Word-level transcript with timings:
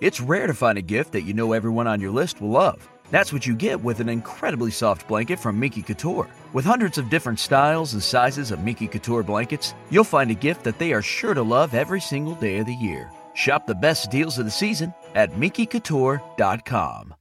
It's 0.00 0.20
rare 0.20 0.46
to 0.46 0.54
find 0.54 0.78
a 0.78 0.82
gift 0.82 1.12
that 1.12 1.22
you 1.22 1.34
know 1.34 1.52
everyone 1.52 1.88
on 1.88 2.00
your 2.00 2.12
list 2.12 2.40
will 2.40 2.50
love. 2.50 2.88
That's 3.10 3.32
what 3.32 3.46
you 3.46 3.56
get 3.56 3.82
with 3.82 3.98
an 3.98 4.08
incredibly 4.08 4.70
soft 4.70 5.08
blanket 5.08 5.40
from 5.40 5.58
Miki 5.58 5.82
Couture. 5.82 6.28
With 6.52 6.64
hundreds 6.64 6.98
of 6.98 7.10
different 7.10 7.40
styles 7.40 7.94
and 7.94 8.02
sizes 8.02 8.52
of 8.52 8.62
Miki 8.62 8.86
Couture 8.86 9.24
blankets, 9.24 9.74
you'll 9.90 10.04
find 10.04 10.30
a 10.30 10.34
gift 10.34 10.62
that 10.64 10.78
they 10.78 10.92
are 10.92 11.02
sure 11.02 11.34
to 11.34 11.42
love 11.42 11.74
every 11.74 12.00
single 12.00 12.36
day 12.36 12.58
of 12.58 12.66
the 12.66 12.74
year. 12.74 13.10
Shop 13.34 13.66
the 13.66 13.74
best 13.74 14.10
deals 14.10 14.38
of 14.38 14.44
the 14.44 14.50
season 14.50 14.94
at 15.16 15.32
MikiCouture.com. 15.32 17.14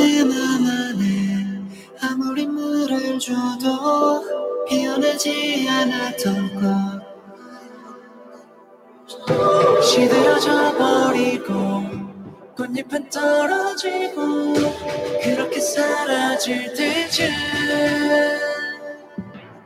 내맘 0.00 0.66
안에 0.66 1.60
아무리 2.00 2.46
물을 2.46 3.18
줘도 3.18 4.24
피어나지 4.66 5.68
않았던 5.68 6.54
것 6.54 6.64
시들어져 9.82 10.74
버리고 10.78 11.82
꽃잎은 12.56 13.10
떨어지고 13.10 14.54
그렇게 15.22 15.60
사라질 15.60 16.72
때쯤 16.72 17.28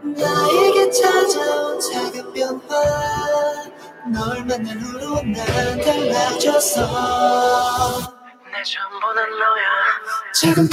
나에게 0.02 0.90
찾아온 0.90 1.78
작은 1.78 2.32
변화. 2.32 2.58
널 4.12 4.44
만난 4.44 4.80
후로 4.80 5.22
난 5.22 5.80
달라졌어 5.80 6.84
내 8.08 8.23
전부는 8.64 9.38
너야. 9.38 9.68
작은 10.34 10.68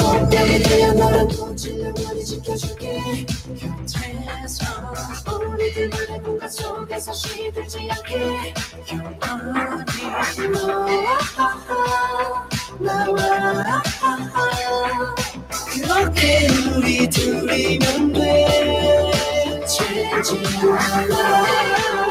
되어 0.63 0.94
너를 0.94 1.27
꽃을 1.27 1.80
영원히 1.82 2.23
지켜줄게. 2.23 3.26
곁에서 3.60 4.66
우리들만의 5.27 6.21
공간 6.24 6.49
속에서 6.49 7.12
시들지 7.13 7.90
않게. 7.91 8.54
영원히 8.93 10.48
너와 12.79 13.54
나와 13.54 13.84
그렇게 15.73 16.48
우리 16.77 17.10
둘이면 17.10 18.13
돼. 18.13 18.91
life 20.71 22.10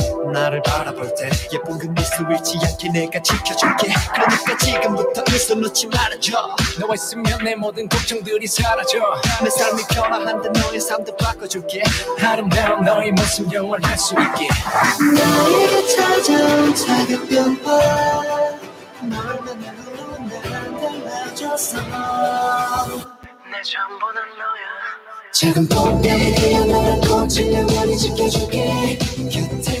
나를 0.31 0.61
바라볼 0.63 1.13
때 1.15 1.29
예쁜 1.53 1.77
그 1.77 1.87
미소 1.87 2.23
잃지 2.29 2.57
않게 2.65 2.89
내가 2.91 3.21
지켜줄게. 3.21 3.93
그러니까 4.13 4.57
지금부터 4.57 5.23
미소 5.31 5.55
놓지 5.55 5.87
말아줘. 5.87 6.55
너와 6.79 6.95
있으면 6.95 7.43
내 7.43 7.55
모든 7.55 7.87
걱정들이 7.89 8.47
사라져. 8.47 8.99
내 9.43 9.49
삶이 9.49 9.83
변화한데 9.89 10.49
너의 10.59 10.79
삶도 10.79 11.15
바꿔줄게. 11.17 11.83
아름다운 12.23 12.83
너의 12.83 13.11
모습 13.11 13.51
영원할 13.51 13.97
수 13.97 14.13
있게. 14.13 14.47
나에게 15.15 15.87
찾아온 15.87 16.75
작은 16.75 17.27
변화 17.27 18.61
널 19.01 19.09
만난 19.09 19.75
후로 19.77 20.17
난 20.49 20.79
달라졌어 20.79 21.77
내 23.51 23.61
전부는 23.63 24.21
너야. 24.37 24.71
작은 25.33 25.67
봄에 25.69 26.35
되어 26.35 26.65
너를 26.65 27.01
꽃을 27.01 27.51
영원히 27.53 27.97
지켜줄게. 27.97 28.97
곁에서 29.31 29.80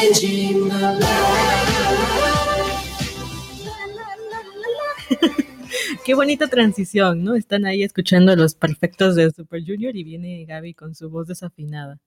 Qué 6.03 6.15
bonita 6.15 6.47
transición, 6.47 7.23
¿no? 7.23 7.35
Están 7.35 7.65
ahí 7.67 7.83
escuchando 7.83 8.35
los 8.35 8.55
perfectos 8.55 9.15
de 9.15 9.29
Super 9.29 9.63
Junior 9.63 9.95
y 9.95 10.03
viene 10.03 10.45
Gaby 10.45 10.73
con 10.73 10.95
su 10.95 11.11
voz 11.11 11.27
desafinada. 11.27 11.99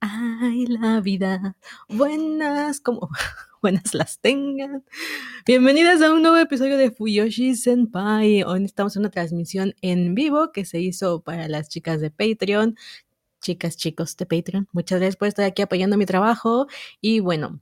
Ay, 0.00 0.66
la 0.66 1.00
vida, 1.00 1.56
buenas 1.88 2.80
como 2.80 3.08
buenas 3.62 3.94
las 3.94 4.18
tengan. 4.18 4.84
Bienvenidas 5.46 6.02
a 6.02 6.12
un 6.12 6.22
nuevo 6.22 6.36
episodio 6.36 6.76
de 6.76 6.90
Fuyoshi 6.90 7.54
Senpai. 7.54 8.42
Hoy 8.42 8.64
estamos 8.64 8.96
en 8.96 9.02
una 9.02 9.10
transmisión 9.10 9.72
en 9.82 10.16
vivo 10.16 10.50
que 10.50 10.64
se 10.64 10.80
hizo 10.80 11.22
para 11.22 11.46
las 11.46 11.68
chicas 11.68 12.00
de 12.00 12.10
Patreon. 12.10 12.76
Chicas, 13.40 13.76
chicos 13.76 14.16
de 14.16 14.26
Patreon, 14.26 14.68
muchas 14.72 14.98
gracias 14.98 15.16
por 15.16 15.28
estar 15.28 15.44
aquí 15.44 15.62
apoyando 15.62 15.96
mi 15.96 16.06
trabajo. 16.06 16.66
Y 17.00 17.20
bueno, 17.20 17.60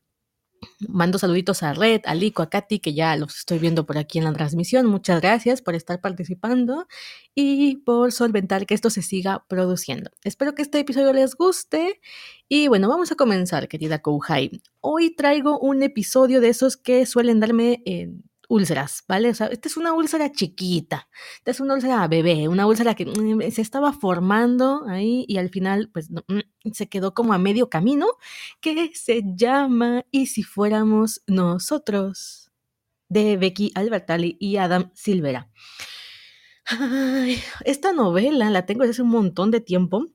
Mando 0.89 1.19
saluditos 1.19 1.63
a 1.63 1.73
Red, 1.73 2.03
a 2.05 2.15
Lico, 2.15 2.43
a 2.43 2.51
Katy, 2.51 2.79
que 2.79 2.95
ya 2.95 3.17
los 3.17 3.37
estoy 3.37 3.59
viendo 3.59 3.87
por 3.87 3.99
aquí 3.99 4.19
en 4.19 4.25
la 4.25 4.33
transmisión. 4.33 4.87
Muchas 4.87 5.21
gracias 5.21 5.63
por 5.63 5.75
estar 5.75 6.01
participando 6.01 6.87
y 7.35 7.77
por 7.79 8.13
solventar 8.13 8.67
que 8.67 8.75
esto 8.75 8.91
se 8.91 9.03
siga 9.03 9.45
produciendo. 9.49 10.11
Espero 10.25 10.55
que 10.55 10.63
este 10.63 10.79
episodio 10.79 11.13
les 11.13 11.35
guste. 11.35 12.01
Y 12.49 12.69
bueno, 12.69 12.89
vamos 12.89 13.11
a 13.13 13.15
comenzar, 13.15 13.69
querida 13.69 14.01
Kouhai. 14.01 14.61
Hoy 14.81 15.15
traigo 15.15 15.59
un 15.59 15.83
episodio 15.83 16.41
de 16.41 16.49
esos 16.49 16.77
que 16.77 17.07
suelen 17.07 17.41
darme 17.41 17.83
eh, 17.87 18.11
úlceras, 18.49 19.05
¿vale? 19.09 19.31
O 19.31 19.35
sea, 19.35 19.49
esta 19.49 19.69
es 19.69 19.77
una 19.77 19.93
úlcera 19.93 20.33
chiquita, 20.33 21.09
esta 21.39 21.51
es 21.51 21.61
una 21.61 21.75
úlcera 21.75 22.07
bebé, 22.09 22.49
una 22.49 22.67
úlcera 22.67 22.95
que 22.95 23.07
mm, 23.07 23.51
se 23.51 23.63
estaba 23.63 23.93
formando 23.93 24.85
ahí 24.89 25.25
y 25.29 25.39
al 25.39 25.51
final, 25.51 25.91
pues, 25.93 26.11
no, 26.11 26.25
mm, 26.29 26.71
se 26.73 26.89
quedó 26.89 27.15
como 27.15 27.33
a 27.33 27.39
medio 27.39 27.71
camino, 27.71 28.07
que 28.61 28.93
se 28.95 29.23
llama 29.25 30.05
Y 30.11 30.27
si 30.27 30.43
fuéramos 30.43 31.23
nosotros, 31.27 32.51
de 33.09 33.37
Becky 33.37 33.73
Albertalli 33.75 34.37
y 34.41 34.57
Adam 34.57 34.91
Silvera. 34.95 35.51
Esta 37.65 37.93
novela 37.93 38.51
la 38.51 38.67
tengo 38.67 38.81
desde 38.81 38.93
hace 38.93 39.03
un 39.03 39.11
montón 39.11 39.51
de 39.51 39.61
tiempo 39.61 40.09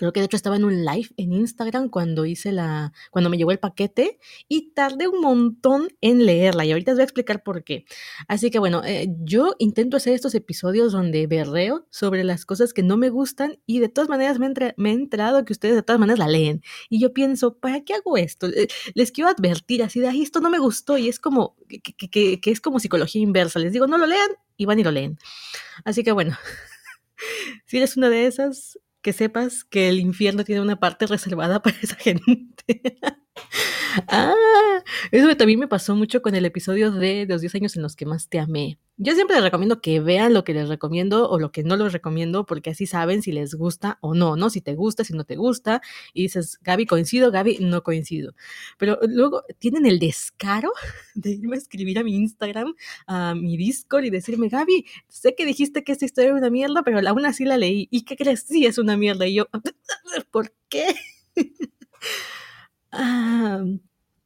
Creo 0.00 0.14
que 0.14 0.20
de 0.20 0.24
hecho 0.24 0.36
estaba 0.38 0.56
en 0.56 0.64
un 0.64 0.82
live 0.82 1.10
en 1.18 1.34
Instagram 1.34 1.90
cuando 1.90 2.24
hice 2.24 2.52
la, 2.52 2.94
cuando 3.10 3.28
me 3.28 3.36
llegó 3.36 3.50
el 3.50 3.58
paquete 3.58 4.18
y 4.48 4.70
tardé 4.70 5.08
un 5.08 5.20
montón 5.20 5.88
en 6.00 6.24
leerla 6.24 6.64
y 6.64 6.72
ahorita 6.72 6.92
os 6.92 6.96
voy 6.96 7.02
a 7.02 7.04
explicar 7.04 7.42
por 7.42 7.64
qué. 7.64 7.84
Así 8.26 8.50
que 8.50 8.58
bueno, 8.58 8.80
eh, 8.82 9.08
yo 9.18 9.56
intento 9.58 9.98
hacer 9.98 10.14
estos 10.14 10.34
episodios 10.34 10.92
donde 10.92 11.26
berreo 11.26 11.86
sobre 11.90 12.24
las 12.24 12.46
cosas 12.46 12.72
que 12.72 12.82
no 12.82 12.96
me 12.96 13.10
gustan 13.10 13.60
y 13.66 13.80
de 13.80 13.90
todas 13.90 14.08
maneras 14.08 14.38
me, 14.38 14.50
me 14.78 14.88
he 14.88 14.94
enterado 14.94 15.44
que 15.44 15.52
ustedes 15.52 15.74
de 15.74 15.82
todas 15.82 16.00
maneras 16.00 16.18
la 16.18 16.28
leen. 16.28 16.62
Y 16.88 16.98
yo 16.98 17.12
pienso, 17.12 17.58
¿para 17.58 17.82
qué 17.82 17.92
hago 17.92 18.16
esto? 18.16 18.46
Eh, 18.46 18.68
les 18.94 19.12
quiero 19.12 19.28
advertir 19.28 19.82
así 19.82 20.00
de, 20.00 20.08
ahí 20.08 20.22
esto 20.22 20.40
no 20.40 20.48
me 20.48 20.58
gustó 20.58 20.96
y 20.96 21.10
es 21.10 21.20
como, 21.20 21.56
que, 21.68 22.08
que, 22.08 22.40
que 22.40 22.50
es 22.50 22.62
como 22.62 22.80
psicología 22.80 23.20
inversa. 23.20 23.58
Les 23.58 23.74
digo, 23.74 23.86
no 23.86 23.98
lo 23.98 24.06
lean 24.06 24.30
y 24.56 24.64
van 24.64 24.78
y 24.78 24.82
lo 24.82 24.92
leen. 24.92 25.18
Así 25.84 26.02
que 26.02 26.12
bueno. 26.12 26.38
Si 27.66 27.76
eres 27.76 27.98
una 27.98 28.08
de 28.08 28.26
esas, 28.26 28.78
que 29.02 29.12
sepas 29.12 29.64
que 29.64 29.88
el 29.88 30.00
infierno 30.00 30.44
tiene 30.44 30.60
una 30.60 30.78
parte 30.78 31.06
reservada 31.06 31.62
para 31.62 31.76
esa 31.82 31.96
gente. 31.96 32.82
Ah, 34.08 34.82
eso 35.10 35.36
también 35.36 35.58
me 35.58 35.68
pasó 35.68 35.96
mucho 35.96 36.22
con 36.22 36.34
el 36.34 36.44
episodio 36.44 36.90
de 36.90 37.26
los 37.28 37.40
10 37.40 37.54
años 37.56 37.76
en 37.76 37.82
los 37.82 37.96
que 37.96 38.06
más 38.06 38.28
te 38.28 38.38
amé. 38.38 38.78
Yo 39.02 39.14
siempre 39.14 39.36
les 39.36 39.44
recomiendo 39.44 39.80
que 39.80 39.98
vean 39.98 40.34
lo 40.34 40.44
que 40.44 40.52
les 40.52 40.68
recomiendo 40.68 41.30
o 41.30 41.38
lo 41.38 41.52
que 41.52 41.62
no 41.62 41.74
les 41.78 41.94
recomiendo, 41.94 42.44
porque 42.44 42.68
así 42.68 42.86
saben 42.86 43.22
si 43.22 43.32
les 43.32 43.54
gusta 43.54 43.96
o 44.02 44.14
no, 44.14 44.36
¿no? 44.36 44.50
Si 44.50 44.60
te 44.60 44.74
gusta, 44.74 45.04
si 45.04 45.14
no 45.14 45.24
te 45.24 45.36
gusta. 45.36 45.80
Y 46.12 46.24
dices, 46.24 46.58
Gaby, 46.60 46.84
coincido, 46.84 47.30
Gaby, 47.30 47.58
no 47.60 47.82
coincido. 47.82 48.34
Pero 48.76 48.98
luego 49.08 49.42
tienen 49.58 49.86
el 49.86 49.98
descaro 49.98 50.70
de 51.14 51.30
irme 51.30 51.56
a 51.56 51.58
escribir 51.58 51.98
a 51.98 52.04
mi 52.04 52.14
Instagram, 52.14 52.74
a 53.06 53.34
mi 53.34 53.56
Discord 53.56 54.04
y 54.04 54.10
decirme, 54.10 54.50
Gaby, 54.50 54.84
sé 55.08 55.34
que 55.34 55.46
dijiste 55.46 55.82
que 55.82 55.92
esta 55.92 56.04
historia 56.04 56.28
era 56.28 56.38
una 56.38 56.50
mierda, 56.50 56.82
pero 56.82 57.00
aún 57.08 57.24
así 57.24 57.46
la 57.46 57.56
leí. 57.56 57.88
¿Y 57.90 58.02
qué 58.02 58.16
crees? 58.16 58.42
Sí, 58.42 58.66
es 58.66 58.76
una 58.76 58.98
mierda. 58.98 59.26
Y 59.26 59.34
yo, 59.34 59.46
¿por 60.30 60.52
qué? 60.68 60.94
ah, 62.92 63.64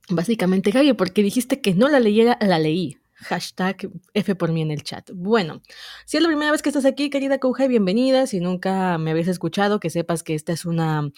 básicamente, 0.09 0.71
Gaby, 0.71 0.95
porque 0.95 1.23
dijiste 1.23 1.61
que 1.61 1.75
no 1.75 1.89
la 1.89 2.01
leyera, 2.01 2.39
la 2.41 2.59
leí. 2.59 2.99
Hashtag 3.17 3.91
F 4.13 4.35
por 4.35 4.53
mí 4.53 4.61
en 4.61 4.71
el 4.71 4.83
chat. 4.83 5.11
Bueno, 5.15 5.63
si 6.05 6.17
es 6.17 6.23
la 6.23 6.29
primera 6.29 6.51
vez 6.51 6.63
que 6.63 6.69
estás 6.69 6.85
aquí, 6.85 7.11
querida 7.11 7.39
Kouhai, 7.39 7.69
bienvenida. 7.69 8.27
Si 8.27 8.41
nunca 8.41 8.99
me 8.99 9.13
habéis 9.13 9.29
escuchado, 9.29 9.81
que 9.81 9.89
sepas 9.89 10.23
que 10.23 10.35
esta 10.35 10.53
es 10.53 10.65
una, 10.65 11.11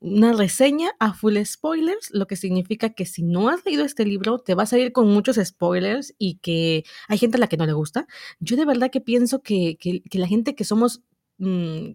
una 0.00 0.32
reseña 0.32 0.90
a 0.98 1.14
full 1.14 1.38
spoilers, 1.44 2.10
lo 2.12 2.26
que 2.26 2.36
significa 2.36 2.90
que 2.90 3.06
si 3.06 3.22
no 3.22 3.48
has 3.48 3.64
leído 3.64 3.84
este 3.84 4.04
libro, 4.04 4.38
te 4.40 4.54
vas 4.54 4.72
a 4.72 4.78
ir 4.78 4.92
con 4.92 5.08
muchos 5.08 5.36
spoilers 5.42 6.14
y 6.18 6.38
que 6.38 6.84
hay 7.08 7.18
gente 7.18 7.36
a 7.36 7.40
la 7.40 7.46
que 7.46 7.56
no 7.56 7.66
le 7.66 7.72
gusta. 7.72 8.06
Yo 8.40 8.56
de 8.56 8.66
verdad 8.66 8.90
que 8.90 9.00
pienso 9.00 9.40
que, 9.40 9.76
que, 9.78 10.02
la 10.18 10.26
gente 10.26 10.54
que 10.54 10.64
somos 10.64 11.02
mmm, 11.38 11.92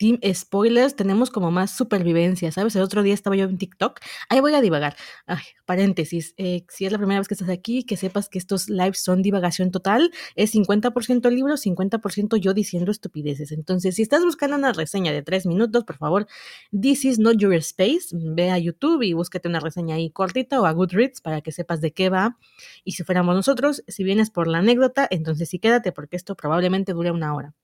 Team 0.00 0.18
Spoilers 0.32 0.96
tenemos 0.96 1.30
como 1.30 1.50
más 1.50 1.72
supervivencia, 1.72 2.50
¿sabes? 2.50 2.74
El 2.74 2.80
otro 2.80 3.02
día 3.02 3.12
estaba 3.12 3.36
yo 3.36 3.44
en 3.44 3.58
TikTok, 3.58 4.00
ahí 4.30 4.40
voy 4.40 4.54
a 4.54 4.62
divagar. 4.62 4.96
Paréntesis, 5.66 6.32
eh, 6.38 6.64
si 6.70 6.86
es 6.86 6.92
la 6.92 6.96
primera 6.96 7.20
vez 7.20 7.28
que 7.28 7.34
estás 7.34 7.50
aquí, 7.50 7.84
que 7.84 7.98
sepas 7.98 8.30
que 8.30 8.38
estos 8.38 8.70
lives 8.70 8.98
son 8.98 9.20
divagación 9.20 9.70
total, 9.70 10.10
es 10.36 10.54
50% 10.54 11.28
libro, 11.28 11.58
50% 11.58 12.36
yo 12.38 12.54
diciendo 12.54 12.90
estupideces. 12.90 13.52
Entonces, 13.52 13.94
si 13.94 14.00
estás 14.00 14.24
buscando 14.24 14.56
una 14.56 14.72
reseña 14.72 15.12
de 15.12 15.22
tres 15.22 15.44
minutos, 15.44 15.84
por 15.84 15.98
favor, 15.98 16.26
This 16.72 17.04
is 17.04 17.18
not 17.18 17.36
your 17.36 17.52
space, 17.56 18.08
ve 18.12 18.50
a 18.50 18.58
YouTube 18.58 19.02
y 19.02 19.12
búsquete 19.12 19.48
una 19.48 19.60
reseña 19.60 19.96
ahí 19.96 20.10
cortita 20.10 20.62
o 20.62 20.64
a 20.64 20.72
Goodreads 20.72 21.20
para 21.20 21.42
que 21.42 21.52
sepas 21.52 21.82
de 21.82 21.92
qué 21.92 22.08
va. 22.08 22.38
Y 22.84 22.92
si 22.92 23.04
fuéramos 23.04 23.34
nosotros, 23.34 23.84
si 23.86 24.02
vienes 24.02 24.30
por 24.30 24.46
la 24.46 24.58
anécdota, 24.60 25.06
entonces 25.10 25.50
sí 25.50 25.58
quédate 25.58 25.92
porque 25.92 26.16
esto 26.16 26.36
probablemente 26.36 26.94
dure 26.94 27.10
una 27.10 27.34
hora. 27.34 27.54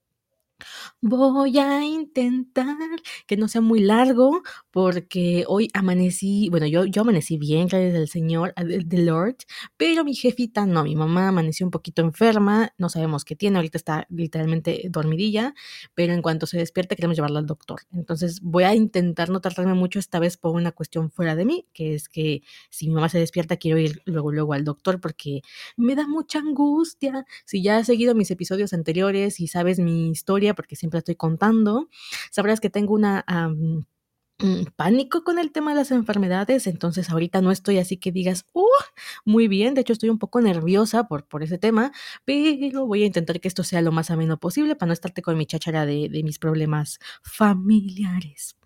Voy 1.01 1.59
a 1.59 1.83
intentar 1.83 2.75
que 3.27 3.37
no 3.37 3.47
sea 3.47 3.61
muy 3.61 3.79
largo 3.79 4.41
porque 4.71 5.43
hoy 5.47 5.69
amanecí, 5.73 6.49
bueno, 6.49 6.65
yo, 6.65 6.85
yo 6.85 7.01
amanecí 7.01 7.37
bien, 7.37 7.67
gracias 7.67 7.95
al 7.95 8.07
Señor, 8.07 8.53
del 8.55 9.05
Lord, 9.05 9.37
pero 9.77 10.03
mi 10.03 10.15
jefita 10.15 10.65
no, 10.65 10.83
mi 10.83 10.95
mamá 10.95 11.29
amaneció 11.29 11.65
un 11.65 11.71
poquito 11.71 12.01
enferma, 12.01 12.73
no 12.77 12.89
sabemos 12.89 13.25
qué 13.25 13.35
tiene, 13.35 13.57
ahorita 13.57 13.77
está 13.77 14.07
literalmente 14.09 14.87
dormidilla, 14.89 15.53
pero 15.93 16.13
en 16.13 16.21
cuanto 16.21 16.47
se 16.47 16.57
despierte 16.57 16.95
queremos 16.95 17.15
llevarla 17.17 17.39
al 17.39 17.45
doctor. 17.45 17.81
Entonces 17.91 18.41
voy 18.41 18.63
a 18.63 18.73
intentar 18.73 19.29
no 19.29 19.41
tratarme 19.41 19.73
mucho 19.73 19.99
esta 19.99 20.19
vez 20.19 20.37
por 20.37 20.55
una 20.55 20.71
cuestión 20.71 21.11
fuera 21.11 21.35
de 21.35 21.45
mí, 21.45 21.67
que 21.73 21.93
es 21.95 22.09
que 22.09 22.41
si 22.69 22.87
mi 22.87 22.95
mamá 22.95 23.09
se 23.09 23.19
despierta 23.19 23.57
quiero 23.57 23.77
ir 23.77 24.01
luego, 24.05 24.31
luego 24.31 24.53
al 24.53 24.63
doctor 24.63 24.99
porque 24.99 25.41
me 25.75 25.95
da 25.95 26.07
mucha 26.07 26.39
angustia. 26.39 27.25
Si 27.45 27.61
ya 27.61 27.77
has 27.77 27.87
seguido 27.87 28.15
mis 28.15 28.31
episodios 28.31 28.73
anteriores 28.73 29.39
y 29.39 29.47
sabes 29.47 29.79
mi 29.79 30.09
historia, 30.09 30.46
porque 30.53 30.75
siempre 30.75 30.99
estoy 30.99 31.15
contando, 31.15 31.89
sabrás 32.31 32.59
que 32.59 32.69
tengo 32.69 32.93
una... 32.93 33.25
pánico 34.75 35.23
con 35.23 35.39
el 35.39 35.51
tema 35.51 35.71
de 35.71 35.77
las 35.77 35.89
enfermedades, 35.89 36.67
entonces 36.67 37.09
ahorita 37.09 37.41
no 37.41 37.49
estoy 37.51 37.79
así 37.79 37.97
que 37.97 38.11
digas, 38.11 38.45
uh, 38.53 38.67
muy 39.25 39.47
bien, 39.47 39.73
de 39.73 39.81
hecho 39.81 39.93
estoy 39.93 40.09
un 40.09 40.19
poco 40.19 40.41
nerviosa 40.41 41.07
por, 41.07 41.27
por 41.27 41.41
ese 41.41 41.57
tema, 41.57 41.91
pero 42.23 42.85
voy 42.85 43.01
a 43.01 43.07
intentar 43.07 43.39
que 43.39 43.47
esto 43.47 43.63
sea 43.63 43.81
lo 43.81 43.91
más 43.91 44.11
ameno 44.11 44.37
posible 44.37 44.75
para 44.75 44.87
no 44.87 44.93
estarte 44.93 45.23
con 45.23 45.37
mi 45.37 45.47
cháchara 45.47 45.87
de, 45.87 46.09
de 46.09 46.21
mis 46.23 46.37
problemas 46.37 46.99
familiares. 47.23 48.56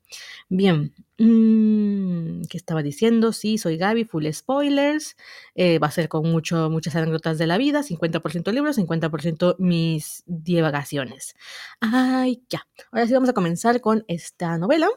Bien, 0.50 0.94
mmm, 1.18 2.44
¿qué 2.50 2.58
estaba 2.58 2.84
diciendo? 2.84 3.32
Sí, 3.34 3.58
soy 3.58 3.78
Gaby, 3.78 4.06
full 4.06 4.26
spoilers. 4.32 5.16
Eh, 5.56 5.80
va 5.80 5.88
a 5.88 5.92
ser 5.92 6.10
con 6.10 6.30
mucho, 6.32 6.70
muchas 6.70 6.96
anécdotas 6.96 7.38
de 7.38 7.48
la 7.48 7.58
vida, 7.58 7.84
50% 7.84 8.52
libros, 8.52 8.76
50% 8.76 9.56
mis 9.60 10.24
divagaciones. 10.28 11.36
Ay, 11.80 12.44
ya. 12.50 12.68
Ahora 12.92 13.08
sí 13.08 13.14
vamos 13.14 13.30
a 13.30 13.34
comenzar 13.34 13.82
con 13.82 14.04
esta 14.08 14.58
novela 14.58 14.90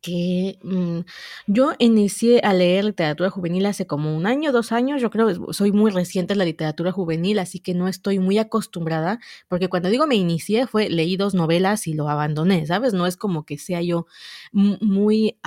que 0.00 0.58
mm, 0.62 1.00
yo 1.46 1.72
inicié 1.78 2.40
a 2.42 2.52
leer 2.54 2.84
literatura 2.84 3.30
juvenil 3.30 3.66
hace 3.66 3.86
como 3.86 4.16
un 4.16 4.26
año, 4.26 4.52
dos 4.52 4.72
años, 4.72 5.00
yo 5.02 5.10
creo, 5.10 5.52
soy 5.52 5.72
muy 5.72 5.90
reciente 5.90 6.32
en 6.34 6.38
la 6.38 6.44
literatura 6.44 6.92
juvenil, 6.92 7.38
así 7.38 7.60
que 7.60 7.74
no 7.74 7.88
estoy 7.88 8.18
muy 8.18 8.38
acostumbrada, 8.38 9.20
porque 9.48 9.68
cuando 9.68 9.88
digo 9.90 10.06
me 10.06 10.16
inicié 10.16 10.66
fue 10.66 10.88
leí 10.88 11.16
dos 11.16 11.34
novelas 11.34 11.86
y 11.86 11.94
lo 11.94 12.08
abandoné, 12.08 12.66
¿sabes? 12.66 12.94
No 12.94 13.06
es 13.06 13.16
como 13.16 13.44
que 13.44 13.58
sea 13.58 13.82
yo 13.82 14.06
muy 14.52 15.38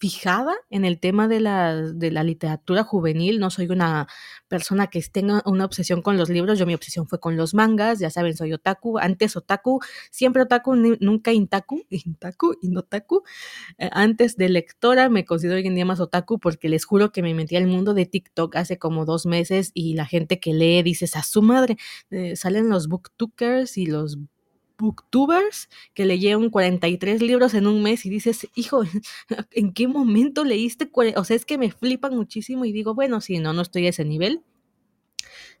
fijada 0.00 0.54
en 0.70 0.86
el 0.86 0.98
tema 0.98 1.28
de 1.28 1.40
la, 1.40 1.76
de 1.76 2.10
la 2.10 2.24
literatura 2.24 2.84
juvenil, 2.84 3.38
no 3.38 3.50
soy 3.50 3.66
una 3.66 4.08
persona 4.48 4.86
que 4.86 5.02
tenga 5.02 5.42
una 5.44 5.66
obsesión 5.66 6.00
con 6.00 6.16
los 6.16 6.30
libros, 6.30 6.58
yo 6.58 6.64
mi 6.64 6.72
obsesión 6.72 7.06
fue 7.06 7.20
con 7.20 7.36
los 7.36 7.52
mangas, 7.52 7.98
ya 7.98 8.08
saben, 8.08 8.34
soy 8.34 8.54
otaku, 8.54 8.98
antes 8.98 9.36
otaku, 9.36 9.80
siempre 10.10 10.42
otaku, 10.42 10.74
nunca 10.74 11.32
intaku, 11.32 11.84
intaku, 11.90 12.54
inotaku, 12.62 13.24
eh, 13.76 13.90
antes 13.92 14.38
de 14.38 14.48
lectora 14.48 15.10
me 15.10 15.26
considero 15.26 15.58
hoy 15.58 15.66
en 15.66 15.74
día 15.74 15.84
más 15.84 16.00
otaku 16.00 16.38
porque 16.38 16.70
les 16.70 16.86
juro 16.86 17.12
que 17.12 17.22
me 17.22 17.34
metí 17.34 17.56
al 17.56 17.66
mundo 17.66 17.92
de 17.92 18.06
TikTok 18.06 18.56
hace 18.56 18.78
como 18.78 19.04
dos 19.04 19.26
meses 19.26 19.70
y 19.74 19.94
la 19.94 20.06
gente 20.06 20.40
que 20.40 20.54
lee 20.54 20.82
dices 20.82 21.14
a 21.14 21.22
su 21.22 21.42
madre, 21.42 21.76
eh, 22.10 22.36
salen 22.36 22.70
los 22.70 22.88
booktubers 22.88 23.76
y 23.76 23.84
los 23.84 24.18
booktubers 24.80 25.68
que 25.94 26.04
leyeron 26.04 26.50
43 26.50 27.22
libros 27.22 27.54
en 27.54 27.66
un 27.66 27.82
mes 27.82 28.04
y 28.06 28.10
dices, 28.10 28.48
hijo, 28.54 28.82
¿en 29.52 29.72
qué 29.72 29.88
momento 29.88 30.44
leíste? 30.44 30.90
O 31.16 31.24
sea, 31.24 31.36
es 31.36 31.44
que 31.44 31.58
me 31.58 31.70
flipan 31.70 32.16
muchísimo 32.16 32.64
y 32.64 32.72
digo, 32.72 32.94
bueno, 32.94 33.20
si 33.20 33.38
no, 33.38 33.52
no 33.52 33.62
estoy 33.62 33.86
a 33.86 33.90
ese 33.90 34.04
nivel. 34.04 34.42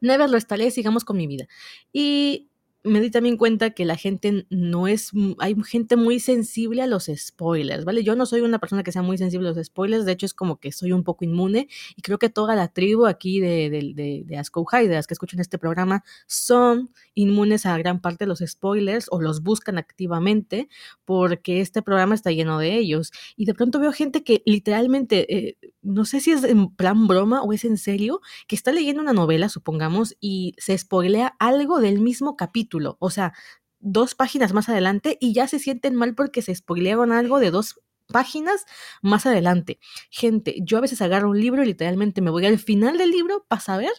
Never 0.00 0.30
lo 0.30 0.38
estaré, 0.38 0.70
sigamos 0.70 1.04
con 1.04 1.16
mi 1.16 1.26
vida. 1.26 1.46
Y 1.92 2.49
me 2.82 3.00
di 3.00 3.10
también 3.10 3.36
cuenta 3.36 3.70
que 3.70 3.84
la 3.84 3.96
gente 3.96 4.46
no 4.48 4.86
es, 4.86 5.10
hay 5.38 5.54
gente 5.66 5.96
muy 5.96 6.18
sensible 6.18 6.80
a 6.80 6.86
los 6.86 7.10
spoilers, 7.14 7.84
¿vale? 7.84 8.02
Yo 8.02 8.16
no 8.16 8.24
soy 8.24 8.40
una 8.40 8.58
persona 8.58 8.82
que 8.82 8.92
sea 8.92 9.02
muy 9.02 9.18
sensible 9.18 9.48
a 9.48 9.52
los 9.52 9.66
spoilers, 9.66 10.06
de 10.06 10.12
hecho 10.12 10.24
es 10.24 10.32
como 10.32 10.58
que 10.58 10.72
soy 10.72 10.92
un 10.92 11.04
poco 11.04 11.24
inmune 11.24 11.68
y 11.94 12.02
creo 12.02 12.18
que 12.18 12.30
toda 12.30 12.56
la 12.56 12.68
tribu 12.68 13.06
aquí 13.06 13.38
de, 13.38 13.68
de, 13.68 13.92
de, 13.94 14.22
de 14.24 14.36
Asko 14.38 14.64
High, 14.64 14.88
que 14.88 15.14
escuchan 15.14 15.40
este 15.40 15.58
programa, 15.58 16.04
son 16.26 16.90
inmunes 17.14 17.66
a 17.66 17.76
gran 17.76 18.00
parte 18.00 18.24
de 18.24 18.28
los 18.28 18.38
spoilers 18.46 19.08
o 19.10 19.20
los 19.20 19.42
buscan 19.42 19.76
activamente 19.76 20.68
porque 21.04 21.60
este 21.60 21.82
programa 21.82 22.14
está 22.14 22.30
lleno 22.30 22.58
de 22.58 22.76
ellos. 22.76 23.12
Y 23.36 23.44
de 23.44 23.54
pronto 23.54 23.78
veo 23.78 23.92
gente 23.92 24.24
que 24.24 24.42
literalmente, 24.46 25.36
eh, 25.36 25.56
no 25.82 26.04
sé 26.04 26.20
si 26.20 26.30
es 26.32 26.44
en 26.44 26.74
plan 26.74 27.06
broma 27.06 27.42
o 27.42 27.52
es 27.52 27.64
en 27.64 27.76
serio, 27.76 28.20
que 28.48 28.56
está 28.56 28.72
leyendo 28.72 29.02
una 29.02 29.12
novela, 29.12 29.48
supongamos, 29.48 30.16
y 30.20 30.54
se 30.58 30.76
spoilea 30.76 31.36
algo 31.38 31.80
del 31.80 32.00
mismo 32.00 32.36
capítulo 32.36 32.69
o 32.98 33.10
sea, 33.10 33.32
dos 33.80 34.14
páginas 34.14 34.52
más 34.52 34.68
adelante 34.68 35.16
y 35.20 35.32
ya 35.32 35.48
se 35.48 35.58
sienten 35.58 35.94
mal 35.94 36.14
porque 36.14 36.42
se 36.42 36.54
spoilearon 36.54 37.12
algo 37.12 37.40
de 37.40 37.50
dos 37.50 37.80
páginas 38.06 38.66
más 39.02 39.26
adelante. 39.26 39.78
Gente, 40.10 40.56
yo 40.62 40.78
a 40.78 40.80
veces 40.80 41.00
agarro 41.02 41.30
un 41.30 41.40
libro 41.40 41.62
y 41.62 41.66
literalmente 41.66 42.20
me 42.20 42.30
voy 42.30 42.46
al 42.46 42.58
final 42.58 42.98
del 42.98 43.10
libro 43.10 43.44
para 43.48 43.60
saber 43.60 43.92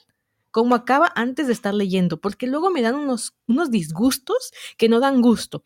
cómo 0.52 0.76
acaba 0.76 1.12
antes 1.16 1.48
de 1.48 1.54
estar 1.54 1.74
leyendo, 1.74 2.20
porque 2.20 2.46
luego 2.46 2.70
me 2.70 2.82
dan 2.82 2.96
unos, 2.96 3.36
unos 3.48 3.72
disgustos 3.72 4.52
que 4.78 4.90
no 4.90 5.00
dan 5.00 5.22
gusto. 5.22 5.64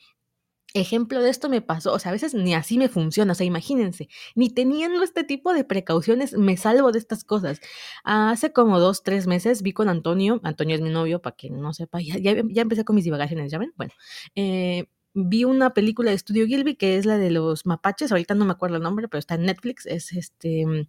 Ejemplo 0.75 1.22
de 1.22 1.29
esto 1.29 1.48
me 1.48 1.62
pasó, 1.62 1.94
o 1.94 2.00
sea, 2.00 2.10
a 2.10 2.12
veces 2.12 2.34
ni 2.34 2.53
así 2.53 2.77
me 2.77 2.89
funciona, 2.89 3.32
o 3.32 3.36
sea, 3.36 3.46
imagínense, 3.46 4.10
ni 4.36 4.50
teniendo 4.50 5.01
este 5.03 5.24
tipo 5.24 5.53
de 5.53 5.63
precauciones 5.63 6.34
me 6.38 6.58
salvo 6.58 6.91
de 6.91 7.00
estas 7.00 7.24
cosas. 7.24 7.62
Hace 8.03 8.51
como 8.51 8.77
dos, 8.82 9.01
tres 9.01 9.25
meses 9.25 9.62
vi 9.62 9.72
con 9.72 9.88
Antonio, 9.88 10.41
Antonio 10.44 10.75
es 10.75 10.82
mi 10.82 10.89
novio, 10.89 11.22
para 11.22 11.34
quien 11.34 11.62
no 11.62 11.74
sepa, 11.74 12.01
ya, 12.01 12.17
ya, 12.20 12.62
empecé 12.62 12.84
con 12.84 12.98
mis 12.98 13.05
divagaciones, 13.05 13.51
¿ya 13.53 13.58
ven? 13.58 13.72
Bueno, 13.77 13.94
eh, 14.36 14.89
vi 15.13 15.46
una 15.46 15.74
película 15.74 16.10
de 16.12 16.17
Estudio 16.17 16.46
Gilby 16.46 16.75
que 16.75 16.98
es 16.98 17.05
la 17.05 17.17
de 17.17 17.32
los 17.32 17.65
mapaches, 17.65 18.12
ahorita 18.12 18.36
no 18.36 18.44
me 18.44 18.51
acuerdo 18.51 18.75
el 18.75 18.84
nombre, 18.84 19.08
pero 19.08 19.20
está 19.20 19.36
en 19.36 19.44
Netflix, 19.46 19.86
es 19.86 20.12
este, 20.12 20.65
mm, 20.65 20.88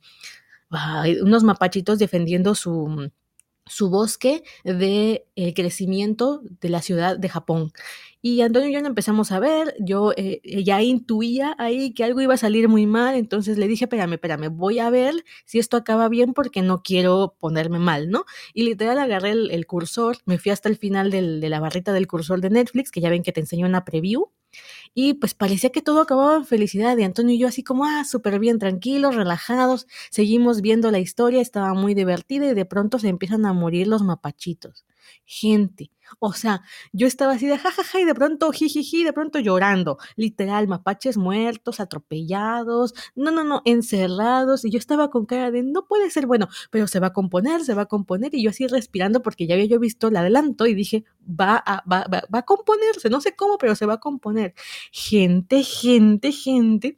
unos 1.22 1.44
mapachitos 1.44 2.00
defendiendo 2.00 2.56
su, 2.56 3.10
su 3.66 3.90
bosque 3.90 4.42
de 4.64 5.26
el 5.34 5.54
crecimiento 5.54 6.42
de 6.60 6.68
la 6.70 6.82
ciudad 6.82 7.18
de 7.18 7.28
Japón. 7.28 7.72
Y 8.28 8.40
Antonio 8.40 8.68
y 8.68 8.72
yo 8.72 8.80
lo 8.80 8.88
empezamos 8.88 9.30
a 9.30 9.38
ver, 9.38 9.76
yo 9.78 10.12
eh, 10.16 10.40
ya 10.64 10.82
intuía 10.82 11.54
ahí 11.60 11.94
que 11.94 12.02
algo 12.02 12.20
iba 12.20 12.34
a 12.34 12.36
salir 12.36 12.68
muy 12.68 12.84
mal, 12.84 13.14
entonces 13.14 13.56
le 13.56 13.68
dije, 13.68 13.84
espérame, 13.84 14.14
espérame, 14.14 14.48
voy 14.48 14.80
a 14.80 14.90
ver 14.90 15.24
si 15.44 15.60
esto 15.60 15.76
acaba 15.76 16.08
bien 16.08 16.34
porque 16.34 16.60
no 16.60 16.82
quiero 16.82 17.36
ponerme 17.38 17.78
mal, 17.78 18.10
¿no? 18.10 18.24
Y 18.52 18.64
literal 18.64 18.98
agarré 18.98 19.30
el, 19.30 19.52
el 19.52 19.64
cursor, 19.68 20.18
me 20.24 20.38
fui 20.38 20.50
hasta 20.50 20.68
el 20.68 20.76
final 20.76 21.12
de 21.12 21.48
la 21.48 21.60
barrita 21.60 21.92
del 21.92 22.08
cursor 22.08 22.40
de 22.40 22.50
Netflix, 22.50 22.90
que 22.90 23.00
ya 23.00 23.10
ven 23.10 23.22
que 23.22 23.30
te 23.30 23.38
enseño 23.38 23.64
una 23.64 23.84
preview, 23.84 24.32
y 24.92 25.14
pues 25.14 25.34
parecía 25.34 25.70
que 25.70 25.80
todo 25.80 26.00
acababa 26.00 26.34
en 26.34 26.46
felicidad, 26.46 26.96
y 26.96 27.04
Antonio 27.04 27.36
y 27.36 27.38
yo 27.38 27.46
así 27.46 27.62
como, 27.62 27.84
ah, 27.84 28.04
súper 28.04 28.40
bien, 28.40 28.58
tranquilos, 28.58 29.14
relajados, 29.14 29.86
seguimos 30.10 30.62
viendo 30.62 30.90
la 30.90 30.98
historia, 30.98 31.40
estaba 31.40 31.74
muy 31.74 31.94
divertida 31.94 32.46
y 32.46 32.54
de 32.54 32.64
pronto 32.64 32.98
se 32.98 33.08
empiezan 33.08 33.46
a 33.46 33.52
morir 33.52 33.86
los 33.86 34.02
mapachitos. 34.02 34.85
Gente, 35.24 35.90
o 36.18 36.32
sea, 36.32 36.62
yo 36.92 37.06
estaba 37.06 37.32
así 37.32 37.46
de 37.46 37.58
jajaja 37.58 38.00
y 38.00 38.04
de 38.04 38.14
pronto 38.14 38.50
jijiji, 38.52 39.04
de 39.04 39.12
pronto 39.12 39.38
llorando, 39.38 39.98
literal, 40.16 40.68
mapaches 40.68 41.16
muertos, 41.16 41.80
atropellados, 41.80 42.94
no, 43.14 43.30
no, 43.30 43.44
no, 43.44 43.62
encerrados, 43.64 44.64
y 44.64 44.70
yo 44.70 44.78
estaba 44.78 45.10
con 45.10 45.26
cara 45.26 45.50
de 45.50 45.62
no 45.62 45.86
puede 45.86 46.10
ser 46.10 46.26
bueno, 46.26 46.48
pero 46.70 46.86
se 46.86 47.00
va 47.00 47.08
a 47.08 47.12
componer, 47.12 47.62
se 47.64 47.74
va 47.74 47.82
a 47.82 47.86
componer, 47.86 48.34
y 48.34 48.42
yo 48.42 48.50
así 48.50 48.66
respirando 48.66 49.22
porque 49.22 49.46
ya 49.46 49.54
había 49.54 49.66
yo 49.66 49.80
visto 49.80 50.08
el 50.08 50.16
adelanto 50.16 50.66
y 50.66 50.74
dije, 50.74 51.04
va 51.28 51.64
va, 51.66 52.06
va, 52.10 52.22
va 52.32 52.38
a 52.38 52.44
componerse, 52.44 53.10
no 53.10 53.20
sé 53.20 53.34
cómo, 53.36 53.58
pero 53.58 53.74
se 53.74 53.86
va 53.86 53.94
a 53.94 54.00
componer. 54.00 54.54
Gente, 54.92 55.62
gente, 55.62 56.32
gente, 56.32 56.96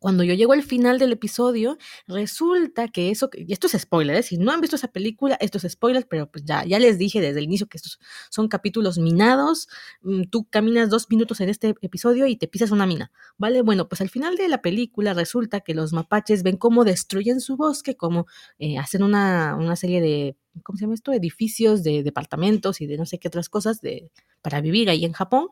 cuando 0.00 0.24
yo 0.24 0.34
llego 0.34 0.52
al 0.52 0.62
final 0.62 0.98
del 0.98 1.12
episodio, 1.12 1.78
resulta 2.06 2.88
que 2.88 3.10
eso, 3.10 3.30
y 3.34 3.52
esto 3.52 3.66
es 3.66 3.80
spoiler, 3.80 4.16
¿eh? 4.16 4.22
si 4.22 4.38
no 4.38 4.52
han 4.52 4.60
visto 4.60 4.76
esa 4.76 4.88
película, 4.88 5.36
esto 5.40 5.58
es 5.58 5.72
spoiler, 5.72 6.06
pero 6.08 6.30
pues 6.30 6.44
ya, 6.44 6.64
ya 6.64 6.78
les 6.78 6.98
dije 6.98 7.20
desde 7.20 7.38
el 7.38 7.44
inicio 7.44 7.66
que 7.68 7.78
estos 7.78 7.98
son 8.30 8.48
capítulos 8.48 8.98
minados, 8.98 9.68
mm, 10.02 10.24
tú 10.30 10.46
caminas 10.48 10.90
dos 10.90 11.08
minutos 11.10 11.40
en 11.40 11.48
este 11.48 11.74
episodio 11.80 12.26
y 12.26 12.36
te 12.36 12.48
pisas 12.48 12.70
una 12.70 12.86
mina, 12.86 13.10
¿vale? 13.38 13.62
Bueno, 13.62 13.88
pues 13.88 14.00
al 14.00 14.08
final 14.10 14.36
de 14.36 14.48
la 14.48 14.62
película 14.62 15.14
resulta 15.14 15.60
que 15.60 15.74
los 15.74 15.92
mapaches 15.92 16.42
ven 16.42 16.56
cómo 16.56 16.84
destruyen 16.84 17.40
su 17.40 17.56
bosque, 17.56 17.96
cómo 17.96 18.26
eh, 18.58 18.78
hacen 18.78 19.02
una, 19.02 19.56
una 19.56 19.76
serie 19.76 20.00
de, 20.00 20.36
¿cómo 20.62 20.76
se 20.76 20.82
llama 20.82 20.94
esto? 20.94 21.12
Edificios 21.12 21.82
de 21.82 22.02
departamentos 22.02 22.80
y 22.80 22.86
de 22.86 22.96
no 22.96 23.06
sé 23.06 23.18
qué 23.18 23.28
otras 23.28 23.48
cosas 23.48 23.80
de, 23.80 24.10
para 24.42 24.60
vivir 24.60 24.90
ahí 24.90 25.04
en 25.04 25.12
Japón 25.12 25.48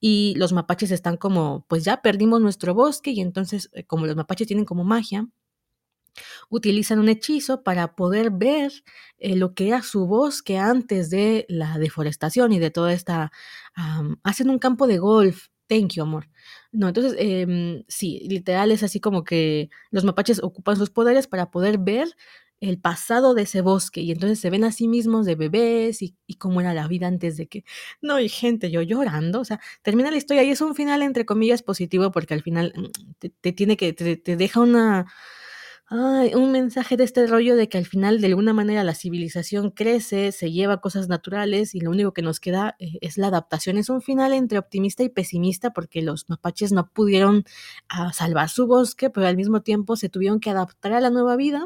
y 0.00 0.34
los 0.36 0.52
mapaches 0.52 0.90
están 0.90 1.16
como, 1.16 1.64
pues 1.68 1.84
ya 1.84 2.02
perdimos 2.02 2.40
nuestro 2.40 2.74
bosque 2.74 3.10
y 3.10 3.20
entonces 3.20 3.70
eh, 3.72 3.84
como 3.84 4.06
los 4.06 4.16
mapaches 4.16 4.46
tienen 4.46 4.64
como 4.64 4.84
magia, 4.84 5.28
utilizan 6.48 6.98
un 6.98 7.08
hechizo 7.08 7.62
para 7.62 7.94
poder 7.94 8.30
ver 8.30 8.72
eh, 9.18 9.36
lo 9.36 9.54
que 9.54 9.68
era 9.68 9.82
su 9.82 10.06
bosque 10.06 10.58
antes 10.58 11.10
de 11.10 11.46
la 11.48 11.78
deforestación 11.78 12.52
y 12.52 12.58
de 12.58 12.70
toda 12.70 12.92
esta... 12.92 13.32
am, 13.74 14.18
hacen 14.22 14.50
un 14.50 14.58
campo 14.58 14.86
de 14.86 14.98
golf. 14.98 15.48
Thank 15.68 15.92
you, 15.94 16.02
amor. 16.02 16.28
No, 16.72 16.88
entonces, 16.88 17.14
em, 17.18 17.84
sí, 17.88 18.26
literal 18.28 18.72
es 18.72 18.82
así 18.82 19.00
como 19.00 19.22
que 19.22 19.70
los 19.90 20.04
mapaches 20.04 20.42
ocupan 20.42 20.76
sus 20.76 20.90
poderes 20.90 21.28
para 21.28 21.50
poder 21.50 21.78
ver 21.78 22.08
el 22.60 22.78
pasado 22.80 23.34
de 23.34 23.42
ese 23.42 23.62
bosque 23.62 24.00
y 24.02 24.12
entonces 24.12 24.38
se 24.40 24.50
ven 24.50 24.64
a 24.64 24.72
sí 24.72 24.88
mismos 24.88 25.26
de 25.26 25.34
bebés 25.34 26.02
y, 26.02 26.16
cómo 26.38 26.60
era 26.60 26.72
la 26.74 26.88
vida 26.88 27.06
antes 27.06 27.36
de 27.36 27.48
que... 27.48 27.64
No, 28.00 28.20
y 28.20 28.28
gente, 28.28 28.70
yo 28.70 28.82
llorando, 28.82 29.40
o 29.40 29.44
sea, 29.44 29.60
termina 29.82 30.10
la 30.10 30.16
historia 30.16 30.42
y 30.44 30.50
es 30.50 30.60
un 30.60 30.74
final 30.74 31.02
entre 31.02 31.26
comillas 31.26 31.62
positivo 31.62 32.10
porque 32.12 32.34
al 32.34 32.42
final 32.42 32.72
mm, 32.76 33.26
te, 33.40 33.52
tiene 33.52 33.76
que, 33.76 33.92
te, 33.92 34.16
te 34.16 34.36
deja 34.36 34.60
una, 34.60 35.06
un 35.90 36.52
mensaje 36.52 36.96
de 36.96 37.04
este 37.04 37.26
rollo 37.26 37.56
de 37.56 37.68
que 37.68 37.76
al 37.76 37.86
final 37.86 38.20
de 38.20 38.28
alguna 38.28 38.52
manera 38.52 38.84
la 38.84 38.94
civilización 38.94 39.70
crece, 39.70 40.30
se 40.30 40.52
lleva 40.52 40.80
cosas 40.80 41.08
naturales 41.08 41.74
y 41.74 41.80
lo 41.80 41.90
único 41.90 42.12
que 42.12 42.22
nos 42.22 42.38
queda 42.38 42.76
eh, 42.78 42.98
es 43.00 43.18
la 43.18 43.26
adaptación. 43.28 43.76
Es 43.76 43.88
un 43.88 44.00
final 44.00 44.32
entre 44.32 44.58
optimista 44.58 45.02
y 45.02 45.08
pesimista 45.08 45.72
porque 45.72 46.02
los 46.02 46.28
mapaches 46.28 46.70
no 46.72 46.88
pudieron 46.92 47.44
ah, 47.88 48.12
salvar 48.12 48.48
su 48.48 48.66
bosque, 48.68 49.10
pero 49.10 49.26
al 49.26 49.36
mismo 49.36 49.62
tiempo 49.62 49.96
se 49.96 50.08
tuvieron 50.08 50.38
que 50.38 50.50
adaptar 50.50 50.92
a 50.92 51.00
la 51.00 51.10
nueva 51.10 51.36
vida. 51.36 51.64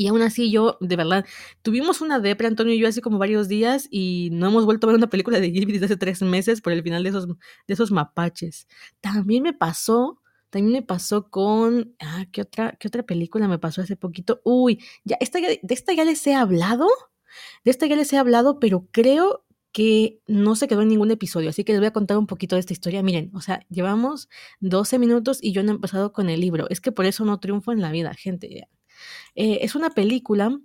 Y 0.00 0.06
aún 0.08 0.22
así 0.22 0.50
yo, 0.50 0.78
de 0.80 0.96
verdad, 0.96 1.26
tuvimos 1.60 2.00
una 2.00 2.20
depre, 2.20 2.46
Antonio 2.46 2.72
y 2.72 2.78
yo, 2.78 2.88
hace 2.88 3.02
como 3.02 3.18
varios 3.18 3.48
días 3.48 3.86
y 3.90 4.30
no 4.32 4.46
hemos 4.46 4.64
vuelto 4.64 4.86
a 4.86 4.88
ver 4.88 4.96
una 4.96 5.10
película 5.10 5.38
de 5.40 5.50
Gilby 5.50 5.72
desde 5.74 5.84
hace 5.84 5.98
tres 5.98 6.22
meses 6.22 6.62
por 6.62 6.72
el 6.72 6.82
final 6.82 7.02
de 7.02 7.10
esos, 7.10 7.28
de 7.28 7.34
esos 7.66 7.90
mapaches. 7.92 8.66
También 9.02 9.42
me 9.42 9.52
pasó, 9.52 10.22
también 10.48 10.72
me 10.72 10.80
pasó 10.80 11.28
con, 11.28 11.94
ah, 12.00 12.24
¿qué 12.32 12.40
otra, 12.40 12.78
qué 12.80 12.88
otra 12.88 13.02
película 13.02 13.46
me 13.46 13.58
pasó 13.58 13.82
hace 13.82 13.94
poquito? 13.94 14.40
Uy, 14.42 14.82
ya, 15.04 15.18
esta, 15.20 15.38
de 15.38 15.60
esta 15.68 15.92
ya 15.92 16.06
les 16.06 16.26
he 16.26 16.34
hablado, 16.34 16.86
de 17.66 17.70
esta 17.70 17.86
ya 17.86 17.94
les 17.94 18.10
he 18.14 18.16
hablado, 18.16 18.58
pero 18.58 18.88
creo 18.92 19.44
que 19.70 20.22
no 20.26 20.56
se 20.56 20.66
quedó 20.66 20.80
en 20.80 20.88
ningún 20.88 21.10
episodio, 21.10 21.50
así 21.50 21.62
que 21.62 21.72
les 21.72 21.80
voy 21.82 21.88
a 21.88 21.92
contar 21.92 22.16
un 22.16 22.26
poquito 22.26 22.56
de 22.56 22.60
esta 22.60 22.72
historia. 22.72 23.02
Miren, 23.02 23.30
o 23.34 23.42
sea, 23.42 23.66
llevamos 23.68 24.30
12 24.60 24.98
minutos 24.98 25.40
y 25.42 25.52
yo 25.52 25.62
no 25.62 25.72
he 25.72 25.74
empezado 25.74 26.14
con 26.14 26.30
el 26.30 26.40
libro. 26.40 26.70
Es 26.70 26.80
que 26.80 26.90
por 26.90 27.04
eso 27.04 27.26
no 27.26 27.38
triunfo 27.38 27.72
en 27.72 27.82
la 27.82 27.92
vida, 27.92 28.14
gente. 28.14 28.66
Eh, 29.34 29.58
es 29.62 29.74
una 29.74 29.90
película 29.90 30.58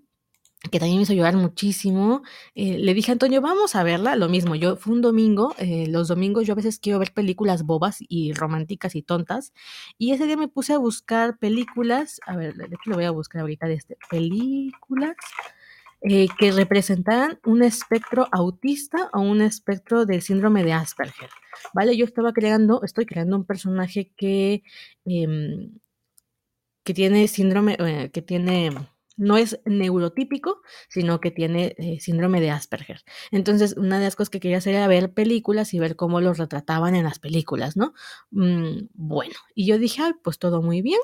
que 0.72 0.80
también 0.80 0.98
me 0.98 1.04
hizo 1.04 1.14
llorar 1.14 1.36
muchísimo. 1.36 2.24
Eh, 2.56 2.78
le 2.80 2.94
dije 2.94 3.12
a 3.12 3.14
Antonio, 3.14 3.42
vamos 3.42 3.76
a 3.76 3.84
verla. 3.84 4.16
Lo 4.16 4.30
mismo, 4.30 4.56
yo 4.56 4.78
fue 4.78 4.94
un 4.94 5.02
domingo. 5.02 5.54
eh, 5.60 5.88
los 5.90 6.08
domingos 6.08 6.48
yo 6.48 6.54
a 6.54 6.56
veces 6.56 6.80
quiero 6.80 7.00
ver 7.00 7.14
películas 7.14 7.64
bobas 7.64 7.98
y 8.00 8.34
románticas 8.34 8.96
y 8.96 9.04
tontas. 9.04 9.54
Y 9.98 10.12
ese 10.12 10.26
día 10.26 10.38
me 10.38 10.48
puse 10.48 10.74
a 10.74 10.78
buscar 10.80 11.38
películas. 11.38 12.20
A 12.26 12.36
ver, 12.36 12.56
de 12.56 12.70
lo 12.86 12.96
voy 12.96 13.06
a 13.06 13.12
buscar 13.12 13.42
ahorita 13.42 13.68
de 13.68 13.76
este. 13.76 13.98
Películas 14.10 15.16
que 16.38 16.52
representaran 16.52 17.40
un 17.46 17.64
espectro 17.64 18.28
autista 18.32 19.10
o 19.14 19.22
un 19.22 19.42
espectro 19.42 20.06
del 20.06 20.22
síndrome 20.22 20.64
de 20.64 20.74
Asperger. 20.74 21.30
Vale, 21.74 21.98
yo 21.98 22.06
estaba 22.06 22.32
creando, 22.34 22.84
estoy 22.84 23.06
creando 23.06 23.36
un 23.36 23.46
personaje 23.46 24.12
que 24.16 24.64
em, 25.06 25.72
que 26.86 26.94
tiene 26.94 27.28
síndrome, 27.28 27.76
eh, 27.80 28.12
que 28.14 28.22
tiene, 28.22 28.70
no 29.18 29.38
es 29.38 29.60
neurotípico, 29.66 30.62
sino 30.88 31.20
que 31.20 31.32
tiene 31.32 31.76
eh, 31.78 32.00
síndrome 32.00 32.40
de 32.40 32.52
Asperger. 32.52 33.04
Entonces, 33.32 33.76
una 33.76 33.98
de 33.98 34.06
las 34.06 34.16
cosas 34.16 34.30
que 34.30 34.40
quería 34.40 34.60
hacer 34.60 34.76
era 34.76 34.88
ver 34.88 35.12
películas 35.12 35.74
y 35.74 35.80
ver 35.80 35.96
cómo 35.96 36.22
los 36.22 36.38
retrataban 36.38 36.96
en 36.96 37.04
las 37.04 37.20
películas, 37.20 37.76
¿no? 37.76 37.94
Mm, 38.32 38.88
bueno, 38.94 39.34
y 39.56 39.66
yo 39.66 39.80
dije, 39.80 40.04
ay, 40.04 40.14
pues 40.24 40.38
todo 40.40 40.62
muy 40.62 40.82
bien. 40.82 41.02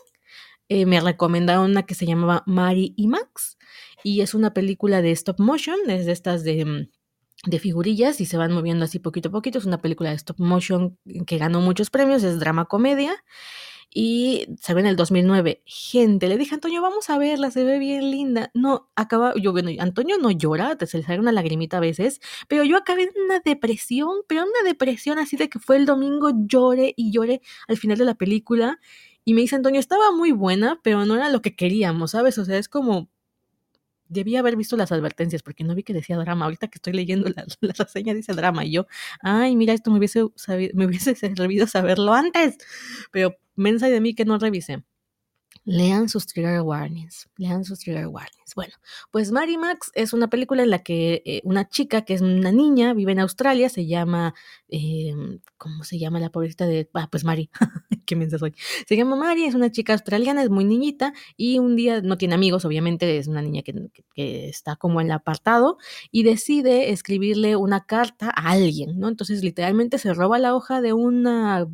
Eh, 0.70 0.86
me 0.86 1.02
recomendaron 1.02 1.72
una 1.72 1.84
que 1.84 1.96
se 1.96 2.06
llamaba 2.06 2.44
Mari 2.46 2.94
y 2.96 3.08
Max, 3.08 3.58
y 4.04 4.22
es 4.22 4.34
una 4.36 4.54
película 4.54 5.02
de 5.02 5.12
stop 5.12 5.40
motion, 5.40 5.78
es 5.90 6.06
de 6.06 6.12
estas 6.14 6.44
de... 6.44 6.64
mm, 6.64 6.90
de 7.48 7.60
figurillas 7.60 8.22
y 8.22 8.26
se 8.28 8.38
van 8.38 8.52
moviendo 8.54 8.86
así 8.86 9.00
poquito 9.00 9.30
a 9.30 9.32
poquito. 9.32 9.58
Es 9.58 9.66
una 9.66 9.82
película 9.82 10.12
de 10.12 10.16
stop 10.18 10.40
motion 10.40 11.00
que 11.26 11.40
ganó 11.40 11.60
muchos 11.60 11.90
premios, 11.90 12.22
es 12.24 12.40
drama 12.40 12.66
comedia 12.66 13.16
y 13.94 14.48
ve 14.74 14.80
en 14.80 14.86
el 14.86 14.96
2009. 14.96 15.62
Gente, 15.66 16.28
le 16.30 16.38
dije 16.38 16.56
Antonio, 16.56 16.82
vamos 16.82 17.10
a 17.10 17.18
verla, 17.18 17.52
se 17.52 17.64
ve 17.64 17.78
bien 17.78 18.10
linda. 18.10 18.50
No, 18.54 18.90
acaba, 18.96 19.34
yo, 19.36 19.52
bueno, 19.52 19.70
Antonio 19.80 20.18
no 20.18 20.32
llora, 20.32 20.78
te 20.78 20.88
se 20.88 20.98
le 20.98 21.04
sale 21.04 21.20
una 21.20 21.34
lagrimita 21.34 21.78
a 21.78 21.80
veces, 21.82 22.22
pero 22.48 22.64
yo 22.64 22.78
acabé 22.78 23.04
en 23.04 23.12
una 23.26 23.42
depresión, 23.42 24.22
pero 24.28 24.44
una 24.44 24.70
depresión 24.70 25.20
así 25.20 25.36
de 25.36 25.50
que 25.50 25.60
fue 25.60 25.76
el 25.76 25.86
domingo, 25.86 26.32
lloré 26.34 26.94
y 26.96 27.12
lloré 27.12 27.42
al 27.68 27.78
final 27.78 27.98
de 27.98 28.06
la 28.06 28.16
película. 28.16 28.80
Y 29.26 29.34
me 29.34 29.42
dice 29.42 29.56
Antonio, 29.58 29.80
estaba 29.80 30.12
muy 30.12 30.32
buena, 30.32 30.80
pero 30.84 31.06
no 31.06 31.16
era 31.16 31.30
lo 31.30 31.42
que 31.42 31.56
queríamos, 31.56 32.12
¿sabes? 32.12 32.38
O 32.38 32.46
sea, 32.46 32.58
es 32.58 32.70
como, 32.70 33.10
debía 34.12 34.40
haber 34.40 34.56
visto 34.58 34.78
las 34.78 34.92
advertencias 34.92 35.42
porque 35.42 35.64
no 35.64 35.74
vi 35.74 35.84
que 35.84 35.94
decía 35.94 36.18
drama. 36.18 36.46
Ahorita 36.46 36.68
que 36.68 36.78
estoy 36.78 36.94
leyendo 36.94 37.30
la, 37.36 37.46
la 37.62 37.74
reseña 37.74 38.14
dice 38.14 38.34
drama 38.34 38.66
y 38.66 38.72
yo, 38.72 38.88
ay, 39.22 39.56
mira, 39.56 39.74
esto 39.74 39.92
me 39.92 39.98
hubiese, 39.98 40.26
sabido, 40.36 40.72
me 40.76 40.86
hubiese 40.86 41.16
servido 41.36 41.68
saberlo 41.68 42.14
antes. 42.14 42.58
Pero 43.12 43.36
mensa 43.62 43.88
de 43.90 44.02
mí 44.02 44.16
que 44.16 44.26
no 44.26 44.38
revisé. 44.40 44.84
Lean 45.66 46.10
sus 46.10 46.26
trigger 46.26 46.62
warnings, 46.62 47.30
lean 47.38 47.66
sus 47.66 47.80
trigger 47.80 48.08
warnings. 48.08 48.56
Bueno, 48.56 48.74
pues 49.12 49.32
Mary 49.32 49.58
Max 49.58 49.92
es 49.94 50.12
una 50.14 50.28
película 50.30 50.64
en 50.64 50.72
la 50.72 50.80
que 50.80 51.22
eh, 51.26 51.42
una 51.44 51.70
chica 51.70 52.04
que 52.04 52.16
es 52.16 52.22
una 52.22 52.52
niña, 52.52 52.94
vive 52.96 53.12
en 53.12 53.20
Australia, 53.20 53.70
se 53.70 53.86
llama, 53.86 54.34
eh, 54.70 55.14
¿cómo 55.58 55.84
se 55.84 56.00
llama 56.00 56.20
la 56.20 56.32
pobrecita 56.32 56.66
de, 56.66 56.90
ah, 56.96 57.10
pues 57.12 57.24
Mari, 57.26 57.50
qué 58.08 58.16
mensa 58.16 58.40
soy. 58.40 58.56
Se 58.88 58.96
llama 58.96 59.16
Mari, 59.18 59.44
es 59.46 59.54
una 59.54 59.70
chica 59.72 59.94
australiana, 59.94 60.42
es 60.42 60.50
muy 60.50 60.66
niñita 60.66 61.14
y 61.38 61.60
un 61.60 61.76
día 61.76 62.02
no 62.02 62.18
tiene 62.18 62.34
amigos, 62.36 62.66
obviamente 62.66 63.18
es 63.18 63.28
una 63.28 63.42
niña 63.42 63.62
que, 63.62 63.74
que- 63.94 64.04
que 64.16 64.50
está 64.50 64.78
como 64.78 65.00
en 65.02 65.08
el 65.08 65.14
apartado 65.14 65.78
y 66.12 66.24
decide 66.24 66.92
escribirle 66.92 67.56
una 67.56 67.86
carta 67.86 68.30
a 68.36 68.52
alguien, 68.52 69.00
¿no? 69.00 69.10
Entonces 69.10 69.44
literalmente 69.44 69.98
se 70.00 70.14
roba 70.14 70.40
la 70.40 70.56
hoja 70.56 70.82
de 70.82 70.94
una 70.94 71.68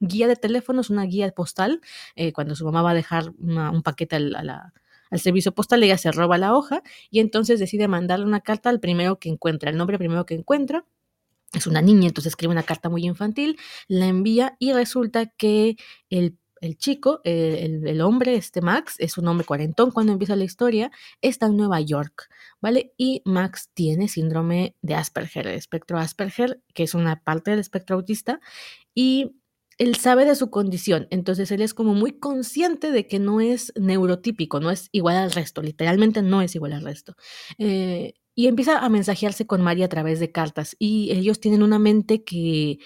guía 0.00 0.28
de 0.28 0.36
teléfonos, 0.36 0.90
una 0.90 1.04
guía 1.04 1.30
postal, 1.32 1.80
eh, 2.14 2.32
cuando 2.32 2.54
su 2.54 2.64
mamá 2.64 2.82
va 2.82 2.90
a 2.90 2.94
dejar 2.94 3.30
un 3.38 3.82
paquete 3.82 4.16
al, 4.16 4.72
servicio 5.16 5.52
postal, 5.52 5.82
ella 5.82 5.98
se 5.98 6.12
roba 6.12 6.38
la 6.38 6.54
hoja 6.54 6.82
y 7.10 7.20
entonces 7.20 7.58
decide 7.58 7.88
mandarle 7.88 8.26
una 8.26 8.40
carta 8.40 8.68
al 8.68 8.80
primero 8.80 9.18
que 9.18 9.28
encuentra, 9.30 9.70
el 9.70 9.76
nombre 9.76 9.98
primero 9.98 10.26
que 10.26 10.34
encuentra. 10.34 10.84
es 11.54 11.66
una 11.66 11.80
niña, 11.80 12.08
entonces 12.08 12.32
escribe 12.32 12.52
una 12.52 12.62
carta 12.62 12.88
muy 12.90 13.04
infantil, 13.06 13.58
la 13.88 14.06
envía 14.06 14.56
y 14.58 14.72
resulta 14.72 15.26
que 15.26 15.76
el, 16.10 16.36
chico, 16.76 17.20
el, 17.24 17.86
el, 17.86 18.00
hombre, 18.02 18.34
este 18.34 18.60
Max, 18.60 18.96
es 18.98 19.16
un 19.16 19.28
hombre 19.28 19.46
cuarentón 19.46 19.90
cuando 19.92 20.12
empieza 20.12 20.36
la 20.36 20.44
historia, 20.44 20.90
está 21.22 21.46
en 21.46 21.56
Nueva 21.56 21.80
York, 21.80 22.28
¿vale? 22.60 22.92
Y 22.98 23.22
Max 23.24 23.70
tiene 23.72 24.08
síndrome 24.08 24.76
de 24.82 24.94
Asperger, 24.94 25.46
el 25.46 25.54
espectro 25.54 25.98
Asperger, 25.98 26.60
que 26.74 26.82
es 26.82 26.94
una 26.94 27.22
parte 27.22 27.50
del 27.50 27.60
espectro 27.60 27.96
autista, 27.96 28.40
y 28.94 29.38
él 29.78 29.94
sabe 29.94 30.24
de 30.24 30.34
su 30.34 30.50
condición, 30.50 31.06
entonces 31.10 31.50
él 31.50 31.62
es 31.62 31.72
como 31.72 31.94
muy 31.94 32.18
consciente 32.18 32.90
de 32.90 33.06
que 33.06 33.18
no 33.18 33.40
es 33.40 33.72
neurotípico, 33.76 34.60
no 34.60 34.70
es 34.70 34.88
igual 34.92 35.16
al 35.16 35.32
resto, 35.32 35.62
literalmente 35.62 36.20
no 36.20 36.42
es 36.42 36.54
igual 36.54 36.72
al 36.72 36.82
resto. 36.82 37.14
Eh, 37.58 38.14
y 38.34 38.46
empieza 38.46 38.78
a 38.78 38.88
mensajearse 38.88 39.46
con 39.48 39.62
Mari 39.62 39.82
a 39.82 39.88
través 39.88 40.20
de 40.20 40.30
cartas. 40.30 40.76
Y 40.78 41.10
ellos 41.10 41.40
tienen 41.40 41.64
una 41.64 41.80
mente 41.80 42.22
que 42.22 42.78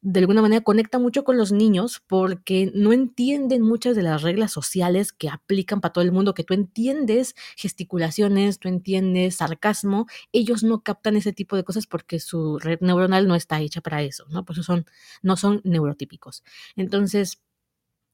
de 0.00 0.20
alguna 0.20 0.42
manera 0.42 0.62
conecta 0.62 0.98
mucho 0.98 1.24
con 1.24 1.36
los 1.36 1.50
niños 1.50 2.00
porque 2.06 2.70
no 2.74 2.92
entienden 2.92 3.62
muchas 3.62 3.96
de 3.96 4.02
las 4.02 4.22
reglas 4.22 4.52
sociales 4.52 5.12
que 5.12 5.28
aplican 5.28 5.80
para 5.80 5.92
todo 5.92 6.04
el 6.04 6.12
mundo, 6.12 6.34
que 6.34 6.44
tú 6.44 6.54
entiendes 6.54 7.34
gesticulaciones, 7.56 8.58
tú 8.60 8.68
entiendes 8.68 9.36
sarcasmo, 9.36 10.06
ellos 10.32 10.62
no 10.62 10.82
captan 10.82 11.16
ese 11.16 11.32
tipo 11.32 11.56
de 11.56 11.64
cosas 11.64 11.86
porque 11.86 12.20
su 12.20 12.58
red 12.58 12.78
neuronal 12.80 13.26
no 13.26 13.34
está 13.34 13.60
hecha 13.60 13.80
para 13.80 14.02
eso, 14.02 14.24
¿no? 14.30 14.44
Por 14.44 14.54
eso 14.54 14.62
son, 14.62 14.86
no 15.22 15.36
son 15.36 15.60
neurotípicos. 15.64 16.44
Entonces, 16.76 17.42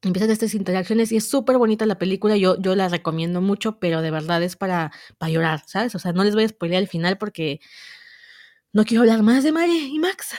empiezan 0.02 0.30
estas 0.30 0.54
interacciones 0.54 1.12
y 1.12 1.16
es 1.16 1.28
súper 1.28 1.58
bonita 1.58 1.86
la 1.86 1.98
película, 1.98 2.36
yo, 2.36 2.60
yo 2.60 2.74
la 2.76 2.88
recomiendo 2.88 3.40
mucho, 3.40 3.78
pero 3.78 4.02
de 4.02 4.10
verdad 4.10 4.42
es 4.42 4.56
para, 4.56 4.92
para 5.18 5.32
llorar, 5.32 5.62
¿sabes? 5.66 5.94
O 5.94 5.98
sea, 5.98 6.12
no 6.12 6.24
les 6.24 6.34
voy 6.34 6.44
a 6.44 6.48
spoilear 6.48 6.82
el 6.82 6.88
final 6.88 7.18
porque 7.18 7.60
no 8.72 8.84
quiero 8.84 9.02
hablar 9.02 9.22
más 9.22 9.44
de 9.44 9.52
Mari 9.52 9.94
y 9.94 9.98
Max. 9.98 10.34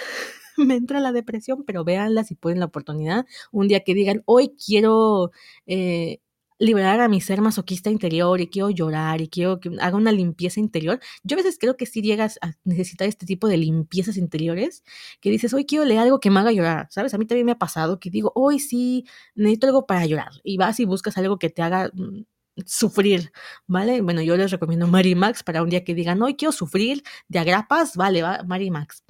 Me 0.68 0.76
entra 0.76 1.00
la 1.00 1.12
depresión, 1.12 1.64
pero 1.66 1.84
véanla 1.84 2.24
si 2.24 2.36
pueden 2.36 2.60
la 2.60 2.66
oportunidad. 2.66 3.26
Un 3.52 3.68
día 3.68 3.82
que 3.82 3.94
digan, 3.94 4.24
hoy 4.26 4.56
quiero 4.56 5.32
eh, 5.66 6.20
liberar 6.60 7.02
a 7.02 7.10
mi 7.10 7.20
ser 7.22 7.42
masoquista 7.42 7.90
interior 7.90 8.40
y 8.40 8.48
quiero 8.48 8.70
llorar 8.70 9.22
y 9.22 9.28
quiero 9.28 9.60
que 9.60 9.72
haga 9.82 9.98
una 9.98 10.12
limpieza 10.12 10.60
interior. 10.60 11.00
Yo 11.24 11.36
a 11.36 11.38
veces 11.38 11.58
creo 11.60 11.76
que 11.78 11.86
si 11.86 12.02
llegas 12.02 12.40
a 12.42 12.54
necesitar 12.64 13.08
este 13.08 13.26
tipo 13.26 13.48
de 13.48 13.58
limpiezas 13.58 14.18
interiores, 14.18 14.84
que 15.20 15.30
dices, 15.30 15.54
hoy 15.54 15.66
quiero 15.66 15.86
leer 15.86 16.00
algo 16.02 16.20
que 16.20 16.30
me 16.30 16.40
haga 16.40 16.52
llorar, 16.52 16.88
¿sabes? 16.92 17.14
A 17.14 17.18
mí 17.18 17.26
también 17.26 17.46
me 17.46 17.52
ha 17.54 17.60
pasado 17.60 18.00
que 18.00 18.10
digo, 18.10 18.32
hoy 18.36 18.60
sí 18.60 19.06
necesito 19.36 19.68
algo 19.68 19.86
para 19.86 20.06
llorar 20.06 20.32
y 20.44 20.58
vas 20.58 20.80
y 20.80 20.86
buscas 20.86 21.18
algo 21.18 21.38
que 21.40 21.50
te 21.50 21.62
haga 21.62 21.92
mm, 21.94 22.24
sufrir, 22.66 23.32
¿vale? 23.68 24.02
Bueno, 24.02 24.22
yo 24.22 24.38
les 24.38 24.52
recomiendo 24.52 24.88
Mary 24.88 25.16
Max 25.16 25.44
para 25.44 25.62
un 25.64 25.70
día 25.70 25.84
que 25.84 25.94
digan, 25.94 26.22
hoy 26.22 26.36
quiero 26.36 26.52
sufrir 26.54 27.04
de 27.28 27.40
agrapas, 27.40 27.96
vale, 27.98 28.22
va, 28.22 28.44
Mary 28.44 28.72
Max. 28.72 29.04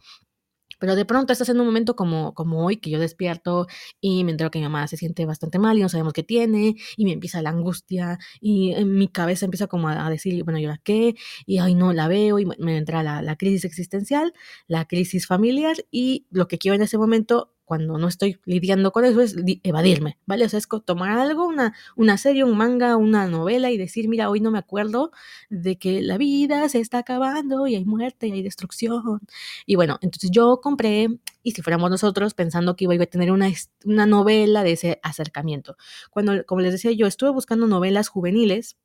Pero 0.86 0.96
de 0.96 1.06
pronto 1.06 1.34
estás 1.34 1.50
en 1.50 1.60
un 1.60 1.66
momento 1.66 1.96
como, 1.96 2.36
como 2.36 2.64
hoy, 2.64 2.78
que 2.78 2.92
yo 2.92 3.00
despierto 3.00 3.66
y 4.00 4.24
me 4.24 4.30
entero 4.30 4.52
que 4.52 4.60
mi 4.60 4.66
mamá 4.66 4.88
se 4.88 4.98
siente 4.98 5.26
bastante 5.26 5.58
mal 5.58 5.76
y 5.80 5.82
no 5.82 5.90
sabemos 5.90 6.14
qué 6.14 6.22
tiene, 6.22 6.76
y 6.96 7.06
me 7.06 7.12
empieza 7.12 7.42
la 7.42 7.50
angustia, 7.50 8.20
y 8.40 8.74
en 8.74 8.94
mi 8.94 9.08
cabeza 9.08 9.46
empieza 9.46 9.66
como 9.66 9.90
a, 9.90 10.08
decir, 10.12 10.44
bueno, 10.44 10.60
¿y 10.60 10.66
ahora 10.66 10.80
qué? 10.84 11.16
Y 11.48 11.58
ay, 11.58 11.74
no 11.74 11.92
la 11.92 12.08
veo, 12.08 12.38
y 12.38 12.46
me 12.46 12.78
entra 12.78 13.02
la, 13.02 13.24
la 13.24 13.36
crisis 13.36 13.66
existencial, 13.66 14.32
la 14.68 14.86
crisis 14.86 15.26
familiar, 15.26 15.76
y 15.90 16.28
lo 16.30 16.48
que 16.48 16.60
quiero 16.60 16.76
en 16.76 16.84
ese 16.84 17.00
momento 17.00 17.55
cuando 17.66 17.98
no 17.98 18.08
estoy 18.08 18.40
lidiando 18.46 18.92
con 18.92 19.06
eso 19.06 19.22
es 19.22 19.36
evadirme, 19.64 20.18
¿vale? 20.26 20.46
O 20.46 20.50
sea, 20.50 20.60
es 20.60 20.68
tomar 20.86 21.18
algo, 21.18 21.46
una, 21.48 21.74
una 21.96 22.18
serie, 22.18 22.44
un 22.44 22.58
manga, 22.58 22.96
una 22.96 23.28
novela 23.28 23.72
y 23.72 23.78
decir, 23.78 24.08
mira, 24.08 24.30
hoy 24.30 24.40
no 24.40 24.52
me 24.52 24.60
acuerdo 24.60 25.12
de 25.50 25.78
que 25.78 26.02
la 26.02 26.18
vida 26.18 26.70
se 26.70 26.80
está 26.80 27.00
acabando 27.00 27.68
y 27.68 27.76
hay 27.76 27.86
muerte 27.86 28.28
y 28.28 28.32
hay 28.32 28.44
destrucción. 28.44 29.22
Y 29.66 29.76
bueno, 29.76 29.98
entonces 30.02 30.30
yo 30.32 30.62
compré, 30.62 31.10
y 31.44 31.52
si 31.52 31.62
fuéramos 31.62 31.90
nosotros, 31.90 32.34
pensando 32.34 32.76
que 32.76 32.86
iba 32.86 32.94
a 32.96 33.06
tener 33.08 33.32
una, 33.32 33.50
una 33.84 34.06
novela 34.06 34.64
de 34.64 34.72
ese 34.74 35.00
acercamiento. 35.04 35.76
Cuando, 36.12 36.46
como 36.46 36.62
les 36.62 36.72
decía, 36.72 36.92
yo 36.92 37.08
estuve 37.08 37.32
buscando 37.32 37.68
novelas 37.68 38.10
juveniles 38.10 38.78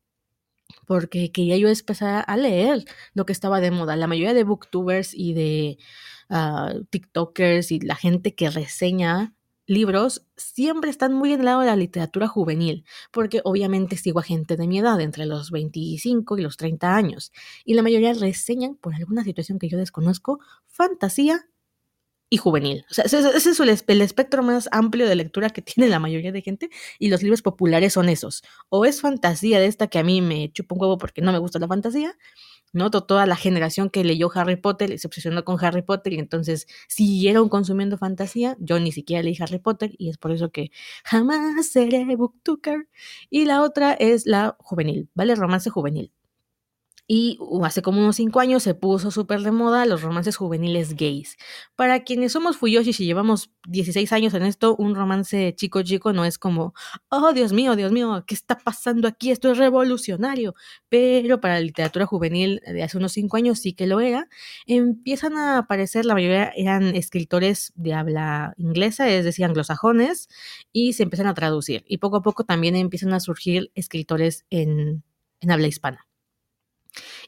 porque 0.86 1.32
quería 1.32 1.56
yo 1.56 1.68
empezar 1.68 2.24
a 2.26 2.36
leer 2.36 2.84
lo 3.14 3.26
que 3.26 3.32
estaba 3.32 3.60
de 3.60 3.70
moda. 3.70 3.96
La 3.96 4.06
mayoría 4.06 4.34
de 4.34 4.44
booktubers 4.44 5.14
y 5.14 5.34
de 5.34 5.78
uh, 6.30 6.84
TikTokers 6.84 7.72
y 7.72 7.80
la 7.80 7.96
gente 7.96 8.34
que 8.34 8.50
reseña 8.50 9.34
libros 9.70 10.26
siempre 10.36 10.90
están 10.90 11.12
muy 11.12 11.32
en 11.32 11.40
el 11.40 11.46
lado 11.46 11.60
de 11.60 11.66
la 11.66 11.76
literatura 11.76 12.26
juvenil, 12.26 12.84
porque 13.12 13.40
obviamente 13.44 13.96
sigo 13.96 14.18
a 14.18 14.24
gente 14.24 14.56
de 14.56 14.66
mi 14.66 14.80
edad, 14.80 15.00
entre 15.00 15.26
los 15.26 15.52
25 15.52 16.38
y 16.38 16.42
los 16.42 16.56
30 16.56 16.96
años, 16.96 17.30
y 17.64 17.74
la 17.74 17.82
mayoría 17.82 18.12
reseñan, 18.12 18.74
por 18.74 18.94
alguna 18.94 19.22
situación 19.22 19.60
que 19.60 19.68
yo 19.68 19.78
desconozco, 19.78 20.40
fantasía 20.66 21.46
y 22.30 22.37
juvenil. 22.38 22.87
O 22.90 22.94
sea, 22.94 23.05
ese, 23.05 23.18
es 23.37 23.61
el, 23.61 24.00
espectro 24.00 24.42
más 24.42 24.68
amplio 24.72 25.07
de 25.07 25.16
lectura 25.16 25.50
que 25.50 25.61
tiene 25.62 25.90
la 25.90 25.98
mayoría 25.98 26.33
de 26.33 26.40
gente 26.40 26.70
y 26.98 27.09
los 27.09 27.22
libros 27.22 27.42
populares 27.42 27.92
son 27.92 28.09
esos. 28.09 28.42
O 28.70 28.87
es 28.87 29.00
fantasía 29.02 29.61
de 29.61 29.66
esta 29.66 29.88
que 29.88 29.98
a 29.98 30.05
mí 30.05 30.22
me 30.22 30.50
chupa 30.52 30.74
un 30.76 30.81
huevo 30.81 30.96
porque 30.96 31.20
no 31.20 31.33
me 31.33 31.38
gusta 31.38 31.59
la 31.59 31.68
fantasía, 31.68 32.16
¿no? 32.72 32.90
Toda 32.90 33.26
la 33.26 33.37
generación 33.37 33.90
que 33.90 34.05
leyó 34.05 34.31
Harry 34.35 34.57
Potter 34.57 34.96
se 34.98 35.07
obsesionó 35.09 35.44
con 35.44 35.62
Harry 35.64 35.83
Potter 35.83 36.12
y 36.12 36.18
entonces 36.20 36.66
siguieron 36.88 37.48
consumiendo 37.48 37.98
fantasía. 37.98 38.57
Yo 38.61 38.78
ni 38.78 38.92
siquiera 38.92 39.22
leí 39.22 39.37
Harry 39.40 39.59
Potter 39.59 39.92
y 39.98 40.09
es 40.11 40.18
por 40.18 40.31
eso 40.33 40.50
que 40.50 40.70
jamás 41.05 41.66
seré 41.66 42.05
booktuber. 42.16 42.88
Y 43.28 43.44
la 43.44 43.62
otra 43.62 43.92
es 43.92 44.26
la 44.26 44.57
juvenil, 44.61 45.11
¿vale? 45.14 45.35
Romance 45.35 45.68
juvenil. 45.70 46.12
Y 47.12 47.38
uh, 47.40 47.64
hace 47.64 47.83
como 47.83 47.99
unos 47.99 48.14
cinco 48.14 48.38
años 48.38 48.62
se 48.62 48.77
puso 48.77 49.11
súper 49.11 49.40
de 49.40 49.51
moda 49.51 49.85
los 49.85 50.03
romances 50.03 50.37
juveniles 50.37 50.94
gays. 50.94 51.38
Para 51.75 52.05
quienes 52.05 52.31
somos 52.31 52.57
fuyoshis 52.57 53.01
y 53.01 53.05
llevamos 53.05 53.51
16 53.66 54.12
años 54.12 54.33
en 54.35 54.44
esto, 54.44 54.77
un 54.77 54.94
romance 54.94 55.53
chico-chico 55.57 56.12
no 56.12 56.25
es 56.25 56.38
como, 56.38 56.73
oh 57.09 57.33
Dios 57.33 57.53
mío, 57.53 57.75
Dios 57.75 57.90
mío, 57.90 58.23
¿qué 58.29 58.35
está 58.37 58.59
pasando 58.59 59.09
aquí? 59.09 59.33
Esto 59.33 59.51
es 59.51 59.59
revolucionario. 59.59 60.55
Pero 60.88 61.40
para 61.40 61.55
la 61.55 61.62
literatura 61.62 62.07
juvenil 62.07 62.62
de 62.64 62.85
hace 62.85 62.96
unos 62.96 63.11
cinco 63.11 63.37
años 63.37 63.59
sí 63.59 63.73
que 63.73 63.88
lo 63.88 63.99
era. 63.99 64.29
Empiezan 64.66 65.37
a 65.37 65.59
aparecer, 65.59 66.05
la 66.05 66.14
mayoría 66.14 66.53
eran 66.55 66.94
escritores 66.94 67.73
de 67.75 67.92
habla 67.92 68.55
inglesa, 68.57 69.11
es 69.11 69.25
decir, 69.25 69.44
anglosajones, 69.46 70.29
y 70.73 70.92
se 70.92 71.03
empiezan 71.03 71.27
a 71.27 71.35
traducir. 71.35 71.83
Y 71.88 71.99
poco 71.99 72.18
a 72.18 72.23
poco 72.23 72.44
también 72.44 72.77
empiezan 72.77 73.12
a 73.14 73.18
surgir 73.18 73.73
escritores 73.75 74.44
en, 74.49 75.03
en 75.40 75.51
habla 75.51 75.66
hispana. 75.66 76.07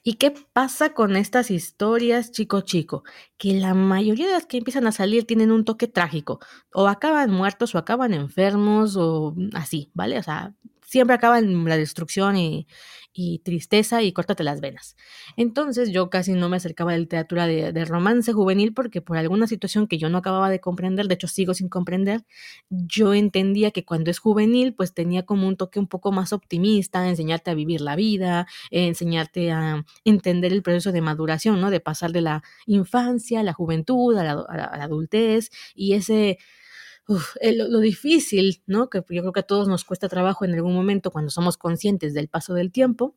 ¿Y 0.03 0.15
qué 0.15 0.33
pasa 0.53 0.95
con 0.95 1.17
estas 1.17 1.51
historias 1.51 2.33
chico 2.33 2.63
chico? 2.63 3.05
Que 3.39 3.55
la 3.55 3.75
mayoría 3.75 4.27
de 4.27 4.33
las 4.35 4.47
que 4.47 4.59
empiezan 4.59 4.87
a 4.87 4.93
salir 4.93 5.27
tienen 5.27 5.53
un 5.53 5.65
toque 5.65 5.89
trágico. 5.89 6.41
O 6.73 6.89
acaban 6.89 7.31
muertos 7.31 7.75
o 7.75 7.79
acaban 7.79 8.15
enfermos 8.15 8.97
o 8.97 9.35
así, 9.55 9.91
¿vale? 9.95 10.19
O 10.19 10.23
sea, 10.23 10.55
siempre 10.93 11.17
acaban 11.17 11.45
en 11.45 11.65
la 11.65 11.79
destrucción 11.79 12.37
y, 12.37 12.67
tristeza 13.45 14.03
y 14.03 14.13
córtate 14.13 14.43
las 14.43 14.61
venas. 14.61 14.97
Entonces 15.37 15.91
yo 15.91 16.09
casi 16.09 16.33
no 16.33 16.49
me 16.49 16.57
acercaba 16.57 16.93
a 16.93 16.95
la 16.95 17.01
literatura 17.01 17.47
de, 17.47 17.85
romance 17.85 18.33
juvenil 18.33 18.73
porque 18.73 19.03
por 19.03 19.17
alguna 19.17 19.47
situación 19.47 19.87
que 19.87 19.99
yo 19.99 20.09
no 20.09 20.19
acababa 20.19 20.49
de 20.51 20.61
comprender, 20.61 21.09
de 21.09 21.15
hecho 21.15 21.29
sigo 21.29 21.53
sin 21.55 21.69
comprender, 21.69 22.25
yo 22.71 23.13
entendía 23.15 23.71
que 23.71 23.85
cuando 23.85 24.11
es 24.11 24.19
juvenil 24.19 24.75
pues 24.75 24.95
tenía 24.95 25.25
como 25.25 25.47
un 25.49 25.57
toque 25.57 25.79
un 25.79 25.89
poco 25.89 26.11
más 26.13 26.33
optimista, 26.33 27.09
enseñarte 27.09 27.51
a 27.51 27.55
vivir 27.55 27.81
la 27.81 27.97
vida, 27.97 28.47
enseñarte 28.71 29.51
a 29.53 29.85
entender 30.05 30.53
el 30.53 30.63
proceso 30.63 30.93
de 30.93 31.01
maduración, 31.01 31.61
¿no? 31.61 31.71
De 31.71 31.81
pasar 31.81 32.13
de 32.13 32.23
la 32.23 32.43
infancia 32.67 33.41
a 33.41 33.43
la 33.43 33.53
juventud, 33.53 34.17
a 34.17 34.25
la, 34.25 34.33
a 34.33 34.77
la 34.79 34.85
adultez 34.85 35.51
y 35.75 35.95
ese 35.95 36.39
lo, 37.09 37.81
difícil, 37.81 38.63
¿no? 38.67 38.89
Que 38.91 38.99
yo 38.99 39.23
creo 39.23 39.33
que 39.33 39.41
a 39.41 39.45
todos 39.45 39.69
nos 39.69 39.85
cuesta 39.85 40.09
trabajo 40.09 40.45
en 40.45 40.55
algún 40.55 40.75
momento 40.75 41.11
cuando 41.11 41.31
somos 41.31 41.57
conscientes 41.57 42.15
del 42.15 42.29
paso 42.29 42.55
del 42.55 42.73
tiempo, 42.73 43.17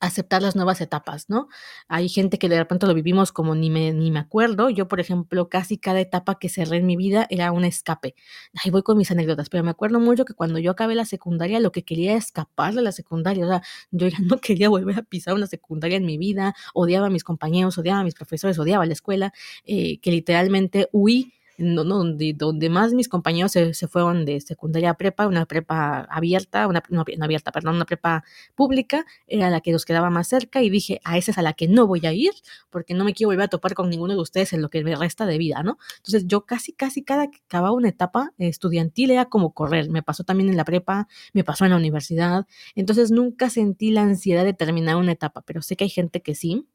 aceptar 0.00 0.42
las 0.42 0.56
nuevas 0.56 0.80
etapas, 0.80 1.28
¿no? 1.28 1.48
Hay 1.88 2.08
gente 2.08 2.38
que 2.38 2.48
de 2.48 2.58
repente 2.58 2.86
lo 2.86 2.94
vivimos 2.94 3.32
como 3.32 3.54
ni 3.54 3.70
me, 3.70 3.92
ni 3.92 4.10
me 4.10 4.20
acuerdo. 4.20 4.70
Yo, 4.70 4.88
por 4.88 5.00
ejemplo, 5.00 5.48
casi 5.48 5.78
cada 5.78 6.00
etapa 6.00 6.38
que 6.38 6.48
cerré 6.48 6.78
en 6.78 6.86
mi 6.86 6.96
vida 6.96 7.26
era 7.30 7.52
un 7.52 7.64
escape. 7.64 8.14
Ahí 8.62 8.70
voy 8.70 8.82
con 8.82 8.96
mis 8.96 9.10
anécdotas, 9.10 9.48
pero 9.48 9.64
me 9.64 9.70
acuerdo 9.70 10.00
mucho 10.00 10.24
que 10.24 10.34
cuando 10.34 10.58
yo 10.58 10.70
acabé 10.70 10.94
la 10.94 11.04
secundaria, 11.04 11.60
lo 11.60 11.72
que 11.72 11.84
quería 11.84 12.10
era 12.12 12.18
escapar 12.18 12.74
de 12.74 12.82
la 12.82 12.92
secundaria. 12.92 13.44
O 13.44 13.48
sea, 13.48 13.62
yo 13.90 14.08
ya 14.08 14.18
no 14.22 14.38
quería 14.40 14.68
volver 14.68 14.98
a 14.98 15.02
pisar 15.02 15.34
una 15.34 15.46
secundaria 15.46 15.96
en 15.96 16.06
mi 16.06 16.18
vida. 16.18 16.54
Odiaba 16.74 17.08
a 17.08 17.10
mis 17.10 17.24
compañeros, 17.24 17.78
odiaba 17.78 18.00
a 18.00 18.04
mis 18.04 18.14
profesores, 18.14 18.58
odiaba 18.58 18.86
la 18.86 18.92
escuela, 18.92 19.32
eh, 19.64 20.00
que 20.00 20.10
literalmente 20.10 20.88
huí 20.92 21.34
donde, 21.58 22.34
donde 22.34 22.70
más 22.70 22.94
mis 22.94 23.08
compañeros 23.08 23.52
se, 23.52 23.72
fueron 23.88 24.24
de 24.24 24.40
secundaria 24.40 24.90
a 24.90 24.94
prepa, 24.94 25.26
una 25.26 25.44
prepa 25.44 26.06
abierta, 26.10 26.68
una, 26.68 26.82
no, 26.88 27.04
abierta, 27.20 27.50
perdón, 27.50 27.76
una 27.76 27.84
prepa 27.84 28.24
pública, 28.54 29.04
era 29.26 29.50
la 29.50 29.60
que 29.60 29.72
nos 29.72 29.84
quedaba 29.84 30.08
más 30.10 30.28
cerca 30.28 30.62
y 30.62 30.70
dije, 30.70 31.00
a 31.04 31.18
esa 31.18 31.32
es 31.32 31.38
a 31.38 31.42
la 31.42 31.52
que 31.52 31.66
no 31.66 31.86
voy 31.86 32.06
a 32.06 32.12
ir 32.12 32.32
porque 32.70 32.94
no 32.94 33.04
me 33.04 33.12
quiero 33.12 33.28
volver 33.30 33.44
a 33.46 33.48
topar 33.48 33.74
con 33.74 33.90
ninguno 33.90 34.14
de 34.14 34.20
ustedes 34.20 34.52
en 34.52 34.62
lo 34.62 34.70
que 34.70 34.84
me 34.84 34.94
resta 34.94 35.26
de 35.26 35.36
vida, 35.38 35.62
¿no? 35.62 35.78
Entonces 35.96 36.26
yo 36.26 36.46
casi, 36.46 36.72
casi 36.72 37.02
cada 37.02 37.28
que 37.30 37.38
acababa 37.44 37.72
una 37.72 37.88
etapa 37.88 38.32
estudiantil 38.38 39.10
era 39.10 39.24
como 39.26 39.52
correr, 39.52 39.90
me 39.90 40.02
pasó 40.02 40.24
también 40.24 40.48
en 40.48 40.56
la 40.56 40.64
prepa, 40.64 41.08
me 41.32 41.44
pasó 41.44 41.64
en 41.64 41.72
la 41.72 41.76
universidad, 41.76 42.46
entonces 42.76 43.10
nunca 43.10 43.50
sentí 43.50 43.90
la 43.90 44.02
ansiedad 44.02 44.44
de 44.44 44.54
terminar 44.54 44.96
una 44.96 45.12
etapa, 45.12 45.42
pero 45.42 45.62
sé 45.62 45.76
que 45.76 45.84
hay 45.84 45.90
gente 45.90 46.22
que 46.22 46.34
sí 46.34 46.66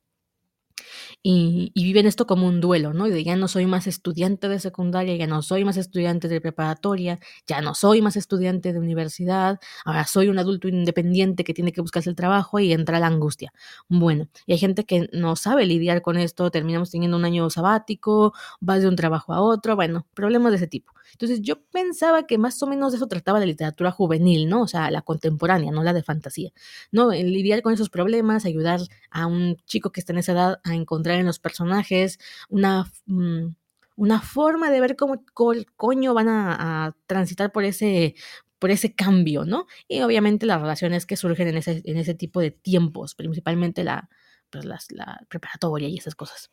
y, 1.24 1.72
y 1.74 1.84
viven 1.86 2.06
esto 2.06 2.28
como 2.28 2.48
un 2.48 2.60
duelo, 2.62 2.94
¿no? 2.94 3.08
De 3.08 3.24
ya 3.24 3.36
no 3.38 3.48
soy 3.48 3.66
más 3.66 3.88
estudiante 3.88 4.50
de 4.50 4.60
secundaria, 4.60 5.16
ya 5.16 5.26
no 5.28 5.42
soy 5.42 5.64
más 5.66 5.78
estudiante 5.78 6.28
de 6.28 6.42
preparatoria, 6.42 7.20
ya 7.48 7.62
no 7.62 7.74
soy 7.76 8.02
más 8.02 8.18
estudiante 8.18 8.74
de 8.74 8.80
universidad, 8.80 9.60
ahora 9.86 10.06
soy 10.06 10.28
un 10.28 10.38
adulto 10.40 10.68
independiente 10.68 11.44
que 11.44 11.54
tiene 11.54 11.72
que 11.72 11.82
buscarse 11.82 12.10
el 12.10 12.16
trabajo 12.18 12.60
y 12.60 12.74
entra 12.74 13.00
la 13.00 13.08
angustia. 13.08 13.54
Bueno, 13.88 14.28
y 14.46 14.52
hay 14.54 14.58
gente 14.60 14.86
que 14.86 15.10
no 15.14 15.36
sabe 15.36 15.66
lidiar 15.66 16.02
con 16.02 16.18
esto, 16.18 16.52
terminamos 16.52 16.92
teniendo 16.92 17.18
un 17.18 17.26
año 17.26 17.50
sabático, 17.50 18.34
vas 18.60 18.82
de 18.82 18.90
un 18.90 18.96
trabajo 18.98 19.34
a 19.34 19.42
otro, 19.42 19.76
bueno, 19.76 20.06
problemas 20.14 20.52
de 20.52 20.58
ese 20.58 20.68
tipo. 20.68 20.94
Entonces 21.14 21.42
yo 21.42 21.62
pensaba 21.72 22.28
que 22.28 22.38
más 22.38 22.62
o 22.62 22.68
menos 22.68 22.92
de 22.92 22.98
eso 22.98 23.08
trataba 23.08 23.40
la 23.40 23.46
literatura 23.46 23.92
juvenil, 23.92 24.50
¿no? 24.50 24.62
O 24.64 24.68
sea, 24.68 24.92
la 24.92 25.02
contemporánea, 25.02 25.72
no 25.72 25.84
la 25.84 25.94
de 25.94 26.04
fantasía, 26.04 26.52
¿no? 26.92 27.12
El 27.12 27.32
lidiar 27.34 27.62
con 27.62 27.74
esos 27.74 27.90
problemas, 27.90 28.46
ayudar 28.46 28.82
a 29.12 29.28
un 29.28 29.58
chico 29.66 29.92
que 29.92 30.00
está 30.02 30.14
en 30.14 30.20
esa 30.20 30.34
edad 30.34 30.60
a 30.64 30.76
encontrar 30.76 31.20
en 31.20 31.26
los 31.26 31.40
personajes 31.40 32.20
una... 32.50 32.92
mm, 33.06 33.48
una 33.96 34.22
forma 34.22 34.72
de 34.72 34.80
ver 34.82 34.96
cómo 34.96 35.24
co- 35.34 35.54
coño 35.76 36.14
van 36.16 36.28
a, 36.30 36.96
transitar 37.06 37.52
por 37.52 37.64
ese, 37.64 38.16
por 38.60 38.72
ese 38.72 38.96
cambio, 38.96 39.46
¿no? 39.46 39.68
Y 39.88 40.02
obviamente 40.02 40.46
las 40.48 40.62
relaciones 40.62 41.06
que 41.06 41.16
surgen 41.18 41.48
en 41.50 41.58
ese, 41.58 41.82
en 41.86 41.98
ese 41.98 42.16
tipo 42.16 42.40
de 42.40 42.50
tiempos, 42.52 43.14
principalmente 43.16 43.84
la, 43.84 44.10
pues 44.50 44.66
la 44.66 45.26
preparatoria 45.30 45.88
y 45.90 45.98
esas 45.98 46.16
cosas. 46.16 46.50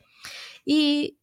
Y 0.64 1.18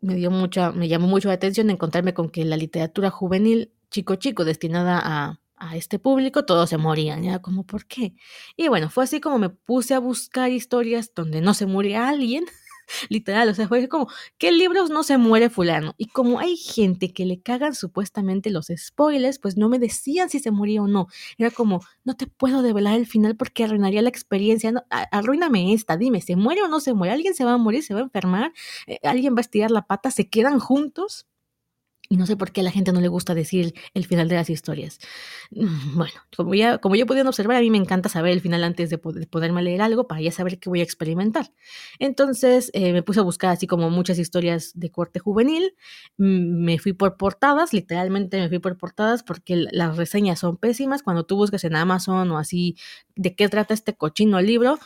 me 0.00 0.14
dio 0.14 0.30
mucha, 0.30 0.72
me 0.72 0.88
llamó 0.88 1.06
mucho 1.08 1.28
la 1.28 1.34
atención 1.34 1.70
encontrarme 1.70 2.14
con 2.14 2.30
que 2.30 2.44
la 2.44 2.56
literatura 2.56 3.10
juvenil 3.10 3.72
chico 3.90 4.16
chico 4.16 4.44
destinada 4.44 5.00
a, 5.02 5.40
a 5.56 5.76
este 5.76 5.98
público, 5.98 6.44
todos 6.44 6.70
se 6.70 6.78
morían, 6.78 7.22
ya 7.22 7.40
como 7.40 7.64
¿por 7.64 7.86
qué? 7.86 8.14
Y 8.56 8.68
bueno, 8.68 8.90
fue 8.90 9.04
así 9.04 9.20
como 9.20 9.38
me 9.38 9.50
puse 9.50 9.94
a 9.94 9.98
buscar 9.98 10.50
historias 10.50 11.12
donde 11.14 11.40
no 11.40 11.54
se 11.54 11.66
muere 11.66 11.96
alguien, 11.96 12.44
literal, 13.08 13.48
o 13.48 13.54
sea, 13.54 13.68
fue 13.68 13.88
como, 13.88 14.08
¿qué 14.38 14.52
libros 14.52 14.90
no 14.90 15.02
se 15.02 15.18
muere 15.18 15.50
fulano? 15.50 15.94
Y 15.98 16.06
como 16.06 16.38
hay 16.38 16.56
gente 16.56 17.12
que 17.12 17.26
le 17.26 17.40
cagan 17.40 17.74
supuestamente 17.74 18.50
los 18.50 18.68
spoilers, 18.76 19.38
pues 19.38 19.56
no 19.56 19.68
me 19.68 19.78
decían 19.78 20.30
si 20.30 20.38
se 20.40 20.50
moría 20.50 20.82
o 20.82 20.88
no. 20.88 21.08
Era 21.38 21.50
como, 21.50 21.80
no 22.04 22.14
te 22.16 22.26
puedo 22.26 22.62
develar 22.62 22.96
el 22.96 23.06
final 23.06 23.36
porque 23.36 23.64
arruinaría 23.64 24.02
la 24.02 24.08
experiencia. 24.08 24.72
Arruíname 24.90 25.72
esta, 25.72 25.96
dime, 25.96 26.20
¿se 26.20 26.36
muere 26.36 26.62
o 26.62 26.68
no 26.68 26.80
se 26.80 26.94
muere? 26.94 27.12
¿Alguien 27.14 27.34
se 27.34 27.44
va 27.44 27.54
a 27.54 27.58
morir? 27.58 27.82
¿Se 27.82 27.94
va 27.94 28.00
a 28.00 28.04
enfermar? 28.04 28.52
Eh, 28.86 28.98
¿Alguien 29.02 29.34
va 29.34 29.38
a 29.38 29.40
estirar 29.42 29.70
la 29.70 29.86
pata? 29.86 30.10
¿Se 30.10 30.28
quedan 30.28 30.58
juntos? 30.58 31.26
Y 32.10 32.16
no 32.16 32.24
sé 32.24 32.38
por 32.38 32.52
qué 32.52 32.62
a 32.62 32.64
la 32.64 32.70
gente 32.70 32.90
no 32.92 33.02
le 33.02 33.08
gusta 33.08 33.34
decir 33.34 33.74
el 33.92 34.06
final 34.06 34.28
de 34.28 34.36
las 34.36 34.48
historias. 34.48 34.98
Mm, 35.50 35.94
Bueno, 35.96 36.14
como 36.34 36.54
ya, 36.54 36.78
como 36.78 36.96
ya 36.96 37.04
pudieron 37.04 37.28
observar, 37.28 37.58
a 37.58 37.60
mí 37.60 37.70
me 37.70 37.76
encanta 37.76 38.08
saber 38.08 38.32
el 38.32 38.40
final 38.40 38.64
antes 38.64 38.88
de 38.88 38.96
poder, 38.96 39.28
poderme 39.28 39.62
leer 39.62 39.82
algo 39.82 40.06
para 40.08 40.22
ya 40.22 40.32
saber 40.32 40.58
qué 40.58 40.70
voy 40.70 40.80
a 40.80 40.84
experimentar. 40.84 41.52
Entonces 41.98 42.70
eh, 42.72 42.94
me 42.94 43.02
puse 43.02 43.20
a 43.20 43.24
buscar 43.24 43.50
así 43.50 43.66
como 43.66 43.90
muchas 43.90 44.18
historias 44.18 44.72
de 44.74 44.90
corte 44.90 45.20
juvenil. 45.20 45.74
Mm, 46.16 46.64
Me 46.64 46.78
fui 46.78 46.94
por 46.94 47.16
portadas, 47.18 47.74
literalmente 47.74 48.38
me 48.40 48.48
fui 48.48 48.58
por 48.58 48.78
portadas 48.78 49.22
porque 49.22 49.56
las 49.70 49.96
reseñas 49.98 50.38
son 50.40 50.56
pésimas. 50.56 51.02
Cuando 51.02 51.24
tú 51.26 51.36
buscas 51.36 51.64
en 51.64 51.76
Amazon 51.76 52.30
o 52.30 52.38
así 52.38 52.76
de 53.16 53.34
qué 53.34 53.48
trata 53.50 53.74
este 53.74 53.94
cochino 53.96 54.40
libro, 54.40 54.78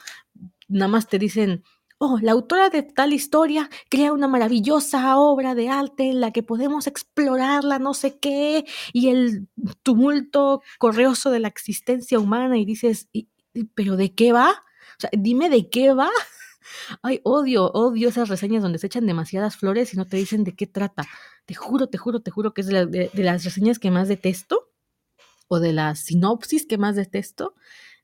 nada 0.69 0.89
más 0.89 1.09
te 1.09 1.19
dicen 1.19 1.63
oh, 2.05 2.19
la 2.21 2.33
autora 2.33 2.69
de 2.71 2.83
tal 2.83 3.13
historia 3.13 3.71
crea 3.91 4.13
una 4.13 4.29
maravillosa 4.29 5.17
obra 5.19 5.55
de 5.55 5.69
arte 5.69 6.11
en 6.11 6.21
la 6.21 6.33
que 6.33 6.43
podemos 6.43 6.87
explorarla, 6.87 7.79
no 7.79 7.95
sé 7.95 8.19
qué, 8.19 8.65
y 8.93 9.09
el 9.11 9.49
tumulto 9.83 10.63
correoso 10.79 11.31
de 11.31 11.41
la 11.41 11.49
existencia 11.49 12.19
humana, 12.19 12.59
y 12.59 12.65
dices, 12.65 13.09
"¿Y- 13.13 13.29
y- 13.55 13.65
¿pero 13.77 13.97
de 13.97 14.15
qué 14.15 14.33
va? 14.33 14.51
O 14.99 15.01
sea, 15.01 15.11
dime 15.13 15.49
de 15.51 15.71
qué 15.71 15.93
va. 15.95 16.11
Ay, 17.03 17.21
odio, 17.25 17.71
odio 17.73 18.09
esas 18.09 18.29
reseñas 18.29 18.63
donde 18.63 18.79
se 18.79 18.87
echan 18.89 19.07
demasiadas 19.07 19.57
flores 19.57 19.95
y 19.95 19.97
no 19.97 20.07
te 20.07 20.17
dicen 20.19 20.45
de 20.45 20.55
qué 20.57 20.67
trata. 20.67 21.05
Te 21.47 21.55
juro, 21.55 21.89
te 21.89 21.99
juro, 21.99 22.21
te 22.21 22.31
juro 22.31 22.55
que 22.55 22.63
es 22.63 22.67
de, 22.69 22.73
la- 22.75 22.87
de- 22.87 23.11
las 23.15 23.45
reseñas 23.45 23.79
que 23.79 23.91
más 23.91 24.09
detesto, 24.09 24.71
o 25.49 25.61
de 25.61 25.73
la 25.73 25.95
sinopsis 25.97 26.67
que 26.67 26.79
más 26.79 26.97
detesto, 26.97 27.55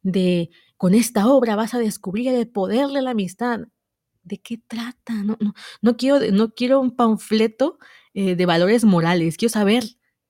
de 0.03 0.51
con 0.77 0.95
esta 0.95 1.29
obra 1.29 1.57
vas 1.57 1.75
a 1.75 1.79
descubrir 1.79 2.29
el 2.29 2.49
poder 2.49 2.89
de 2.89 3.03
la 3.03 3.11
amistad. 3.13 3.61
¿De 4.29 4.38
qué 4.38 4.59
trata? 4.59 5.14
No, 5.25 5.37
no, 5.41 5.55
no 5.81 5.97
quiero, 5.97 6.21
no 6.33 6.55
quiero 6.55 6.81
un 6.81 6.95
panfleto 6.95 7.79
eh, 8.14 8.37
de 8.37 8.47
valores 8.47 8.85
morales, 8.85 9.37
quiero 9.38 9.53
saber 9.53 9.85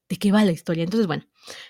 de 0.08 0.16
qué 0.16 0.32
va 0.32 0.44
la 0.44 0.52
historia. 0.52 0.84
Entonces, 0.84 1.06
bueno, 1.06 1.24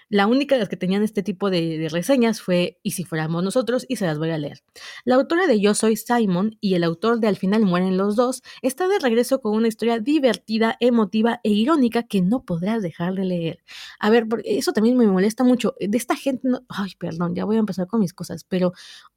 la 0.08 0.26
única 0.26 0.54
de 0.54 0.60
las 0.60 0.68
que 0.68 0.76
tenían 0.76 1.02
este 1.02 1.22
tipo 1.22 1.50
de, 1.50 1.88
reseñas 1.90 2.40
fue 2.40 2.78
Y 2.82 2.92
si 2.92 3.04
fuéramos 3.04 3.42
nosotros, 3.42 3.84
y 3.88 3.96
se 3.96 4.06
las 4.06 4.18
voy 4.18 4.30
a 4.30 4.38
leer. 4.38 4.62
La 5.04 5.16
autora 5.16 5.46
de 5.46 5.60
Yo 5.60 5.74
soy 5.74 5.96
Simon 5.96 6.56
y 6.60 6.74
el 6.74 6.84
autor 6.84 7.20
de 7.20 7.28
Al 7.28 7.36
final 7.36 7.62
mueren 7.62 7.96
los 7.96 8.16
dos 8.16 8.42
está 8.62 8.88
de 8.88 8.98
regreso 8.98 9.40
con 9.40 9.54
una 9.54 9.68
historia 9.68 9.98
divertida, 9.98 10.76
emotiva 10.80 11.40
e 11.42 11.50
irónica 11.50 12.04
que 12.04 12.22
no 12.22 12.44
podrás 12.44 12.82
dejar 12.82 13.14
de 13.14 13.24
leer. 13.24 13.64
A 13.98 14.10
ver, 14.10 14.26
eso 14.44 14.72
también 14.72 14.96
me 14.96 15.06
molesta 15.06 15.44
mucho. 15.44 15.74
De 15.80 15.98
esta 15.98 16.16
gente, 16.16 16.48
ay, 16.68 16.92
perdón, 16.98 17.34
ya 17.34 17.44
voy 17.44 17.56
a 17.56 17.60
empezar 17.60 17.86
con 17.86 18.00
mis 18.00 18.14
cosas, 18.14 18.44
pero 18.44 18.72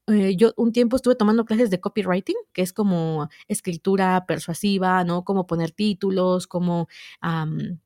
eh, 0.07 0.36
yo 0.36 0.53
un 0.57 0.71
tiempo 0.71 0.95
estuve 0.95 1.15
tomando 1.15 1.45
clases 1.45 1.69
de 1.69 1.79
copywriting, 1.79 2.36
que 2.53 2.62
es 2.63 2.73
como 2.73 3.29
escritura 3.47 4.25
persuasiva, 4.25 5.03
¿no? 5.03 5.23
Cómo 5.23 5.47
poner 5.47 5.71
títulos, 5.71 6.47
cómo 6.47 6.88
am, 7.21 7.79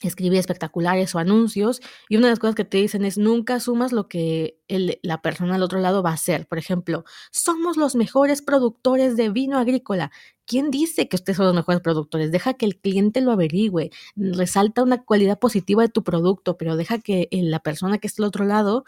escribir 0.00 0.38
espectaculares 0.38 1.14
o 1.14 1.18
anuncios. 1.18 1.80
Y 2.08 2.16
una 2.16 2.28
de 2.28 2.32
las 2.32 2.38
cosas 2.38 2.54
que 2.54 2.64
te 2.64 2.78
dicen 2.78 3.04
es 3.04 3.18
nunca 3.18 3.56
asumas 3.56 3.92
lo 3.92 4.08
que 4.08 4.58
la 5.02 5.22
persona 5.22 5.56
al 5.56 5.62
otro 5.62 5.80
lado 5.80 6.02
va 6.02 6.10
a 6.10 6.14
hacer. 6.14 6.46
Por 6.46 6.58
ejemplo, 6.58 7.04
somos 7.30 7.76
los 7.76 7.94
mejores 7.96 8.42
productores 8.42 9.16
de 9.16 9.28
vino 9.30 9.58
agrícola. 9.58 10.10
¿Quién 10.46 10.70
dice 10.70 11.08
que 11.08 11.16
ustedes 11.16 11.36
son 11.36 11.46
los 11.46 11.54
mejores 11.54 11.80
productores? 11.80 12.32
Deja 12.32 12.54
que 12.54 12.66
el 12.66 12.78
cliente 12.78 13.20
lo 13.20 13.32
averigüe. 13.32 13.90
Resalta 14.16 14.82
una 14.82 15.04
cualidad 15.04 15.38
positiva 15.38 15.82
de 15.82 15.88
tu 15.88 16.04
producto, 16.04 16.56
pero 16.56 16.76
deja 16.76 16.98
que 16.98 17.28
eh, 17.30 17.42
la 17.42 17.60
persona 17.60 17.98
que 17.98 18.06
está 18.06 18.22
al 18.22 18.28
otro 18.28 18.44
lado 18.44 18.84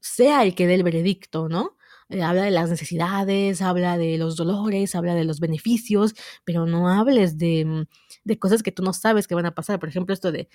sea 0.00 0.42
el 0.42 0.54
que 0.54 0.66
dé 0.66 0.74
el 0.74 0.82
veredicto, 0.82 1.48
¿no? 1.48 1.77
Eh, 2.10 2.22
habla 2.22 2.42
de 2.42 2.50
las 2.50 2.70
necesidades, 2.70 3.60
habla 3.62 3.98
de 3.98 4.16
los 4.18 4.36
dolores, 4.36 4.94
habla 4.94 5.14
de 5.14 5.24
los 5.24 5.40
beneficios, 5.40 6.14
pero 6.44 6.66
no 6.66 6.88
hables 6.88 7.38
de, 7.38 7.64
mm, 7.64 7.84
de 8.24 8.38
cosas 8.38 8.62
que 8.62 8.72
tú 8.72 8.82
no 8.82 8.92
sabes 8.92 9.26
que 9.28 9.34
van 9.34 9.46
a 9.46 9.54
pasar. 9.54 9.78
Por 9.78 9.88
ejemplo, 9.88 10.14
esto 10.14 10.32
de 10.32 10.48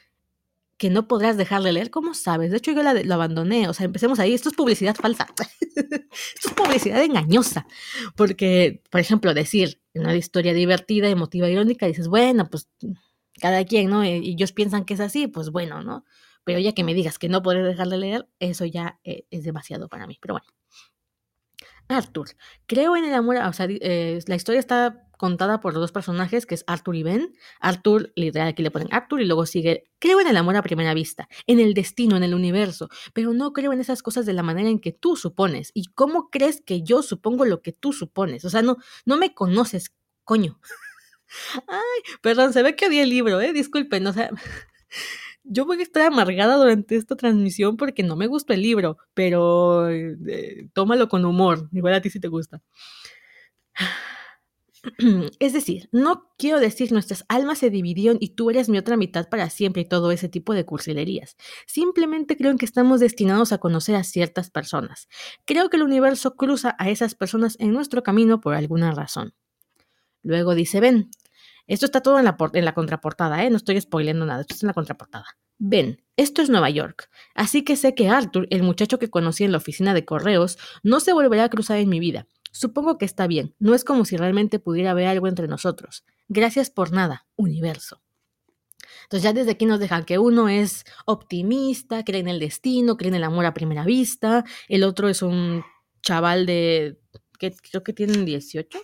que 0.78 0.90
no 0.90 1.08
podrás 1.08 1.38
dejar 1.38 1.62
de 1.64 1.72
leer, 1.72 1.90
¿cómo 1.92 2.14
sabes? 2.14 2.52
De 2.52 2.58
hecho, 2.58 2.72
yo 2.72 2.84
la, 2.84 2.94
lo 2.94 3.14
abandoné, 3.14 3.70
o 3.70 3.74
sea, 3.74 3.86
empecemos 3.86 4.20
ahí, 4.20 4.34
esto 4.34 4.50
es 4.50 4.56
publicidad 4.56 4.96
falsa, 4.96 5.28
esto 5.62 6.50
es 6.50 6.54
publicidad 6.56 7.02
engañosa, 7.04 7.68
porque, 8.16 8.82
por 8.90 9.00
ejemplo, 9.00 9.34
decir 9.34 9.82
una 9.94 10.16
historia 10.16 10.54
divertida, 10.54 11.10
emotiva, 11.10 11.48
irónica, 11.50 11.86
dices, 11.88 12.08
bueno, 12.08 12.50
pues 12.50 12.68
cada 13.40 13.64
quien, 13.66 13.90
¿no? 13.90 14.04
Y 14.04 14.10
ellos 14.32 14.52
piensan 14.52 14.86
que 14.86 14.96
es 14.96 15.00
así, 15.00 15.28
pues 15.28 15.52
bueno, 15.52 15.84
¿no? 15.84 16.06
Pero 16.44 16.60
ya 16.60 16.74
que 16.74 16.84
me 16.84 16.94
digas 16.94 17.20
que 17.20 17.30
no 17.30 17.42
podré 17.42 17.64
dejar 17.64 17.88
de 17.88 17.98
leer, 17.98 18.28
eso 18.40 18.66
ya 18.66 19.00
eh, 19.04 19.26
es 19.32 19.44
demasiado 19.44 19.88
para 19.88 20.08
mí, 20.08 20.18
pero 20.22 20.34
bueno. 20.34 20.48
Arthur. 21.94 22.30
Creo 22.66 22.96
en 22.96 23.06
el 23.06 23.14
amor, 23.14 23.38
o 23.38 23.54
sea, 23.54 23.68
eh, 23.70 24.20
la 24.28 24.36
historia 24.36 24.60
está 24.60 25.08
contada 25.18 25.62
por 25.62 25.74
los 25.74 25.82
dos 25.82 25.92
personajes, 25.94 26.46
que 26.46 26.56
es 26.56 26.66
Arthur 26.68 26.96
y 26.96 27.04
Ben. 27.04 27.34
Arthur, 27.62 28.12
literal, 28.16 28.50
aquí 28.50 28.62
le 28.62 28.72
ponen 28.72 28.90
Arthur 28.92 29.22
y 29.22 29.26
luego 29.26 29.46
sigue, 29.46 29.86
creo 30.00 30.20
en 30.20 30.28
el 30.28 30.36
amor 30.36 30.58
a 30.58 30.62
primera 30.62 30.94
vista, 30.94 31.30
en 31.48 31.60
el 31.62 31.74
destino, 31.74 32.18
en 32.18 32.24
el 32.24 32.34
universo, 32.34 32.90
pero 33.14 33.32
no 33.34 33.54
creo 33.54 33.72
en 33.72 33.80
esas 33.80 34.04
cosas 34.04 34.26
de 34.26 34.34
la 34.34 34.44
manera 34.44 34.68
en 34.68 34.80
que 34.80 34.92
tú 34.92 35.16
supones. 35.16 35.72
¿Y 35.74 35.86
cómo 35.94 36.30
crees 36.30 36.62
que 36.62 36.82
yo 36.84 37.02
supongo 37.02 37.46
lo 37.46 37.62
que 37.62 37.72
tú 37.72 37.94
supones? 37.94 38.44
O 38.44 38.50
sea, 38.50 38.62
no, 38.62 38.78
no 39.06 39.16
me 39.16 39.34
conoces, 39.34 39.94
coño. 40.26 40.60
Ay, 41.68 42.02
perdón, 42.22 42.52
se 42.52 42.62
ve 42.62 42.76
que 42.76 42.88
odié 42.88 43.04
el 43.04 43.10
libro, 43.10 43.40
¿eh? 43.40 43.54
Disculpen, 43.54 44.06
o 44.08 44.14
sea, 44.14 44.30
yo 45.44 45.66
voy 45.66 45.80
a 45.80 45.84
estar 45.84 46.04
amargada 46.04 46.56
durante 46.58 46.96
esta 46.96 47.16
transmisión 47.16 47.78
porque 47.78 48.04
no 48.04 48.16
me 48.16 48.28
gusta 48.28 48.54
el 48.54 48.62
libro, 48.62 48.98
pero 49.14 49.90
eh, 49.90 50.70
tómalo 50.74 51.10
con 51.10 51.26
humor, 51.26 51.70
igual 51.72 51.94
a 51.94 52.02
ti 52.02 52.10
si 52.10 52.20
te 52.20 52.28
gusta. 52.28 52.62
Es 55.40 55.54
decir, 55.54 55.88
no 55.94 56.30
quiero 56.38 56.60
decir 56.60 56.92
nuestras 56.92 57.24
almas 57.30 57.60
se 57.60 57.70
dividieron 57.70 58.18
y 58.20 58.36
tú 58.36 58.50
eres 58.50 58.68
mi 58.68 58.78
otra 58.78 58.98
mitad 58.98 59.30
para 59.30 59.50
siempre 59.50 59.84
y 59.84 59.88
todo 59.88 60.12
ese 60.12 60.28
tipo 60.28 60.54
de 60.54 60.66
cursilerías. 60.66 61.38
Simplemente 61.68 62.36
creo 62.36 62.54
que 62.58 62.66
estamos 62.66 63.00
destinados 63.00 63.54
a 63.54 63.60
conocer 63.60 63.96
a 63.96 64.04
ciertas 64.04 64.50
personas. 64.50 65.08
Creo 65.46 65.70
que 65.70 65.78
el 65.78 65.84
universo 65.84 66.36
cruza 66.36 66.76
a 66.80 66.90
esas 66.90 67.16
personas 67.16 67.56
en 67.62 67.72
nuestro 67.72 68.04
camino 68.04 68.42
por 68.42 68.56
alguna 68.56 68.92
razón. 68.92 69.34
Luego 70.22 70.54
dice 70.54 70.82
Ben. 70.82 71.10
Esto 71.68 71.86
está 71.86 72.02
todo 72.02 72.20
en 72.20 72.26
la, 72.26 72.36
en 72.54 72.66
la 72.66 72.74
contraportada, 72.74 73.44
¿eh? 73.44 73.50
No 73.50 73.58
estoy 73.58 73.80
spoileando 73.80 74.26
nada, 74.26 74.42
esto 74.42 74.54
está 74.54 74.66
en 74.66 74.70
la 74.70 74.74
contraportada. 74.74 75.26
Ben, 75.58 76.04
esto 76.18 76.42
es 76.42 76.50
Nueva 76.50 76.70
York, 76.70 77.10
así 77.36 77.64
que 77.64 77.76
sé 77.76 77.96
que 77.96 78.10
Arthur, 78.10 78.48
el 78.50 78.64
muchacho 78.64 79.00
que 79.00 79.10
conocí 79.10 79.44
en 79.44 79.52
la 79.52 79.60
oficina 79.60 79.94
de 79.94 80.04
correos, 80.04 80.58
no 80.84 81.00
se 81.00 81.14
volverá 81.14 81.46
a 81.46 81.50
cruzar 81.50 81.78
en 81.78 81.90
mi 81.90 82.00
vida. 82.00 82.28
Supongo 82.52 82.98
que 82.98 83.06
está 83.06 83.28
bien, 83.28 83.56
no 83.60 83.74
es 83.74 83.84
como 83.84 84.06
si 84.06 84.18
realmente 84.18 84.60
pudiera 84.60 84.92
haber 84.92 85.08
algo 85.08 85.28
entre 85.28 85.48
nosotros. 85.48 86.04
Gracias 86.28 86.70
por 86.70 86.92
nada, 86.92 87.26
universo. 87.36 88.02
Entonces 89.04 89.24
ya 89.24 89.34
desde 89.34 89.52
aquí 89.52 89.66
nos 89.66 89.80
dejan 89.80 90.06
que 90.06 90.20
uno 90.20 90.50
es 90.50 90.86
optimista, 91.06 92.04
cree 92.04 92.22
en 92.22 92.28
el 92.28 92.40
destino, 92.40 92.98
cree 92.98 93.10
en 93.10 93.16
el 93.16 93.24
amor 93.24 93.46
a 93.46 93.54
primera 93.54 93.86
vista, 93.86 94.44
el 94.68 94.84
otro 94.84 95.10
es 95.10 95.22
un 95.22 95.64
chaval 96.02 96.46
de, 96.46 97.00
que 97.40 97.54
creo 97.54 97.84
que 97.84 97.94
tienen 97.94 98.26
18, 98.26 98.80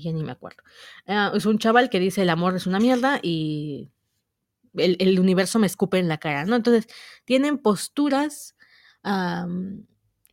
Ya 0.00 0.12
ni 0.12 0.22
me 0.22 0.32
acuerdo. 0.32 0.62
Ah, 1.06 1.32
es 1.34 1.46
un 1.46 1.58
chaval 1.58 1.90
que 1.90 2.00
dice 2.00 2.22
el 2.22 2.30
amor 2.30 2.54
es 2.56 2.66
una 2.66 2.80
mierda 2.80 3.20
y 3.22 3.90
el, 4.74 4.96
el 5.00 5.20
universo 5.20 5.58
me 5.58 5.66
escupe 5.66 5.98
en 5.98 6.08
la 6.08 6.18
cara, 6.18 6.44
¿no? 6.44 6.56
Entonces, 6.56 6.86
tienen 7.24 7.58
posturas 7.58 8.56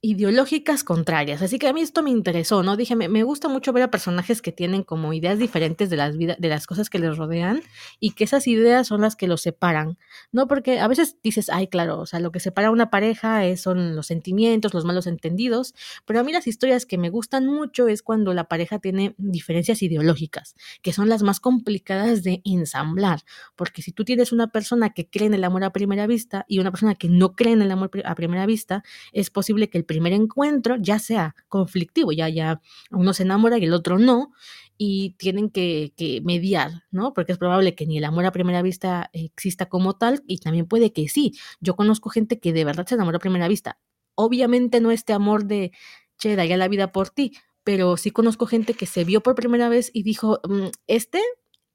ideológicas 0.05 0.83
contrarias. 0.83 1.41
Así 1.41 1.57
que 1.57 1.67
a 1.67 1.73
mí 1.73 1.81
esto 1.81 2.03
me 2.03 2.11
interesó, 2.11 2.61
¿no? 2.61 2.77
Dije, 2.77 2.95
me, 2.95 3.23
gusta 3.23 3.47
mucho 3.47 3.73
ver 3.73 3.81
a 3.83 3.89
personajes 3.89 4.43
que 4.43 4.51
tienen 4.51 4.83
como 4.83 5.13
ideas 5.13 5.39
diferentes 5.39 5.89
de 5.89 5.97
las, 5.97 6.15
vida, 6.15 6.35
de 6.37 6.47
las 6.47 6.67
cosas 6.67 6.91
que 6.91 6.99
les 6.99 7.17
rodean 7.17 7.63
y 7.99 8.11
que 8.11 8.23
esas 8.23 8.47
ideas 8.47 8.87
son 8.87 9.01
las 9.01 9.15
que 9.15 9.27
los 9.27 9.41
separan, 9.41 9.97
¿no? 10.31 10.47
Porque 10.47 10.79
a 10.79 10.87
veces 10.87 11.17
dices, 11.23 11.49
ay, 11.49 11.67
claro, 11.67 11.99
o 11.99 12.05
sea, 12.05 12.19
lo 12.19 12.31
que 12.31 12.39
separa 12.39 12.67
a 12.67 12.71
una 12.71 12.91
pareja 12.91 13.45
es, 13.45 13.61
son 13.61 13.95
los 13.95 14.05
sentimientos, 14.05 14.75
los 14.75 14.85
malos 14.85 15.07
entendidos, 15.07 15.73
pero 16.05 16.19
a 16.19 16.23
mí 16.23 16.31
las 16.31 16.45
historias 16.45 16.85
que 16.85 16.99
me 16.99 17.09
gustan 17.09 17.47
mucho 17.47 17.87
es 17.87 18.03
cuando 18.03 18.35
la 18.35 18.43
pareja 18.43 18.77
tiene 18.77 19.15
diferencias 19.17 19.81
ideológicas, 19.81 20.55
que 20.83 20.93
son 20.93 21.09
las 21.09 21.23
más 21.23 21.39
complicadas 21.39 22.21
de 22.21 22.41
ensamblar, 22.45 23.23
porque 23.55 23.81
si 23.81 23.91
tú 23.91 24.05
tienes 24.05 24.31
una 24.31 24.51
persona 24.51 24.93
que 24.93 25.09
cree 25.09 25.25
en 25.25 25.33
el 25.33 25.43
amor 25.43 25.63
a 25.63 25.73
primera 25.73 26.05
vista 26.05 26.45
y 26.47 26.59
una 26.59 26.69
persona 26.69 26.93
que 26.93 27.09
no 27.09 27.35
cree 27.35 27.53
en 27.53 27.63
el 27.63 27.71
amor 27.71 27.89
a 28.05 28.13
primera 28.13 28.45
vista, 28.45 28.83
es 29.13 29.31
posible 29.31 29.67
que 29.69 29.79
el 29.79 29.85
primer 29.95 30.13
encuentro 30.13 30.75
ya 30.79 30.99
sea 30.99 31.35
conflictivo, 31.47 32.11
ya, 32.11 32.27
ya 32.29 32.61
uno 32.91 33.13
se 33.13 33.23
enamora 33.23 33.57
y 33.57 33.63
el 33.63 33.73
otro 33.73 33.97
no, 33.97 34.31
y 34.77 35.15
tienen 35.17 35.49
que, 35.49 35.93
que, 35.95 36.21
mediar, 36.21 36.83
¿no? 36.91 37.13
Porque 37.13 37.31
es 37.31 37.37
probable 37.37 37.75
que 37.75 37.85
ni 37.85 37.97
el 37.97 38.03
amor 38.03 38.25
a 38.25 38.31
primera 38.31 38.61
vista 38.61 39.09
exista 39.13 39.67
como 39.67 39.93
tal, 39.97 40.23
y 40.27 40.39
también 40.39 40.67
puede 40.67 40.91
que 40.91 41.07
sí. 41.07 41.33
Yo 41.61 41.75
conozco 41.75 42.09
gente 42.09 42.39
que 42.39 42.51
de 42.51 42.65
verdad 42.65 42.85
se 42.85 42.95
enamoró 42.95 43.17
a 43.17 43.19
primera 43.19 43.47
vista. 43.47 43.79
Obviamente 44.15 44.81
no 44.81 44.91
este 44.91 45.13
amor 45.13 45.45
de, 45.45 45.71
che, 46.17 46.35
daría 46.35 46.57
la 46.57 46.67
vida 46.67 46.91
por 46.91 47.09
ti, 47.09 47.33
pero 47.63 47.95
sí 47.97 48.11
conozco 48.11 48.45
gente 48.47 48.73
que 48.73 48.85
se 48.85 49.05
vio 49.05 49.21
por 49.21 49.35
primera 49.35 49.69
vez 49.69 49.91
y 49.93 50.03
dijo, 50.03 50.41
mm, 50.47 50.67
este 50.87 51.21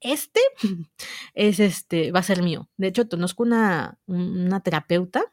este 0.01 0.41
es 1.35 1.61
este, 1.61 2.13
va 2.13 2.21
a 2.21 2.25
ser 2.25 2.43
mío. 2.43 2.69
De 2.77 2.89
hecho, 2.89 3.09
conozco 3.09 3.43
una, 3.43 3.99
una 4.07 4.61
terapeuta 4.61 5.33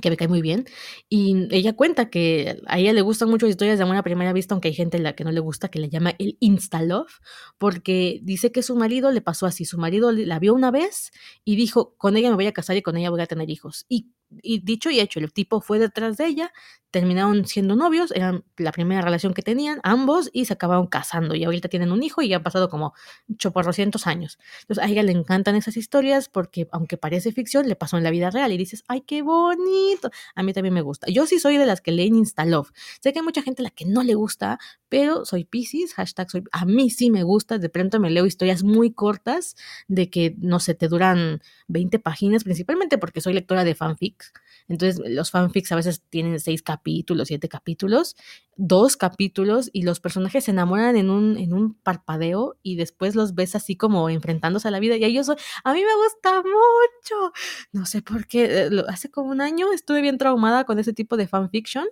que 0.00 0.10
me 0.10 0.16
cae 0.16 0.28
muy 0.28 0.42
bien, 0.42 0.66
y 1.08 1.46
ella 1.50 1.74
cuenta 1.74 2.10
que 2.10 2.60
a 2.66 2.78
ella 2.78 2.92
le 2.92 3.00
gustan 3.00 3.30
mucho 3.30 3.46
historias 3.46 3.78
de 3.78 3.84
amor 3.84 3.96
a 3.96 4.02
primera 4.02 4.32
vista, 4.32 4.54
aunque 4.54 4.68
hay 4.68 4.74
gente 4.74 4.96
a 4.96 5.00
la 5.00 5.14
que 5.14 5.24
no 5.24 5.30
le 5.32 5.40
gusta, 5.40 5.68
que 5.68 5.78
le 5.78 5.88
llama 5.88 6.14
el 6.18 6.36
insta-love, 6.40 7.20
porque 7.58 8.20
dice 8.22 8.50
que 8.52 8.62
su 8.62 8.74
marido 8.76 9.12
le 9.12 9.20
pasó 9.20 9.46
así, 9.46 9.64
su 9.64 9.78
marido 9.78 10.10
la 10.12 10.38
vio 10.40 10.52
una 10.54 10.70
vez 10.70 11.12
y 11.44 11.56
dijo, 11.56 11.94
con 11.96 12.16
ella 12.16 12.30
me 12.30 12.36
voy 12.36 12.46
a 12.46 12.52
casar 12.52 12.76
y 12.76 12.82
con 12.82 12.96
ella 12.96 13.10
voy 13.10 13.20
a 13.20 13.26
tener 13.26 13.48
hijos, 13.50 13.86
y, 13.88 14.08
y 14.42 14.60
dicho 14.60 14.90
y 14.90 15.00
hecho, 15.00 15.20
el 15.20 15.32
tipo 15.32 15.60
fue 15.60 15.78
detrás 15.78 16.16
de 16.16 16.26
ella, 16.26 16.52
terminaron 16.94 17.44
siendo 17.44 17.74
novios, 17.74 18.12
eran 18.12 18.44
la 18.56 18.70
primera 18.70 19.02
relación 19.02 19.34
que 19.34 19.42
tenían 19.42 19.80
ambos 19.82 20.30
y 20.32 20.44
se 20.44 20.52
acabaron 20.52 20.86
casando 20.86 21.34
y 21.34 21.42
ahorita 21.42 21.68
tienen 21.68 21.90
un 21.90 22.04
hijo 22.04 22.22
y 22.22 22.28
ya 22.28 22.36
han 22.36 22.44
pasado 22.44 22.68
como 22.68 22.94
choporrocientos 23.36 24.06
años. 24.06 24.38
Entonces 24.60 24.84
a 24.84 24.86
ella 24.86 25.02
le 25.02 25.10
encantan 25.10 25.56
esas 25.56 25.76
historias 25.76 26.28
porque 26.28 26.68
aunque 26.70 26.96
parece 26.96 27.32
ficción, 27.32 27.68
le 27.68 27.74
pasó 27.74 27.96
en 27.96 28.04
la 28.04 28.10
vida 28.10 28.30
real 28.30 28.52
y 28.52 28.56
dices, 28.56 28.84
ay, 28.86 29.00
qué 29.00 29.22
bonito. 29.22 30.10
A 30.36 30.44
mí 30.44 30.52
también 30.52 30.72
me 30.72 30.82
gusta. 30.82 31.08
Yo 31.10 31.26
sí 31.26 31.40
soy 31.40 31.56
de 31.56 31.66
las 31.66 31.80
que 31.80 31.90
leen 31.90 32.14
Instalove. 32.14 32.70
Sé 33.00 33.12
que 33.12 33.18
hay 33.18 33.24
mucha 33.24 33.42
gente 33.42 33.62
a 33.62 33.64
la 33.64 33.70
que 33.70 33.86
no 33.86 34.04
le 34.04 34.14
gusta, 34.14 34.60
pero 34.94 35.24
soy 35.24 35.42
Pisces, 35.44 35.92
hashtag 35.94 36.30
soy, 36.30 36.44
a 36.52 36.64
mí 36.64 36.88
sí 36.88 37.10
me 37.10 37.24
gusta, 37.24 37.58
de 37.58 37.68
pronto 37.68 37.98
me 37.98 38.10
leo 38.10 38.26
historias 38.26 38.62
muy 38.62 38.92
cortas 38.92 39.56
de 39.88 40.08
que, 40.08 40.36
no 40.38 40.60
sé, 40.60 40.74
te 40.74 40.86
duran 40.86 41.42
20 41.66 41.98
páginas, 41.98 42.44
principalmente 42.44 42.96
porque 42.96 43.20
soy 43.20 43.34
lectora 43.34 43.64
de 43.64 43.74
fanfics. 43.74 44.32
Entonces 44.68 45.02
los 45.04 45.32
fanfics 45.32 45.72
a 45.72 45.74
veces 45.74 46.00
tienen 46.10 46.38
seis 46.38 46.62
capítulos 46.62 46.84
capítulos, 46.84 47.26
siete 47.26 47.48
capítulos, 47.48 48.16
dos 48.56 48.96
capítulos 48.96 49.68
y 49.72 49.82
los 49.82 49.98
personajes 49.98 50.44
se 50.44 50.52
enamoran 50.52 50.96
en 50.96 51.10
un, 51.10 51.38
en 51.38 51.52
un 51.54 51.74
parpadeo 51.74 52.56
y 52.62 52.76
después 52.76 53.16
los 53.16 53.34
ves 53.34 53.56
así 53.56 53.74
como 53.74 54.08
enfrentándose 54.10 54.68
a 54.68 54.70
la 54.70 54.78
vida 54.78 54.96
y 54.96 55.04
ellos, 55.04 55.28
a 55.28 55.72
mí 55.72 55.80
me 55.80 55.96
gusta 55.96 56.36
mucho, 56.36 57.32
no 57.72 57.84
sé 57.84 58.00
por 58.00 58.28
qué, 58.28 58.70
hace 58.86 59.10
como 59.10 59.30
un 59.30 59.40
año 59.40 59.72
estuve 59.72 60.02
bien 60.02 60.18
traumada 60.18 60.62
con 60.62 60.78
ese 60.78 60.92
tipo 60.92 61.16
de 61.16 61.26
fanfiction 61.26 61.86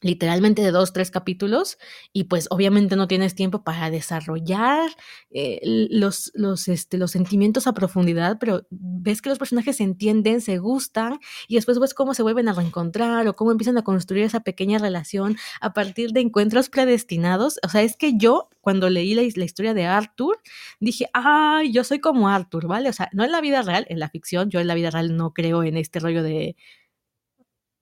literalmente 0.00 0.62
de 0.62 0.70
dos, 0.70 0.92
tres 0.92 1.10
capítulos 1.10 1.78
y 2.12 2.24
pues 2.24 2.46
obviamente 2.50 2.96
no 2.96 3.08
tienes 3.08 3.34
tiempo 3.34 3.64
para 3.64 3.90
desarrollar 3.90 4.90
eh, 5.30 5.60
los, 5.90 6.30
los, 6.34 6.68
este, 6.68 6.98
los 6.98 7.10
sentimientos 7.10 7.66
a 7.66 7.72
profundidad, 7.72 8.38
pero 8.38 8.66
ves 8.70 9.22
que 9.22 9.28
los 9.28 9.38
personajes 9.38 9.76
se 9.76 9.84
entienden, 9.84 10.40
se 10.40 10.58
gustan 10.58 11.18
y 11.48 11.56
después 11.56 11.78
ves 11.78 11.94
cómo 11.94 12.14
se 12.14 12.22
vuelven 12.22 12.48
a 12.48 12.52
reencontrar 12.52 13.26
o 13.28 13.36
cómo 13.36 13.52
empiezan 13.52 13.78
a 13.78 13.82
construir 13.82 14.24
esa 14.24 14.40
pequeña 14.40 14.78
relación 14.78 15.36
a 15.60 15.72
partir 15.72 16.12
de 16.12 16.20
encuentros 16.20 16.68
predestinados. 16.68 17.58
O 17.64 17.68
sea, 17.68 17.82
es 17.82 17.96
que 17.96 18.16
yo 18.16 18.48
cuando 18.60 18.90
leí 18.90 19.14
la, 19.14 19.22
la 19.22 19.44
historia 19.44 19.74
de 19.74 19.86
Arthur 19.86 20.38
dije, 20.80 21.08
ay, 21.12 21.72
yo 21.72 21.84
soy 21.84 22.00
como 22.00 22.28
Arthur, 22.28 22.66
¿vale? 22.66 22.88
O 22.88 22.92
sea, 22.92 23.08
no 23.12 23.24
en 23.24 23.32
la 23.32 23.40
vida 23.40 23.62
real, 23.62 23.86
en 23.88 23.98
la 23.98 24.10
ficción, 24.10 24.50
yo 24.50 24.60
en 24.60 24.66
la 24.66 24.74
vida 24.74 24.90
real 24.90 25.16
no 25.16 25.32
creo 25.32 25.62
en 25.62 25.76
este 25.76 26.00
rollo 26.00 26.22
de... 26.22 26.56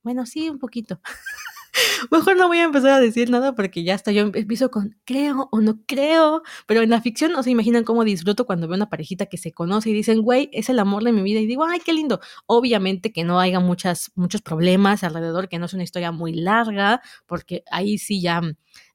Bueno, 0.02 0.24
sí, 0.24 0.48
un 0.48 0.58
poquito. 0.58 1.00
Mejor 2.10 2.36
no 2.36 2.48
voy 2.48 2.58
a 2.58 2.64
empezar 2.64 2.90
a 2.90 3.00
decir 3.00 3.30
nada 3.30 3.54
porque 3.54 3.82
ya 3.84 3.94
hasta 3.94 4.12
yo 4.12 4.22
empiezo 4.22 4.70
con 4.70 4.96
creo 5.04 5.48
o 5.52 5.60
no 5.60 5.80
creo, 5.86 6.42
pero 6.66 6.82
en 6.82 6.90
la 6.90 7.00
ficción 7.00 7.32
no 7.32 7.42
se 7.42 7.50
imaginan 7.50 7.84
cómo 7.84 8.04
disfruto 8.04 8.46
cuando 8.46 8.68
veo 8.68 8.76
una 8.76 8.88
parejita 8.88 9.26
que 9.26 9.38
se 9.38 9.52
conoce 9.52 9.90
y 9.90 9.92
dicen, 9.92 10.22
güey, 10.22 10.48
es 10.52 10.68
el 10.68 10.78
amor 10.78 11.04
de 11.04 11.12
mi 11.12 11.22
vida 11.22 11.40
y 11.40 11.46
digo, 11.46 11.64
ay, 11.64 11.80
qué 11.84 11.92
lindo. 11.92 12.20
Obviamente 12.46 13.12
que 13.12 13.24
no 13.24 13.40
haya 13.40 13.60
muchas, 13.60 14.12
muchos 14.14 14.42
problemas 14.42 15.04
alrededor, 15.04 15.48
que 15.48 15.58
no 15.58 15.66
es 15.66 15.74
una 15.74 15.82
historia 15.82 16.12
muy 16.12 16.32
larga, 16.32 17.00
porque 17.26 17.62
ahí 17.70 17.98
sí 17.98 18.20
ya 18.20 18.40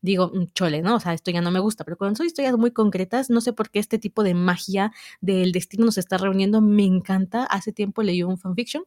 digo, 0.01 0.31
mm, 0.33 0.53
chole, 0.53 0.81
¿no? 0.81 0.95
O 0.95 0.99
sea, 0.99 1.13
esto 1.13 1.31
ya 1.31 1.41
no 1.41 1.51
me 1.51 1.59
gusta, 1.59 1.83
pero 1.83 1.97
cuando 1.97 2.17
son 2.17 2.25
historias 2.25 2.57
muy 2.57 2.71
concretas, 2.71 3.29
no 3.29 3.41
sé 3.41 3.53
por 3.53 3.69
qué 3.69 3.79
este 3.79 3.99
tipo 3.99 4.23
de 4.23 4.33
magia 4.33 4.91
del 5.21 5.51
destino 5.51 5.85
nos 5.85 5.97
está 5.97 6.17
reuniendo, 6.17 6.61
me 6.61 6.85
encanta. 6.85 7.43
Hace 7.45 7.71
tiempo 7.71 8.03
leí 8.03 8.23
un 8.23 8.37
fanfiction 8.37 8.83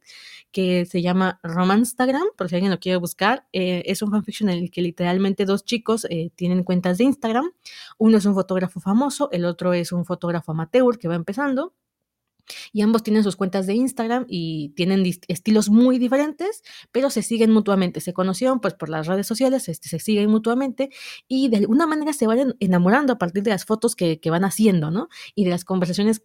que 0.53 0.87
se 0.87 1.03
llama 1.03 1.41
Romanstagram, 1.43 2.25
por 2.37 2.49
si 2.49 2.57
alguien 2.57 2.71
lo 2.73 2.81
quiere 2.81 2.97
buscar. 2.97 3.47
Eh, 3.53 3.83
es 3.87 4.03
un 4.03 4.11
fanfiction 4.11 4.49
en 4.51 4.59
el 4.59 4.71
que 4.71 4.83
literalmente 4.83 5.45
dos 5.45 5.65
chicos 5.65 6.07
eh, 6.11 6.31
tienen 6.35 6.65
cuentas 6.65 6.99
de 6.99 7.05
Instagram. 7.05 7.51
Uno 7.99 8.19
es 8.19 8.25
un 8.27 8.35
fotógrafo 8.35 8.81
famoso, 8.81 9.29
el 9.33 9.45
otro 9.45 9.73
es 9.75 9.93
un 9.93 10.05
fotógrafo 10.05 10.53
amateur 10.53 10.99
que 10.99 11.09
va 11.09 11.15
empezando 11.15 11.75
y 12.73 12.83
ambos 12.83 13.03
tienen 13.03 13.23
sus 13.23 13.37
cuentas 13.37 13.67
de 13.67 13.75
Instagram 13.75 14.27
y 14.29 14.71
tienen 14.71 15.05
estilos 15.29 15.71
muy 15.71 15.99
diferentes, 15.99 16.63
pero 16.93 17.11
se 17.11 17.23
siguen 17.23 17.51
mutuamente. 17.53 18.01
Se 18.01 18.13
conocieron 18.13 18.61
pues 18.61 18.75
por 18.75 18.89
las 18.89 19.07
redes 19.07 19.27
sociales, 19.27 19.69
este, 19.69 19.89
se 19.89 19.99
siguen 19.99 20.31
mutuamente 20.31 20.91
y 21.29 21.49
de 21.49 21.59
alguna 21.59 21.87
manera 21.87 22.13
se 22.13 22.27
van 22.27 22.57
enamorando 22.61 23.13
a 23.13 23.19
partir 23.19 23.43
de 23.43 23.51
las 23.51 23.65
fotos 23.65 23.97
que, 23.97 24.21
que 24.21 24.31
van 24.31 24.45
haciendo, 24.45 24.91
¿no? 24.91 25.09
Y 25.35 25.45
de 25.45 25.51
las 25.51 25.65
conversaciones 25.65 26.23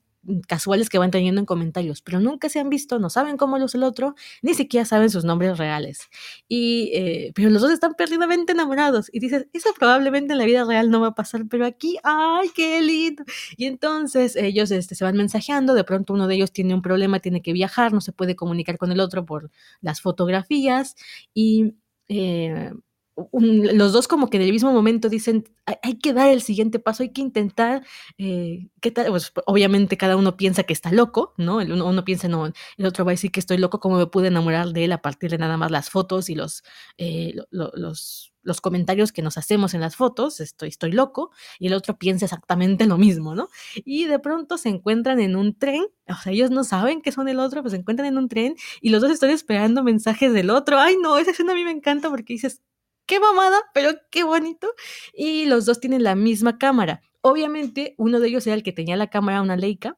casuales 0.48 0.90
que 0.90 0.98
van 0.98 1.12
teniendo 1.12 1.40
en 1.40 1.46
comentarios, 1.46 2.02
pero 2.02 2.20
nunca 2.20 2.50
se 2.50 2.60
han 2.60 2.70
visto, 2.70 3.00
no 3.00 3.10
saben 3.10 3.38
cómo 3.38 3.58
luce 3.58 3.78
el 3.78 3.84
otro, 3.84 4.16
ni 4.42 4.54
siquiera 4.54 4.86
saben 4.86 5.10
sus 5.10 5.24
nombres 5.24 5.58
reales. 5.58 6.10
Y, 6.48 6.92
eh, 6.94 7.32
pero 7.36 7.50
los 7.50 7.62
dos 7.62 7.72
están 7.72 7.94
perdidamente 7.96 8.52
enamorados. 8.52 9.10
Y 9.14 9.20
dices, 9.20 9.48
eso 9.54 9.70
probablemente 9.78 10.34
en 10.34 10.40
la 10.40 10.46
vida 10.46 10.66
real 10.66 10.90
no 10.90 11.02
va 11.02 11.08
a 11.08 11.16
pasar, 11.16 11.44
pero 11.50 11.66
aquí, 11.66 11.98
¡ay, 12.04 12.50
qué 12.56 12.82
lindo! 12.82 13.24
Y 13.58 13.66
entonces 13.66 14.36
ellos 14.36 14.72
este, 14.72 14.96
se 14.96 15.04
van 15.04 15.16
mensajeando, 15.16 15.74
de 15.74 15.84
pronto 15.84 16.14
uno 16.14 16.28
de 16.28 16.36
ellos 16.36 16.52
tiene 16.52 16.74
un 16.74 16.82
problema, 16.82 17.20
tiene 17.20 17.42
que 17.42 17.54
viajar, 17.54 17.94
no 17.94 18.02
se 18.02 18.12
puede 18.12 18.36
comunicar 18.36 18.78
con 18.78 18.92
el 18.92 19.00
otro 19.00 19.26
por 19.26 19.52
las 19.82 20.02
fotografías 20.02 20.96
y... 21.34 21.76
Eh, 22.12 22.72
los 23.34 23.94
dos 23.94 24.08
como 24.08 24.30
que 24.30 24.38
en 24.38 24.44
el 24.44 24.52
mismo 24.52 24.72
momento 24.72 25.10
dicen, 25.10 25.46
hay, 25.82 26.00
que 26.00 26.14
dar 26.14 26.30
el 26.30 26.42
siguiente 26.42 26.80
paso, 26.80 27.04
hay 27.04 27.10
que 27.12 27.22
intentar, 27.22 27.86
eh, 28.18 28.70
¿qué 28.82 28.92
tal? 28.92 29.08
Pues, 29.08 29.32
obviamente 29.46 29.98
cada 29.98 30.16
uno 30.18 30.38
piensa 30.38 30.64
que 30.64 30.74
está 30.74 30.92
loco, 30.92 31.34
¿no? 31.38 31.62
El 31.62 31.72
uno, 31.72 32.06
piensa, 32.06 32.28
no, 32.28 32.46
el 32.46 32.86
otro 32.86 33.06
va 33.06 33.12
a 33.12 33.14
decir 33.14 33.32
que 33.32 33.40
estoy 33.40 33.58
loco, 33.58 33.80
¿cómo 33.80 33.98
me 33.98 34.08
pude 34.08 34.28
enamorar 34.28 34.74
de 34.74 34.86
él 34.86 34.92
a 34.92 35.02
partir 35.02 35.32
de 35.32 35.38
nada 35.38 35.58
más 35.58 35.72
las 35.72 35.90
fotos 35.90 36.30
y 36.30 36.36
los, 36.36 36.64
eh, 36.98 37.34
lo, 37.36 37.46
lo, 37.52 37.72
los, 37.76 38.34
los 38.44 38.62
comentarios 38.62 39.12
que 39.12 39.22
nos 39.22 39.38
hacemos 39.38 39.74
en 39.74 39.82
las 39.82 39.96
fotos, 39.96 40.40
estoy, 40.40 40.70
estoy 40.70 40.92
loco, 40.92 41.32
y 41.60 41.68
el 41.68 41.74
otro 41.74 41.98
piensa 41.98 42.26
exactamente 42.26 42.86
lo 42.86 42.98
mismo, 42.98 43.36
¿no? 43.36 43.50
Y 43.76 44.06
de 44.06 44.20
pronto 44.20 44.58
se 44.58 44.70
encuentran 44.70 45.20
en 45.20 45.36
un 45.36 45.58
tren, 45.58 45.86
o 46.08 46.16
sea, 46.16 46.32
ellos 46.32 46.52
no 46.52 46.64
saben 46.64 47.02
que 47.02 47.12
son 47.12 47.28
el 47.28 47.40
otro, 47.40 47.62
pues 47.62 47.72
se 47.72 47.78
encuentran 47.78 48.08
en 48.08 48.18
un 48.18 48.28
tren 48.30 48.56
y 48.82 48.90
los 48.90 49.02
dos 49.02 49.12
están 49.12 49.30
esperando 49.30 49.84
mensajes 49.84 50.34
del 50.34 50.50
otro. 50.50 50.80
Ay, 50.80 50.96
no, 51.02 51.18
esa 51.18 51.32
escena 51.32 51.52
a 51.52 51.56
mí 51.56 51.64
me 51.64 51.72
encanta 51.72 52.10
porque 52.10 52.34
dices, 52.34 52.62
qué 53.10 53.20
mamada, 53.20 53.58
pero 53.74 53.92
qué 54.12 54.24
bonito. 54.24 54.72
Y 55.14 55.46
los 55.46 55.66
dos 55.66 55.80
tienen 55.80 56.04
la 56.04 56.16
misma 56.16 56.60
cámara. 56.60 57.02
Obviamente, 57.22 57.96
uno 57.98 58.20
de 58.20 58.30
ellos 58.30 58.46
era 58.46 58.56
el 58.56 58.64
que 58.64 58.72
tenía 58.72 58.96
la 58.96 59.10
cámara, 59.10 59.42
una 59.42 59.58
Leica, 59.58 59.98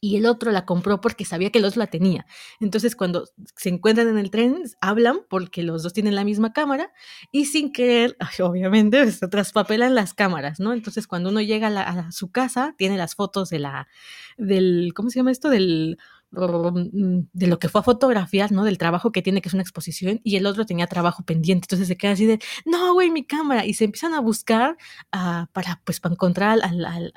y 0.00 0.16
el 0.16 0.26
otro 0.26 0.50
la 0.50 0.66
compró 0.66 1.00
porque 1.00 1.24
sabía 1.24 1.50
que 1.50 1.58
el 1.58 1.64
otro 1.64 1.78
la 1.78 1.86
tenía. 1.86 2.26
Entonces, 2.60 2.96
cuando 2.96 3.26
se 3.56 3.68
encuentran 3.70 4.08
en 4.08 4.18
el 4.18 4.30
tren, 4.30 4.64
hablan 4.80 5.20
porque 5.30 5.62
los 5.62 5.84
dos 5.84 5.92
tienen 5.92 6.16
la 6.16 6.24
misma 6.24 6.52
cámara 6.52 6.92
y 7.32 7.46
sin 7.46 7.72
querer, 7.72 8.16
obviamente, 8.40 9.10
se 9.12 9.28
traspapelan 9.28 9.94
las 9.94 10.12
cámaras, 10.12 10.58
¿no? 10.60 10.72
Entonces, 10.72 11.06
cuando 11.06 11.30
uno 11.30 11.40
llega 11.40 11.68
a, 11.68 11.70
la, 11.70 11.82
a 11.82 12.12
su 12.12 12.30
casa, 12.30 12.74
tiene 12.76 12.96
las 12.96 13.14
fotos 13.14 13.50
de 13.50 13.60
la, 13.60 13.88
del, 14.36 14.92
¿cómo 14.94 15.10
se 15.10 15.20
llama 15.20 15.30
esto? 15.30 15.48
Del 15.48 15.96
de 16.30 17.46
lo 17.46 17.58
que 17.58 17.68
fue 17.68 17.80
a 17.80 17.84
fotografiar, 17.84 18.52
¿no? 18.52 18.64
Del 18.64 18.78
trabajo 18.78 19.12
que 19.12 19.22
tiene, 19.22 19.40
que 19.40 19.48
es 19.48 19.54
una 19.54 19.62
exposición, 19.62 20.20
y 20.24 20.36
el 20.36 20.46
otro 20.46 20.66
tenía 20.66 20.86
trabajo 20.86 21.22
pendiente. 21.24 21.66
Entonces 21.66 21.88
se 21.88 21.96
queda 21.96 22.12
así 22.12 22.26
de, 22.26 22.38
no, 22.64 22.92
güey, 22.94 23.10
mi 23.10 23.24
cámara. 23.24 23.64
Y 23.64 23.74
se 23.74 23.84
empiezan 23.84 24.14
a 24.14 24.20
buscar 24.20 24.76
ah, 25.12 25.48
para, 25.52 25.80
pues, 25.84 26.00
para 26.00 26.14
encontrar 26.14 26.58
al, 26.62 27.12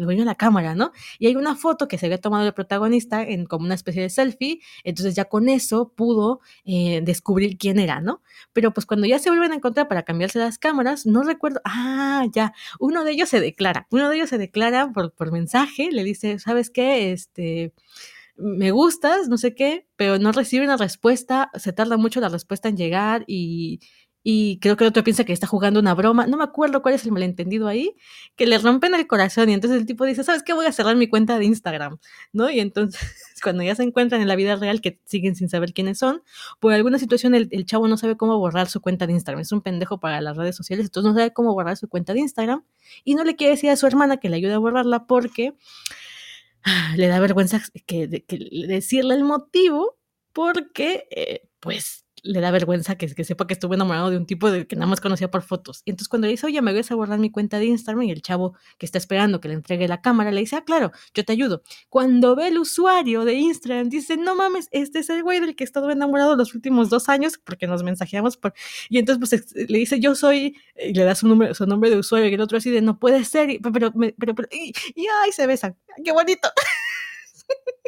dueño 0.00 0.20
de 0.20 0.26
la 0.26 0.34
cámara, 0.34 0.74
¿no? 0.74 0.92
Y 1.18 1.26
hay 1.26 1.36
una 1.36 1.56
foto 1.56 1.88
que 1.88 1.98
se 1.98 2.06
había 2.06 2.18
tomado 2.18 2.46
el 2.46 2.54
protagonista 2.54 3.22
en 3.22 3.46
como 3.46 3.64
una 3.64 3.74
especie 3.74 4.02
de 4.02 4.10
selfie. 4.10 4.60
Entonces 4.84 5.14
ya 5.14 5.24
con 5.24 5.48
eso 5.48 5.92
pudo 5.94 6.40
eh, 6.64 7.00
descubrir 7.02 7.58
quién 7.58 7.78
era, 7.78 8.00
¿no? 8.00 8.22
Pero 8.52 8.72
pues 8.72 8.86
cuando 8.86 9.06
ya 9.06 9.18
se 9.18 9.30
vuelven 9.30 9.52
a 9.52 9.56
encontrar 9.56 9.88
para 9.88 10.04
cambiarse 10.04 10.38
las 10.38 10.58
cámaras, 10.58 11.06
no 11.06 11.22
recuerdo, 11.22 11.60
ah, 11.64 12.26
ya, 12.32 12.52
uno 12.78 13.04
de 13.04 13.12
ellos 13.12 13.28
se 13.28 13.40
declara, 13.40 13.86
uno 13.90 14.08
de 14.08 14.16
ellos 14.16 14.30
se 14.30 14.38
declara 14.38 14.92
por, 14.92 15.12
por 15.12 15.32
mensaje, 15.32 15.90
le 15.90 16.04
dice, 16.04 16.38
¿sabes 16.38 16.70
qué? 16.70 17.12
Este, 17.12 17.72
me 18.42 18.70
gustas, 18.72 19.28
no 19.28 19.38
sé 19.38 19.54
qué, 19.54 19.86
pero 19.96 20.18
no 20.18 20.32
recibe 20.32 20.64
una 20.64 20.76
respuesta, 20.76 21.50
se 21.54 21.72
tarda 21.72 21.96
mucho 21.96 22.20
la 22.20 22.28
respuesta 22.28 22.68
en 22.68 22.76
llegar 22.76 23.24
y, 23.26 23.80
y 24.24 24.58
creo 24.60 24.76
que 24.76 24.84
el 24.84 24.88
otro 24.88 25.02
piensa 25.02 25.24
que 25.24 25.32
está 25.32 25.46
jugando 25.46 25.80
una 25.80 25.94
broma, 25.94 26.26
no 26.26 26.36
me 26.36 26.44
acuerdo 26.44 26.80
cuál 26.82 26.94
es 26.94 27.04
el 27.04 27.12
malentendido 27.12 27.66
ahí, 27.66 27.96
que 28.36 28.46
le 28.46 28.58
rompen 28.58 28.94
el 28.94 29.06
corazón 29.06 29.50
y 29.50 29.52
entonces 29.52 29.80
el 29.80 29.86
tipo 29.86 30.04
dice, 30.04 30.22
¿sabes 30.22 30.42
qué? 30.42 30.52
Voy 30.52 30.66
a 30.66 30.72
cerrar 30.72 30.94
mi 30.96 31.08
cuenta 31.08 31.38
de 31.38 31.44
Instagram, 31.44 31.98
¿no? 32.32 32.48
Y 32.50 32.60
entonces 32.60 33.00
cuando 33.42 33.62
ya 33.64 33.74
se 33.74 33.82
encuentran 33.82 34.20
en 34.20 34.28
la 34.28 34.36
vida 34.36 34.56
real, 34.56 34.80
que 34.80 35.00
siguen 35.04 35.34
sin 35.34 35.48
saber 35.48 35.72
quiénes 35.72 35.98
son, 35.98 36.22
por 36.60 36.72
alguna 36.72 36.98
situación 36.98 37.34
el, 37.34 37.48
el 37.50 37.66
chavo 37.66 37.88
no 37.88 37.96
sabe 37.96 38.16
cómo 38.16 38.38
borrar 38.38 38.68
su 38.68 38.80
cuenta 38.80 39.06
de 39.06 39.12
Instagram, 39.14 39.40
es 39.40 39.52
un 39.52 39.60
pendejo 39.60 39.98
para 39.98 40.20
las 40.20 40.36
redes 40.36 40.54
sociales, 40.54 40.86
entonces 40.86 41.12
no 41.12 41.18
sabe 41.18 41.32
cómo 41.32 41.52
borrar 41.54 41.76
su 41.76 41.88
cuenta 41.88 42.12
de 42.14 42.20
Instagram 42.20 42.64
y 43.04 43.14
no 43.14 43.24
le 43.24 43.34
quiere 43.34 43.52
decir 43.52 43.70
a 43.70 43.76
su 43.76 43.86
hermana 43.86 44.18
que 44.18 44.28
le 44.28 44.36
ayude 44.36 44.54
a 44.54 44.58
borrarla 44.58 45.06
porque 45.06 45.54
le 46.96 47.08
da 47.08 47.20
vergüenza 47.20 47.60
que, 47.86 48.24
que 48.26 48.38
decirle 48.68 49.14
el 49.14 49.24
motivo 49.24 49.98
porque, 50.32 51.06
eh, 51.10 51.48
pues, 51.60 52.01
le 52.22 52.40
da 52.40 52.50
vergüenza 52.50 52.96
que, 52.96 53.12
que, 53.12 53.24
sepa 53.24 53.46
que 53.46 53.54
estuve 53.54 53.74
enamorado 53.74 54.10
de 54.10 54.16
un 54.16 54.26
tipo 54.26 54.50
de, 54.50 54.66
que 54.66 54.76
nada 54.76 54.86
más 54.86 55.00
conocía 55.00 55.30
por 55.30 55.42
fotos. 55.42 55.82
Y 55.84 55.90
entonces 55.90 56.08
cuando 56.08 56.26
le 56.26 56.32
dice, 56.32 56.46
oye, 56.46 56.62
me 56.62 56.72
voy 56.72 56.82
a 56.88 56.94
borrar 56.94 57.18
mi 57.18 57.30
cuenta 57.30 57.58
de 57.58 57.66
Instagram, 57.66 58.04
y 58.04 58.12
el 58.12 58.22
chavo 58.22 58.54
que 58.78 58.86
está 58.86 58.98
esperando 58.98 59.40
que 59.40 59.48
le 59.48 59.54
entregue 59.54 59.88
la 59.88 60.00
cámara 60.00 60.30
le 60.30 60.40
dice, 60.40 60.56
ah, 60.56 60.64
claro, 60.64 60.92
yo 61.14 61.24
te 61.24 61.32
ayudo. 61.32 61.62
Cuando 61.88 62.36
ve 62.36 62.48
el 62.48 62.58
usuario 62.58 63.24
de 63.24 63.34
Instagram, 63.34 63.88
dice, 63.88 64.16
no 64.16 64.36
mames, 64.36 64.68
este 64.70 65.00
es 65.00 65.10
el 65.10 65.22
güey 65.22 65.40
del 65.40 65.56
que 65.56 65.64
he 65.64 65.66
estado 65.66 65.90
enamorado 65.90 66.36
los 66.36 66.54
últimos 66.54 66.90
dos 66.90 67.08
años, 67.08 67.38
porque 67.42 67.66
nos 67.66 67.82
mensajeamos 67.82 68.36
por... 68.36 68.54
Y 68.88 68.98
entonces 68.98 69.18
pues 69.18 69.68
le 69.68 69.78
dice, 69.78 69.98
yo 69.98 70.14
soy, 70.14 70.56
y 70.76 70.94
le 70.94 71.04
da 71.04 71.14
su, 71.14 71.26
nombre, 71.26 71.54
su 71.54 71.66
nombre 71.66 71.90
de 71.90 71.98
usuario, 71.98 72.28
y 72.28 72.34
el 72.34 72.40
otro 72.40 72.58
así 72.58 72.70
de, 72.70 72.82
no 72.82 72.98
puede 72.98 73.24
ser, 73.24 73.58
pero, 73.72 73.92
pero, 74.18 74.34
pero, 74.34 74.48
y, 74.52 74.72
y 74.94 75.06
ay, 75.24 75.32
se 75.32 75.46
besan, 75.46 75.76
qué 76.04 76.12
bonito. 76.12 76.48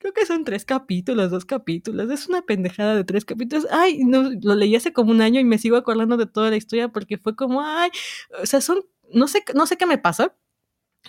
Creo 0.00 0.12
que 0.12 0.26
son 0.26 0.44
tres 0.44 0.64
capítulos, 0.64 1.30
dos 1.30 1.44
capítulos. 1.44 2.10
Es 2.10 2.28
una 2.28 2.42
pendejada 2.42 2.94
de 2.94 3.04
tres 3.04 3.24
capítulos. 3.24 3.66
Ay, 3.70 4.04
no, 4.04 4.30
lo 4.42 4.54
leí 4.54 4.74
hace 4.76 4.92
como 4.92 5.10
un 5.12 5.20
año 5.20 5.40
y 5.40 5.44
me 5.44 5.58
sigo 5.58 5.76
acordando 5.76 6.16
de 6.16 6.26
toda 6.26 6.50
la 6.50 6.56
historia 6.56 6.88
porque 6.88 7.18
fue 7.18 7.36
como, 7.36 7.62
ay, 7.62 7.90
o 8.42 8.46
sea, 8.46 8.60
son, 8.60 8.84
no 9.12 9.28
sé, 9.28 9.44
no 9.54 9.66
sé 9.66 9.76
qué 9.76 9.86
me 9.86 9.98
pasa, 9.98 10.34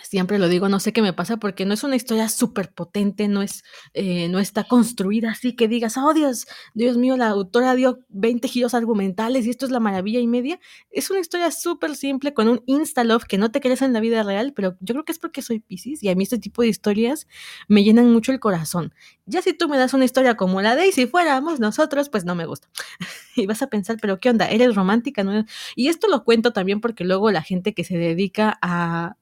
Siempre 0.01 0.39
lo 0.39 0.49
digo, 0.49 0.69
no 0.69 0.79
sé 0.79 0.91
qué 0.91 1.03
me 1.03 1.13
pasa 1.13 1.38
porque 1.38 1.65
no 1.65 1.73
es 1.75 1.84
una 1.84 1.95
historia 1.95 2.27
súper 2.27 2.73
potente, 2.73 3.27
no, 3.27 3.43
es, 3.43 3.63
eh, 3.93 4.27
no 4.27 4.39
está 4.39 4.63
construida 4.63 5.32
así 5.32 5.56
que 5.56 5.67
digas, 5.67 5.97
oh 5.97 6.13
Dios, 6.15 6.47
Dios 6.73 6.97
mío, 6.97 7.15
la 7.15 7.27
autora 7.27 7.75
dio 7.75 7.99
20 8.10 8.47
giros 8.47 8.73
argumentales 8.73 9.45
y 9.45 9.51
esto 9.51 9.67
es 9.67 9.71
la 9.71 9.79
maravilla 9.79 10.19
y 10.19 10.25
media. 10.25 10.60
Es 10.89 11.12
una 11.12 11.19
historia 11.19 11.51
súper 11.51 11.95
simple 11.95 12.34
con 12.34 12.47
un 12.47 12.63
insta-love 12.65 13.25
que 13.25 13.38
no 13.38 13.51
te 13.51 13.62
crees 13.62 13.84
en 13.84 13.93
la 13.93 13.99
vida 13.99 14.23
real, 14.23 14.53
pero 14.53 14.75
yo 14.79 14.95
creo 14.95 15.06
que 15.06 15.12
es 15.12 15.19
porque 15.19 15.43
soy 15.43 15.60
Pisces 15.60 16.01
y 16.01 16.10
a 16.10 16.15
mí 16.15 16.23
este 16.23 16.39
tipo 16.39 16.63
de 16.63 16.69
historias 16.69 17.27
me 17.67 17.84
llenan 17.84 18.12
mucho 18.12 18.32
el 18.32 18.39
corazón. 18.39 18.95
Ya 19.27 19.43
si 19.43 19.53
tú 19.53 19.69
me 19.69 19.77
das 19.77 19.93
una 19.93 20.06
historia 20.06 20.36
como 20.36 20.62
la 20.62 20.75
de 20.75 20.88
y 20.88 20.91
si 20.91 21.06
fuéramos 21.06 21.60
nosotros, 21.60 22.10
pues 22.10 22.25
no 22.25 22.34
me 22.34 22.47
gusta. 22.47 22.67
y 23.36 23.45
vas 23.45 23.62
a 23.62 23.67
pensar, 23.67 23.97
pero 24.01 24.19
¿qué 24.19 24.32
onda? 24.32 24.49
¿Eres 24.49 24.73
romántica? 24.73 25.23
¿No? 25.23 25.45
Y 25.75 25.88
esto 25.89 26.08
lo 26.08 26.23
cuento 26.23 26.51
también 26.51 26.82
porque 26.82 27.03
luego 27.03 27.32
la 27.32 27.43
gente 27.43 27.73
que 27.75 27.84
se 27.84 27.97
dedica 27.97 28.58
a 28.62 29.17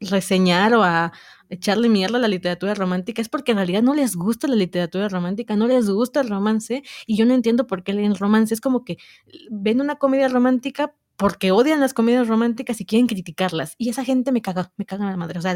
reseñar 0.00 0.74
o 0.74 0.82
a 0.82 1.12
echarle 1.48 1.88
mierda 1.88 2.18
a 2.18 2.20
la 2.20 2.28
literatura 2.28 2.74
romántica 2.74 3.22
es 3.22 3.28
porque 3.28 3.52
en 3.52 3.58
realidad 3.58 3.82
no 3.82 3.94
les 3.94 4.16
gusta 4.16 4.48
la 4.48 4.56
literatura 4.56 5.08
romántica, 5.08 5.56
no 5.56 5.68
les 5.68 5.88
gusta 5.88 6.20
el 6.20 6.28
romance 6.28 6.82
y 7.06 7.16
yo 7.16 7.24
no 7.26 7.34
entiendo 7.34 7.66
por 7.66 7.82
qué 7.82 7.92
leen 7.92 8.14
romance. 8.14 8.54
Es 8.54 8.60
como 8.60 8.84
que 8.84 8.98
ven 9.50 9.80
una 9.80 9.96
comedia 9.96 10.28
romántica 10.28 10.94
porque 11.16 11.50
odian 11.50 11.80
las 11.80 11.94
comedias 11.94 12.28
románticas 12.28 12.80
y 12.80 12.84
quieren 12.84 13.06
criticarlas. 13.06 13.74
Y 13.78 13.88
esa 13.88 14.04
gente 14.04 14.32
me 14.32 14.42
caga, 14.42 14.72
me 14.76 14.84
caga 14.84 15.10
la 15.10 15.16
madre. 15.16 15.38
O 15.38 15.42
sea, 15.42 15.54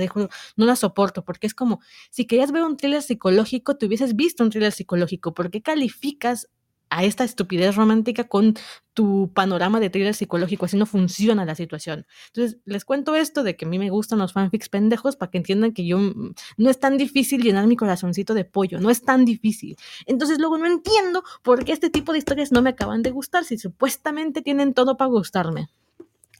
no 0.56 0.66
la 0.66 0.76
soporto 0.76 1.24
porque 1.24 1.46
es 1.46 1.54
como, 1.54 1.80
si 2.10 2.26
querías 2.26 2.50
ver 2.50 2.62
un 2.62 2.76
thriller 2.76 3.02
psicológico, 3.02 3.76
te 3.76 3.86
hubieses 3.86 4.16
visto 4.16 4.42
un 4.42 4.50
thriller 4.50 4.72
psicológico. 4.72 5.34
¿Por 5.34 5.50
qué 5.50 5.60
calificas 5.60 6.48
a 6.90 7.04
esta 7.04 7.24
estupidez 7.24 7.76
romántica 7.76 8.24
con 8.24 8.54
tu 8.92 9.32
panorama 9.32 9.80
de 9.80 9.88
thriller 9.88 10.14
psicológico, 10.14 10.66
así 10.66 10.76
no 10.76 10.84
funciona 10.84 11.44
la 11.44 11.54
situación. 11.54 12.06
Entonces, 12.26 12.58
les 12.64 12.84
cuento 12.84 13.14
esto 13.14 13.42
de 13.44 13.56
que 13.56 13.64
a 13.64 13.68
mí 13.68 13.78
me 13.78 13.88
gustan 13.88 14.18
los 14.18 14.32
fanfics 14.32 14.68
pendejos 14.68 15.16
para 15.16 15.30
que 15.30 15.38
entiendan 15.38 15.72
que 15.72 15.86
yo 15.86 15.98
mm, 15.98 16.34
no 16.58 16.68
es 16.70 16.80
tan 16.80 16.98
difícil 16.98 17.42
llenar 17.42 17.66
mi 17.68 17.76
corazoncito 17.76 18.34
de 18.34 18.44
pollo, 18.44 18.80
no 18.80 18.90
es 18.90 19.02
tan 19.02 19.24
difícil. 19.24 19.76
Entonces, 20.06 20.38
luego 20.38 20.58
no 20.58 20.66
entiendo 20.66 21.22
por 21.42 21.64
qué 21.64 21.72
este 21.72 21.88
tipo 21.88 22.12
de 22.12 22.18
historias 22.18 22.52
no 22.52 22.60
me 22.60 22.70
acaban 22.70 23.02
de 23.02 23.10
gustar 23.10 23.44
si 23.44 23.56
supuestamente 23.56 24.42
tienen 24.42 24.74
todo 24.74 24.96
para 24.96 25.08
gustarme. 25.08 25.68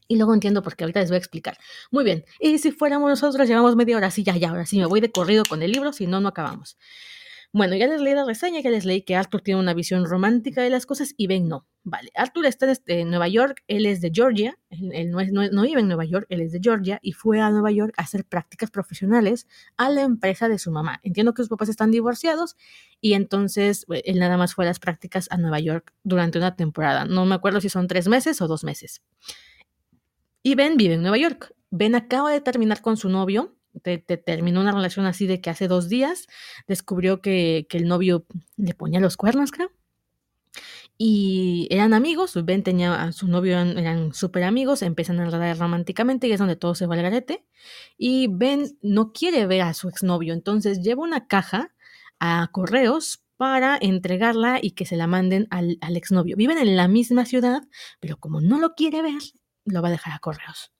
Y 0.08 0.16
luego 0.16 0.34
entiendo 0.34 0.60
por 0.64 0.74
qué 0.74 0.82
ahorita 0.82 0.98
les 0.98 1.10
voy 1.10 1.14
a 1.14 1.18
explicar. 1.18 1.56
Muy 1.92 2.02
bien, 2.02 2.24
y 2.40 2.58
si 2.58 2.72
fuéramos 2.72 3.08
nosotros, 3.08 3.46
llevamos 3.46 3.76
media 3.76 3.96
hora, 3.96 4.10
sí, 4.10 4.24
ya, 4.24 4.36
ya, 4.36 4.50
ahora 4.50 4.66
sí 4.66 4.76
me 4.76 4.86
voy 4.86 5.00
de 5.00 5.12
corrido 5.12 5.44
con 5.48 5.62
el 5.62 5.70
libro, 5.70 5.92
si 5.92 6.08
no, 6.08 6.20
no 6.20 6.28
acabamos. 6.28 6.76
Bueno, 7.52 7.74
ya 7.74 7.88
les 7.88 8.00
leí 8.00 8.14
la 8.14 8.24
reseña, 8.24 8.60
ya 8.60 8.70
les 8.70 8.84
leí 8.84 9.02
que 9.02 9.16
Arthur 9.16 9.40
tiene 9.40 9.58
una 9.58 9.74
visión 9.74 10.04
romántica 10.04 10.62
de 10.62 10.70
las 10.70 10.86
cosas 10.86 11.14
y 11.16 11.26
Ben 11.26 11.48
no. 11.48 11.66
Vale, 11.82 12.10
Arthur 12.14 12.46
está 12.46 12.66
en 12.66 12.70
este, 12.70 13.04
Nueva 13.04 13.26
York, 13.26 13.64
él 13.66 13.86
es 13.86 14.00
de 14.00 14.12
Georgia, 14.14 14.56
él, 14.68 15.10
no, 15.10 15.18
no, 15.50 15.62
vive 15.62 15.80
en 15.80 15.88
Nueva 15.88 16.04
York, 16.04 16.26
él 16.28 16.42
es 16.42 16.52
de 16.52 16.60
Georgia 16.62 17.00
y 17.02 17.12
fue 17.12 17.40
a 17.40 17.50
Nueva 17.50 17.72
York 17.72 17.92
a 17.96 18.02
hacer 18.02 18.24
prácticas 18.24 18.70
profesionales 18.70 19.48
a 19.76 19.90
la 19.90 20.02
empresa 20.02 20.48
de 20.48 20.60
su 20.60 20.70
mamá. 20.70 21.00
Entiendo 21.02 21.34
que 21.34 21.42
sus 21.42 21.48
papás 21.48 21.68
están 21.68 21.90
divorciados 21.90 22.56
y 23.00 23.14
entonces 23.14 23.84
eh, 23.92 24.02
él 24.04 24.20
nada 24.20 24.36
más 24.36 24.54
fue 24.54 24.64
a 24.64 24.68
las 24.68 24.78
prácticas 24.78 25.26
a 25.32 25.36
Nueva 25.36 25.58
York 25.58 25.92
durante 26.04 26.38
una 26.38 26.54
temporada. 26.54 27.04
No 27.04 27.26
me 27.26 27.34
acuerdo 27.34 27.60
si 27.60 27.68
son 27.68 27.88
tres 27.88 28.06
meses 28.06 28.40
o 28.42 28.46
dos 28.46 28.62
meses. 28.62 29.02
Y 30.44 30.54
Ben 30.54 30.76
vive 30.76 30.94
en 30.94 31.02
Nueva 31.02 31.18
York. 31.18 31.52
Ben 31.70 31.96
acaba 31.96 32.30
de 32.30 32.40
terminar 32.40 32.80
con 32.80 32.96
su 32.96 33.08
novio, 33.08 33.56
te, 33.82 33.98
terminó 33.98 34.60
una 34.60 34.72
relación 34.72 35.06
así 35.06 35.26
de 35.26 35.40
que 35.40 35.50
hace 35.50 35.68
dos 35.68 35.88
días 35.88 36.26
descubrió 36.66 37.20
que, 37.20 37.66
el 37.70 37.88
novio 37.88 38.26
le 38.56 38.74
ponía 38.74 39.00
los 39.00 39.16
cuernos, 39.16 39.50
creo. 39.52 39.70
Y 40.98 41.66
eran 41.70 41.94
amigos, 41.94 42.34
Ben 42.44 42.62
tenía 42.62 43.02
a 43.02 43.12
su 43.12 43.26
novio, 43.26 43.58
eran 43.58 44.12
súper 44.12 44.44
amigos, 44.44 44.82
empiezan 44.82 45.18
a 45.18 45.24
enredar 45.24 45.58
románticamente 45.58 46.26
y 46.26 46.32
es 46.32 46.38
donde 46.38 46.56
todo 46.56 46.74
se 46.74 46.86
va 46.86 46.94
al 46.94 47.02
garete. 47.02 47.46
Y 47.96 48.28
Ben 48.28 48.78
no 48.82 49.12
quiere 49.12 49.46
ver 49.46 49.62
a 49.62 49.74
su 49.74 49.88
exnovio, 49.88 50.34
entonces 50.34 50.82
lleva 50.82 51.02
una 51.02 51.26
caja 51.26 51.74
a 52.18 52.50
correos 52.52 53.22
para 53.38 53.78
entregarla 53.80 54.58
y 54.60 54.72
que 54.72 54.84
se 54.84 54.96
la 54.96 55.06
manden 55.06 55.46
al, 55.50 55.78
al 55.80 55.96
exnovio. 55.96 56.36
Viven 56.36 56.58
en 56.58 56.76
la 56.76 56.88
misma 56.88 57.24
ciudad, 57.24 57.62
pero 57.98 58.18
como 58.18 58.42
no 58.42 58.58
lo 58.58 58.74
quiere 58.74 59.00
ver, 59.00 59.22
lo 59.64 59.80
va 59.80 59.88
a 59.88 59.92
dejar 59.92 60.12
a 60.12 60.18
correos. 60.18 60.72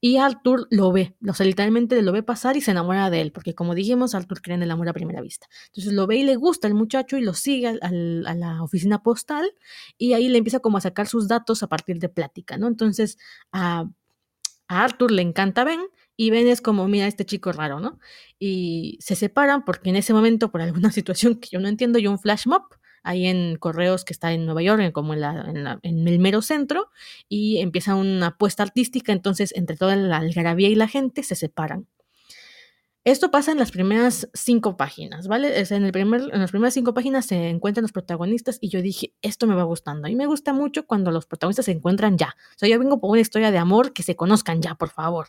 Y 0.00 0.18
Arthur 0.18 0.68
lo 0.70 0.92
ve, 0.92 1.16
o 1.28 1.34
sea, 1.34 1.44
literalmente 1.44 2.00
lo 2.02 2.12
ve 2.12 2.22
pasar 2.22 2.56
y 2.56 2.60
se 2.60 2.70
enamora 2.70 3.10
de 3.10 3.20
él, 3.20 3.32
porque 3.32 3.54
como 3.54 3.74
dijimos, 3.74 4.14
Arthur 4.14 4.40
cree 4.40 4.54
en 4.54 4.62
el 4.62 4.70
amor 4.70 4.88
a 4.88 4.92
primera 4.92 5.20
vista. 5.20 5.48
Entonces 5.66 5.92
lo 5.92 6.06
ve 6.06 6.16
y 6.18 6.22
le 6.22 6.36
gusta 6.36 6.68
el 6.68 6.74
muchacho 6.74 7.16
y 7.16 7.22
lo 7.22 7.34
sigue 7.34 7.66
a 7.66 8.34
la 8.34 8.62
oficina 8.62 9.02
postal 9.02 9.50
y 9.96 10.12
ahí 10.12 10.28
le 10.28 10.38
empieza 10.38 10.60
como 10.60 10.78
a 10.78 10.80
sacar 10.80 11.08
sus 11.08 11.26
datos 11.26 11.64
a 11.64 11.68
partir 11.68 11.98
de 11.98 12.08
plática, 12.08 12.56
¿no? 12.56 12.68
Entonces 12.68 13.18
a, 13.50 13.88
a 14.68 14.84
Arthur 14.84 15.10
le 15.10 15.22
encanta 15.22 15.64
Ben 15.64 15.80
y 16.16 16.30
Ben 16.30 16.46
es 16.48 16.60
como, 16.60 16.86
mira, 16.88 17.06
este 17.06 17.24
chico 17.24 17.52
raro, 17.52 17.80
¿no? 17.80 17.98
Y 18.38 18.98
se 19.00 19.16
separan 19.16 19.64
porque 19.64 19.90
en 19.90 19.96
ese 19.96 20.12
momento, 20.12 20.50
por 20.50 20.60
alguna 20.62 20.90
situación 20.92 21.36
que 21.36 21.48
yo 21.50 21.60
no 21.60 21.68
entiendo, 21.68 21.98
hay 21.98 22.06
un 22.06 22.18
flash 22.18 22.46
mob 22.46 22.62
ahí 23.02 23.26
en 23.26 23.56
Correos 23.56 24.04
que 24.04 24.12
está 24.12 24.32
en 24.32 24.46
Nueva 24.46 24.62
York, 24.62 24.92
como 24.92 25.14
en, 25.14 25.22
el 25.82 26.18
mero 26.18 26.42
centro, 26.42 26.90
y 27.28 27.58
empieza 27.58 27.94
una 27.94 28.28
apuesta 28.28 28.62
artística, 28.62 29.12
entonces 29.12 29.52
entre 29.56 29.76
toda 29.76 29.96
la 29.96 30.18
algarabía 30.18 30.68
y 30.68 30.74
la 30.74 30.88
gente 30.88 31.22
se 31.22 31.34
separan. 31.34 31.86
Esto 33.04 33.30
pasa 33.30 33.52
en 33.52 33.58
las 33.58 33.70
primeras 33.70 34.28
cinco 34.34 34.76
páginas, 34.76 35.28
¿vale? 35.28 35.58
en, 35.58 35.84
el 35.84 36.30
las 36.30 36.50
primeras 36.50 36.74
cinco 36.74 36.92
páginas 36.92 37.24
se 37.24 37.48
encuentran 37.48 37.82
los 37.82 37.92
protagonistas 37.92 38.58
y 38.60 38.68
yo 38.68 38.82
dije, 38.82 39.14
esto 39.22 39.46
me 39.46 39.54
va 39.54 39.62
gustando. 39.62 40.06
A 40.06 40.10
mí 40.10 40.16
me 40.16 40.26
gusta 40.26 40.52
mucho 40.52 40.86
cuando 40.86 41.10
los 41.10 41.24
protagonistas 41.24 41.64
se 41.64 41.72
encuentran 41.72 42.18
ya. 42.18 42.36
O 42.50 42.58
sea, 42.58 42.68
yo 42.68 42.78
vengo 42.78 43.00
por 43.00 43.10
una 43.10 43.20
historia 43.20 43.50
de 43.50 43.56
amor 43.56 43.94
que 43.94 44.02
se 44.02 44.14
conozcan 44.14 44.60
ya, 44.60 44.74
por 44.74 44.90
favor. 44.90 45.28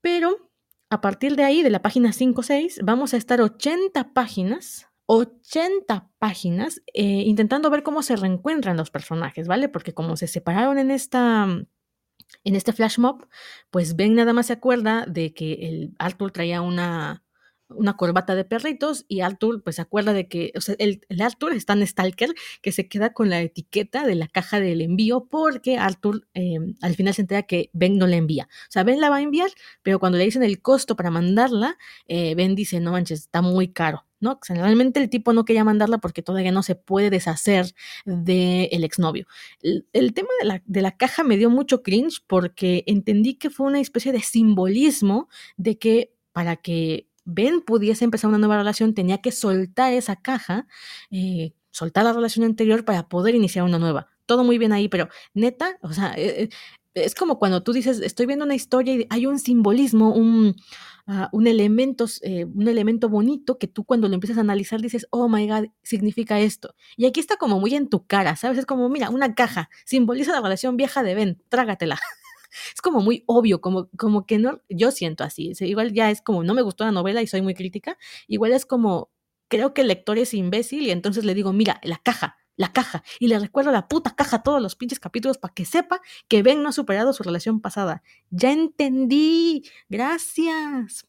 Pero 0.00 0.50
a 0.88 1.00
partir 1.00 1.36
de 1.36 1.44
ahí, 1.44 1.62
de 1.62 1.70
la 1.70 1.82
página 1.82 2.10
5-6, 2.10 2.80
vamos 2.84 3.14
a 3.14 3.16
estar 3.16 3.40
80 3.40 4.14
páginas 4.14 4.86
80 5.06 6.10
páginas 6.18 6.82
eh, 6.94 7.02
intentando 7.02 7.70
ver 7.70 7.82
cómo 7.82 8.02
se 8.02 8.16
reencuentran 8.16 8.76
los 8.76 8.90
personajes, 8.90 9.46
¿vale? 9.48 9.68
Porque 9.68 9.94
como 9.94 10.16
se 10.16 10.26
separaron 10.26 10.78
en 10.78 10.90
esta 10.90 11.46
en 12.42 12.56
este 12.56 12.72
flash 12.72 12.98
mob, 12.98 13.28
pues 13.70 13.96
Ben 13.96 14.14
nada 14.14 14.32
más 14.32 14.46
se 14.46 14.54
acuerda 14.54 15.06
de 15.06 15.34
que 15.34 15.54
el 15.68 15.94
Arthur 15.98 16.32
traía 16.32 16.62
una 16.62 17.24
una 17.68 17.96
corbata 17.96 18.34
de 18.34 18.44
perritos 18.44 19.04
y 19.08 19.20
Arthur 19.20 19.62
pues 19.62 19.76
se 19.76 19.82
acuerda 19.82 20.12
de 20.12 20.28
que, 20.28 20.52
o 20.56 20.60
sea, 20.60 20.76
el, 20.78 21.00
el 21.08 21.20
Arthur 21.22 21.52
es 21.54 21.66
tan 21.66 21.84
stalker 21.86 22.34
que 22.62 22.72
se 22.72 22.88
queda 22.88 23.12
con 23.12 23.30
la 23.30 23.40
etiqueta 23.40 24.06
de 24.06 24.14
la 24.14 24.28
caja 24.28 24.60
del 24.60 24.80
envío 24.82 25.26
porque 25.30 25.78
Arthur 25.78 26.26
eh, 26.34 26.58
al 26.82 26.94
final 26.94 27.14
se 27.14 27.22
entera 27.22 27.42
que 27.44 27.70
Ben 27.72 27.96
no 27.98 28.06
la 28.06 28.16
envía. 28.16 28.48
O 28.68 28.70
sea, 28.70 28.84
Ben 28.84 29.00
la 29.00 29.10
va 29.10 29.16
a 29.16 29.22
enviar, 29.22 29.50
pero 29.82 29.98
cuando 29.98 30.18
le 30.18 30.24
dicen 30.24 30.42
el 30.42 30.60
costo 30.60 30.96
para 30.96 31.10
mandarla, 31.10 31.76
eh, 32.06 32.34
Ben 32.34 32.54
dice, 32.54 32.80
no 32.80 32.92
manches, 32.92 33.20
está 33.20 33.42
muy 33.42 33.68
caro. 33.68 34.04
¿No? 34.24 34.40
Realmente 34.48 34.98
el 35.00 35.08
tipo 35.08 35.32
no 35.32 35.44
quería 35.44 35.62
mandarla 35.62 35.98
porque 35.98 36.22
todavía 36.22 36.50
no 36.50 36.64
se 36.64 36.74
puede 36.74 37.10
deshacer 37.10 37.74
del 38.04 38.68
el 38.72 38.82
exnovio. 38.82 39.26
El, 39.62 39.86
el 39.92 40.12
tema 40.14 40.30
de 40.40 40.48
la, 40.48 40.62
de 40.66 40.82
la 40.82 40.96
caja 40.96 41.22
me 41.22 41.36
dio 41.36 41.50
mucho 41.50 41.82
cringe 41.84 42.24
porque 42.26 42.82
entendí 42.88 43.34
que 43.34 43.50
fue 43.50 43.66
una 43.66 43.80
especie 43.80 44.10
de 44.10 44.20
simbolismo 44.20 45.28
de 45.56 45.78
que 45.78 46.12
para 46.32 46.56
que 46.56 47.06
Ben 47.24 47.62
pudiese 47.62 48.04
empezar 48.04 48.28
una 48.28 48.38
nueva 48.38 48.58
relación 48.58 48.94
tenía 48.94 49.18
que 49.18 49.32
soltar 49.32 49.92
esa 49.94 50.16
caja, 50.16 50.66
eh, 51.10 51.54
soltar 51.70 52.04
la 52.04 52.12
relación 52.12 52.44
anterior 52.44 52.84
para 52.84 53.08
poder 53.08 53.34
iniciar 53.34 53.64
una 53.64 53.78
nueva. 53.78 54.08
Todo 54.26 54.44
muy 54.44 54.58
bien 54.58 54.72
ahí, 54.72 54.88
pero 54.88 55.08
neta, 55.32 55.78
o 55.80 55.92
sea, 55.92 56.14
eh, 56.16 56.44
eh, 56.44 56.48
es 56.94 57.14
como 57.14 57.38
cuando 57.38 57.62
tú 57.62 57.72
dices, 57.72 58.00
estoy 58.00 58.26
viendo 58.26 58.44
una 58.44 58.54
historia 58.54 58.94
y 58.94 59.06
hay 59.10 59.26
un 59.26 59.38
simbolismo, 59.38 60.14
un, 60.14 60.56
un, 61.32 61.46
elemento, 61.46 62.06
eh, 62.22 62.44
un 62.46 62.68
elemento 62.68 63.08
bonito 63.08 63.58
que 63.58 63.66
tú 63.66 63.84
cuando 63.84 64.08
lo 64.08 64.14
empiezas 64.14 64.38
a 64.38 64.40
analizar 64.40 64.80
dices, 64.80 65.06
oh 65.10 65.28
my 65.28 65.46
god, 65.46 65.66
significa 65.82 66.40
esto. 66.40 66.74
Y 66.96 67.06
aquí 67.06 67.20
está 67.20 67.36
como 67.36 67.60
muy 67.60 67.74
en 67.74 67.88
tu 67.88 68.06
cara, 68.06 68.36
¿sabes? 68.36 68.58
Es 68.58 68.66
como, 68.66 68.88
mira, 68.88 69.10
una 69.10 69.34
caja, 69.34 69.68
simboliza 69.84 70.32
la 70.32 70.40
relación 70.40 70.76
vieja 70.76 71.02
de 71.02 71.14
Ben, 71.14 71.42
trágatela. 71.48 71.98
es 72.74 72.80
como 72.80 73.00
muy 73.00 73.24
obvio, 73.26 73.60
como, 73.60 73.88
como 73.96 74.26
que 74.26 74.38
no, 74.38 74.62
yo 74.68 74.90
siento 74.90 75.24
así, 75.24 75.52
igual 75.60 75.92
ya 75.92 76.10
es 76.10 76.22
como, 76.22 76.42
no 76.42 76.54
me 76.54 76.62
gustó 76.62 76.84
la 76.84 76.92
novela 76.92 77.20
y 77.22 77.26
soy 77.26 77.42
muy 77.42 77.54
crítica, 77.54 77.98
igual 78.26 78.52
es 78.52 78.64
como, 78.64 79.10
creo 79.48 79.74
que 79.74 79.82
el 79.82 79.88
lector 79.88 80.18
es 80.18 80.34
imbécil 80.34 80.82
y 80.86 80.90
entonces 80.90 81.24
le 81.24 81.34
digo, 81.34 81.52
mira, 81.52 81.80
la 81.82 81.98
caja, 81.98 82.38
la 82.56 82.72
caja, 82.72 83.02
y 83.18 83.28
le 83.28 83.38
recuerdo 83.38 83.72
la 83.72 83.88
puta 83.88 84.14
caja 84.14 84.42
todos 84.42 84.62
los 84.62 84.76
pinches 84.76 85.00
capítulos 85.00 85.38
para 85.38 85.54
que 85.54 85.64
sepa 85.64 86.00
que 86.28 86.42
Ben 86.42 86.62
no 86.62 86.68
ha 86.68 86.72
superado 86.72 87.12
su 87.12 87.22
relación 87.22 87.60
pasada. 87.60 88.02
Ya 88.30 88.52
entendí, 88.52 89.64
gracias. 89.88 91.06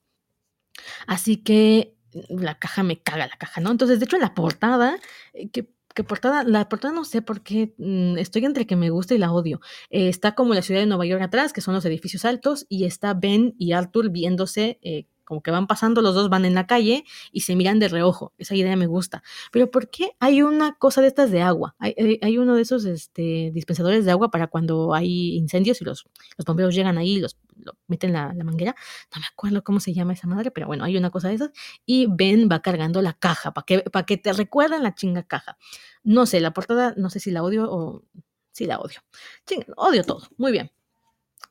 Así 1.07 1.37
que 1.37 1.95
la 2.29 2.57
caja 2.59 2.83
me 2.83 3.01
caga 3.01 3.27
la 3.27 3.37
caja, 3.37 3.61
¿no? 3.61 3.71
Entonces, 3.71 3.99
de 3.99 4.05
hecho, 4.05 4.15
en 4.15 4.21
la 4.21 4.33
portada, 4.33 4.99
eh, 5.33 5.49
que 5.49 5.75
que 5.95 6.03
portada, 6.03 6.43
la 6.43 6.67
portada 6.67 6.93
no 6.93 7.05
sé 7.05 7.21
por 7.21 7.41
qué, 7.41 7.73
mmm, 7.77 8.17
estoy 8.17 8.43
entre 8.45 8.67
que 8.67 8.75
me 8.75 8.89
gusta 8.89 9.15
y 9.15 9.17
la 9.17 9.31
odio. 9.31 9.61
Eh, 9.89 10.09
está 10.09 10.35
como 10.35 10.53
la 10.53 10.61
ciudad 10.61 10.81
de 10.81 10.85
Nueva 10.87 11.05
York 11.05 11.23
atrás, 11.23 11.53
que 11.53 11.61
son 11.61 11.73
los 11.73 11.85
edificios 11.85 12.25
altos, 12.25 12.65
y 12.69 12.83
está 12.83 13.13
Ben 13.13 13.55
y 13.57 13.71
Arthur 13.71 14.09
viéndose, 14.11 14.77
eh, 14.83 15.07
como 15.25 15.41
que 15.41 15.51
van 15.51 15.67
pasando, 15.67 16.01
los 16.01 16.15
dos 16.15 16.29
van 16.29 16.45
en 16.45 16.53
la 16.53 16.67
calle 16.67 17.03
y 17.31 17.41
se 17.41 17.55
miran 17.55 17.79
de 17.79 17.87
reojo. 17.87 18.33
Esa 18.37 18.55
idea 18.55 18.75
me 18.75 18.87
gusta. 18.87 19.23
Pero 19.51 19.69
¿por 19.69 19.89
qué 19.89 20.15
hay 20.19 20.41
una 20.41 20.73
cosa 20.77 21.01
de 21.01 21.07
estas 21.07 21.31
de 21.31 21.41
agua? 21.41 21.75
Hay, 21.79 22.37
uno 22.37 22.55
de 22.55 22.61
esos 22.61 22.85
este, 22.85 23.51
dispensadores 23.53 24.05
de 24.05 24.11
agua 24.11 24.31
para 24.31 24.47
cuando 24.47 24.93
hay 24.93 25.35
incendios 25.35 25.81
y 25.81 25.85
los, 25.85 26.05
los 26.37 26.45
bomberos 26.45 26.75
llegan 26.75 26.97
ahí 26.97 27.15
y 27.15 27.19
los, 27.19 27.37
lo 27.57 27.73
meten 27.87 28.13
la, 28.13 28.33
la, 28.33 28.43
manguera. 28.43 28.75
No 29.13 29.19
me 29.19 29.27
acuerdo 29.27 29.63
cómo 29.63 29.79
se 29.79 29.93
llama 29.93 30.13
esa 30.13 30.27
madre, 30.27 30.51
pero 30.51 30.67
bueno, 30.67 30.83
hay 30.83 30.97
una 30.97 31.09
cosa 31.09 31.29
de 31.29 31.35
esas. 31.35 31.51
Y 31.85 32.07
Ben 32.09 32.47
va 32.51 32.61
cargando 32.61 33.01
la 33.01 33.13
caja 33.13 33.53
para 33.53 33.65
que, 33.65 33.83
que 34.05 34.17
te 34.17 34.33
recuerden 34.33 34.83
la 34.83 34.95
chinga 34.95 35.23
caja. 35.23 35.57
No 36.03 36.25
sé, 36.25 36.39
la 36.39 36.51
portada, 36.51 36.93
no 36.97 37.09
sé 37.09 37.19
si 37.19 37.31
la 37.31 37.43
odio 37.43 37.71
o... 37.71 38.03
Sí, 38.51 38.65
la 38.65 38.79
odio. 38.79 39.01
Chinga, 39.45 39.65
odio 39.75 40.03
todo. 40.03 40.27
Muy 40.37 40.51
bien. 40.51 40.71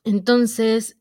Entonces, 0.04 0.98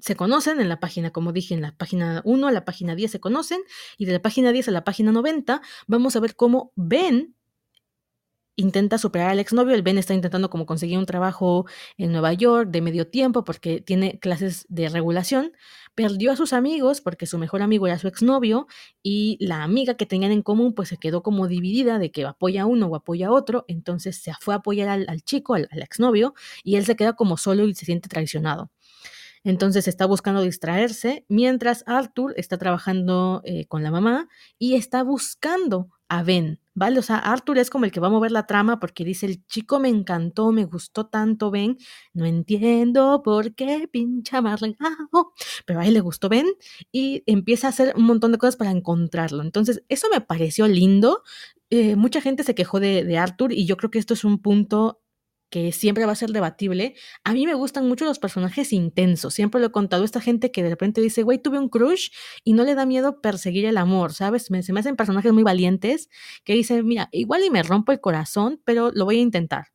se 0.00 0.16
conocen 0.16 0.60
en 0.60 0.68
la 0.68 0.80
página, 0.80 1.10
como 1.10 1.32
dije, 1.32 1.54
en 1.54 1.62
la 1.62 1.76
página 1.76 2.22
1 2.24 2.46
a 2.48 2.52
la 2.52 2.64
página 2.64 2.94
10 2.94 3.10
se 3.10 3.20
conocen, 3.20 3.60
y 3.98 4.06
de 4.06 4.12
la 4.12 4.22
página 4.22 4.52
10 4.52 4.68
a 4.68 4.70
la 4.72 4.84
página 4.84 5.12
90 5.12 5.62
vamos 5.86 6.16
a 6.16 6.20
ver 6.20 6.36
cómo 6.36 6.72
Ben 6.76 7.34
intenta 8.56 8.98
superar 8.98 9.30
al 9.30 9.40
exnovio. 9.40 9.74
El 9.74 9.82
Ben 9.82 9.98
está 9.98 10.14
intentando 10.14 10.50
como 10.50 10.66
conseguir 10.66 10.98
un 10.98 11.06
trabajo 11.06 11.66
en 11.96 12.12
Nueva 12.12 12.32
York 12.32 12.70
de 12.70 12.80
medio 12.82 13.08
tiempo 13.08 13.44
porque 13.44 13.80
tiene 13.80 14.18
clases 14.18 14.66
de 14.68 14.88
regulación. 14.88 15.52
Perdió 15.94 16.32
a 16.32 16.36
sus 16.36 16.52
amigos 16.52 17.00
porque 17.00 17.26
su 17.26 17.38
mejor 17.38 17.62
amigo 17.62 17.86
era 17.86 17.98
su 17.98 18.08
exnovio 18.08 18.66
y 19.02 19.38
la 19.40 19.62
amiga 19.62 19.94
que 19.94 20.06
tenían 20.06 20.32
en 20.32 20.42
común 20.42 20.74
pues 20.74 20.88
se 20.88 20.96
quedó 20.98 21.22
como 21.22 21.48
dividida 21.48 21.98
de 21.98 22.10
que 22.10 22.24
apoya 22.24 22.62
a 22.62 22.66
uno 22.66 22.86
o 22.86 22.96
apoya 22.96 23.28
a 23.28 23.32
otro. 23.32 23.64
Entonces 23.68 24.16
se 24.16 24.32
fue 24.40 24.54
a 24.54 24.58
apoyar 24.58 24.88
al, 24.88 25.22
chico, 25.22 25.54
al, 25.54 25.68
al 25.70 25.82
exnovio, 25.82 26.34
y 26.62 26.76
él 26.76 26.84
se 26.84 26.96
queda 26.96 27.14
como 27.14 27.36
solo 27.36 27.66
y 27.66 27.74
se 27.74 27.84
siente 27.86 28.08
traicionado. 28.08 28.70
Entonces 29.44 29.88
está 29.88 30.06
buscando 30.06 30.42
distraerse, 30.42 31.24
mientras 31.28 31.84
Arthur 31.86 32.34
está 32.36 32.58
trabajando 32.58 33.42
eh, 33.44 33.66
con 33.66 33.82
la 33.82 33.90
mamá 33.90 34.28
y 34.58 34.74
está 34.74 35.02
buscando 35.02 35.88
a 36.08 36.22
Ben, 36.22 36.60
¿vale? 36.74 36.98
O 36.98 37.02
sea, 37.02 37.16
Arthur 37.16 37.58
es 37.58 37.70
como 37.70 37.86
el 37.86 37.90
que 37.90 37.98
va 37.98 38.08
a 38.08 38.10
mover 38.10 38.32
la 38.32 38.46
trama 38.46 38.78
porque 38.78 39.04
dice, 39.04 39.26
el 39.26 39.46
chico 39.46 39.80
me 39.80 39.88
encantó, 39.88 40.52
me 40.52 40.66
gustó 40.66 41.06
tanto 41.06 41.50
Ben, 41.50 41.78
no 42.12 42.26
entiendo 42.26 43.22
por 43.24 43.54
qué 43.54 43.88
pincha 43.90 44.38
amargado, 44.38 45.32
pero 45.66 45.80
a 45.80 45.86
él 45.86 45.94
le 45.94 46.00
gustó 46.00 46.28
Ben 46.28 46.46
y 46.92 47.22
empieza 47.26 47.66
a 47.66 47.70
hacer 47.70 47.94
un 47.96 48.04
montón 48.04 48.30
de 48.30 48.38
cosas 48.38 48.56
para 48.56 48.70
encontrarlo. 48.70 49.42
Entonces, 49.42 49.82
eso 49.88 50.08
me 50.12 50.20
pareció 50.20 50.68
lindo. 50.68 51.22
Eh, 51.70 51.96
mucha 51.96 52.20
gente 52.20 52.44
se 52.44 52.54
quejó 52.54 52.78
de, 52.78 53.04
de 53.04 53.18
Arthur 53.18 53.52
y 53.52 53.64
yo 53.66 53.76
creo 53.78 53.90
que 53.90 53.98
esto 53.98 54.14
es 54.14 54.24
un 54.24 54.38
punto 54.38 55.01
que 55.52 55.70
siempre 55.70 56.06
va 56.06 56.12
a 56.12 56.16
ser 56.16 56.30
debatible. 56.30 56.94
A 57.24 57.34
mí 57.34 57.46
me 57.46 57.52
gustan 57.52 57.86
mucho 57.86 58.06
los 58.06 58.18
personajes 58.18 58.72
intensos. 58.72 59.34
Siempre 59.34 59.60
lo 59.60 59.66
he 59.66 59.70
contado. 59.70 60.02
Esta 60.02 60.22
gente 60.22 60.50
que 60.50 60.62
de 60.62 60.70
repente 60.70 61.02
dice, 61.02 61.24
güey, 61.24 61.38
tuve 61.38 61.58
un 61.58 61.68
crush 61.68 62.08
y 62.42 62.54
no 62.54 62.64
le 62.64 62.74
da 62.74 62.86
miedo 62.86 63.20
perseguir 63.20 63.66
el 63.66 63.76
amor, 63.76 64.14
¿sabes? 64.14 64.50
Me, 64.50 64.62
se 64.62 64.72
me 64.72 64.80
hacen 64.80 64.96
personajes 64.96 65.30
muy 65.30 65.42
valientes 65.42 66.08
que 66.44 66.54
dicen, 66.54 66.86
mira, 66.86 67.10
igual 67.12 67.44
y 67.44 67.50
me 67.50 67.62
rompo 67.62 67.92
el 67.92 68.00
corazón, 68.00 68.62
pero 68.64 68.92
lo 68.94 69.04
voy 69.04 69.18
a 69.18 69.20
intentar. 69.20 69.66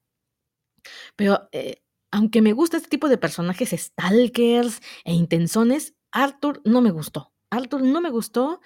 Pero 1.15 1.47
eh, 1.51 1.83
aunque 2.09 2.41
me 2.41 2.53
gusta 2.53 2.77
este 2.77 2.89
tipo 2.89 3.07
de 3.07 3.19
personajes 3.19 3.69
stalkers 3.69 4.81
e 5.05 5.13
intensones, 5.13 5.93
Arthur 6.11 6.59
no 6.65 6.81
me 6.81 6.89
gustó. 6.89 7.33
Arthur 7.51 7.83
no 7.83 8.01
me 8.01 8.09
gustó 8.09 8.61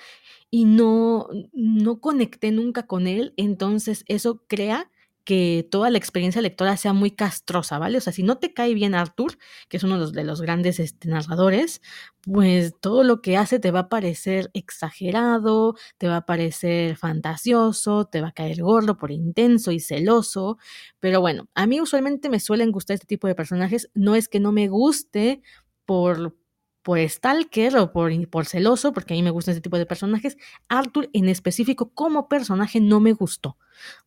y 0.50 0.64
no, 0.64 1.28
no 1.52 2.00
conecté 2.00 2.52
nunca 2.52 2.88
con 2.88 3.06
él. 3.06 3.34
Entonces 3.36 4.06
eso 4.08 4.46
crea 4.48 4.90
que 5.24 5.68
toda 5.70 5.90
la 5.90 5.98
experiencia 5.98 6.42
lectora 6.42 6.78
sea 6.78 6.94
muy 6.94 7.12
castrosa, 7.12 7.80
¿vale? 7.80 7.98
O 7.98 8.02
sea, 8.02 8.14
si 8.14 8.24
no 8.24 8.38
te 8.38 8.54
cae 8.54 8.74
bien 8.74 8.96
Arthur, 8.96 9.38
que 9.70 9.78
es 9.78 9.84
uno 9.84 9.96
de 9.96 10.02
los, 10.02 10.14
de 10.14 10.24
los 10.24 10.42
grandes 10.42 10.80
este, 10.80 11.10
narradores, 11.10 11.82
pues 12.22 12.74
todo 12.80 13.04
lo 13.04 13.22
que 13.22 13.38
hace 13.38 13.60
te 13.60 13.72
va 13.72 13.82
a 13.82 13.90
parecer 13.90 14.50
exagerado, 14.54 15.76
te 15.98 16.08
va 16.08 16.18
a 16.18 16.26
parecer 16.26 16.98
fantasioso, 16.98 18.06
te 18.06 18.22
va 18.22 18.30
a 18.30 18.34
caer 18.34 18.62
gordo 18.62 18.98
por 18.98 19.12
intenso 19.12 19.72
y 19.72 19.80
celoso, 19.80 20.58
pero 21.00 21.22
bueno, 21.22 21.50
a 21.56 21.68
mí 21.68 21.82
usualmente 21.82 22.30
me 22.30 22.40
suelen 22.40 22.72
gustar 22.72 22.96
este 22.96 23.08
tipo 23.08 23.28
de 23.28 23.36
personajes, 23.36 23.90
no 23.94 24.16
es 24.16 24.28
que 24.28 24.40
no 24.40 24.52
me 24.52 24.68
guste 24.68 25.42
por, 25.86 26.36
por 26.84 27.00
stalker 27.00 27.78
o 27.78 27.92
por, 27.92 28.12
por 28.30 28.46
celoso, 28.46 28.94
porque 28.94 29.14
a 29.14 29.18
mí 29.18 29.24
me 29.24 29.30
gustan 29.30 29.54
ese 29.54 29.62
tipo 29.62 29.78
de 29.78 29.86
personajes. 29.86 30.38
Arthur 30.68 31.10
en 31.14 31.30
específico 31.30 31.92
como 31.94 32.28
personaje 32.28 32.80
no 32.80 33.00
me 33.00 33.14
gustó, 33.14 33.58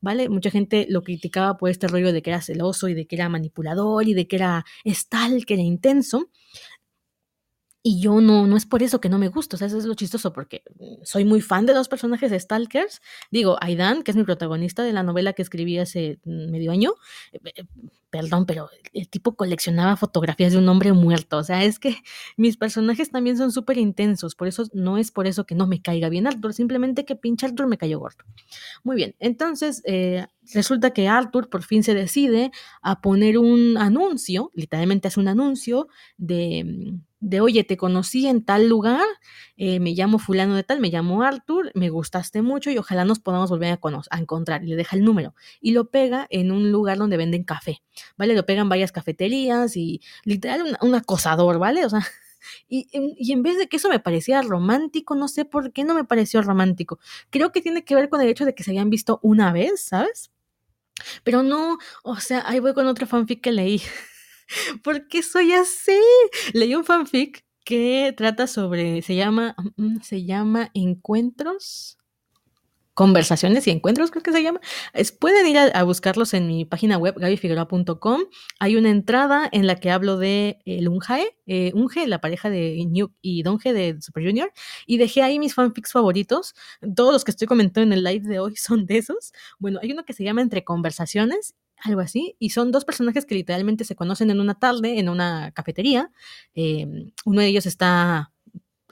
¿vale? 0.00 0.28
Mucha 0.28 0.50
gente 0.50 0.86
lo 0.88 1.02
criticaba 1.02 1.56
por 1.56 1.70
este 1.70 1.88
rollo 1.88 2.12
de 2.12 2.22
que 2.22 2.30
era 2.30 2.40
celoso 2.40 2.88
y 2.88 2.94
de 2.94 3.06
que 3.06 3.16
era 3.16 3.28
manipulador 3.28 4.06
y 4.08 4.14
de 4.14 4.26
que 4.26 4.36
era 4.36 4.64
stalker 4.86 5.58
e 5.58 5.62
intenso. 5.62 6.30
Y 7.86 8.00
yo 8.00 8.22
no, 8.22 8.46
no 8.46 8.56
es 8.56 8.64
por 8.64 8.82
eso 8.82 8.98
que 8.98 9.10
no 9.10 9.18
me 9.18 9.28
gusta, 9.28 9.56
o 9.56 9.58
sea, 9.58 9.66
eso 9.66 9.76
es 9.76 9.84
lo 9.84 9.92
chistoso, 9.92 10.32
porque 10.32 10.62
soy 11.02 11.26
muy 11.26 11.42
fan 11.42 11.66
de 11.66 11.74
los 11.74 11.86
personajes 11.86 12.30
de 12.30 12.40
Stalkers. 12.40 13.02
Digo, 13.30 13.58
Aidan, 13.60 14.02
que 14.02 14.10
es 14.10 14.16
mi 14.16 14.24
protagonista 14.24 14.82
de 14.82 14.94
la 14.94 15.02
novela 15.02 15.34
que 15.34 15.42
escribí 15.42 15.76
hace 15.76 16.18
medio 16.24 16.72
año, 16.72 16.94
eh, 17.32 17.66
perdón, 18.08 18.46
pero 18.46 18.70
el 18.94 19.08
tipo 19.10 19.36
coleccionaba 19.36 19.96
fotografías 19.96 20.52
de 20.52 20.58
un 20.60 20.68
hombre 20.70 20.94
muerto. 20.94 21.36
O 21.36 21.42
sea, 21.42 21.62
es 21.62 21.78
que 21.78 21.98
mis 22.38 22.56
personajes 22.56 23.10
también 23.10 23.36
son 23.36 23.52
súper 23.52 23.76
intensos, 23.76 24.34
por 24.34 24.48
eso 24.48 24.64
no 24.72 24.96
es 24.96 25.10
por 25.10 25.26
eso 25.26 25.44
que 25.44 25.54
no 25.54 25.66
me 25.66 25.82
caiga 25.82 26.08
bien 26.08 26.26
Arthur, 26.26 26.54
simplemente 26.54 27.04
que 27.04 27.16
pinche 27.16 27.44
Arthur 27.44 27.66
me 27.66 27.76
cayó 27.76 27.98
gordo. 27.98 28.24
Muy 28.82 28.96
bien, 28.96 29.14
entonces 29.18 29.82
eh, 29.84 30.26
resulta 30.54 30.92
que 30.92 31.06
Arthur 31.06 31.50
por 31.50 31.62
fin 31.62 31.82
se 31.82 31.92
decide 31.92 32.50
a 32.80 33.02
poner 33.02 33.36
un 33.36 33.76
anuncio, 33.76 34.50
literalmente 34.54 35.08
hace 35.08 35.20
un 35.20 35.28
anuncio 35.28 35.88
de 36.16 36.94
de, 37.24 37.40
oye, 37.40 37.64
te 37.64 37.78
conocí 37.78 38.26
en 38.26 38.44
tal 38.44 38.68
lugar, 38.68 39.04
eh, 39.56 39.80
me 39.80 39.92
llamo 39.92 40.18
fulano 40.18 40.54
de 40.54 40.62
tal, 40.62 40.80
me 40.80 40.90
llamo 40.90 41.22
Arthur, 41.22 41.72
me 41.74 41.88
gustaste 41.88 42.42
mucho 42.42 42.70
y 42.70 42.76
ojalá 42.76 43.06
nos 43.06 43.18
podamos 43.18 43.48
volver 43.48 43.72
a, 43.72 43.80
a, 44.10 44.18
encontrar. 44.18 44.62
Y 44.62 44.68
le 44.68 44.76
deja 44.76 44.94
el 44.94 45.04
número 45.04 45.34
y 45.60 45.72
lo 45.72 45.90
pega 45.90 46.26
en 46.28 46.52
un 46.52 46.70
lugar 46.70 46.98
donde 46.98 47.16
venden 47.16 47.42
café, 47.42 47.82
¿vale? 48.18 48.34
Lo 48.34 48.44
pegan 48.44 48.68
varias 48.68 48.92
cafeterías 48.92 49.74
y 49.76 50.02
literal 50.24 50.76
un, 50.82 50.94
acosador, 50.94 51.58
¿vale? 51.58 51.86
O 51.86 51.90
sea, 51.90 52.00
y, 52.68 52.88
y, 52.92 53.32
en 53.32 53.42
vez 53.42 53.56
de 53.56 53.68
que 53.68 53.78
eso 53.78 53.88
me 53.88 54.00
parecía 54.00 54.42
romántico, 54.42 55.14
no 55.14 55.28
sé 55.28 55.46
por 55.46 55.72
qué 55.72 55.84
no 55.84 55.94
me 55.94 56.04
pareció 56.04 56.42
romántico. 56.42 56.98
Creo 57.30 57.52
que 57.52 57.62
tiene 57.62 57.84
que 57.84 57.94
ver 57.94 58.10
con 58.10 58.20
el 58.20 58.28
hecho 58.28 58.44
de 58.44 58.54
que 58.54 58.64
se 58.64 58.70
habían 58.70 58.90
visto 58.90 59.18
una 59.22 59.50
vez, 59.50 59.80
¿sabes? 59.80 60.30
Pero 61.22 61.42
no, 61.42 61.78
o 62.02 62.16
sea, 62.16 62.42
ahí 62.46 62.60
voy 62.60 62.74
con 62.74 62.86
otro 62.86 63.06
fanfic 63.06 63.40
que 63.40 63.52
leí. 63.52 63.80
¿Por 64.82 65.08
qué 65.08 65.22
soy 65.22 65.52
así? 65.52 65.98
Leí 66.52 66.74
un 66.74 66.84
fanfic 66.84 67.44
que 67.64 68.14
trata 68.16 68.46
sobre, 68.46 69.02
se 69.02 69.14
llama, 69.16 69.56
mm, 69.76 70.00
se 70.02 70.24
llama 70.24 70.70
Encuentros 70.74 71.98
conversaciones 72.94 73.66
y 73.66 73.70
encuentros, 73.70 74.10
creo 74.10 74.22
que 74.22 74.32
se 74.32 74.42
llama. 74.42 74.60
Es, 74.92 75.12
pueden 75.12 75.46
ir 75.46 75.58
a, 75.58 75.82
buscarlos 75.82 76.32
en 76.32 76.46
mi 76.46 76.64
página 76.64 76.96
web, 76.96 77.16
gabyfigueroa.com. 77.18 78.22
Hay 78.60 78.76
una 78.76 78.90
entrada 78.90 79.48
en 79.52 79.66
la 79.66 79.76
que 79.76 79.90
hablo 79.90 80.16
de 80.16 80.58
el 80.64 80.88
Unjae, 80.88 81.36
eh, 81.46 81.72
Unge, 81.74 82.06
la 82.06 82.20
pareja 82.20 82.50
de 82.50 82.84
Nuke 82.88 83.14
y 83.20 83.42
Donge 83.42 83.72
de 83.72 84.00
Super 84.00 84.24
Junior, 84.24 84.52
y 84.86 84.98
dejé 84.98 85.22
ahí 85.22 85.38
mis 85.38 85.54
fanfics 85.54 85.92
favoritos. 85.92 86.54
Todos 86.94 87.12
los 87.12 87.24
que 87.24 87.32
estoy 87.32 87.48
comentando 87.48 87.92
en 87.92 87.98
el 87.98 88.04
live 88.04 88.28
de 88.28 88.38
hoy 88.38 88.56
son 88.56 88.86
de 88.86 88.98
esos. 88.98 89.32
Bueno, 89.58 89.80
hay 89.82 89.92
uno 89.92 90.04
que 90.04 90.12
se 90.12 90.24
llama 90.24 90.40
Entre 90.40 90.64
Conversaciones 90.64 91.54
algo 91.82 92.00
así, 92.00 92.36
y 92.38 92.50
son 92.50 92.72
dos 92.72 92.84
personajes 92.84 93.26
que 93.26 93.34
literalmente 93.34 93.84
se 93.84 93.96
conocen 93.96 94.30
en 94.30 94.40
una 94.40 94.58
tarde, 94.58 94.98
en 94.98 95.08
una 95.08 95.52
cafetería. 95.52 96.10
Eh, 96.54 96.86
uno 97.24 97.40
de 97.40 97.46
ellos 97.46 97.66
está 97.66 98.33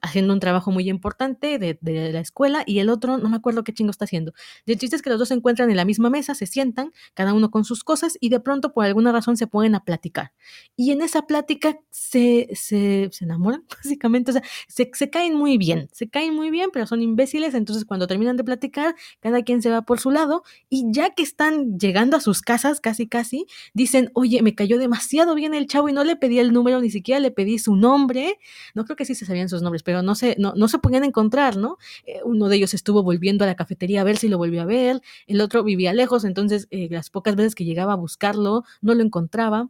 haciendo 0.03 0.35
un 0.35 0.41
trabajo 0.41 0.73
muy 0.73 0.89
importante 0.91 1.59
de, 1.59 1.79
de, 1.81 2.13
la 2.13 2.21
escuela 2.21 2.65
y 2.67 2.81
el 2.81 2.91
otro 2.91 3.19
no 3.19 3.29
me 3.29 3.37
acuerdo 3.37 3.63
qué 3.63 3.73
chingo 3.73 3.93
está 3.93 4.05
haciendo. 4.05 4.35
El 4.67 4.77
chiste 4.77 4.97
es 4.97 5.03
que 5.03 5.11
los 5.11 5.19
dos 5.19 5.29
se 5.29 5.35
encuentran 5.35 5.71
en 5.71 5.77
la 5.77 5.85
misma 5.85 6.11
mesa, 6.11 6.35
se 6.35 6.47
sientan, 6.47 6.93
cada 7.15 7.33
uno 7.33 7.51
con 7.53 7.65
sus 7.65 7.85
cosas 7.85 8.19
y 8.21 8.29
de 8.29 8.41
pronto 8.41 8.73
por 8.73 8.85
alguna 8.85 9.13
razón 9.13 9.37
se 9.37 9.47
ponen 9.47 9.77
a 9.77 9.85
platicar. 9.85 10.33
Y 10.77 10.91
en 10.91 11.03
esa 11.03 11.23
plática 11.27 11.79
se, 11.91 12.49
se, 12.55 13.09
se 13.13 13.25
enamoran, 13.25 13.65
básicamente, 13.69 14.33
o 14.33 14.35
sea, 14.35 14.43
se, 14.67 14.91
se, 14.93 15.11
caen 15.11 15.37
muy 15.37 15.57
bien, 15.57 15.89
se 15.93 16.09
caen 16.09 16.35
muy 16.35 16.51
bien, 16.51 16.71
pero 16.73 16.87
son 16.87 17.01
imbéciles, 17.01 17.55
entonces 17.55 17.85
cuando 17.85 18.09
terminan 18.09 18.37
de 18.37 18.43
platicar, 18.43 18.97
cada 19.21 19.43
quien 19.43 19.63
se 19.63 19.71
va 19.71 19.83
por 19.83 20.01
su 20.01 20.11
lado 20.11 20.43
y 20.69 20.85
ya 20.91 21.11
que 21.11 21.23
están 21.23 21.79
llegando 21.79 22.17
a 22.17 22.21
sus 22.21 22.43
casas, 22.43 22.81
casi 22.81 23.07
casi, 23.07 23.47
dicen, 23.73 24.11
oye, 24.15 24.43
me 24.43 24.57
cayó 24.57 24.79
demasiado 24.79 25.37
bien 25.37 25.55
el 25.55 25.69
chavo 25.69 25.89
y 25.89 25.93
no 25.93 26.03
le 26.03 26.17
pedí 26.17 26.41
el 26.41 26.53
número, 26.53 26.81
ni 26.81 26.91
siquiera 26.91 27.21
le 27.21 27.31
pedí 27.31 27.61
su 27.61 27.77
nombre, 27.77 28.41
no 28.75 28.85
creo 28.85 28.97
que 28.97 29.05
sí 29.05 29.15
se 29.15 29.27
sabían 29.27 29.49
sus 29.49 29.63
nombres, 29.63 29.85
pero 29.85 29.92
pero 29.93 30.01
no 30.01 30.15
se, 30.15 30.37
no, 30.39 30.55
no 30.57 30.69
se 30.69 30.79
podían 30.79 31.05
encontrar, 31.05 31.59
¿no? 31.59 31.77
Eh, 32.07 32.21
uno 32.25 32.49
de 32.49 32.57
ellos 32.57 32.73
estuvo 32.73 33.03
volviendo 33.03 33.45
a 33.45 33.47
la 33.47 33.57
cafetería 33.57 34.01
a 34.01 34.05
ver 34.05 34.17
si 34.17 34.27
lo 34.29 34.39
volvió 34.39 34.63
a 34.63 34.65
ver, 34.65 35.03
el 35.27 35.43
otro 35.43 35.63
vivía 35.63 35.93
lejos, 35.93 36.25
entonces 36.25 36.67
eh, 36.71 36.89
las 36.91 37.11
pocas 37.11 37.37
veces 37.37 37.55
que 37.55 37.67
llegaba 37.67 37.93
a 37.93 37.97
buscarlo, 37.97 38.65
no 38.81 38.95
lo 38.95 39.03
encontraba. 39.03 39.69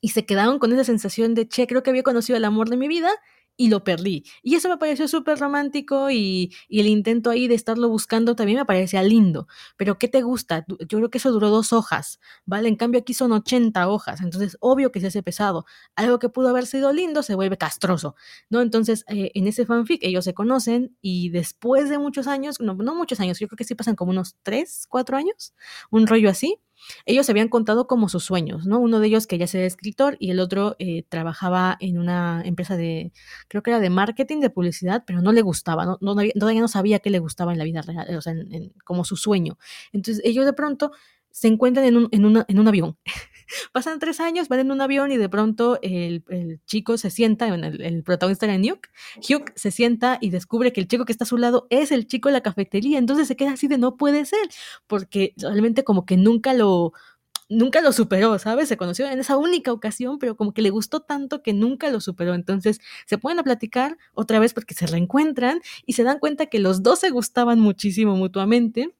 Y 0.00 0.08
se 0.08 0.24
quedaron 0.24 0.58
con 0.58 0.72
esa 0.72 0.84
sensación 0.84 1.34
de, 1.34 1.46
che, 1.46 1.66
creo 1.66 1.82
que 1.82 1.90
había 1.90 2.02
conocido 2.02 2.38
el 2.38 2.46
amor 2.46 2.70
de 2.70 2.78
mi 2.78 2.88
vida 2.88 3.10
y 3.62 3.68
lo 3.68 3.84
perdí. 3.84 4.24
Y 4.42 4.56
eso 4.56 4.68
me 4.68 4.76
pareció 4.76 5.06
súper 5.06 5.38
romántico 5.38 6.10
y, 6.10 6.52
y, 6.68 6.80
el 6.80 6.88
intento 6.88 7.30
ahí 7.30 7.46
de 7.46 7.54
estarlo 7.54 7.88
buscando 7.88 8.34
también 8.34 8.58
me 8.58 8.64
parecía 8.64 9.04
lindo. 9.04 9.46
Pero 9.76 9.98
¿qué 9.98 10.08
te 10.08 10.20
gusta? 10.22 10.66
Yo 10.68 10.98
creo 10.98 11.10
que 11.10 11.18
eso 11.18 11.30
duró 11.30 11.48
dos 11.48 11.72
hojas, 11.72 12.18
¿vale? 12.44 12.68
En 12.68 12.74
cambio 12.74 13.00
aquí 13.00 13.14
son 13.14 13.30
80 13.30 13.88
hojas, 13.88 14.20
entonces 14.20 14.56
obvio 14.58 14.90
que 14.90 14.98
se 14.98 15.06
hace 15.06 15.22
pesado. 15.22 15.64
Algo 15.94 16.18
que 16.18 16.28
pudo 16.28 16.48
haber 16.48 16.66
sido 16.66 16.92
lindo 16.92 17.22
se 17.22 17.36
vuelve 17.36 17.56
castroso, 17.56 18.16
¿no? 18.50 18.62
Entonces 18.62 19.04
eh, 19.06 19.30
en 19.34 19.46
ese 19.46 19.64
fanfic 19.64 20.02
ellos 20.02 20.24
se 20.24 20.34
conocen 20.34 20.96
y 21.00 21.28
después 21.28 21.88
de 21.88 21.98
muchos 21.98 22.26
años, 22.26 22.58
no, 22.58 22.74
no 22.74 22.96
muchos 22.96 23.20
años, 23.20 23.38
yo 23.38 23.46
creo 23.46 23.56
que 23.58 23.64
sí 23.64 23.76
pasan 23.76 23.94
como 23.94 24.10
unos 24.10 24.34
3, 24.42 24.86
4 24.88 25.16
años, 25.16 25.54
un 25.92 26.08
rollo 26.08 26.30
así 26.30 26.58
ellos 27.06 27.28
habían 27.30 27.48
contado 27.48 27.86
como 27.86 28.08
sus 28.08 28.24
sueños, 28.24 28.66
¿no? 28.66 28.78
Uno 28.80 29.00
de 29.00 29.06
ellos 29.08 29.26
que 29.26 29.38
ya 29.38 29.46
era 29.52 29.66
escritor 29.66 30.16
y 30.18 30.30
el 30.30 30.40
otro 30.40 30.76
eh, 30.78 31.04
trabajaba 31.08 31.76
en 31.80 31.98
una 31.98 32.42
empresa 32.44 32.76
de, 32.76 33.12
creo 33.48 33.62
que 33.62 33.70
era 33.70 33.80
de 33.80 33.90
marketing, 33.90 34.40
de 34.40 34.50
publicidad, 34.50 35.04
pero 35.06 35.22
no 35.22 35.32
le 35.32 35.42
gustaba, 35.42 35.84
no, 35.84 35.98
no, 36.00 36.14
todavía 36.38 36.60
no 36.60 36.68
sabía 36.68 36.98
qué 37.00 37.10
le 37.10 37.18
gustaba 37.18 37.52
en 37.52 37.58
la 37.58 37.64
vida 37.64 37.82
real, 37.82 38.16
o 38.16 38.20
sea, 38.20 38.34
como 38.84 39.04
su 39.04 39.16
sueño. 39.16 39.58
Entonces 39.92 40.22
ellos 40.24 40.44
de 40.44 40.52
pronto 40.52 40.92
se 41.30 41.48
encuentran 41.48 41.86
en 41.86 41.96
un, 41.96 42.08
en 42.12 42.24
una, 42.24 42.44
en 42.48 42.58
un 42.58 42.68
avión. 42.68 42.96
Pasan 43.72 43.98
tres 43.98 44.20
años, 44.20 44.48
van 44.48 44.60
en 44.60 44.72
un 44.72 44.80
avión 44.80 45.12
y 45.12 45.16
de 45.16 45.28
pronto 45.28 45.78
el, 45.82 46.24
el 46.28 46.60
chico 46.64 46.98
se 46.98 47.10
sienta, 47.10 47.48
el, 47.48 47.80
el 47.82 48.02
protagonista 48.02 48.46
era 48.46 48.58
Nuke, 48.58 48.88
Hugh 49.16 49.52
se 49.54 49.70
sienta 49.70 50.18
y 50.20 50.30
descubre 50.30 50.72
que 50.72 50.80
el 50.80 50.88
chico 50.88 51.04
que 51.04 51.12
está 51.12 51.24
a 51.24 51.26
su 51.26 51.38
lado 51.38 51.66
es 51.70 51.92
el 51.92 52.06
chico 52.06 52.28
de 52.28 52.34
la 52.34 52.42
cafetería, 52.42 52.98
entonces 52.98 53.28
se 53.28 53.36
queda 53.36 53.52
así 53.52 53.68
de 53.68 53.78
no 53.78 53.96
puede 53.96 54.24
ser, 54.24 54.48
porque 54.86 55.34
realmente 55.36 55.84
como 55.84 56.06
que 56.06 56.16
nunca 56.16 56.54
lo, 56.54 56.92
nunca 57.48 57.80
lo 57.80 57.92
superó, 57.92 58.38
¿sabes? 58.38 58.68
Se 58.68 58.76
conoció 58.76 59.08
en 59.08 59.18
esa 59.18 59.36
única 59.36 59.72
ocasión, 59.72 60.18
pero 60.18 60.36
como 60.36 60.52
que 60.52 60.62
le 60.62 60.70
gustó 60.70 61.00
tanto 61.00 61.42
que 61.42 61.52
nunca 61.52 61.90
lo 61.90 62.00
superó. 62.00 62.34
Entonces 62.34 62.80
se 63.06 63.18
pueden 63.18 63.38
a 63.38 63.44
platicar 63.44 63.98
otra 64.14 64.38
vez 64.40 64.54
porque 64.54 64.74
se 64.74 64.86
reencuentran 64.86 65.60
y 65.86 65.92
se 65.94 66.02
dan 66.04 66.18
cuenta 66.18 66.46
que 66.46 66.58
los 66.58 66.82
dos 66.82 67.00
se 67.00 67.10
gustaban 67.10 67.60
muchísimo 67.60 68.16
mutuamente 68.16 68.94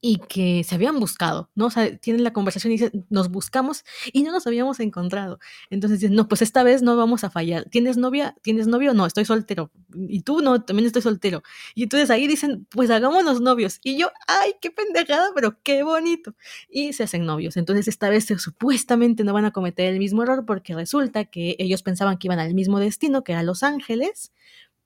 y 0.00 0.16
que 0.16 0.64
se 0.64 0.74
habían 0.74 0.98
buscado, 0.98 1.50
¿no? 1.54 1.66
O 1.66 1.70
sea, 1.70 1.94
tienen 1.98 2.24
la 2.24 2.32
conversación 2.32 2.72
y 2.72 2.76
dicen, 2.76 3.06
nos 3.10 3.28
buscamos 3.28 3.84
y 4.12 4.22
no 4.22 4.32
nos 4.32 4.46
habíamos 4.46 4.80
encontrado. 4.80 5.38
Entonces 5.68 6.00
dicen, 6.00 6.16
no, 6.16 6.26
pues 6.26 6.40
esta 6.40 6.62
vez 6.62 6.82
no 6.82 6.96
vamos 6.96 7.22
a 7.22 7.30
fallar. 7.30 7.66
¿Tienes 7.70 7.98
novia? 7.98 8.34
¿Tienes 8.42 8.66
novio? 8.66 8.94
No, 8.94 9.04
estoy 9.04 9.26
soltero. 9.26 9.70
Y 9.94 10.22
tú, 10.22 10.40
no, 10.40 10.62
también 10.62 10.86
estoy 10.86 11.02
soltero. 11.02 11.42
Y 11.74 11.82
entonces 11.82 12.10
ahí 12.10 12.26
dicen, 12.26 12.66
pues 12.70 12.90
hagámonos 12.90 13.42
novios. 13.42 13.78
Y 13.82 13.98
yo, 13.98 14.10
ay, 14.26 14.54
qué 14.62 14.70
pendejada, 14.70 15.28
pero 15.34 15.58
qué 15.62 15.82
bonito. 15.82 16.34
Y 16.70 16.94
se 16.94 17.02
hacen 17.02 17.26
novios. 17.26 17.58
Entonces 17.58 17.86
esta 17.86 18.08
vez 18.08 18.26
supuestamente 18.38 19.22
no 19.22 19.34
van 19.34 19.44
a 19.44 19.50
cometer 19.50 19.92
el 19.92 19.98
mismo 19.98 20.22
error 20.22 20.46
porque 20.46 20.74
resulta 20.74 21.26
que 21.26 21.56
ellos 21.58 21.82
pensaban 21.82 22.16
que 22.16 22.28
iban 22.28 22.38
al 22.38 22.54
mismo 22.54 22.78
destino, 22.78 23.22
que 23.22 23.32
era 23.32 23.42
Los 23.42 23.62
Ángeles, 23.62 24.32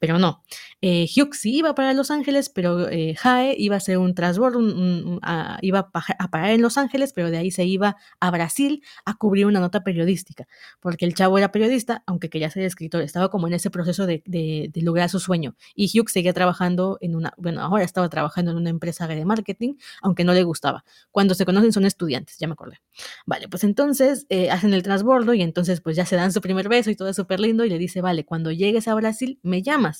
pero 0.05 0.19
no. 0.19 0.43
Eh, 0.83 1.09
Hugh 1.17 1.33
sí 1.33 1.57
iba 1.57 1.75
para 1.75 1.95
Los 1.95 2.11
Ángeles, 2.11 2.51
pero 2.51 2.91
eh, 2.91 3.15
Jae 3.15 3.57
iba 3.59 3.77
a 3.77 3.79
hacer 3.79 3.97
un 3.97 4.15
transbordo, 4.15 4.61
iba 5.63 5.91
a, 5.95 6.31
parar 6.31 6.51
en 6.51 6.61
Los 6.61 6.77
Ángeles, 6.77 7.15
pero 7.15 7.31
de 7.31 7.39
ahí 7.39 7.51
se 7.51 7.65
iba 7.65 7.97
a 8.21 8.31
Brasil 8.31 8.83
a 9.07 9.15
cubrir 9.15 9.47
una 9.47 9.61
nota 9.61 9.83
periodística, 9.83 10.47
porque 10.81 11.07
el 11.07 11.15
chavo 11.15 11.39
era 11.39 11.51
periodista, 11.53 12.03
aunque 12.07 12.29
quería 12.29 12.51
ser 12.51 12.65
escritor, 12.65 13.01
estaba 13.01 13.31
como 13.31 13.47
en 13.47 13.55
ese 13.55 13.71
proceso 13.71 14.05
de, 14.05 14.23
de, 14.27 14.69
de 14.75 14.83
lograr 14.83 15.09
su 15.09 15.21
sueño. 15.21 15.57
Y 15.75 15.87
Hugh 15.99 16.11
seguía 16.11 16.35
trabajando 16.35 16.99
en 17.01 17.17
una, 17.17 17.33
bueno, 17.39 17.63
ahora 17.63 17.83
estaba 17.83 18.11
trabajando 18.11 18.51
en 18.51 18.59
una 18.59 18.69
empresa 18.69 19.07
de 19.07 19.25
marketing, 19.25 19.77
aunque 20.03 20.25
no 20.25 20.35
le 20.35 20.43
gustaba. 20.43 20.85
Cuando 21.11 21.35
se 21.35 21.47
conocen 21.47 21.73
son 21.73 21.87
estudiantes, 21.87 22.37
ya 22.39 22.47
me 22.47 22.53
acordé. 22.53 22.83
Vale, 23.25 23.49
pues 23.49 23.65
entonces 23.65 24.27
eh, 24.29 24.51
hacen 24.51 24.75
el 24.75 24.83
transbordo 24.83 25.33
y 25.33 25.41
entonces 25.41 25.81
pues 25.81 25.97
ya 25.97 26.05
se 26.05 26.17
dan 26.17 26.31
su 26.31 26.43
primer 26.43 26.69
beso 26.69 26.91
y 26.91 26.95
todo 26.95 27.09
es 27.09 27.17
súper 27.17 27.41
lindo 27.41 27.65
y 27.65 27.71
le 27.71 27.79
dice, 27.79 28.03
vale, 28.03 28.27
cuando 28.27 28.51
llegues 28.51 28.87
a 28.87 28.95
Brasil 28.95 29.41
me 29.43 29.63
llamas 29.63 29.94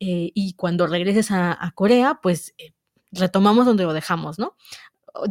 eh, 0.00 0.30
y 0.34 0.54
cuando 0.54 0.86
regreses 0.86 1.30
a, 1.30 1.52
a 1.64 1.70
Corea, 1.72 2.20
pues 2.22 2.54
eh, 2.58 2.72
retomamos 3.12 3.66
donde 3.66 3.84
lo 3.84 3.92
dejamos, 3.92 4.38
¿no? 4.38 4.56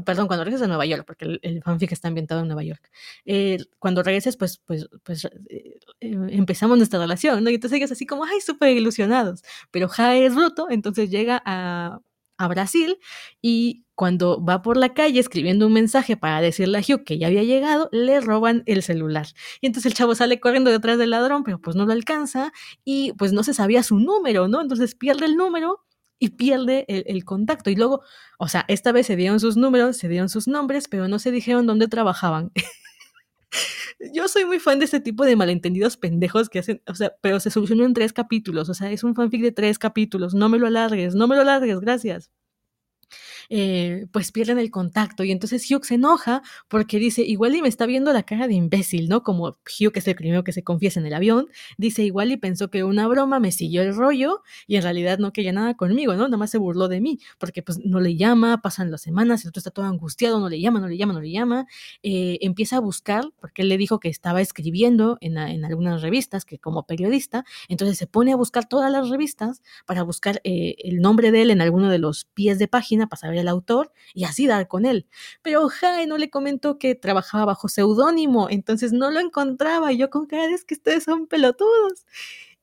Perdón, 0.06 0.28
cuando 0.28 0.44
regreses 0.44 0.66
a 0.66 0.68
Nueva 0.68 0.86
York, 0.86 1.04
porque 1.08 1.26
el, 1.26 1.40
el 1.42 1.64
fanfic 1.64 1.92
está 1.92 2.08
ambientado 2.08 2.42
en 2.42 2.48
Nueva 2.48 2.64
York. 2.64 2.92
Eh, 3.26 3.58
cuando 3.80 4.04
regreses, 4.04 4.38
pues, 4.38 4.60
pues, 4.60 4.88
pues 5.04 5.26
eh, 5.50 5.80
empezamos 6.00 6.78
nuestra 6.78 7.00
relación, 7.00 7.44
¿no? 7.44 7.50
Y 7.50 7.56
entonces 7.56 7.78
ellos 7.78 7.92
así 7.92 8.06
como, 8.06 8.24
ay, 8.26 8.42
súper 8.42 8.78
ilusionados. 8.78 9.44
Pero 9.72 9.88
Jae 9.90 10.26
es 10.26 10.36
bruto, 10.36 10.68
entonces 10.70 11.10
llega 11.10 11.42
a, 11.46 12.00
a 12.42 12.48
Brasil 12.48 12.98
y 13.42 13.86
cuando 13.96 14.44
va 14.44 14.62
por 14.62 14.78
la 14.78 14.94
calle 14.94 15.20
escribiendo 15.20 15.68
un 15.68 15.74
mensaje 15.74 16.18
para 16.18 16.42
decirle 16.42 16.80
a 16.80 16.82
Hugh 16.82 17.04
que 17.04 17.20
ya 17.20 17.28
había 17.28 17.44
llegado, 17.44 17.88
le 17.92 18.20
roban 18.20 18.64
el 18.66 18.82
celular. 18.82 19.28
Y 19.62 19.68
entonces 19.68 19.92
el 19.92 19.96
chavo 19.96 20.16
sale 20.16 20.40
corriendo 20.40 20.72
detrás 20.72 20.98
del 20.98 21.12
ladrón, 21.12 21.44
pero 21.44 21.62
pues 21.62 21.76
no 21.76 21.86
lo 21.86 21.92
alcanza 21.92 22.52
y 22.84 23.14
pues 23.14 23.32
no 23.32 23.44
se 23.44 23.54
sabía 23.54 23.84
su 23.84 24.00
número, 24.00 24.48
¿no? 24.48 24.62
Entonces 24.62 24.96
pierde 24.96 25.26
el 25.26 25.36
número 25.36 25.86
y 26.18 26.30
pierde 26.30 26.86
el, 26.88 27.04
el, 27.08 27.26
contacto. 27.26 27.70
Y 27.70 27.76
luego, 27.76 28.02
o 28.40 28.48
sea, 28.48 28.66
esta 28.68 28.92
vez 28.92 29.08
se 29.08 29.16
dieron 29.16 29.40
sus 29.40 29.56
números, 29.56 29.98
se 29.98 30.08
dieron 30.08 30.30
sus 30.30 30.48
nombres, 30.48 30.88
pero 30.88 31.08
no 31.08 31.20
se 31.20 31.32
dijeron 31.32 31.68
dónde 31.68 31.88
trabajaban. 31.88 32.52
Yo 34.14 34.28
soy 34.28 34.46
muy 34.46 34.60
fan 34.60 34.80
de 34.80 34.86
este 34.86 35.00
tipo 35.00 35.26
de 35.26 35.36
malentendidos 35.36 35.98
pendejos 35.98 36.50
que 36.50 36.60
hacen, 36.60 36.82
o 36.88 36.96
sea, 36.96 37.14
pero 37.22 37.40
se 37.40 37.52
solucionó 37.52 37.86
en 37.86 37.94
tres 37.94 38.14
capítulos, 38.14 38.70
o 38.70 38.74
sea, 38.74 38.92
es 38.92 39.04
un 39.04 39.16
fanfic 39.16 39.42
de 39.42 39.52
tres 39.52 39.80
capítulos, 39.80 40.34
no 40.34 40.50
me 40.50 40.58
lo 40.58 40.68
alargues, 40.68 41.16
no 41.16 41.28
me 41.28 41.36
lo 41.36 41.42
alargues, 41.42 41.80
gracias 41.80 42.32
eh, 43.54 44.08
pues 44.14 44.32
pierden 44.32 44.58
el 44.60 44.72
contacto. 44.72 45.26
Y 45.26 45.32
entonces 45.32 45.70
Hugh 45.70 45.84
se 45.84 45.96
enoja 45.96 46.42
porque 46.70 47.00
dice, 47.00 47.22
igual 47.22 47.54
y 47.54 47.62
me 47.62 47.68
está 47.68 47.86
viendo 47.86 48.14
la 48.14 48.24
cara 48.24 48.48
de 48.48 48.54
imbécil, 48.54 49.10
¿no? 49.10 49.24
Como 49.24 49.50
Hugh, 49.50 49.92
que 49.92 50.00
es 50.00 50.08
el 50.08 50.16
primero 50.16 50.46
que 50.46 50.54
se 50.54 50.64
confiesa 50.64 51.02
en 51.02 51.06
el 51.06 51.14
avión, 51.14 51.48
dice, 51.78 52.04
igual 52.04 52.32
y 52.32 52.38
pensó 52.38 52.70
que 52.70 52.86
una 52.86 53.08
broma 53.10 53.42
me 53.42 53.52
siguió 53.52 53.82
el 53.82 53.94
rollo 53.94 54.42
y 54.68 54.78
en 54.78 54.84
realidad 54.84 55.20
no 55.20 55.34
quería 55.34 55.52
nada 55.52 55.76
conmigo, 55.76 56.14
¿no? 56.14 56.24
Nada 56.30 56.38
más 56.38 56.50
se 56.50 56.58
burló 56.60 56.88
de 56.88 57.02
mí, 57.02 57.20
porque 57.40 57.62
pues 57.62 57.80
no 57.84 58.00
le 58.00 58.16
llama, 58.16 58.62
pasan 58.62 58.90
las 58.90 59.02
semanas, 59.02 59.44
el 59.44 59.50
otro 59.50 59.60
está 59.60 59.72
todo 59.72 59.86
angustiado, 59.86 60.40
no 60.40 60.48
le 60.48 60.62
llama, 60.62 60.80
no 60.80 60.88
le 60.88 60.96
llama, 60.96 61.12
no 61.12 61.20
le 61.20 61.32
llama, 61.32 61.68
eh, 62.04 62.38
empieza 62.40 62.78
a 62.78 62.80
buscar, 62.80 63.26
porque 63.42 63.64
él 63.64 63.70
le 63.70 63.78
dijo 63.78 64.00
que 64.00 64.08
estaba 64.08 64.40
escribiendo 64.40 65.18
en, 65.20 65.38
en, 65.38 65.66
algunas 65.66 66.02
revistas, 66.02 66.46
que 66.46 66.58
como 66.58 66.86
periodista, 66.86 67.44
entonces 67.68 67.98
se 67.98 68.08
pone 68.08 68.32
a 68.32 68.38
buscar 68.38 68.66
todas 68.66 68.90
las 68.90 69.10
revistas 69.10 69.62
para 69.86 70.04
buscar 70.04 70.40
eh, 70.46 70.76
el 70.86 71.00
nombre 71.00 71.32
de 71.32 71.42
él 71.42 71.52
en 71.52 71.60
alguno 71.60 71.90
de 71.90 72.00
los 72.00 72.26
pies 72.34 72.60
de 72.60 72.70
página 72.70 73.08
para 73.08 73.20
saber 73.20 73.41
el 73.42 73.48
autor 73.48 73.92
y 74.14 74.24
así 74.26 74.48
dar 74.48 74.68
con 74.68 74.86
él. 74.86 75.08
Pero 75.42 75.68
Jae 75.70 76.08
no 76.08 76.18
le 76.18 76.30
comentó 76.30 76.78
que 76.80 76.96
trabajaba 76.96 77.46
bajo 77.46 77.68
seudónimo, 77.70 78.50
entonces 78.50 78.94
no 78.94 79.12
lo 79.12 79.20
encontraba. 79.20 79.92
Y 79.94 79.98
yo 79.98 80.10
con 80.10 80.26
cara 80.28 80.54
es 80.54 80.64
que 80.66 80.76
ustedes 80.76 81.04
son 81.04 81.28
pelotudos. 81.28 82.06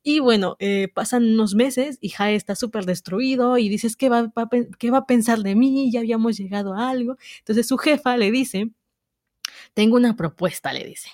Y 0.02 0.20
bueno, 0.20 0.56
eh, 0.60 0.88
pasan 0.94 1.24
unos 1.24 1.54
meses 1.54 1.98
y 2.00 2.10
Jae 2.10 2.34
está 2.34 2.54
súper 2.56 2.86
destruido 2.86 3.58
y 3.58 3.68
dices, 3.68 3.96
¿qué 3.96 4.08
va, 4.08 4.32
va, 4.38 4.48
¿qué 4.78 4.90
va 4.90 4.98
a 4.98 5.06
pensar 5.06 5.40
de 5.40 5.54
mí? 5.54 5.90
Ya 5.92 6.00
habíamos 6.00 6.38
llegado 6.38 6.74
a 6.74 6.88
algo. 6.90 7.16
Entonces 7.40 7.66
su 7.68 7.76
jefa 7.78 8.16
le 8.16 8.30
dice, 8.30 8.70
tengo 9.74 9.96
una 9.96 10.16
propuesta, 10.16 10.72
le 10.72 10.84
dice. 10.84 11.08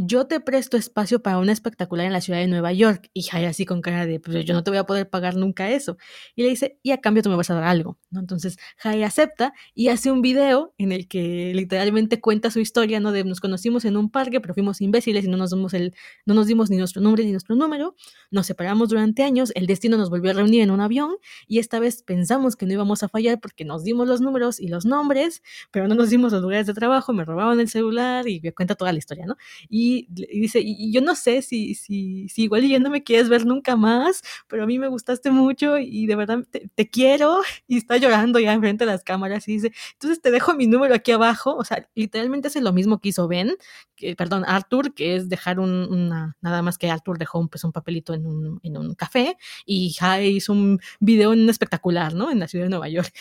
Yo 0.00 0.28
te 0.28 0.38
presto 0.38 0.76
espacio 0.76 1.20
para 1.22 1.38
una 1.38 1.50
espectacular 1.50 2.06
en 2.06 2.12
la 2.12 2.20
ciudad 2.20 2.38
de 2.38 2.46
Nueva 2.46 2.72
York. 2.72 3.10
Y 3.14 3.22
Jai 3.22 3.46
así 3.46 3.66
con 3.66 3.82
cara 3.82 4.06
de, 4.06 4.20
pues 4.20 4.44
yo 4.44 4.54
no 4.54 4.62
te 4.62 4.70
voy 4.70 4.78
a 4.78 4.84
poder 4.84 5.10
pagar 5.10 5.34
nunca 5.34 5.70
eso. 5.70 5.96
Y 6.36 6.44
le 6.44 6.50
dice, 6.50 6.78
y 6.84 6.92
a 6.92 6.98
cambio 6.98 7.24
tú 7.24 7.30
me 7.30 7.34
vas 7.34 7.50
a 7.50 7.54
dar 7.54 7.64
algo, 7.64 7.98
¿no? 8.10 8.20
Entonces 8.20 8.58
Jai 8.76 9.02
acepta 9.02 9.52
y 9.74 9.88
hace 9.88 10.12
un 10.12 10.22
video 10.22 10.72
en 10.78 10.92
el 10.92 11.08
que 11.08 11.52
literalmente 11.52 12.20
cuenta 12.20 12.52
su 12.52 12.60
historia, 12.60 13.00
¿no? 13.00 13.10
De 13.10 13.24
nos 13.24 13.40
conocimos 13.40 13.84
en 13.84 13.96
un 13.96 14.08
parque, 14.08 14.40
pero 14.40 14.54
fuimos 14.54 14.80
imbéciles 14.80 15.24
y 15.24 15.28
no 15.28 15.36
nos 15.36 15.50
dimos, 15.50 15.74
el, 15.74 15.92
no 16.24 16.34
nos 16.34 16.46
dimos 16.46 16.70
ni 16.70 16.76
nuestro 16.76 17.02
nombre 17.02 17.24
ni 17.24 17.32
nuestro 17.32 17.56
número. 17.56 17.96
Nos 18.30 18.46
separamos 18.46 18.90
durante 18.90 19.24
años, 19.24 19.50
el 19.56 19.66
destino 19.66 19.96
nos 19.96 20.10
volvió 20.10 20.30
a 20.30 20.34
reunir 20.34 20.62
en 20.62 20.70
un 20.70 20.80
avión 20.80 21.16
y 21.48 21.58
esta 21.58 21.80
vez 21.80 22.04
pensamos 22.04 22.54
que 22.54 22.66
no 22.66 22.72
íbamos 22.72 23.02
a 23.02 23.08
fallar 23.08 23.40
porque 23.40 23.64
nos 23.64 23.82
dimos 23.82 24.06
los 24.06 24.20
números 24.20 24.60
y 24.60 24.68
los 24.68 24.86
nombres, 24.86 25.42
pero 25.72 25.88
no 25.88 25.96
nos 25.96 26.10
dimos 26.10 26.32
los 26.32 26.40
lugares 26.40 26.68
de 26.68 26.74
trabajo, 26.74 27.12
me 27.12 27.24
robaban 27.24 27.58
el 27.58 27.68
celular 27.68 28.28
y 28.28 28.40
me 28.40 28.52
cuenta 28.52 28.76
toda 28.76 28.92
la 28.92 28.98
historia, 28.98 29.26
¿no? 29.26 29.36
Y, 29.68 29.87
y 29.96 30.06
dice, 30.40 30.62
yo 30.92 31.00
no 31.00 31.14
sé 31.14 31.42
si, 31.42 31.74
si, 31.74 32.28
si 32.28 32.44
igual 32.44 32.66
ya 32.68 32.78
no 32.78 32.90
me 32.90 33.02
quieres 33.02 33.28
ver 33.28 33.46
nunca 33.46 33.76
más, 33.76 34.22
pero 34.48 34.64
a 34.64 34.66
mí 34.66 34.78
me 34.78 34.88
gustaste 34.88 35.30
mucho 35.30 35.78
y 35.78 36.06
de 36.06 36.16
verdad 36.16 36.44
te, 36.50 36.68
te 36.74 36.88
quiero 36.90 37.40
y 37.66 37.78
está 37.78 37.96
llorando 37.96 38.38
ya 38.38 38.52
enfrente 38.52 38.84
de 38.84 38.92
las 38.92 39.04
cámaras 39.04 39.48
y 39.48 39.52
dice, 39.52 39.72
entonces 39.94 40.20
te 40.20 40.30
dejo 40.30 40.54
mi 40.54 40.66
número 40.66 40.94
aquí 40.94 41.12
abajo, 41.12 41.56
o 41.56 41.64
sea, 41.64 41.88
literalmente 41.94 42.48
hace 42.48 42.60
lo 42.60 42.72
mismo 42.72 42.98
que 42.98 43.10
hizo 43.10 43.28
Ben, 43.28 43.54
que, 43.96 44.14
perdón, 44.16 44.44
Arthur, 44.46 44.94
que 44.94 45.16
es 45.16 45.28
dejar 45.28 45.60
un, 45.60 45.70
una, 45.70 46.36
nada 46.40 46.62
más 46.62 46.78
que 46.78 46.90
Arthur 46.90 47.18
dejó 47.18 47.38
un, 47.38 47.48
pues, 47.48 47.64
un 47.64 47.72
papelito 47.72 48.14
en 48.14 48.26
un, 48.26 48.60
en 48.62 48.76
un 48.76 48.94
café 48.94 49.36
y 49.66 49.92
Jai 49.92 50.36
hizo 50.36 50.52
un 50.52 50.80
video 51.00 51.32
en 51.32 51.40
un 51.40 51.50
espectacular, 51.50 52.14
¿no? 52.14 52.30
En 52.30 52.38
la 52.40 52.48
ciudad 52.48 52.64
de 52.66 52.70
Nueva 52.70 52.88
York. 52.88 53.12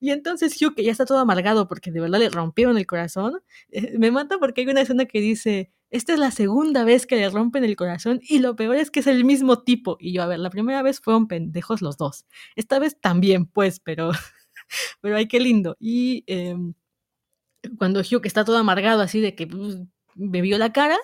Y 0.00 0.10
entonces 0.10 0.60
Hugh, 0.60 0.74
que 0.74 0.84
ya 0.84 0.92
está 0.92 1.06
todo 1.06 1.18
amargado 1.18 1.68
porque 1.68 1.90
de 1.90 2.00
verdad 2.00 2.18
le 2.18 2.28
rompieron 2.28 2.76
el 2.76 2.86
corazón, 2.86 3.40
eh, 3.70 3.96
me 3.98 4.10
mata 4.10 4.38
porque 4.38 4.62
hay 4.62 4.66
una 4.68 4.82
escena 4.82 5.06
que 5.06 5.20
dice, 5.20 5.72
esta 5.90 6.12
es 6.12 6.18
la 6.18 6.30
segunda 6.30 6.84
vez 6.84 7.06
que 7.06 7.16
le 7.16 7.30
rompen 7.30 7.64
el 7.64 7.76
corazón 7.76 8.20
y 8.22 8.40
lo 8.40 8.56
peor 8.56 8.76
es 8.76 8.90
que 8.90 9.00
es 9.00 9.06
el 9.06 9.24
mismo 9.24 9.62
tipo. 9.62 9.96
Y 10.00 10.12
yo, 10.12 10.22
a 10.22 10.26
ver, 10.26 10.40
la 10.40 10.50
primera 10.50 10.82
vez 10.82 11.00
fueron 11.00 11.28
pendejos 11.28 11.82
los 11.82 11.96
dos. 11.96 12.26
Esta 12.56 12.78
vez 12.78 13.00
también, 13.00 13.46
pues, 13.46 13.80
pero, 13.80 14.10
pero 15.00 15.16
ay, 15.16 15.28
qué 15.28 15.40
lindo. 15.40 15.76
Y 15.78 16.24
eh, 16.26 16.56
cuando 17.78 18.00
Hugh 18.00 18.26
está 18.26 18.44
todo 18.44 18.58
amargado 18.58 19.02
así 19.02 19.20
de 19.20 19.34
que 19.34 19.46
pues, 19.46 19.78
me 20.14 20.40
vio 20.40 20.58
la 20.58 20.72
cara, 20.72 20.96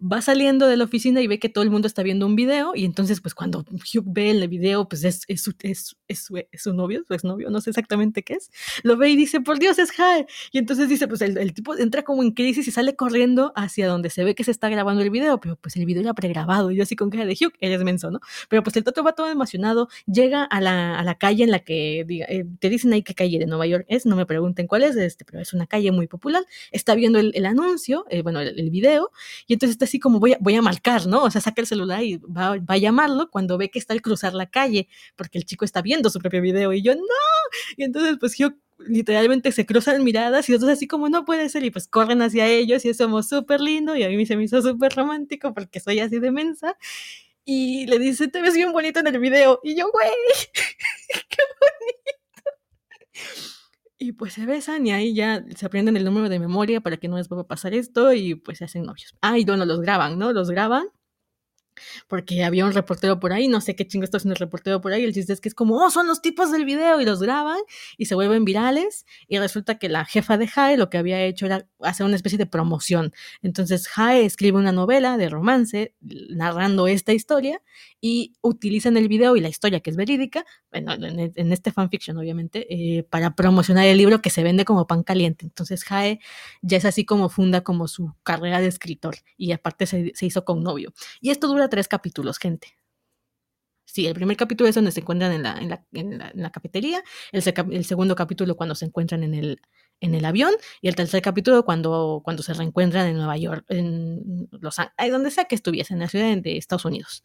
va 0.00 0.20
saliendo 0.20 0.66
de 0.66 0.76
la 0.76 0.84
oficina 0.84 1.20
y 1.20 1.26
ve 1.26 1.38
que 1.38 1.48
todo 1.48 1.64
el 1.64 1.70
mundo 1.70 1.86
está 1.86 2.02
viendo 2.02 2.26
un 2.26 2.36
video 2.36 2.72
y 2.74 2.84
entonces 2.84 3.20
pues 3.20 3.34
cuando 3.34 3.60
Hugh 3.60 4.04
ve 4.06 4.30
el 4.30 4.48
video 4.48 4.88
pues 4.88 5.04
es, 5.04 5.22
es, 5.28 5.48
es, 5.62 5.96
es, 6.08 6.24
su, 6.24 6.36
es 6.36 6.62
su 6.62 6.72
novio, 6.72 7.04
su 7.06 7.14
exnovio, 7.14 7.50
no 7.50 7.60
sé 7.60 7.70
exactamente 7.70 8.22
qué 8.22 8.34
es, 8.34 8.50
lo 8.82 8.96
ve 8.96 9.10
y 9.10 9.16
dice, 9.16 9.40
por 9.40 9.58
Dios 9.58 9.78
es 9.78 9.90
Jae, 9.92 10.26
y 10.52 10.58
entonces 10.58 10.88
dice 10.88 11.08
pues 11.08 11.20
el, 11.22 11.38
el, 11.38 11.54
tipo 11.54 11.76
entra 11.76 12.02
como 12.02 12.22
en 12.22 12.32
crisis 12.32 12.66
y 12.68 12.70
sale 12.70 12.96
corriendo 12.96 13.52
hacia 13.56 13.88
donde 13.88 14.10
se 14.10 14.24
ve 14.24 14.34
que 14.34 14.44
se 14.44 14.50
está 14.50 14.68
grabando 14.68 15.02
el 15.02 15.10
video, 15.10 15.40
pero 15.40 15.56
pues 15.56 15.76
el 15.76 15.86
video 15.86 16.02
era 16.02 16.14
pregrabado 16.14 16.70
y 16.70 16.76
yo 16.76 16.82
así 16.82 16.96
con 16.96 17.10
cara 17.10 17.24
de 17.26 17.32
Hugh, 17.32 17.52
eres 17.60 17.82
menso, 17.82 18.10
¿no? 18.10 18.20
Pero 18.48 18.62
pues 18.62 18.76
el 18.76 18.84
Toto 18.84 19.02
va 19.02 19.12
todo 19.12 19.28
emocionado, 19.28 19.88
llega 20.06 20.44
a 20.44 20.60
la, 20.60 20.98
a 20.98 21.04
la 21.04 21.16
calle 21.16 21.44
en 21.44 21.50
la 21.50 21.60
que 21.60 22.04
diga, 22.06 22.26
eh, 22.28 22.44
te 22.58 22.68
dicen 22.68 22.92
ahí 22.92 23.02
qué 23.02 23.14
calle 23.14 23.38
de 23.38 23.46
Nueva 23.46 23.66
York 23.66 23.84
es, 23.88 24.06
no 24.06 24.16
me 24.16 24.26
pregunten 24.26 24.66
cuál 24.66 24.82
es, 24.82 24.96
este, 24.96 25.24
pero 25.24 25.40
es 25.40 25.52
una 25.52 25.66
calle 25.66 25.90
muy 25.92 26.06
popular, 26.06 26.44
está 26.70 26.94
viendo 26.94 27.18
el, 27.18 27.32
el 27.34 27.46
anuncio, 27.46 28.04
eh, 28.10 28.22
bueno, 28.22 28.40
el, 28.40 28.58
el 28.58 28.70
video, 28.70 29.10
y 29.46 29.54
entonces 29.54 29.74
está 29.74 29.84
así 29.86 29.98
como 29.98 30.20
voy 30.20 30.34
a, 30.34 30.38
voy 30.40 30.54
a 30.54 30.62
marcar, 30.62 31.06
¿no? 31.06 31.24
O 31.24 31.30
sea, 31.30 31.40
saca 31.40 31.60
el 31.60 31.66
celular 31.66 32.02
y 32.02 32.18
va, 32.18 32.56
va, 32.58 32.74
a 32.74 32.78
llamarlo 32.78 33.30
cuando 33.30 33.58
ve 33.58 33.70
que 33.70 33.78
está 33.78 33.92
al 33.94 34.02
cruzar 34.02 34.34
la 34.34 34.46
calle, 34.46 34.88
porque 35.16 35.38
el 35.38 35.44
chico 35.44 35.64
está 35.64 35.82
viendo 35.82 35.95
su 36.04 36.18
propio 36.20 36.40
video 36.42 36.72
y 36.72 36.82
yo, 36.82 36.94
no, 36.94 37.02
y 37.76 37.84
entonces 37.84 38.16
pues 38.18 38.36
yo 38.36 38.50
literalmente 38.78 39.52
se 39.52 39.66
cruzan 39.66 40.04
miradas 40.04 40.48
y 40.48 40.52
entonces 40.52 40.76
así 40.78 40.86
como 40.86 41.08
no 41.08 41.24
puede 41.24 41.48
ser 41.48 41.64
y 41.64 41.70
pues 41.70 41.88
corren 41.88 42.22
hacia 42.22 42.46
ellos 42.46 42.84
y 42.84 42.90
eso 42.90 43.04
somos 43.04 43.28
súper 43.28 43.60
lindo 43.60 43.96
y 43.96 44.02
a 44.02 44.08
mí 44.08 44.26
se 44.26 44.36
me 44.36 44.44
hizo 44.44 44.60
súper 44.62 44.94
romántico 44.94 45.54
porque 45.54 45.80
soy 45.80 46.00
así 46.00 46.18
de 46.18 46.30
mensa 46.30 46.76
y 47.44 47.86
le 47.86 47.98
dice, 47.98 48.28
te 48.28 48.42
ves 48.42 48.54
bien 48.54 48.72
bonito 48.72 49.00
en 49.00 49.06
el 49.06 49.18
video 49.20 49.60
y 49.62 49.76
yo, 49.76 49.90
güey, 49.90 50.08
qué 51.28 51.42
bonito. 51.60 52.50
Y 53.98 54.12
pues 54.12 54.34
se 54.34 54.44
besan 54.44 54.86
y 54.86 54.92
ahí 54.92 55.14
ya 55.14 55.44
se 55.54 55.64
aprenden 55.64 55.96
el 55.96 56.04
número 56.04 56.28
de 56.28 56.38
memoria 56.38 56.80
para 56.80 56.96
que 56.98 57.08
no 57.08 57.16
les 57.16 57.28
vuelva 57.28 57.44
a 57.44 57.46
pasar 57.46 57.72
esto 57.72 58.12
y 58.12 58.34
pues 58.34 58.58
se 58.58 58.64
hacen 58.64 58.82
novios. 58.82 59.14
Ah, 59.22 59.38
y 59.38 59.44
bueno, 59.44 59.64
los 59.64 59.80
graban, 59.80 60.18
¿no? 60.18 60.32
Los 60.32 60.50
graban 60.50 60.88
porque 62.08 62.44
había 62.44 62.64
un 62.66 62.72
reportero 62.72 63.20
por 63.20 63.32
ahí, 63.32 63.48
no 63.48 63.60
sé 63.60 63.76
qué 63.76 63.86
chingo 63.86 64.04
está 64.04 64.18
haciendo 64.18 64.34
el 64.34 64.40
reportero 64.40 64.80
por 64.80 64.92
ahí, 64.92 65.04
el 65.04 65.14
chiste 65.14 65.32
es 65.32 65.40
que 65.40 65.48
es 65.48 65.54
como, 65.54 65.76
oh, 65.76 65.90
son 65.90 66.06
los 66.06 66.22
tipos 66.22 66.52
del 66.52 66.64
video 66.64 67.00
y 67.00 67.04
los 67.04 67.20
graban 67.20 67.58
y 67.96 68.06
se 68.06 68.14
vuelven 68.14 68.44
virales 68.44 69.06
y 69.28 69.38
resulta 69.38 69.78
que 69.78 69.88
la 69.88 70.04
jefa 70.04 70.38
de 70.38 70.46
Jae 70.48 70.76
lo 70.76 70.90
que 70.90 70.98
había 70.98 71.22
hecho 71.22 71.46
era 71.46 71.68
hacer 71.80 72.06
una 72.06 72.16
especie 72.16 72.38
de 72.38 72.46
promoción. 72.46 73.12
Entonces 73.42 73.88
Jae 73.88 74.24
escribe 74.24 74.58
una 74.58 74.72
novela 74.72 75.16
de 75.16 75.28
romance 75.28 75.94
narrando 76.00 76.86
esta 76.86 77.12
historia 77.12 77.62
y 78.00 78.34
utilizan 78.40 78.96
el 78.96 79.08
video 79.08 79.36
y 79.36 79.40
la 79.40 79.48
historia 79.48 79.80
que 79.80 79.90
es 79.90 79.96
verídica, 79.96 80.44
bueno, 80.70 80.94
en, 80.94 81.32
en 81.34 81.52
este 81.52 81.72
fanfiction 81.72 82.16
obviamente, 82.18 82.66
eh, 82.72 83.02
para 83.04 83.34
promocionar 83.34 83.86
el 83.86 83.98
libro 83.98 84.20
que 84.22 84.30
se 84.30 84.42
vende 84.42 84.64
como 84.64 84.86
pan 84.86 85.02
caliente. 85.02 85.44
Entonces 85.44 85.84
Jae 85.84 86.20
ya 86.62 86.76
es 86.76 86.84
así 86.84 87.04
como 87.04 87.28
funda 87.28 87.62
como 87.62 87.88
su 87.88 88.14
carrera 88.22 88.60
de 88.60 88.68
escritor 88.68 89.16
y 89.36 89.52
aparte 89.52 89.86
se, 89.86 90.12
se 90.14 90.26
hizo 90.26 90.44
con 90.44 90.62
novio. 90.62 90.92
Y 91.20 91.30
esto 91.30 91.48
dura 91.48 91.65
tres 91.68 91.88
capítulos, 91.88 92.38
gente. 92.38 92.76
Sí, 93.86 94.06
el 94.06 94.14
primer 94.14 94.36
capítulo 94.36 94.68
es 94.68 94.74
donde 94.74 94.90
se 94.90 95.00
encuentran 95.00 95.32
en 95.32 95.42
la, 95.44 95.56
en 95.58 95.68
la, 95.68 95.84
en 95.92 96.42
la, 96.42 96.50
cafetería, 96.50 97.02
el, 97.30 97.84
segundo 97.84 98.16
capítulo 98.16 98.56
cuando 98.56 98.74
se 98.74 98.84
encuentran 98.84 99.22
en 99.22 99.32
el, 99.32 99.60
en 100.00 100.14
el 100.14 100.24
avión 100.24 100.52
y 100.82 100.88
el 100.88 100.96
tercer 100.96 101.22
capítulo 101.22 101.64
cuando, 101.64 102.20
cuando 102.24 102.42
se 102.42 102.52
reencuentran 102.52 103.06
en 103.06 103.16
Nueva 103.16 103.36
York, 103.36 103.64
en 103.68 104.48
Los 104.50 104.80
Ángeles, 104.80 105.12
donde 105.12 105.30
sea 105.30 105.44
que 105.44 105.54
estuviesen, 105.54 105.96
en 105.96 106.00
la 106.00 106.08
ciudad 106.08 106.36
de 106.36 106.56
Estados 106.56 106.84
Unidos. 106.84 107.22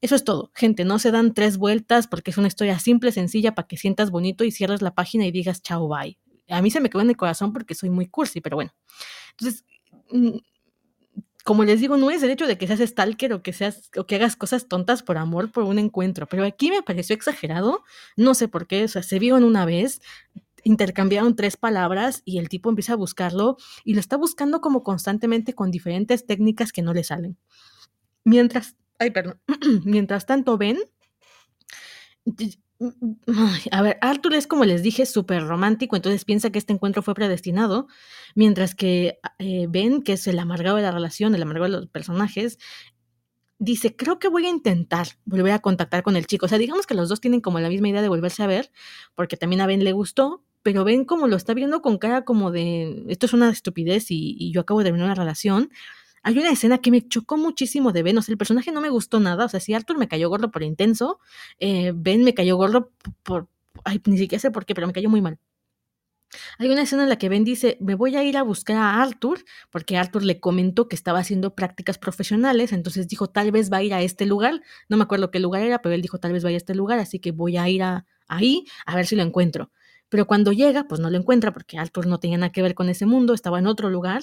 Eso 0.00 0.16
es 0.16 0.24
todo, 0.24 0.50
gente, 0.54 0.84
no 0.84 0.98
se 0.98 1.12
dan 1.12 1.32
tres 1.32 1.56
vueltas 1.56 2.08
porque 2.08 2.32
es 2.32 2.38
una 2.38 2.48
historia 2.48 2.78
simple, 2.80 3.12
sencilla, 3.12 3.54
para 3.54 3.68
que 3.68 3.76
sientas 3.76 4.10
bonito 4.10 4.44
y 4.44 4.50
cierres 4.50 4.82
la 4.82 4.94
página 4.94 5.24
y 5.26 5.30
digas 5.30 5.62
chao, 5.62 5.88
bye. 5.88 6.18
A 6.48 6.60
mí 6.60 6.70
se 6.70 6.80
me 6.80 6.90
quedó 6.90 7.02
en 7.02 7.10
el 7.10 7.16
corazón 7.16 7.52
porque 7.52 7.74
soy 7.74 7.88
muy 7.88 8.06
cursi, 8.06 8.40
pero 8.40 8.56
bueno. 8.56 8.74
Entonces, 9.38 9.64
como 11.44 11.64
les 11.64 11.80
digo, 11.80 11.98
no 11.98 12.10
es 12.10 12.22
el 12.22 12.30
hecho 12.30 12.46
de 12.46 12.56
que 12.56 12.66
seas 12.66 12.80
stalker 12.80 13.34
o 13.34 13.42
que 13.42 13.52
seas 13.52 13.90
o 13.96 14.06
que 14.06 14.16
hagas 14.16 14.34
cosas 14.34 14.66
tontas 14.66 15.02
por 15.02 15.18
amor 15.18 15.52
por 15.52 15.64
un 15.64 15.78
encuentro, 15.78 16.26
pero 16.26 16.44
aquí 16.44 16.70
me 16.70 16.82
pareció 16.82 17.14
exagerado, 17.14 17.84
no 18.16 18.34
sé 18.34 18.48
por 18.48 18.66
qué, 18.66 18.84
o 18.84 18.88
sea, 18.88 19.02
se 19.02 19.18
vieron 19.18 19.44
una 19.44 19.66
vez, 19.66 20.00
intercambiaron 20.64 21.36
tres 21.36 21.58
palabras 21.58 22.22
y 22.24 22.38
el 22.38 22.48
tipo 22.48 22.70
empieza 22.70 22.94
a 22.94 22.96
buscarlo 22.96 23.58
y 23.84 23.92
lo 23.92 24.00
está 24.00 24.16
buscando 24.16 24.62
como 24.62 24.82
constantemente 24.82 25.54
con 25.54 25.70
diferentes 25.70 26.26
técnicas 26.26 26.72
que 26.72 26.80
no 26.80 26.94
le 26.94 27.04
salen. 27.04 27.36
Mientras, 28.24 28.76
ay, 28.98 29.10
perdón, 29.10 29.38
mientras 29.84 30.24
tanto 30.24 30.56
ven 30.56 30.78
a 33.70 33.82
ver, 33.82 33.98
Arthur 34.00 34.34
es 34.34 34.46
como 34.46 34.64
les 34.64 34.82
dije, 34.82 35.06
súper 35.06 35.46
romántico, 35.46 35.96
entonces 35.96 36.24
piensa 36.24 36.50
que 36.50 36.58
este 36.58 36.72
encuentro 36.72 37.02
fue 37.02 37.14
predestinado, 37.14 37.86
mientras 38.34 38.74
que 38.74 39.18
eh, 39.38 39.66
Ben, 39.68 40.02
que 40.02 40.14
es 40.14 40.26
el 40.26 40.38
amargado 40.38 40.76
de 40.76 40.82
la 40.82 40.90
relación, 40.90 41.34
el 41.34 41.42
amargado 41.42 41.72
de 41.72 41.80
los 41.80 41.86
personajes, 41.88 42.58
dice, 43.58 43.96
creo 43.96 44.18
que 44.18 44.28
voy 44.28 44.46
a 44.46 44.50
intentar 44.50 45.08
volver 45.24 45.52
a 45.52 45.60
contactar 45.60 46.02
con 46.02 46.16
el 46.16 46.26
chico. 46.26 46.46
O 46.46 46.48
sea, 46.48 46.58
digamos 46.58 46.86
que 46.86 46.94
los 46.94 47.08
dos 47.08 47.20
tienen 47.20 47.40
como 47.40 47.60
la 47.60 47.68
misma 47.68 47.88
idea 47.88 48.02
de 48.02 48.08
volverse 48.08 48.42
a 48.42 48.46
ver, 48.46 48.70
porque 49.14 49.36
también 49.36 49.60
a 49.60 49.66
Ben 49.66 49.84
le 49.84 49.92
gustó, 49.92 50.44
pero 50.62 50.84
Ben 50.84 51.04
como 51.04 51.28
lo 51.28 51.36
está 51.36 51.54
viendo 51.54 51.80
con 51.80 51.98
cara 51.98 52.24
como 52.24 52.50
de, 52.50 53.04
esto 53.08 53.26
es 53.26 53.32
una 53.32 53.50
estupidez 53.50 54.10
y, 54.10 54.36
y 54.38 54.52
yo 54.52 54.62
acabo 54.62 54.80
de 54.80 54.84
terminar 54.84 55.06
una 55.06 55.14
relación, 55.14 55.70
hay 56.24 56.38
una 56.38 56.50
escena 56.50 56.78
que 56.78 56.90
me 56.90 57.06
chocó 57.06 57.36
muchísimo 57.36 57.92
de 57.92 58.02
Ben, 58.02 58.18
o 58.18 58.22
sea, 58.22 58.32
el 58.32 58.38
personaje 58.38 58.72
no 58.72 58.80
me 58.80 58.88
gustó 58.88 59.20
nada, 59.20 59.44
o 59.44 59.48
sea, 59.48 59.60
si 59.60 59.74
Arthur 59.74 59.98
me 59.98 60.08
cayó 60.08 60.28
gordo 60.30 60.50
por 60.50 60.62
intenso, 60.62 61.20
eh, 61.60 61.92
Ben 61.94 62.24
me 62.24 62.34
cayó 62.34 62.56
gordo 62.56 62.90
por, 63.22 63.48
ay, 63.84 64.00
ni 64.06 64.18
siquiera 64.18 64.40
sé 64.40 64.50
por 64.50 64.64
qué, 64.66 64.74
pero 64.74 64.86
me 64.86 64.92
cayó 64.94 65.10
muy 65.10 65.20
mal. 65.20 65.38
Hay 66.58 66.68
una 66.70 66.82
escena 66.82 67.04
en 67.04 67.08
la 67.08 67.16
que 67.16 67.28
Ben 67.28 67.44
dice, 67.44 67.76
me 67.80 67.94
voy 67.94 68.16
a 68.16 68.24
ir 68.24 68.36
a 68.36 68.42
buscar 68.42 68.76
a 68.76 69.02
Arthur, 69.02 69.44
porque 69.70 69.96
Arthur 69.96 70.24
le 70.24 70.40
comentó 70.40 70.88
que 70.88 70.96
estaba 70.96 71.18
haciendo 71.18 71.54
prácticas 71.54 71.98
profesionales, 71.98 72.72
entonces 72.72 73.06
dijo, 73.06 73.28
tal 73.28 73.52
vez 73.52 73.70
va 73.72 73.78
a 73.78 73.82
ir 73.82 73.94
a 73.94 74.02
este 74.02 74.26
lugar, 74.26 74.62
no 74.88 74.96
me 74.96 75.04
acuerdo 75.04 75.30
qué 75.30 75.40
lugar 75.40 75.62
era, 75.62 75.82
pero 75.82 75.94
él 75.94 76.02
dijo, 76.02 76.18
tal 76.18 76.32
vez 76.32 76.42
vaya 76.42 76.56
a 76.56 76.58
este 76.58 76.74
lugar, 76.74 76.98
así 76.98 77.18
que 77.20 77.32
voy 77.32 77.56
a 77.56 77.68
ir 77.68 77.82
a, 77.82 78.06
ahí 78.28 78.64
a 78.86 78.96
ver 78.96 79.06
si 79.06 79.14
lo 79.16 79.22
encuentro. 79.22 79.70
Pero 80.08 80.26
cuando 80.26 80.52
llega, 80.52 80.84
pues 80.88 81.00
no 81.00 81.10
lo 81.10 81.16
encuentra 81.18 81.52
porque 81.52 81.78
Arthur 81.78 82.06
no 82.06 82.20
tenía 82.20 82.38
nada 82.38 82.52
que 82.52 82.62
ver 82.62 82.74
con 82.74 82.88
ese 82.88 83.06
mundo, 83.06 83.34
estaba 83.34 83.58
en 83.58 83.66
otro 83.66 83.90
lugar. 83.90 84.22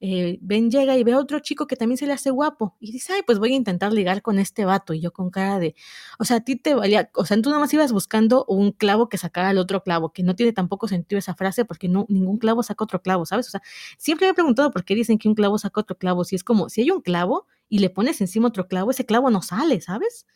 Eh, 0.00 0.38
ben 0.40 0.70
llega 0.70 0.96
y 0.96 1.04
ve 1.04 1.12
a 1.12 1.18
otro 1.18 1.40
chico 1.40 1.66
que 1.66 1.76
también 1.76 1.98
se 1.98 2.06
le 2.06 2.12
hace 2.12 2.30
guapo 2.30 2.76
y 2.80 2.92
dice, 2.92 3.14
ay, 3.14 3.22
pues 3.26 3.38
voy 3.38 3.52
a 3.52 3.56
intentar 3.56 3.92
ligar 3.92 4.22
con 4.22 4.38
este 4.38 4.64
vato. 4.64 4.94
Y 4.94 5.00
yo 5.00 5.12
con 5.12 5.30
cara 5.30 5.58
de, 5.58 5.74
o 6.18 6.24
sea, 6.24 6.38
a 6.38 6.40
ti 6.40 6.56
te 6.56 6.74
valía, 6.74 7.10
o 7.14 7.24
sea, 7.24 7.40
tú 7.40 7.48
nada 7.50 7.60
más 7.60 7.72
ibas 7.74 7.92
buscando 7.92 8.44
un 8.46 8.72
clavo 8.72 9.08
que 9.08 9.18
sacara 9.18 9.50
el 9.50 9.58
otro 9.58 9.82
clavo, 9.82 10.12
que 10.12 10.22
no 10.22 10.36
tiene 10.36 10.52
tampoco 10.52 10.88
sentido 10.88 11.18
esa 11.18 11.34
frase 11.34 11.64
porque 11.64 11.88
no, 11.88 12.06
ningún 12.08 12.38
clavo 12.38 12.62
saca 12.62 12.84
otro 12.84 13.02
clavo, 13.02 13.26
¿sabes? 13.26 13.48
O 13.48 13.50
sea, 13.50 13.62
siempre 13.98 14.26
me 14.26 14.32
he 14.32 14.34
preguntado 14.34 14.70
por 14.70 14.84
qué 14.84 14.94
dicen 14.94 15.18
que 15.18 15.28
un 15.28 15.34
clavo 15.34 15.58
saca 15.58 15.80
otro 15.80 15.96
clavo. 15.98 16.24
Si 16.24 16.36
es 16.36 16.44
como, 16.44 16.68
si 16.68 16.82
hay 16.82 16.90
un 16.90 17.00
clavo 17.00 17.46
y 17.68 17.78
le 17.78 17.90
pones 17.90 18.20
encima 18.20 18.48
otro 18.48 18.68
clavo, 18.68 18.90
ese 18.90 19.06
clavo 19.06 19.30
no 19.30 19.42
sale, 19.42 19.80
¿sabes? 19.80 20.26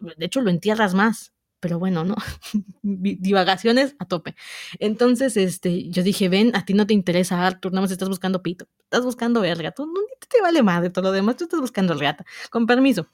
De 0.00 0.26
hecho, 0.26 0.40
lo 0.40 0.50
entierras 0.50 0.94
más. 0.94 1.32
Pero 1.60 1.78
bueno, 1.78 2.04
¿no? 2.04 2.16
Divagaciones 2.82 3.96
a 3.98 4.06
tope. 4.06 4.34
Entonces, 4.78 5.36
este, 5.36 5.88
yo 5.90 6.02
dije, 6.02 6.28
ven, 6.28 6.54
a 6.56 6.64
ti 6.64 6.74
no 6.74 6.86
te 6.86 6.94
interesa 6.94 7.46
Arthur, 7.46 7.72
nada 7.72 7.82
más 7.82 7.90
estás 7.90 8.08
buscando 8.08 8.42
pito, 8.42 8.66
estás 8.84 9.04
buscando 9.04 9.40
verga, 9.40 9.72
tú 9.72 9.86
no 9.86 10.00
te 10.28 10.40
vale 10.42 10.62
madre 10.62 10.90
todo 10.90 11.04
lo 11.04 11.12
demás, 11.12 11.36
tú 11.36 11.44
estás 11.44 11.60
buscando 11.60 11.94
reata, 11.94 12.24
con 12.50 12.66
permiso. 12.66 13.08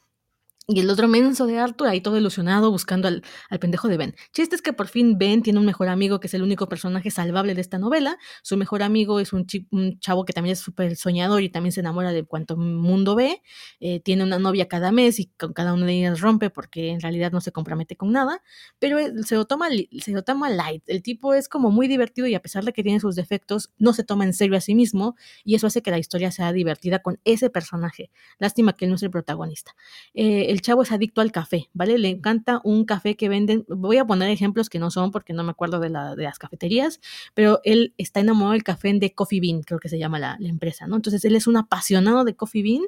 Y 0.66 0.80
el 0.80 0.88
otro 0.88 1.08
menso 1.08 1.46
de 1.46 1.58
Arthur 1.58 1.88
ahí 1.88 2.00
todo 2.00 2.16
ilusionado 2.16 2.70
buscando 2.70 3.06
al, 3.06 3.22
al, 3.50 3.58
pendejo 3.58 3.86
de 3.88 3.98
Ben. 3.98 4.14
Chiste 4.32 4.56
es 4.56 4.62
que 4.62 4.72
por 4.72 4.88
fin 4.88 5.18
Ben 5.18 5.42
tiene 5.42 5.58
un 5.58 5.66
mejor 5.66 5.88
amigo 5.88 6.20
que 6.20 6.26
es 6.26 6.32
el 6.32 6.42
único 6.42 6.70
personaje 6.70 7.10
salvable 7.10 7.54
de 7.54 7.60
esta 7.60 7.78
novela. 7.78 8.16
Su 8.42 8.56
mejor 8.56 8.82
amigo 8.82 9.20
es 9.20 9.34
un, 9.34 9.46
un 9.72 9.98
chavo 9.98 10.24
que 10.24 10.32
también 10.32 10.54
es 10.54 10.60
súper 10.60 10.96
soñador 10.96 11.42
y 11.42 11.50
también 11.50 11.72
se 11.72 11.80
enamora 11.80 12.12
de 12.12 12.24
cuanto 12.24 12.56
mundo 12.56 13.14
ve. 13.14 13.42
Eh, 13.78 14.00
tiene 14.00 14.24
una 14.24 14.38
novia 14.38 14.66
cada 14.66 14.90
mes 14.90 15.20
y 15.20 15.26
con 15.36 15.52
cada 15.52 15.74
una 15.74 15.84
de 15.84 15.98
ellas 15.98 16.20
rompe 16.22 16.48
porque 16.48 16.88
en 16.88 17.02
realidad 17.02 17.30
no 17.30 17.42
se 17.42 17.52
compromete 17.52 17.94
con 17.96 18.10
nada. 18.10 18.42
Pero 18.78 18.96
se 19.26 19.34
lo, 19.34 19.44
toma, 19.44 19.68
se 19.68 20.12
lo 20.12 20.22
toma 20.22 20.48
light. 20.48 20.82
El 20.86 21.02
tipo 21.02 21.34
es 21.34 21.50
como 21.50 21.70
muy 21.72 21.88
divertido 21.88 22.26
y 22.26 22.34
a 22.34 22.40
pesar 22.40 22.64
de 22.64 22.72
que 22.72 22.82
tiene 22.82 23.00
sus 23.00 23.16
defectos, 23.16 23.70
no 23.76 23.92
se 23.92 24.02
toma 24.02 24.24
en 24.24 24.32
serio 24.32 24.56
a 24.56 24.62
sí 24.62 24.74
mismo 24.74 25.14
y 25.44 25.56
eso 25.56 25.66
hace 25.66 25.82
que 25.82 25.90
la 25.90 25.98
historia 25.98 26.30
sea 26.30 26.54
divertida 26.54 27.00
con 27.00 27.20
ese 27.24 27.50
personaje. 27.50 28.10
Lástima 28.38 28.72
que 28.72 28.86
él 28.86 28.92
no 28.92 28.96
es 28.96 29.02
el 29.02 29.10
protagonista. 29.10 29.76
Eh, 30.14 30.53
el 30.54 30.62
chavo 30.62 30.82
es 30.82 30.92
adicto 30.92 31.20
al 31.20 31.32
café, 31.32 31.68
¿vale? 31.72 31.98
Le 31.98 32.08
encanta 32.08 32.60
un 32.62 32.84
café 32.84 33.16
que 33.16 33.28
venden, 33.28 33.64
voy 33.68 33.98
a 33.98 34.06
poner 34.06 34.30
ejemplos 34.30 34.70
que 34.70 34.78
no 34.78 34.92
son 34.92 35.10
porque 35.10 35.32
no 35.32 35.42
me 35.42 35.50
acuerdo 35.50 35.80
de, 35.80 35.90
la, 35.90 36.14
de 36.14 36.22
las 36.22 36.38
cafeterías, 36.38 37.00
pero 37.34 37.60
él 37.64 37.92
está 37.98 38.20
enamorado 38.20 38.52
del 38.52 38.62
café 38.62 38.92
de 38.94 39.12
Coffee 39.12 39.40
Bean, 39.40 39.62
creo 39.62 39.80
que 39.80 39.88
se 39.88 39.98
llama 39.98 40.20
la, 40.20 40.36
la 40.38 40.48
empresa, 40.48 40.86
¿no? 40.86 40.94
Entonces 40.94 41.24
él 41.24 41.34
es 41.34 41.48
un 41.48 41.56
apasionado 41.56 42.22
de 42.22 42.36
Coffee 42.36 42.62
Bean 42.62 42.82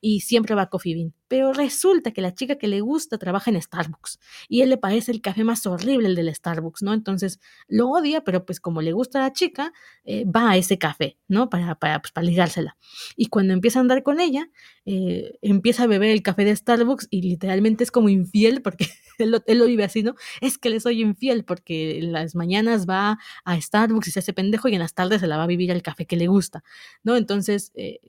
y 0.00 0.20
siempre 0.20 0.54
va 0.54 0.62
a 0.62 0.70
Coffee 0.70 0.94
Bean. 0.94 1.14
Pero 1.28 1.52
resulta 1.52 2.10
que 2.12 2.20
la 2.20 2.34
chica 2.34 2.56
que 2.56 2.68
le 2.68 2.80
gusta 2.80 3.18
trabaja 3.18 3.50
en 3.50 3.60
Starbucks 3.60 4.18
y 4.48 4.62
él 4.62 4.70
le 4.70 4.78
parece 4.78 5.12
el 5.12 5.20
café 5.20 5.44
más 5.44 5.66
horrible 5.66 6.08
el 6.08 6.14
del 6.14 6.34
Starbucks, 6.34 6.82
¿no? 6.82 6.94
Entonces 6.94 7.40
lo 7.68 7.88
odia, 7.90 8.22
pero 8.24 8.44
pues 8.44 8.60
como 8.60 8.82
le 8.82 8.92
gusta 8.92 9.18
a 9.20 9.22
la 9.28 9.32
chica, 9.32 9.72
eh, 10.04 10.24
va 10.24 10.50
a 10.50 10.56
ese 10.56 10.78
café, 10.78 11.18
¿no? 11.28 11.50
Para, 11.50 11.74
para, 11.74 12.00
pues, 12.00 12.12
para 12.12 12.26
ligársela. 12.26 12.76
Y 13.16 13.26
cuando 13.26 13.52
empieza 13.52 13.78
a 13.78 13.82
andar 13.82 14.02
con 14.02 14.20
ella, 14.20 14.48
eh, 14.84 15.38
empieza 15.42 15.84
a 15.84 15.86
beber 15.86 16.10
el 16.10 16.22
café 16.22 16.44
de 16.44 16.56
Starbucks 16.56 17.08
y 17.10 17.22
literalmente 17.22 17.84
es 17.84 17.90
como 17.90 18.08
infiel 18.08 18.62
porque 18.62 18.86
él 19.18 19.30
lo, 19.30 19.42
lo, 19.46 19.66
vive 19.66 19.84
así, 19.84 20.02
¿no? 20.02 20.14
Es 20.40 20.58
que 20.58 20.70
le 20.70 20.80
soy 20.80 21.02
infiel 21.02 21.44
porque 21.44 21.98
en 21.98 22.12
las 22.12 22.34
mañanas 22.34 22.86
va 22.88 23.18
a 23.44 23.60
Starbucks 23.60 24.08
y 24.08 24.10
se 24.10 24.20
hace 24.20 24.32
pendejo 24.32 24.68
y 24.68 24.74
en 24.74 24.80
las 24.80 24.94
tardes 24.94 25.20
se 25.20 25.26
la 25.26 25.36
va 25.36 25.44
a 25.44 25.46
vivir 25.46 25.70
el 25.70 25.82
café 25.82 26.06
que 26.06 26.16
le 26.16 26.26
gusta, 26.26 26.64
¿no? 27.02 27.16
Entonces, 27.16 27.72
eh, 27.74 28.00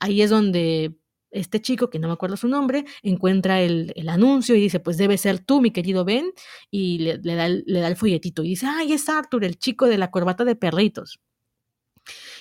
ahí 0.00 0.22
es 0.22 0.30
donde 0.30 0.94
este 1.30 1.60
chico, 1.60 1.90
que 1.90 1.98
no 1.98 2.08
me 2.08 2.14
acuerdo 2.14 2.36
su 2.36 2.48
nombre, 2.48 2.84
encuentra 3.02 3.60
el, 3.60 3.92
el, 3.96 4.08
anuncio 4.08 4.54
y 4.54 4.60
dice, 4.60 4.80
pues 4.80 4.96
debe 4.96 5.18
ser 5.18 5.38
tú, 5.40 5.60
mi 5.60 5.70
querido 5.70 6.04
Ben, 6.04 6.32
y 6.70 6.98
le, 6.98 7.18
le, 7.18 7.34
da 7.34 7.46
el, 7.46 7.64
le, 7.66 7.80
da 7.80 7.88
el, 7.88 7.96
folletito 7.96 8.42
y 8.44 8.50
dice, 8.50 8.66
ay, 8.66 8.92
es 8.92 9.08
Arthur, 9.08 9.44
el 9.44 9.58
chico 9.58 9.86
de 9.86 9.98
la 9.98 10.10
corbata 10.10 10.44
de 10.44 10.56
perritos. 10.56 11.20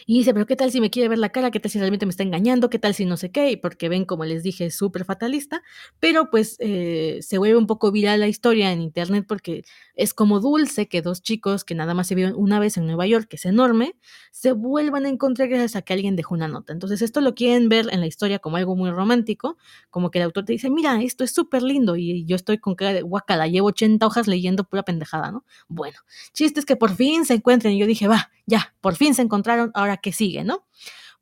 Y 0.10 0.20
dice, 0.20 0.34
pero 0.34 0.46
¿qué 0.46 0.56
tal 0.56 0.72
si 0.72 0.80
me 0.80 0.90
quiere 0.90 1.10
ver 1.10 1.18
la 1.18 1.34
cara? 1.34 1.52
¿Qué 1.52 1.60
tal 1.60 1.70
si 1.70 1.80
realmente 1.80 2.06
me 2.06 2.12
está 2.12 2.24
engañando? 2.24 2.70
¿Qué 2.70 2.80
tal 2.80 2.94
si 2.94 3.04
no 3.04 3.18
sé 3.18 3.30
qué? 3.30 3.52
Y 3.52 3.58
porque 3.58 3.90
ven, 3.90 4.06
como 4.06 4.24
les 4.24 4.42
dije, 4.42 4.68
es 4.68 4.78
súper 4.78 5.04
fatalista, 5.04 5.64
pero 6.00 6.30
pues 6.30 6.56
eh, 6.60 7.20
se 7.22 7.38
vuelve 7.38 7.58
un 7.58 7.68
poco 7.68 7.92
viral 7.92 8.22
la 8.22 8.30
historia 8.30 8.72
en 8.72 8.82
internet 8.82 9.26
porque 9.28 9.66
es 9.96 10.14
como 10.14 10.40
dulce 10.40 10.88
que 10.88 11.02
dos 11.02 11.22
chicos 11.22 11.66
que 11.66 11.76
nada 11.76 11.94
más 11.94 12.08
se 12.08 12.16
vieron 12.16 12.36
una 12.38 12.58
vez 12.58 12.78
en 12.78 12.86
Nueva 12.86 13.06
York, 13.06 13.28
que 13.28 13.36
es 13.36 13.44
enorme, 13.44 13.98
se 14.32 14.54
vuelvan 14.54 15.06
a 15.06 15.10
encontrar 15.10 15.50
gracias 15.50 15.76
a 15.76 15.82
que 15.82 15.92
alguien 15.92 16.16
dejó 16.16 16.36
una 16.36 16.48
nota. 16.48 16.72
Entonces 16.72 17.02
esto 17.02 17.20
lo 17.20 17.36
quieren 17.36 17.68
ver 17.68 17.90
en 17.92 18.00
la 18.00 18.08
historia 18.08 18.40
como 18.40 18.56
algo 18.56 18.78
muy 18.78 18.92
romántico, 18.92 19.58
como 19.90 20.10
que 20.10 20.20
el 20.20 20.24
autor 20.24 20.46
te 20.46 20.54
dice, 20.54 20.70
mira, 20.70 21.02
esto 21.02 21.26
es 21.26 21.32
súper 21.32 21.64
lindo 21.64 21.98
y 21.98 22.24
yo 22.24 22.38
estoy 22.38 22.60
con 22.60 22.76
cara 22.76 22.94
de 22.94 23.02
guacala, 23.02 23.48
llevo 23.48 23.68
80 23.68 24.08
hojas 24.08 24.28
leyendo 24.28 24.64
pura 24.64 24.84
pendejada, 24.84 25.34
¿no? 25.34 25.44
Bueno, 25.68 25.98
chistes 26.32 26.64
que 26.64 26.78
por 26.78 26.96
fin 26.96 27.26
se 27.26 27.34
encuentren 27.34 27.74
y 27.74 27.80
yo 27.80 27.86
dije, 27.86 28.08
va, 28.08 28.32
ya, 28.48 28.74
por 28.82 28.96
fin 28.96 29.14
se 29.14 29.22
encontraron, 29.22 29.72
ahora 29.76 29.98
que 29.98 30.12
sigue, 30.12 30.44
¿no? 30.44 30.66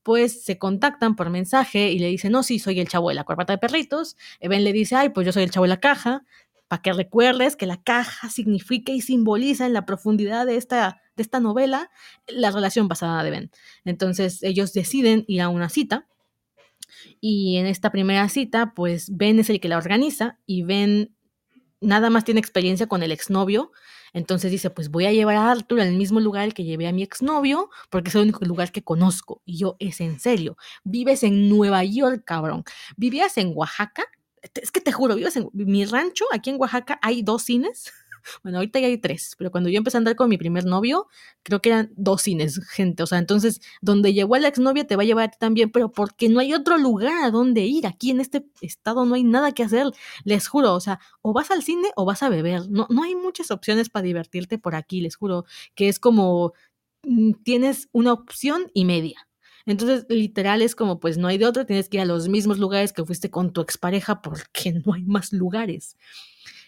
Pues 0.03 0.45
se 0.45 0.59
contactan 0.59 1.15
por 1.15 1.31
mensaje 1.31 1.91
y 1.91 1.99
le 1.99 2.07
dicen, 2.07 2.31
no, 2.31 2.43
sí, 2.43 2.59
soy 2.59 2.79
el 2.79 2.87
chavo 2.87 3.09
de 3.09 3.15
la 3.15 3.23
corbata 3.23 3.53
de 3.53 3.57
perritos. 3.57 4.15
Ben 4.39 4.63
le 4.63 4.71
dice, 4.71 4.95
ay, 4.95 5.09
pues 5.09 5.25
yo 5.25 5.33
soy 5.33 5.43
el 5.43 5.51
chavo 5.51 5.63
de 5.63 5.69
la 5.69 5.79
caja, 5.79 6.23
para 6.67 6.81
que 6.81 6.93
recuerdes 6.93 7.55
que 7.55 7.65
la 7.65 7.81
caja 7.81 8.29
significa 8.29 8.91
y 8.91 9.01
simboliza 9.01 9.65
en 9.65 9.73
la 9.73 9.85
profundidad 9.85 10.45
de 10.45 10.57
esta, 10.57 11.01
de 11.15 11.23
esta 11.23 11.39
novela 11.39 11.89
la 12.27 12.51
relación 12.51 12.87
pasada 12.87 13.23
de 13.23 13.31
Ben. 13.31 13.51
Entonces 13.83 14.41
ellos 14.43 14.73
deciden 14.73 15.25
ir 15.27 15.41
a 15.41 15.49
una 15.49 15.69
cita 15.69 16.07
y 17.19 17.57
en 17.57 17.65
esta 17.65 17.91
primera 17.91 18.29
cita, 18.29 18.73
pues 18.75 19.15
Ben 19.15 19.39
es 19.39 19.49
el 19.49 19.59
que 19.59 19.69
la 19.69 19.77
organiza 19.77 20.39
y 20.45 20.63
Ben 20.63 21.15
nada 21.81 22.09
más 22.09 22.23
tiene 22.23 22.39
experiencia 22.39 22.87
con 22.87 23.03
el 23.03 23.11
exnovio 23.11 23.71
entonces 24.15 24.49
dice, 24.49 24.69
pues 24.69 24.89
voy 24.89 25.05
a 25.05 25.11
llevar 25.11 25.35
a 25.35 25.51
Arthur 25.51 25.81
al 25.81 25.91
mismo 25.91 26.21
lugar 26.21 26.53
que 26.53 26.63
llevé 26.63 26.87
a 26.87 26.93
mi 26.93 27.03
exnovio, 27.03 27.69
porque 27.89 28.07
es 28.07 28.15
el 28.15 28.21
único 28.21 28.45
lugar 28.45 28.71
que 28.71 28.81
conozco. 28.81 29.41
Y 29.43 29.57
yo, 29.57 29.75
es 29.79 29.99
en 29.99 30.21
serio, 30.21 30.55
vives 30.85 31.21
en 31.23 31.49
Nueva 31.49 31.83
York, 31.83 32.23
cabrón. 32.25 32.63
¿Vivías 32.95 33.37
en 33.37 33.51
Oaxaca? 33.53 34.05
Es 34.41 34.71
que 34.71 34.79
te 34.79 34.93
juro, 34.93 35.15
vives 35.15 35.35
en 35.35 35.49
mi 35.51 35.83
rancho, 35.83 36.23
aquí 36.31 36.49
en 36.49 36.61
Oaxaca 36.61 36.97
hay 37.01 37.23
dos 37.23 37.43
cines. 37.43 37.91
Bueno, 38.43 38.57
ahorita 38.59 38.79
ya 38.79 38.87
hay 38.87 38.97
tres, 38.97 39.35
pero 39.37 39.51
cuando 39.51 39.69
yo 39.69 39.77
empecé 39.77 39.97
a 39.97 39.99
andar 39.99 40.15
con 40.15 40.29
mi 40.29 40.37
primer 40.37 40.65
novio, 40.65 41.07
creo 41.43 41.61
que 41.61 41.69
eran 41.69 41.91
dos 41.95 42.21
cines, 42.23 42.59
gente. 42.69 43.03
O 43.03 43.07
sea, 43.07 43.17
entonces, 43.19 43.61
donde 43.81 44.13
llegó 44.13 44.37
la 44.37 44.47
exnovia 44.47 44.85
te 44.87 44.95
va 44.95 45.03
a 45.03 45.05
llevar 45.05 45.25
a 45.25 45.31
ti 45.31 45.37
también, 45.39 45.71
pero 45.71 45.91
porque 45.91 46.29
no 46.29 46.39
hay 46.39 46.53
otro 46.53 46.77
lugar 46.77 47.23
a 47.23 47.31
donde 47.31 47.61
ir. 47.65 47.87
Aquí 47.87 48.11
en 48.11 48.19
este 48.19 48.45
estado 48.61 49.05
no 49.05 49.15
hay 49.15 49.23
nada 49.23 49.51
que 49.53 49.63
hacer, 49.63 49.87
les 50.23 50.47
juro. 50.47 50.73
O 50.73 50.79
sea, 50.79 50.99
o 51.21 51.33
vas 51.33 51.51
al 51.51 51.63
cine 51.63 51.89
o 51.95 52.05
vas 52.05 52.23
a 52.23 52.29
beber. 52.29 52.69
No, 52.69 52.87
no 52.89 53.03
hay 53.03 53.15
muchas 53.15 53.51
opciones 53.51 53.89
para 53.89 54.03
divertirte 54.03 54.57
por 54.57 54.75
aquí, 54.75 55.01
les 55.01 55.15
juro, 55.15 55.45
que 55.75 55.89
es 55.89 55.99
como 55.99 56.53
mm, 57.03 57.33
tienes 57.43 57.89
una 57.91 58.13
opción 58.13 58.71
y 58.73 58.85
media. 58.85 59.27
Entonces, 59.65 60.05
literal 60.09 60.61
es 60.61 60.75
como, 60.75 60.99
pues 60.99 61.17
no 61.17 61.27
hay 61.27 61.37
de 61.37 61.45
otro, 61.47 61.65
tienes 61.65 61.89
que 61.89 61.97
ir 61.97 62.01
a 62.01 62.05
los 62.05 62.29
mismos 62.29 62.59
lugares 62.59 62.93
que 62.93 63.03
fuiste 63.03 63.31
con 63.31 63.51
tu 63.51 63.61
expareja 63.61 64.21
porque 64.21 64.73
no 64.85 64.93
hay 64.93 65.03
más 65.05 65.33
lugares. 65.33 65.97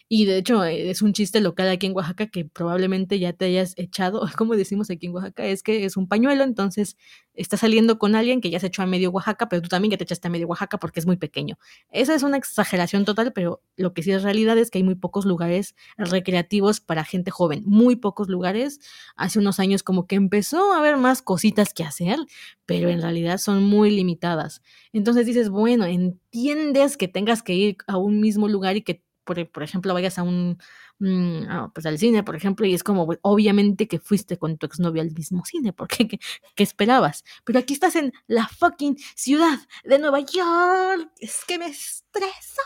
Y 0.10 0.26
de 0.26 0.38
hecho 0.38 0.64
es 0.64 1.02
un 1.02 1.12
chiste 1.12 1.42
local 1.42 1.68
aquí 1.68 1.88
en 1.88 1.96
Oaxaca 1.96 2.28
que 2.28 2.46
probablemente 2.46 3.20
ya 3.20 3.34
te 3.34 3.46
hayas 3.46 3.74
echado, 3.78 4.22
como 4.38 4.56
decimos 4.56 4.90
aquí 4.90 5.08
en 5.08 5.14
Oaxaca, 5.14 5.46
es 5.46 5.64
que 5.64 5.84
es 5.84 5.98
un 5.98 6.08
pañuelo, 6.08 6.44
entonces 6.44 6.96
estás 7.34 7.60
saliendo 7.60 8.00
con 8.00 8.16
alguien 8.16 8.40
que 8.40 8.50
ya 8.50 8.60
se 8.60 8.68
echó 8.68 8.82
a 8.84 8.86
medio 8.86 9.12
Oaxaca, 9.12 9.50
pero 9.50 9.62
tú 9.62 9.68
también 9.68 9.92
ya 9.92 9.98
te 9.98 10.06
echaste 10.06 10.28
a 10.28 10.32
medio 10.32 10.48
Oaxaca 10.48 10.78
porque 10.78 11.00
es 11.00 11.06
muy 11.06 11.18
pequeño. 11.18 11.58
Esa 11.92 12.16
es 12.16 12.24
una 12.24 12.38
exageración 12.38 13.06
total, 13.06 13.34
pero 13.34 13.62
lo 13.76 13.94
que 13.94 14.02
sí 14.02 14.12
es 14.12 14.24
realidad 14.24 14.58
es 14.58 14.72
que 14.72 14.80
hay 14.80 14.84
muy 14.84 14.96
pocos 14.96 15.26
lugares 15.26 15.76
recreativos 15.98 16.80
para 16.80 17.04
gente 17.04 17.30
joven, 17.30 17.64
muy 17.66 17.98
pocos 17.98 18.30
lugares. 18.30 18.80
Hace 19.18 19.40
unos 19.40 19.60
años 19.60 19.84
como 19.84 20.08
que 20.08 20.16
empezó 20.16 20.74
a 20.74 20.80
haber 20.80 20.98
más 20.98 21.22
cositas 21.22 21.74
que 21.74 21.84
hacer, 21.84 22.18
pero 22.66 22.90
en 22.90 23.02
realidad 23.02 23.38
son 23.40 23.64
muy 23.64 23.92
limitadas. 23.92 24.62
Entonces 24.94 25.26
dices, 25.26 25.50
bueno, 25.50 25.86
entiendes 25.86 26.98
que 26.98 27.08
tengas 27.08 27.44
que 27.44 27.54
ir 27.54 27.78
a 27.88 27.98
un 27.98 28.20
mismo 28.20 28.48
lugar 28.48 28.78
y 28.78 28.82
que 28.82 29.04
por, 29.28 29.48
por 29.52 29.62
ejemplo, 29.62 29.94
vayas 29.94 30.18
a 30.18 30.24
un, 30.24 30.58
mmm, 31.00 31.72
pues 31.74 31.86
al 31.86 32.00
cine, 32.00 32.24
por 32.24 32.36
ejemplo, 32.36 32.66
y 32.66 32.74
es 32.74 32.84
como, 32.84 33.08
obviamente 33.22 33.88
que 33.88 34.00
fuiste 34.00 34.38
con 34.38 34.58
tu 34.58 34.66
exnovio 34.66 35.02
al 35.04 35.12
mismo 35.12 35.44
cine, 35.46 35.74
porque 35.74 36.08
¿qué, 36.08 36.20
¿qué, 36.56 36.64
esperabas? 36.64 37.24
Pero 37.44 37.60
aquí 37.60 37.74
estás 37.74 37.96
en 37.96 38.14
la 38.26 38.48
fucking 38.48 38.98
ciudad 39.16 39.60
de 39.84 40.00
Nueva 40.00 40.22
York, 40.22 41.12
es 41.20 41.44
que 41.46 41.60
me 41.60 41.68
estreso. 41.68 42.62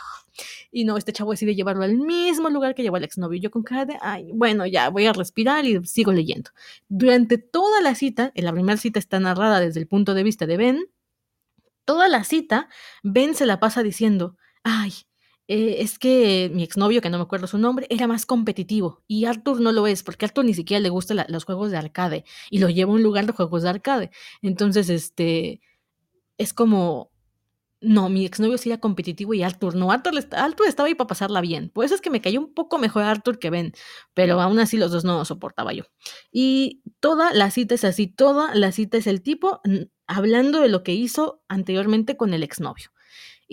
Y 0.70 0.84
no, 0.84 0.96
este 0.96 1.12
chavo 1.12 1.32
decide 1.32 1.54
llevarlo 1.54 1.82
al 1.84 1.98
mismo 1.98 2.48
lugar 2.48 2.74
que 2.74 2.82
llevó 2.82 2.96
al 2.96 3.04
exnovio. 3.04 3.38
Yo 3.40 3.50
con 3.50 3.62
cara 3.64 3.84
de, 3.84 3.98
ay, 4.00 4.30
bueno, 4.32 4.64
ya 4.66 4.88
voy 4.88 5.04
a 5.06 5.12
respirar 5.12 5.66
y 5.66 5.84
sigo 5.84 6.12
leyendo. 6.12 6.52
Durante 6.88 7.36
toda 7.36 7.82
la 7.82 7.94
cita, 7.94 8.32
en 8.34 8.44
la 8.46 8.52
primera 8.52 8.78
cita 8.78 8.98
está 8.98 9.20
narrada 9.20 9.60
desde 9.60 9.80
el 9.80 9.88
punto 9.88 10.14
de 10.14 10.22
vista 10.22 10.46
de 10.46 10.56
Ben, 10.56 10.86
toda 11.84 12.08
la 12.08 12.24
cita, 12.24 12.68
Ben 13.02 13.34
se 13.34 13.46
la 13.46 13.60
pasa 13.60 13.82
diciendo, 13.82 14.36
ay, 14.62 14.92
eh, 15.48 15.76
es 15.80 15.98
que 15.98 16.50
mi 16.54 16.62
exnovio, 16.62 17.00
que 17.00 17.10
no 17.10 17.18
me 17.18 17.24
acuerdo 17.24 17.46
su 17.46 17.58
nombre, 17.58 17.86
era 17.90 18.06
más 18.06 18.26
competitivo 18.26 19.02
y 19.06 19.24
Arthur 19.24 19.60
no 19.60 19.72
lo 19.72 19.86
es, 19.86 20.02
porque 20.02 20.24
Arthur 20.24 20.44
ni 20.44 20.54
siquiera 20.54 20.80
le 20.80 20.88
gustan 20.88 21.18
la, 21.18 21.26
los 21.28 21.44
juegos 21.44 21.70
de 21.70 21.78
arcade 21.78 22.24
y 22.50 22.58
lo 22.58 22.68
lleva 22.68 22.92
a 22.92 22.94
un 22.94 23.02
lugar 23.02 23.26
de 23.26 23.32
juegos 23.32 23.62
de 23.62 23.70
arcade. 23.70 24.10
Entonces, 24.40 24.88
este, 24.88 25.60
es 26.38 26.52
como, 26.54 27.12
no, 27.82 28.08
mi 28.08 28.24
exnovio 28.24 28.56
sí 28.58 28.70
era 28.70 28.80
competitivo 28.80 29.34
y 29.34 29.42
Arthur 29.42 29.74
no. 29.74 29.90
Arthur, 29.90 30.14
Arthur 30.32 30.66
estaba 30.68 30.86
ahí 30.86 30.94
para 30.94 31.08
pasarla 31.08 31.40
bien. 31.40 31.68
Por 31.70 31.84
eso 31.84 31.94
es 31.96 32.00
que 32.00 32.10
me 32.10 32.20
cayó 32.20 32.40
un 32.40 32.54
poco 32.54 32.78
mejor 32.78 33.02
Arthur 33.02 33.38
que 33.38 33.50
Ben, 33.50 33.72
pero 34.14 34.40
aún 34.40 34.60
así 34.60 34.76
los 34.76 34.92
dos 34.92 35.04
no 35.04 35.18
lo 35.18 35.24
soportaba 35.24 35.72
yo. 35.72 35.84
Y 36.30 36.82
toda 37.00 37.34
la 37.34 37.50
cita 37.50 37.74
es 37.74 37.84
así, 37.84 38.06
toda 38.06 38.54
la 38.54 38.72
cita 38.72 38.98
es 38.98 39.06
el 39.08 39.22
tipo 39.22 39.60
hablando 40.06 40.60
de 40.60 40.68
lo 40.68 40.84
que 40.84 40.94
hizo 40.94 41.42
anteriormente 41.48 42.16
con 42.16 42.34
el 42.34 42.44
exnovio. 42.44 42.90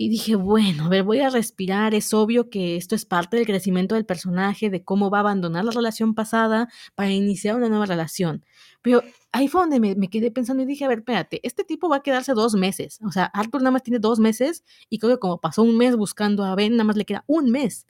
Y 0.02 0.08
dije, 0.08 0.34
bueno, 0.34 0.86
a 0.86 0.88
ver, 0.88 1.02
voy 1.02 1.20
a 1.20 1.28
respirar. 1.28 1.94
Es 1.94 2.14
obvio 2.14 2.48
que 2.48 2.76
esto 2.76 2.94
es 2.94 3.04
parte 3.04 3.36
del 3.36 3.44
crecimiento 3.44 3.96
del 3.96 4.06
personaje, 4.06 4.70
de 4.70 4.82
cómo 4.82 5.10
va 5.10 5.18
a 5.18 5.20
abandonar 5.20 5.62
la 5.62 5.72
relación 5.72 6.14
pasada 6.14 6.70
para 6.94 7.10
iniciar 7.10 7.54
una 7.54 7.68
nueva 7.68 7.84
relación. 7.84 8.42
Pero 8.80 9.02
ahí 9.30 9.46
fue 9.48 9.60
donde 9.60 9.78
me, 9.78 9.94
me, 9.96 10.08
quedé 10.08 10.30
pensando 10.30 10.62
y 10.62 10.66
dije, 10.66 10.86
a 10.86 10.88
ver, 10.88 11.00
espérate, 11.00 11.40
este 11.42 11.64
tipo 11.64 11.90
va 11.90 11.96
a 11.96 12.02
quedarse 12.02 12.32
dos 12.32 12.54
meses. 12.54 12.98
O 13.06 13.12
sea, 13.12 13.26
Arthur 13.26 13.60
nada 13.60 13.72
más 13.72 13.82
tiene 13.82 13.98
dos 13.98 14.20
meses 14.20 14.64
y 14.88 15.00
creo 15.00 15.16
que 15.16 15.20
como 15.20 15.38
pasó 15.38 15.62
un 15.62 15.76
mes 15.76 15.94
buscando 15.96 16.44
a 16.44 16.54
Ben, 16.54 16.72
nada 16.72 16.84
más 16.84 16.96
le 16.96 17.04
queda 17.04 17.24
un 17.26 17.50
mes. 17.50 17.86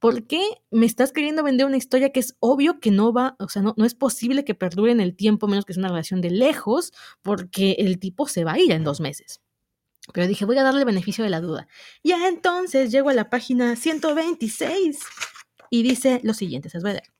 ¿por 0.00 0.26
qué 0.26 0.42
me 0.70 0.84
estás 0.84 1.10
queriendo 1.10 1.42
vender 1.42 1.66
una 1.66 1.78
historia 1.78 2.12
que 2.12 2.20
es 2.20 2.36
obvio 2.38 2.78
que 2.78 2.90
no 2.90 3.14
va, 3.14 3.36
o 3.38 3.48
sea, 3.48 3.62
no, 3.62 3.72
no 3.78 3.86
es 3.86 3.94
posible 3.94 4.44
que 4.44 4.54
perdure 4.54 4.92
en 4.92 5.00
el 5.00 5.16
tiempo, 5.16 5.48
menos 5.48 5.64
que 5.64 5.72
es 5.72 5.78
una 5.78 5.88
relación 5.88 6.20
de 6.20 6.28
lejos, 6.28 6.92
porque 7.22 7.76
el 7.78 7.98
tipo 7.98 8.28
se 8.28 8.44
va 8.44 8.52
a 8.52 8.58
ir 8.58 8.72
en 8.72 8.84
dos 8.84 9.00
meses? 9.00 9.40
Pero 10.12 10.26
dije, 10.26 10.44
voy 10.44 10.58
a 10.58 10.62
darle 10.62 10.80
el 10.80 10.86
beneficio 10.86 11.24
de 11.24 11.30
la 11.30 11.40
duda. 11.40 11.66
Ya 12.02 12.28
entonces 12.28 12.90
llego 12.90 13.08
a 13.08 13.14
la 13.14 13.30
página 13.30 13.74
126 13.76 15.00
y 15.70 15.82
dice 15.82 16.20
lo 16.22 16.34
siguiente, 16.34 16.68
se 16.68 16.78
os 16.78 16.82
voy 16.84 16.92
a 16.92 16.94
leer. 16.94 17.14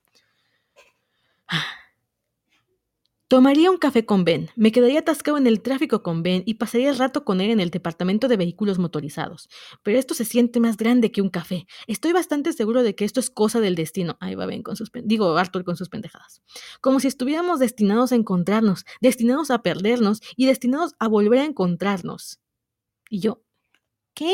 Tomaría 3.26 3.70
un 3.70 3.78
café 3.78 4.04
con 4.04 4.22
Ben, 4.24 4.50
me 4.54 4.70
quedaría 4.70 5.00
atascado 5.00 5.38
en 5.38 5.46
el 5.46 5.62
tráfico 5.62 6.02
con 6.02 6.22
Ben 6.22 6.42
y 6.46 6.54
pasaría 6.54 6.90
el 6.90 6.98
rato 6.98 7.24
con 7.24 7.40
él 7.40 7.50
en 7.50 7.58
el 7.58 7.70
departamento 7.70 8.28
de 8.28 8.36
vehículos 8.36 8.78
motorizados. 8.78 9.48
Pero 9.82 9.98
esto 9.98 10.12
se 10.14 10.26
siente 10.26 10.60
más 10.60 10.76
grande 10.76 11.10
que 11.10 11.22
un 11.22 11.30
café. 11.30 11.66
Estoy 11.86 12.12
bastante 12.12 12.52
seguro 12.52 12.82
de 12.82 12.94
que 12.94 13.06
esto 13.06 13.18
es 13.18 13.30
cosa 13.30 13.60
del 13.60 13.74
destino. 13.76 14.18
Ahí 14.20 14.34
va 14.34 14.46
Ben 14.46 14.62
con 14.62 14.76
sus 14.76 14.92
digo 15.02 15.36
Arthur 15.36 15.64
con 15.64 15.76
sus 15.76 15.88
pendejadas. 15.88 16.42
Como 16.82 17.00
si 17.00 17.08
estuviéramos 17.08 17.58
destinados 17.60 18.12
a 18.12 18.14
encontrarnos, 18.14 18.84
destinados 19.00 19.50
a 19.50 19.62
perdernos 19.62 20.20
y 20.36 20.46
destinados 20.46 20.92
a 20.98 21.08
volver 21.08 21.40
a 21.40 21.44
encontrarnos. 21.46 22.43
Y 23.08 23.20
yo, 23.20 23.42
¿qué? 24.14 24.32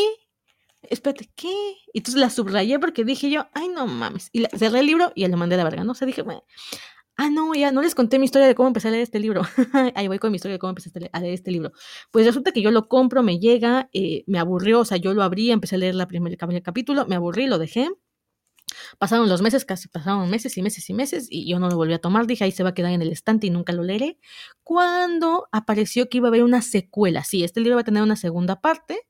Espérate, 0.83 1.31
¿qué? 1.37 1.53
Y 1.93 1.99
entonces 1.99 2.21
la 2.21 2.31
subrayé 2.31 2.79
porque 2.79 3.05
dije 3.05 3.31
yo, 3.31 3.49
ay, 3.53 3.68
no 3.68 3.87
mames. 3.87 4.31
Y 4.33 4.45
cerré 4.57 4.81
el 4.81 4.87
libro 4.87 5.12
y 5.14 5.27
lo 5.29 5.37
mandé 5.37 5.57
a 5.57 5.59
la 5.59 5.64
verga, 5.64 5.85
¿no? 5.85 5.93
O 5.93 5.95
sea, 5.95 6.07
dije, 6.07 6.25
Ah, 7.16 7.29
no, 7.29 7.55
ya 7.55 7.71
no 7.71 7.83
les 7.83 7.95
conté 7.95 8.18
mi 8.18 8.25
historia 8.25 8.49
de 8.49 8.55
cómo 8.55 8.68
empecé 8.68 8.89
a 8.89 8.93
leer 8.93 9.03
este 9.03 9.21
libro. 9.21 9.43
Ahí 9.95 10.09
voy 10.09 10.18
con 10.18 10.31
mi 10.31 10.37
historia 10.37 10.55
de 10.55 10.59
cómo 10.59 10.71
empecé 10.71 10.91
a 11.12 11.21
leer 11.21 11.35
este 11.35 11.51
libro. 11.51 11.73
Pues 12.11 12.25
resulta 12.25 12.51
que 12.53 12.62
yo 12.62 12.71
lo 12.71 12.89
compro, 12.89 13.23
me 13.23 13.39
llega, 13.39 13.91
eh, 13.93 14.25
me 14.27 14.39
aburrió, 14.39 14.81
o 14.81 14.85
sea, 14.87 14.97
yo 14.97 15.12
lo 15.12 15.23
abrí, 15.23 15.51
empecé 15.51 15.75
a 15.75 15.79
leer 15.79 15.95
la 15.95 16.09
primer, 16.09 16.33
el 16.33 16.39
primer 16.39 16.62
capítulo, 16.62 17.07
me 17.07 17.16
aburrí, 17.16 17.47
lo 17.47 17.59
dejé. 17.59 17.91
Pasaron 18.99 19.29
los 19.29 19.43
meses, 19.43 19.64
casi 19.64 19.89
pasaron 19.89 20.29
meses 20.31 20.57
y 20.57 20.62
meses 20.62 20.89
y 20.91 20.95
meses, 20.95 21.29
y 21.31 21.49
yo 21.51 21.59
no 21.59 21.68
lo 21.68 21.77
volví 21.77 21.95
a 21.95 21.99
tomar. 21.99 22.27
Dije, 22.27 22.45
ahí 22.45 22.53
se 22.53 22.62
va 22.62 22.71
a 22.71 22.75
quedar 22.75 22.93
en 22.93 23.03
el 23.03 23.12
estante 23.12 23.47
y 23.47 23.51
nunca 23.51 23.73
lo 23.73 23.83
leeré. 23.83 24.18
Cuando 24.62 25.49
apareció 25.53 26.09
que 26.09 26.18
iba 26.18 26.29
a 26.29 26.31
haber 26.31 26.45
una 26.45 26.62
secuela, 26.62 27.25
sí, 27.25 27.45
este 27.45 27.61
libro 27.61 27.77
va 27.77 27.83
a 27.83 27.85
tener 27.85 28.03
una 28.03 28.16
segunda 28.16 28.61
parte 28.61 29.07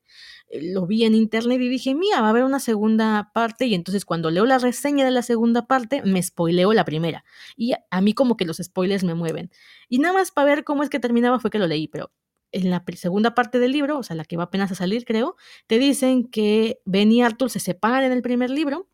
lo 0.59 0.85
vi 0.85 1.05
en 1.05 1.15
internet 1.15 1.61
y 1.61 1.69
dije, 1.69 1.95
mira, 1.95 2.21
va 2.21 2.27
a 2.27 2.29
haber 2.31 2.43
una 2.43 2.59
segunda 2.59 3.31
parte 3.33 3.65
y 3.65 3.75
entonces 3.75 4.05
cuando 4.05 4.31
leo 4.31 4.45
la 4.45 4.57
reseña 4.57 5.05
de 5.05 5.11
la 5.11 5.21
segunda 5.21 5.67
parte 5.67 6.01
me 6.03 6.21
spoileo 6.21 6.73
la 6.73 6.85
primera. 6.85 7.23
Y 7.55 7.73
a 7.89 8.01
mí 8.01 8.13
como 8.13 8.37
que 8.37 8.45
los 8.45 8.57
spoilers 8.57 9.03
me 9.03 9.15
mueven. 9.15 9.51
Y 9.87 9.99
nada 9.99 10.13
más 10.13 10.31
para 10.31 10.45
ver 10.45 10.63
cómo 10.63 10.83
es 10.83 10.89
que 10.89 10.99
terminaba 10.99 11.39
fue 11.39 11.51
que 11.51 11.59
lo 11.59 11.67
leí, 11.67 11.87
pero 11.87 12.11
en 12.51 12.69
la 12.69 12.83
segunda 12.95 13.33
parte 13.33 13.59
del 13.59 13.71
libro, 13.71 13.97
o 13.97 14.03
sea, 14.03 14.15
la 14.15 14.25
que 14.25 14.37
va 14.37 14.43
apenas 14.43 14.71
a 14.71 14.75
salir 14.75 15.05
creo, 15.05 15.35
te 15.67 15.79
dicen 15.79 16.27
que 16.29 16.81
Ben 16.85 17.11
y 17.11 17.21
Arthur 17.21 17.49
se 17.49 17.59
separan 17.59 18.03
en 18.03 18.11
el 18.11 18.21
primer 18.21 18.49
libro 18.49 18.89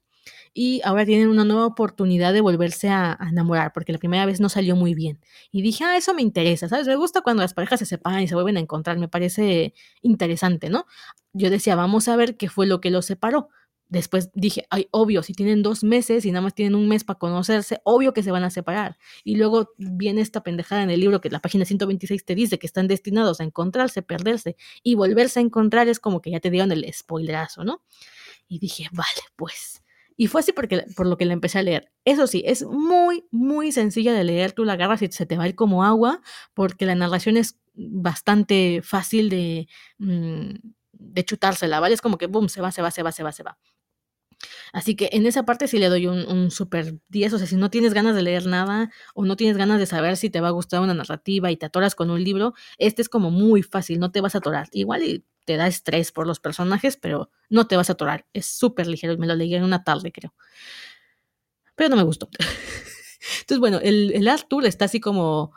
y 0.53 0.81
ahora 0.83 1.05
tienen 1.05 1.29
una 1.29 1.43
nueva 1.45 1.65
oportunidad 1.65 2.33
de 2.33 2.41
volverse 2.41 2.89
a, 2.89 3.17
enamorar, 3.29 3.73
porque 3.73 3.91
la 3.91 3.99
primera 3.99 4.25
vez 4.25 4.39
no 4.39 4.49
salió 4.49 4.75
muy 4.75 4.93
bien. 4.93 5.19
Y 5.51 5.61
dije, 5.61 5.83
ah, 5.83 5.97
eso 5.97 6.13
me 6.13 6.21
interesa, 6.21 6.67
¿sabes? 6.69 6.87
Me 6.87 6.95
gusta 6.95 7.21
cuando 7.21 7.43
las 7.43 7.53
parejas 7.53 7.79
se 7.79 7.85
separan 7.85 8.21
y 8.21 8.27
se 8.27 8.35
vuelven 8.35 8.57
a 8.57 8.59
encontrar, 8.59 8.97
me 8.97 9.07
parece 9.07 9.73
interesante, 10.01 10.69
¿no? 10.69 10.85
Yo 11.33 11.49
decía, 11.49 11.75
vamos 11.75 12.07
a 12.07 12.15
ver 12.15 12.37
qué 12.37 12.49
fue 12.49 12.67
lo 12.67 12.81
que 12.81 12.91
los 12.91 13.05
separó. 13.05 13.49
Después 13.89 14.31
dije, 14.33 14.65
ay, 14.69 14.89
obvio, 14.91 15.23
si 15.23 15.33
tienen 15.33 15.63
dos 15.63 15.83
meses 15.83 16.25
y 16.25 16.31
nada 16.31 16.41
más 16.41 16.53
tienen 16.53 16.75
un 16.75 16.89
mes 16.89 17.05
para 17.05 17.19
conocerse, 17.19 17.79
obvio 17.85 18.13
que 18.13 18.21
se 18.21 18.31
van 18.31 18.43
a 18.43 18.49
separar. 18.49 18.97
Y 19.23 19.35
luego 19.37 19.69
viene 19.77 20.21
esta 20.21 20.43
pendejada 20.43 20.83
en 20.83 20.89
el 20.89 20.99
libro 20.99 21.21
que 21.21 21.29
la 21.29 21.39
página 21.39 21.63
126 21.63 22.25
te 22.25 22.35
dice 22.35 22.59
que 22.59 22.67
están 22.67 22.87
destinados 22.87 23.39
a 23.39 23.45
encontrarse, 23.45 24.01
perderse 24.01 24.57
y 24.83 24.95
volverse 24.95 25.39
a 25.39 25.43
encontrar, 25.43 25.87
es 25.87 25.99
como 25.99 26.21
que 26.21 26.31
ya 26.31 26.41
te 26.41 26.49
dieron 26.49 26.71
el 26.73 26.85
spoilerazo, 26.93 27.63
¿no? 27.63 27.81
Y 28.49 28.59
dije, 28.59 28.89
vale, 28.91 29.21
pues 29.37 29.83
y 30.17 30.27
fue 30.27 30.41
así 30.41 30.51
porque, 30.51 30.83
por 30.95 31.05
lo 31.07 31.17
que 31.17 31.25
la 31.25 31.33
empecé 31.33 31.59
a 31.59 31.63
leer. 31.63 31.91
Eso 32.03 32.25
sí, 32.27 32.43
es 32.45 32.63
muy, 32.65 33.25
muy 33.31 33.71
sencilla 33.71 34.13
de 34.13 34.23
leer. 34.23 34.51
Tú 34.51 34.65
la 34.65 34.73
agarras 34.73 35.01
y 35.03 35.07
se 35.11 35.27
te 35.27 35.37
va 35.37 35.43
a 35.43 35.47
ir 35.47 35.55
como 35.55 35.83
agua, 35.83 36.21
porque 36.55 36.87
la 36.87 36.95
narración 36.95 37.37
es 37.37 37.59
bastante 37.75 38.81
fácil 38.83 39.29
de, 39.29 39.67
mm, 39.99 40.55
de 40.93 41.25
chutársela, 41.25 41.79
¿vale? 41.79 41.93
Es 41.93 42.01
como 42.01 42.17
que, 42.17 42.25
boom, 42.25 42.49
se 42.49 42.61
va, 42.61 42.71
se 42.71 42.81
va, 42.81 42.89
se 42.89 43.03
va, 43.03 43.11
se 43.11 43.23
va, 43.23 43.31
se 43.31 43.43
va. 43.43 43.57
Así 44.73 44.95
que 44.95 45.09
en 45.11 45.25
esa 45.25 45.43
parte 45.43 45.67
sí 45.67 45.77
le 45.77 45.89
doy 45.89 46.07
un, 46.07 46.25
un 46.27 46.51
super 46.51 46.95
10. 47.09 47.33
O 47.33 47.37
sea, 47.37 47.47
si 47.47 47.55
no 47.55 47.69
tienes 47.69 47.93
ganas 47.93 48.15
de 48.15 48.23
leer 48.23 48.45
nada 48.47 48.91
o 49.15 49.25
no 49.25 49.35
tienes 49.35 49.57
ganas 49.57 49.79
de 49.79 49.85
saber 49.85 50.17
si 50.17 50.29
te 50.29 50.41
va 50.41 50.49
a 50.49 50.51
gustar 50.51 50.81
una 50.81 50.93
narrativa 50.93 51.51
y 51.51 51.57
te 51.57 51.65
atoras 51.65 51.95
con 51.95 52.09
un 52.09 52.23
libro, 52.23 52.53
este 52.77 53.01
es 53.01 53.09
como 53.09 53.31
muy 53.31 53.63
fácil, 53.63 53.99
no 53.99 54.11
te 54.11 54.21
vas 54.21 54.35
a 54.35 54.39
atorar. 54.39 54.67
Igual 54.71 55.03
y 55.03 55.25
te 55.47 55.55
da 55.55 55.65
estrés 55.65 56.11
por 56.11 56.27
los 56.27 56.41
personajes, 56.41 56.97
pero 56.97 57.31
no 57.49 57.67
te 57.67 57.77
vas 57.77 57.89
a 57.89 57.93
atorar. 57.93 58.25
Es 58.33 58.45
súper 58.45 58.85
ligero. 58.85 59.17
Me 59.17 59.25
lo 59.25 59.33
leí 59.33 59.55
en 59.55 59.63
una 59.63 59.85
tarde, 59.85 60.11
creo. 60.11 60.33
Pero 61.75 61.89
no 61.89 61.95
me 61.95 62.03
gustó. 62.03 62.29
Entonces, 63.41 63.59
bueno, 63.59 63.79
el, 63.81 64.11
el 64.13 64.27
Arthur 64.27 64.65
está 64.65 64.85
así 64.85 64.99
como 64.99 65.53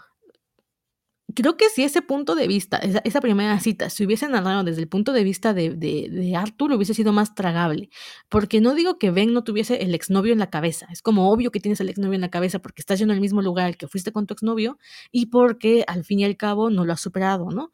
creo 1.34 1.56
que 1.56 1.68
si 1.68 1.82
ese 1.82 2.02
punto 2.02 2.34
de 2.34 2.46
vista, 2.46 2.78
esa, 2.78 3.20
primera 3.20 3.58
cita, 3.60 3.90
se 3.90 4.04
hubiese 4.04 4.28
narrado 4.28 4.64
desde 4.64 4.80
el 4.80 4.88
punto 4.88 5.12
de 5.12 5.24
vista 5.24 5.54
de, 5.54 5.70
de, 5.70 6.36
Arthur, 6.36 6.72
hubiese 6.72 6.94
sido 6.94 7.12
más 7.12 7.34
tragable. 7.34 7.90
Porque 8.28 8.60
no 8.60 8.74
digo 8.74 8.98
que 8.98 9.10
Ben 9.10 9.32
no 9.32 9.44
tuviese 9.44 9.82
el 9.82 9.94
exnovio 9.94 10.32
en 10.32 10.38
la 10.38 10.50
cabeza. 10.50 10.86
Es 10.90 11.02
como 11.02 11.30
obvio 11.30 11.50
que 11.50 11.60
tienes 11.60 11.80
el 11.80 11.88
exnovio 11.88 12.14
en 12.14 12.20
la 12.20 12.30
cabeza 12.30 12.58
porque 12.60 12.82
estás 12.82 12.98
yendo 12.98 13.14
al 13.14 13.20
mismo 13.20 13.42
lugar 13.42 13.76
que 13.76 13.88
fuiste 13.88 14.12
con 14.12 14.26
tu 14.26 14.34
exnovio 14.34 14.78
y 15.10 15.26
porque 15.26 15.84
al 15.86 16.04
fin 16.04 16.20
y 16.20 16.24
al 16.24 16.36
cabo 16.36 16.70
no 16.70 16.84
lo 16.84 16.92
has 16.92 17.00
superado, 17.00 17.50
¿no? 17.50 17.72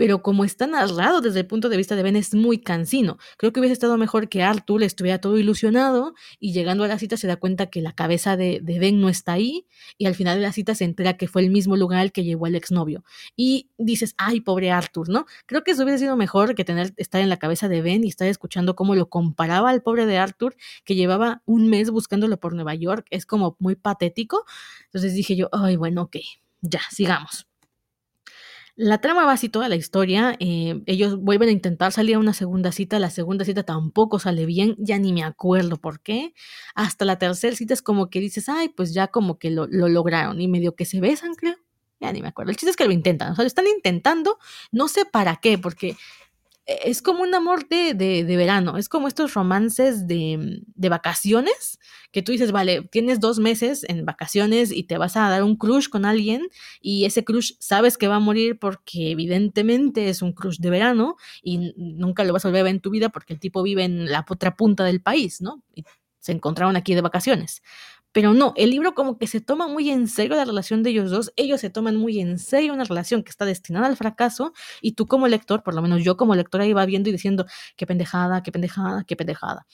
Pero 0.00 0.22
como 0.22 0.46
está 0.46 0.66
narrado 0.66 1.20
desde 1.20 1.40
el 1.40 1.46
punto 1.46 1.68
de 1.68 1.76
vista 1.76 1.94
de 1.94 2.02
Ben 2.02 2.16
es 2.16 2.34
muy 2.34 2.56
cansino. 2.56 3.18
Creo 3.36 3.52
que 3.52 3.60
hubiese 3.60 3.74
estado 3.74 3.98
mejor 3.98 4.30
que 4.30 4.42
Arthur 4.42 4.82
estuviera 4.82 5.20
todo 5.20 5.36
ilusionado 5.36 6.14
y 6.38 6.54
llegando 6.54 6.84
a 6.84 6.88
la 6.88 6.98
cita 6.98 7.18
se 7.18 7.26
da 7.26 7.36
cuenta 7.36 7.66
que 7.66 7.82
la 7.82 7.92
cabeza 7.92 8.38
de, 8.38 8.62
Ben 8.64 8.98
no 8.98 9.10
está 9.10 9.34
ahí 9.34 9.66
y 9.98 10.06
al 10.06 10.14
final 10.14 10.38
de 10.38 10.42
la 10.44 10.52
cita 10.52 10.74
se 10.74 10.84
entera 10.84 11.18
que 11.18 11.28
fue 11.28 11.42
el 11.42 11.50
mismo 11.50 11.76
lugar 11.76 12.12
que 12.12 12.24
llevó 12.24 12.46
al 12.46 12.54
exnovio. 12.54 13.04
Y 13.36 13.68
dices, 13.76 14.14
ay, 14.16 14.40
pobre 14.40 14.70
Arthur, 14.70 15.10
¿no? 15.10 15.26
Creo 15.44 15.64
que 15.64 15.72
eso 15.72 15.82
hubiese 15.82 15.98
sido 15.98 16.16
mejor 16.16 16.54
que 16.54 16.64
tener, 16.64 16.94
estar 16.96 17.20
en 17.20 17.28
la 17.28 17.36
cabeza 17.36 17.68
de 17.68 17.82
Ben 17.82 18.02
y 18.02 18.08
estar 18.08 18.26
escuchando 18.26 18.76
cómo 18.76 18.94
lo 18.94 19.10
comparaba 19.10 19.68
al 19.68 19.82
pobre 19.82 20.06
de 20.06 20.16
Arthur 20.16 20.56
que 20.86 20.94
llevaba 20.94 21.42
un 21.44 21.68
mes 21.68 21.90
buscándolo 21.90 22.40
por 22.40 22.54
Nueva 22.54 22.74
York. 22.74 23.06
Es 23.10 23.26
como 23.26 23.54
muy 23.58 23.76
patético. 23.76 24.46
Entonces 24.86 25.12
dije 25.12 25.36
yo, 25.36 25.50
ay, 25.52 25.76
bueno, 25.76 26.04
ok, 26.04 26.16
ya, 26.62 26.80
sigamos. 26.90 27.49
La 28.82 28.98
trama 28.98 29.26
va 29.26 29.32
así 29.32 29.50
toda 29.50 29.68
la 29.68 29.76
historia. 29.76 30.36
Eh, 30.40 30.80
ellos 30.86 31.18
vuelven 31.20 31.50
a 31.50 31.52
intentar 31.52 31.92
salir 31.92 32.14
a 32.14 32.18
una 32.18 32.32
segunda 32.32 32.72
cita. 32.72 32.98
La 32.98 33.10
segunda 33.10 33.44
cita 33.44 33.62
tampoco 33.62 34.18
sale 34.18 34.46
bien. 34.46 34.74
Ya 34.78 34.98
ni 34.98 35.12
me 35.12 35.22
acuerdo 35.22 35.76
por 35.76 36.00
qué. 36.00 36.32
Hasta 36.74 37.04
la 37.04 37.18
tercera 37.18 37.54
cita 37.54 37.74
es 37.74 37.82
como 37.82 38.08
que 38.08 38.20
dices, 38.20 38.48
ay, 38.48 38.70
pues 38.70 38.94
ya 38.94 39.08
como 39.08 39.38
que 39.38 39.50
lo, 39.50 39.66
lo 39.66 39.90
lograron. 39.90 40.40
Y 40.40 40.48
medio 40.48 40.76
que 40.76 40.86
se 40.86 40.98
besan, 40.98 41.34
creo. 41.34 41.56
Ya 42.00 42.10
ni 42.10 42.22
me 42.22 42.28
acuerdo. 42.28 42.52
El 42.52 42.56
chiste 42.56 42.70
es 42.70 42.76
que 42.76 42.86
lo 42.86 42.92
intentan. 42.92 43.32
O 43.32 43.34
sea, 43.34 43.42
lo 43.42 43.48
están 43.48 43.66
intentando. 43.66 44.38
No 44.72 44.88
sé 44.88 45.04
para 45.04 45.36
qué, 45.36 45.58
porque 45.58 45.98
es 46.84 47.02
como 47.02 47.22
un 47.22 47.34
amor 47.34 47.68
de, 47.68 47.94
de, 47.94 48.36
verano, 48.36 48.76
es 48.76 48.88
como 48.88 49.08
estos 49.08 49.34
romances 49.34 50.06
de, 50.06 50.62
de, 50.66 50.88
vacaciones, 50.88 51.78
que 52.12 52.22
tú 52.22 52.32
dices, 52.32 52.52
vale, 52.52 52.82
tienes 52.82 53.20
dos 53.20 53.38
meses 53.38 53.84
en 53.88 54.04
vacaciones 54.04 54.72
y 54.72 54.84
te 54.84 54.98
vas 54.98 55.16
a 55.16 55.28
dar 55.28 55.42
un 55.42 55.56
crush 55.56 55.88
con 55.88 56.04
alguien 56.04 56.48
y 56.80 57.04
ese 57.04 57.24
crush 57.24 57.52
sabes 57.58 57.98
que 57.98 58.08
va 58.08 58.16
a 58.16 58.20
morir 58.20 58.58
porque 58.58 59.10
evidentemente 59.10 60.08
es 60.08 60.22
un 60.22 60.32
crush 60.32 60.58
de 60.58 60.70
verano 60.70 61.16
y 61.42 61.72
nunca 61.76 62.24
lo 62.24 62.32
vas 62.32 62.44
a 62.44 62.48
volver 62.48 62.60
a 62.60 62.64
ver 62.64 62.74
en 62.74 62.80
tu 62.80 62.90
vida 62.90 63.08
porque 63.08 63.34
el 63.34 63.40
tipo 63.40 63.62
vive 63.62 63.84
en 63.84 64.10
la 64.10 64.24
otra 64.28 64.56
punta 64.56 64.84
del 64.84 65.00
país, 65.00 65.40
¿no? 65.40 65.62
Y 65.74 65.84
se 66.20 66.32
encontraron 66.32 66.76
aquí 66.76 66.94
de 66.94 67.00
vacaciones. 67.00 67.62
Pero 68.12 68.34
no, 68.34 68.52
el 68.56 68.70
libro 68.70 68.94
como 68.94 69.18
que 69.18 69.26
se 69.26 69.40
toma 69.40 69.68
muy 69.68 69.90
en 69.90 70.08
serio 70.08 70.36
la 70.36 70.44
relación 70.44 70.82
de 70.82 70.90
ellos 70.90 71.10
dos, 71.10 71.32
ellos 71.36 71.60
se 71.60 71.70
toman 71.70 71.96
muy 71.96 72.20
en 72.20 72.38
serio 72.38 72.72
una 72.74 72.84
relación 72.84 73.22
que 73.22 73.30
está 73.30 73.44
destinada 73.44 73.86
al 73.86 73.96
fracaso 73.96 74.52
y 74.80 74.92
tú 74.92 75.06
como 75.06 75.28
lector, 75.28 75.62
por 75.62 75.74
lo 75.74 75.82
menos 75.82 76.02
yo 76.02 76.16
como 76.16 76.34
lectora 76.34 76.66
iba 76.66 76.84
viendo 76.86 77.08
y 77.08 77.12
diciendo, 77.12 77.46
qué 77.76 77.86
pendejada, 77.86 78.42
qué 78.42 78.52
pendejada, 78.52 79.04
qué 79.04 79.16
pendejada. 79.16 79.66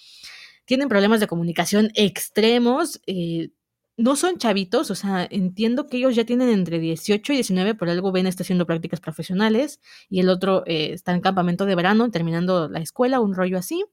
Tienen 0.66 0.88
problemas 0.88 1.20
de 1.20 1.28
comunicación 1.28 1.90
extremos, 1.94 3.00
eh, 3.06 3.50
no 3.96 4.16
son 4.16 4.36
chavitos, 4.38 4.90
o 4.90 4.94
sea, 4.94 5.26
entiendo 5.30 5.86
que 5.86 5.96
ellos 5.96 6.14
ya 6.14 6.24
tienen 6.24 6.50
entre 6.50 6.78
18 6.78 7.32
y 7.32 7.36
19, 7.36 7.74
por 7.74 7.88
algo 7.88 8.12
Ben 8.12 8.26
está 8.26 8.42
haciendo 8.42 8.66
prácticas 8.66 9.00
profesionales 9.00 9.80
y 10.10 10.20
el 10.20 10.28
otro 10.28 10.64
eh, 10.66 10.92
está 10.92 11.14
en 11.14 11.20
campamento 11.22 11.64
de 11.64 11.74
verano, 11.74 12.10
terminando 12.10 12.68
la 12.68 12.80
escuela, 12.80 13.20
un 13.20 13.34
rollo 13.34 13.58
así. 13.58 13.84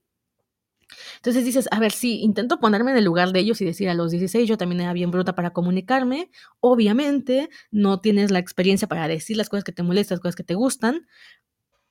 Entonces 1.18 1.46
dices, 1.46 1.68
a 1.72 1.80
ver, 1.80 1.92
sí, 1.92 2.20
intento 2.22 2.60
ponerme 2.60 2.92
en 2.92 2.98
el 2.98 3.06
lugar 3.06 3.32
de 3.32 3.40
ellos 3.40 3.62
y 3.62 3.66
decir 3.66 3.90
a 3.90 3.94
los 3.94 4.12
16 4.12 4.48
yo 4.48 4.58
también 4.58 4.82
era 4.82 4.94
bien 4.94 5.12
bruta 5.12 5.36
para 5.36 5.52
comunicarme. 5.52 6.30
Obviamente 6.60 7.50
no 7.72 8.00
tienes 8.00 8.32
la 8.32 8.40
experiencia 8.40 8.88
para 8.88 9.08
decir 9.08 9.38
las 9.38 9.50
cosas 9.50 9.64
que 9.64 9.72
te 9.72 9.84
molestan, 9.84 10.16
las 10.16 10.22
cosas 10.22 10.36
que 10.36 10.44
te 10.44 10.56
gustan, 10.56 11.08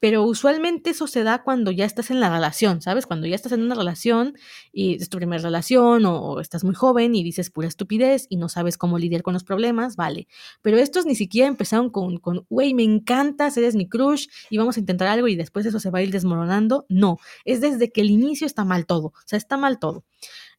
pero 0.02 0.24
usualmente 0.24 0.90
eso 0.90 1.06
se 1.06 1.22
da 1.22 1.44
cuando 1.44 1.70
ya 1.70 1.84
estás 1.84 2.10
en 2.10 2.18
la 2.18 2.28
relación, 2.28 2.82
¿sabes? 2.82 3.06
Cuando 3.06 3.28
ya 3.28 3.36
estás 3.36 3.52
en 3.52 3.62
una 3.62 3.76
relación 3.76 4.34
y 4.72 4.96
es 4.96 5.08
tu 5.08 5.18
primera 5.18 5.40
relación 5.40 6.04
o, 6.06 6.40
estás 6.40 6.64
muy 6.64 6.74
joven 6.74 7.14
y 7.14 7.22
dices 7.22 7.50
pura 7.50 7.68
estupidez 7.68 8.26
y 8.28 8.36
no 8.36 8.48
sabes 8.48 8.76
cómo 8.76 8.98
lidiar 8.98 9.22
con 9.22 9.32
los 9.32 9.44
problemas, 9.44 9.94
vale. 9.94 10.26
Pero 10.60 10.76
estos 10.76 11.06
ni 11.06 11.14
siquiera 11.14 11.46
empezaron 11.46 11.88
con, 11.88 12.16
con, 12.16 12.44
güey, 12.50 12.74
me 12.74 12.82
encantas, 12.82 13.56
eres 13.56 13.76
mi 13.76 13.88
crush 13.88 14.26
y 14.50 14.58
vamos 14.58 14.76
a 14.76 14.80
intentar 14.80 15.06
algo 15.06 15.28
y 15.28 15.36
después 15.36 15.66
eso 15.66 15.78
se 15.78 15.90
va 15.90 16.00
a 16.00 16.02
ir 16.02 16.10
desmoronando. 16.10 16.84
No, 16.88 17.18
es 17.44 17.60
desde 17.60 17.92
que 17.92 18.00
el 18.00 18.10
inicio 18.10 18.44
está 18.44 18.64
mal 18.64 18.86
todo, 18.86 19.06
o 19.06 19.24
sea, 19.24 19.36
está 19.36 19.56
mal 19.56 19.78
todo. 19.78 20.04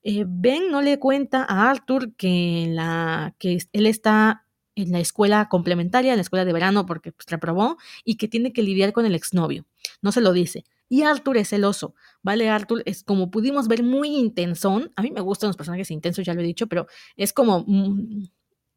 Eh, 0.03 0.23
ben 0.25 0.71
no 0.71 0.81
le 0.81 0.99
cuenta 0.99 1.43
a 1.43 1.69
Arthur 1.69 2.15
que, 2.15 2.67
la, 2.69 3.35
que 3.39 3.57
él 3.73 3.87
está 3.87 4.45
en 4.75 4.91
la 4.91 4.99
escuela 4.99 5.47
complementaria, 5.49 6.11
en 6.11 6.17
la 6.17 6.21
escuela 6.21 6.45
de 6.45 6.53
verano, 6.53 6.85
porque 6.85 7.11
pues, 7.11 7.27
reprobó, 7.27 7.77
y 8.03 8.15
que 8.15 8.27
tiene 8.27 8.53
que 8.53 8.63
lidiar 8.63 8.93
con 8.93 9.05
el 9.05 9.15
exnovio. 9.15 9.65
No 10.01 10.11
se 10.11 10.21
lo 10.21 10.33
dice. 10.33 10.65
Y 10.89 11.03
Arthur 11.03 11.37
es 11.37 11.49
celoso, 11.49 11.95
¿vale? 12.21 12.49
Arthur 12.49 12.83
es 12.85 13.03
como 13.03 13.31
pudimos 13.31 13.67
ver 13.67 13.83
muy 13.83 14.09
intensón. 14.09 14.91
A 14.95 15.01
mí 15.01 15.11
me 15.11 15.21
gustan 15.21 15.47
los 15.47 15.57
personajes 15.57 15.89
intensos, 15.91 16.25
ya 16.25 16.33
lo 16.33 16.41
he 16.41 16.43
dicho, 16.43 16.67
pero 16.67 16.87
es 17.15 17.33
como 17.33 17.63
mm, 17.65 18.25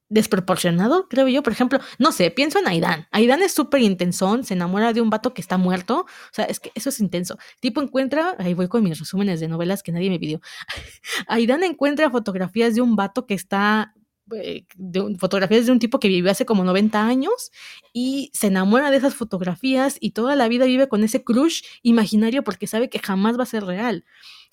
desproporcionado, 0.09 1.09
creo 1.09 1.28
yo. 1.28 1.42
Por 1.42 1.53
ejemplo, 1.53 1.78
no 1.99 2.12
sé, 2.12 2.30
pienso 2.30 2.59
en 2.59 2.68
Aidan. 2.68 3.07
Aidan 3.11 3.42
es 3.42 3.53
súper 3.53 3.82
intensón, 3.82 4.44
se 4.44 4.55
enamora 4.55 4.92
de 4.92 5.01
un 5.01 5.11
vato 5.11 5.34
que 5.34 5.40
está 5.40 5.59
muerto. 5.59 6.01
O 6.01 6.32
sea, 6.32 6.44
es 6.44 6.61
que 6.61 6.70
eso 6.74 6.88
es 6.88 7.01
intenso. 7.01 7.38
Tipo 7.61 7.82
encuentra, 7.82 8.34
ahí 8.38 8.55
voy 8.55 8.68
con 8.68 8.82
mis 8.82 8.99
resúmenes 8.99 9.40
de 9.40 9.49
novelas 9.49 9.82
que 9.82 9.92
nadie 9.92 10.11
me 10.11 10.18
pidió. 10.18 10.40
Aidan 11.28 11.64
encuentra 11.64 12.11
fotografías 12.11 12.74
de 12.74 12.80
un 12.80 12.97
vato 12.97 13.26
que 13.26 13.34
está 13.34 13.94
de 14.27 15.01
un, 15.01 15.18
fotografías 15.18 15.66
de 15.66 15.72
un 15.72 15.79
tipo 15.79 16.01
que 16.01 16.09
vivió 16.09 16.31
hace 16.31 16.47
como 16.47 16.64
90 16.64 17.07
años 17.07 17.53
y 17.93 18.31
se 18.35 18.49
enamora 18.49 18.91
de 18.91 18.97
esas 18.97 19.14
fotografías 19.14 19.97
y 20.01 20.11
toda 20.11 20.37
la 20.37 20.49
vida 20.49 20.64
vive 20.66 20.89
con 20.89 21.05
ese 21.05 21.22
crush 21.22 21.62
imaginario 21.83 22.43
porque 22.43 22.66
sabe 22.66 22.89
que 22.91 22.99
jamás 22.99 23.39
va 23.39 23.45
a 23.45 23.47
ser 23.47 23.64
real. 23.64 24.05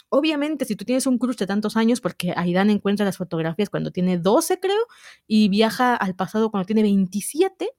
Obviamente, 0.10 0.66
si 0.66 0.76
tú 0.76 0.86
tienes 0.86 1.08
un 1.08 1.18
crush 1.18 1.38
de 1.38 1.48
tantos 1.48 1.76
años, 1.76 2.00
porque 2.00 2.34
Aidan 2.36 2.70
encuentra 2.70 3.04
las 3.04 3.18
fotografías 3.18 3.72
cuando 3.72 3.92
tiene 3.92 4.20
12, 4.20 4.60
creo, 4.60 4.86
y 5.26 5.50
viaja 5.50 5.96
al 5.96 6.16
pasado 6.16 6.52
cuando 6.52 6.68
tiene 6.68 6.84
27, 6.84 7.72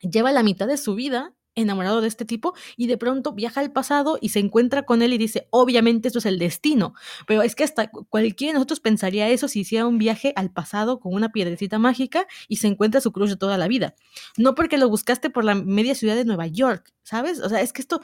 lleva 0.00 0.32
la 0.32 0.42
mitad 0.42 0.66
de 0.66 0.76
su 0.76 0.96
vida 0.96 1.34
enamorado 1.54 2.00
de 2.00 2.08
este 2.08 2.24
tipo 2.24 2.54
y 2.76 2.86
de 2.86 2.96
pronto 2.96 3.32
viaja 3.32 3.60
al 3.60 3.72
pasado 3.72 4.18
y 4.20 4.30
se 4.30 4.38
encuentra 4.38 4.84
con 4.84 5.02
él 5.02 5.12
y 5.12 5.18
dice, 5.18 5.48
obviamente 5.50 6.08
eso 6.08 6.18
es 6.18 6.26
el 6.26 6.38
destino, 6.38 6.94
pero 7.26 7.42
es 7.42 7.54
que 7.54 7.64
hasta 7.64 7.90
cualquiera 7.90 8.52
de 8.52 8.54
nosotros 8.54 8.80
pensaría 8.80 9.28
eso 9.28 9.48
si 9.48 9.60
hiciera 9.60 9.86
un 9.86 9.98
viaje 9.98 10.32
al 10.36 10.50
pasado 10.50 11.00
con 11.00 11.14
una 11.14 11.30
piedrecita 11.30 11.78
mágica 11.78 12.26
y 12.48 12.56
se 12.56 12.68
encuentra 12.68 13.00
su 13.00 13.12
crush 13.12 13.30
de 13.30 13.36
toda 13.36 13.58
la 13.58 13.68
vida. 13.68 13.94
No 14.36 14.54
porque 14.54 14.78
lo 14.78 14.88
buscaste 14.88 15.30
por 15.30 15.44
la 15.44 15.54
media 15.54 15.94
ciudad 15.94 16.16
de 16.16 16.24
Nueva 16.24 16.46
York, 16.46 16.92
¿sabes? 17.02 17.40
O 17.40 17.48
sea, 17.48 17.60
es 17.60 17.72
que 17.72 17.82
esto, 17.82 18.00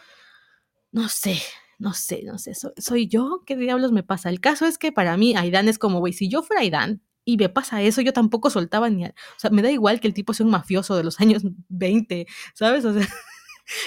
no 0.92 1.08
sé, 1.08 1.40
no 1.78 1.94
sé, 1.94 2.22
no 2.24 2.38
sé, 2.38 2.54
soy, 2.54 2.72
soy 2.76 3.08
yo, 3.08 3.42
¿qué 3.46 3.56
diablos 3.56 3.92
me 3.92 4.02
pasa? 4.02 4.28
El 4.28 4.40
caso 4.40 4.66
es 4.66 4.78
que 4.78 4.92
para 4.92 5.16
mí 5.16 5.34
Aidan 5.36 5.68
es 5.68 5.78
como, 5.78 6.00
güey, 6.00 6.12
si 6.12 6.28
yo 6.28 6.42
fuera 6.42 6.62
Aidan, 6.62 7.02
y 7.28 7.36
me 7.36 7.50
pasa 7.50 7.82
eso, 7.82 8.00
yo 8.00 8.14
tampoco 8.14 8.48
soltaba 8.48 8.88
ni... 8.88 9.04
O 9.04 9.12
sea, 9.36 9.50
me 9.50 9.60
da 9.60 9.70
igual 9.70 10.00
que 10.00 10.08
el 10.08 10.14
tipo 10.14 10.32
sea 10.32 10.46
un 10.46 10.52
mafioso 10.52 10.96
de 10.96 11.04
los 11.04 11.20
años 11.20 11.42
20, 11.68 12.26
¿sabes? 12.54 12.86
O 12.86 12.94
sea, 12.94 13.06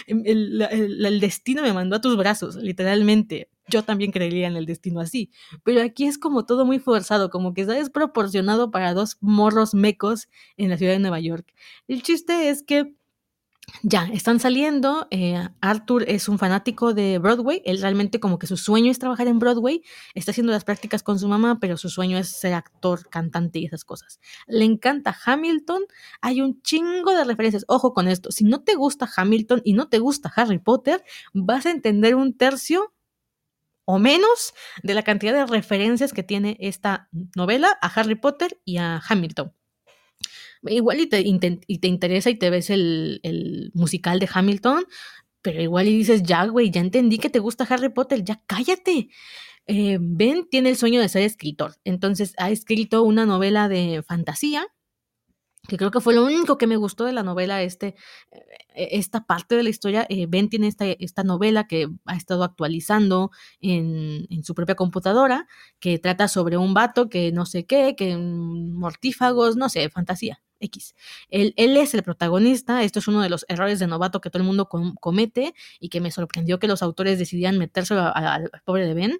el, 0.08 0.62
el, 0.62 1.06
el, 1.06 1.20
destino 1.20 1.62
me 1.62 1.74
mandó 1.74 1.96
a 1.96 2.02
tus 2.02 2.18
brazos, 2.18 2.56
literalmente. 2.56 3.50
Yo 3.68 3.84
también 3.84 4.12
creería 4.12 4.48
en 4.48 4.56
el 4.56 4.66
destino 4.66 5.00
así. 5.00 5.32
Pero 5.64 5.82
aquí 5.82 6.06
es 6.06 6.18
como 6.18 6.46
todo 6.46 6.66
muy 6.66 6.80
forzado, 6.80 7.30
como 7.30 7.54
que 7.54 7.62
está 7.62 7.74
desproporcionado 7.74 8.72
para 8.72 8.94
dos 8.94 9.18
morros 9.22 9.74
mecos 9.74 10.28
en 10.58 10.70
la 10.70 10.78
ciudad 10.78 10.94
de 10.94 11.00
Nueva 11.00 11.20
York. 11.20 11.54
El 11.88 12.04
chiste 12.04 12.50
es 12.50 12.64
que 12.64 12.96
ya, 13.84 14.08
están 14.14 14.40
saliendo. 14.40 15.08
Eh, 15.12 15.48
Arthur 15.62 16.04
es 16.08 16.30
un 16.30 16.38
fanático 16.38 16.94
de 16.94 17.18
Broadway. 17.20 17.62
Él 17.66 17.82
realmente 17.82 18.20
como 18.20 18.40
que 18.40 18.48
su 18.48 18.58
sueño 18.58 18.92
es 18.92 19.00
trabajar 19.00 19.28
en 19.28 19.40
Broadway. 19.40 19.84
Está 20.14 20.32
haciendo 20.32 20.52
las 20.52 20.64
prácticas 20.64 21.04
con 21.04 21.20
su 21.20 21.28
mamá, 21.28 21.60
pero 21.60 21.78
su 21.78 21.90
sueño 21.90 22.18
es 22.18 22.30
ser 22.30 22.54
actor, 22.54 23.10
cantante 23.10 23.60
y 23.60 23.66
esas 23.66 23.84
cosas. 23.86 24.20
Le 24.48 24.66
encanta 24.66 25.16
Hamilton. 25.26 25.84
Hay 26.22 26.42
un 26.42 26.62
chingo 26.62 27.14
de 27.14 27.24
referencias. 27.24 27.66
Ojo 27.68 27.94
con 27.94 28.08
esto. 28.08 28.32
Si 28.32 28.44
no 28.44 28.64
te 28.64 28.76
gusta 28.76 29.10
Hamilton 29.16 29.62
y 29.64 29.74
no 29.74 29.90
te 29.90 30.00
gusta 30.00 30.32
Harry 30.36 30.60
Potter, 30.60 31.04
vas 31.34 31.66
a 31.66 31.72
entender 31.72 32.16
un 32.16 32.38
tercio 32.38 32.94
o 33.86 34.00
menos 34.00 34.54
de 34.84 34.94
la 34.94 35.04
cantidad 35.04 35.34
de 35.34 35.46
referencias 35.46 36.14
que 36.14 36.24
tiene 36.24 36.58
esta 36.60 37.10
novela 37.36 37.78
a 37.82 37.88
Harry 37.88 38.16
Potter 38.16 38.62
y 38.64 38.78
a 38.78 39.02
Hamilton 39.08 39.54
igual 40.64 41.00
y 41.00 41.08
te, 41.08 41.22
y 41.22 41.80
te 41.80 41.88
interesa 41.88 42.30
y 42.30 42.36
te 42.36 42.50
ves 42.50 42.70
el, 42.70 43.20
el, 43.24 43.72
musical 43.74 44.20
de 44.20 44.30
Hamilton, 44.32 44.86
pero 45.42 45.62
igual 45.62 45.88
y 45.88 45.98
dices, 45.98 46.24
ya, 46.24 46.46
güey, 46.46 46.72
ya 46.72 46.82
entendí 46.82 47.18
que 47.18 47.30
te 47.30 47.40
gusta 47.40 47.66
Harry 47.70 47.90
Potter, 47.90 48.24
ya 48.24 48.42
cállate. 48.48 49.10
Eh, 49.68 49.98
ben 50.02 50.48
tiene 50.50 50.70
el 50.70 50.78
sueño 50.78 51.02
de 51.02 51.10
ser 51.10 51.24
escritor, 51.24 51.76
entonces 51.84 52.34
ha 52.38 52.50
escrito 52.52 53.04
una 53.04 53.26
novela 53.26 53.70
de 53.70 54.04
fantasía 54.08 54.68
que 55.68 55.78
creo 55.78 55.92
que 55.92 56.02
fue 56.02 56.16
lo 56.16 56.26
único 56.26 56.58
que 56.58 56.68
me 56.68 56.76
gustó 56.76 57.06
de 57.06 57.14
la 57.14 57.24
novela, 57.24 57.62
este, 57.62 57.96
esta 58.76 59.26
parte 59.26 59.56
de 59.56 59.64
la 59.64 59.70
historia. 59.70 60.06
Eh, 60.10 60.26
ben 60.28 60.50
tiene 60.50 60.68
esta, 60.68 60.86
esta, 60.86 61.24
novela 61.24 61.68
que 61.68 61.88
ha 62.06 62.16
estado 62.16 62.44
actualizando 62.44 63.32
en, 63.60 64.26
en, 64.30 64.44
su 64.44 64.56
propia 64.56 64.76
computadora, 64.76 65.48
que 65.80 66.00
trata 66.00 66.28
sobre 66.28 66.58
un 66.58 66.74
vato 66.74 67.10
que 67.10 67.32
no 67.32 67.46
sé 67.46 67.66
qué, 67.66 67.96
que 67.96 68.18
mortífagos, 68.18 69.56
no 69.56 69.70
sé, 69.70 69.90
fantasía. 69.90 70.42
X. 70.62 70.96
Él, 71.30 71.54
es 71.58 71.94
el 71.94 72.04
protagonista, 72.04 72.84
esto 72.84 73.00
es 73.00 73.08
uno 73.08 73.22
de 73.22 73.30
los 73.30 73.46
errores 73.50 73.80
de 73.80 73.88
novato 73.88 74.22
que 74.22 74.30
todo 74.30 74.42
el 74.42 74.48
mundo 74.48 74.70
com 74.70 74.96
comete 74.96 75.54
y 75.80 75.90
que 75.90 76.00
me 76.00 76.12
sorprendió 76.12 76.60
que 76.60 76.68
los 76.68 76.82
autores 76.82 77.20
decidieran 77.20 77.58
metérselo 77.58 78.16
al 78.16 78.52
pobre 78.64 78.86
de 78.86 78.94
Ben, 78.94 79.20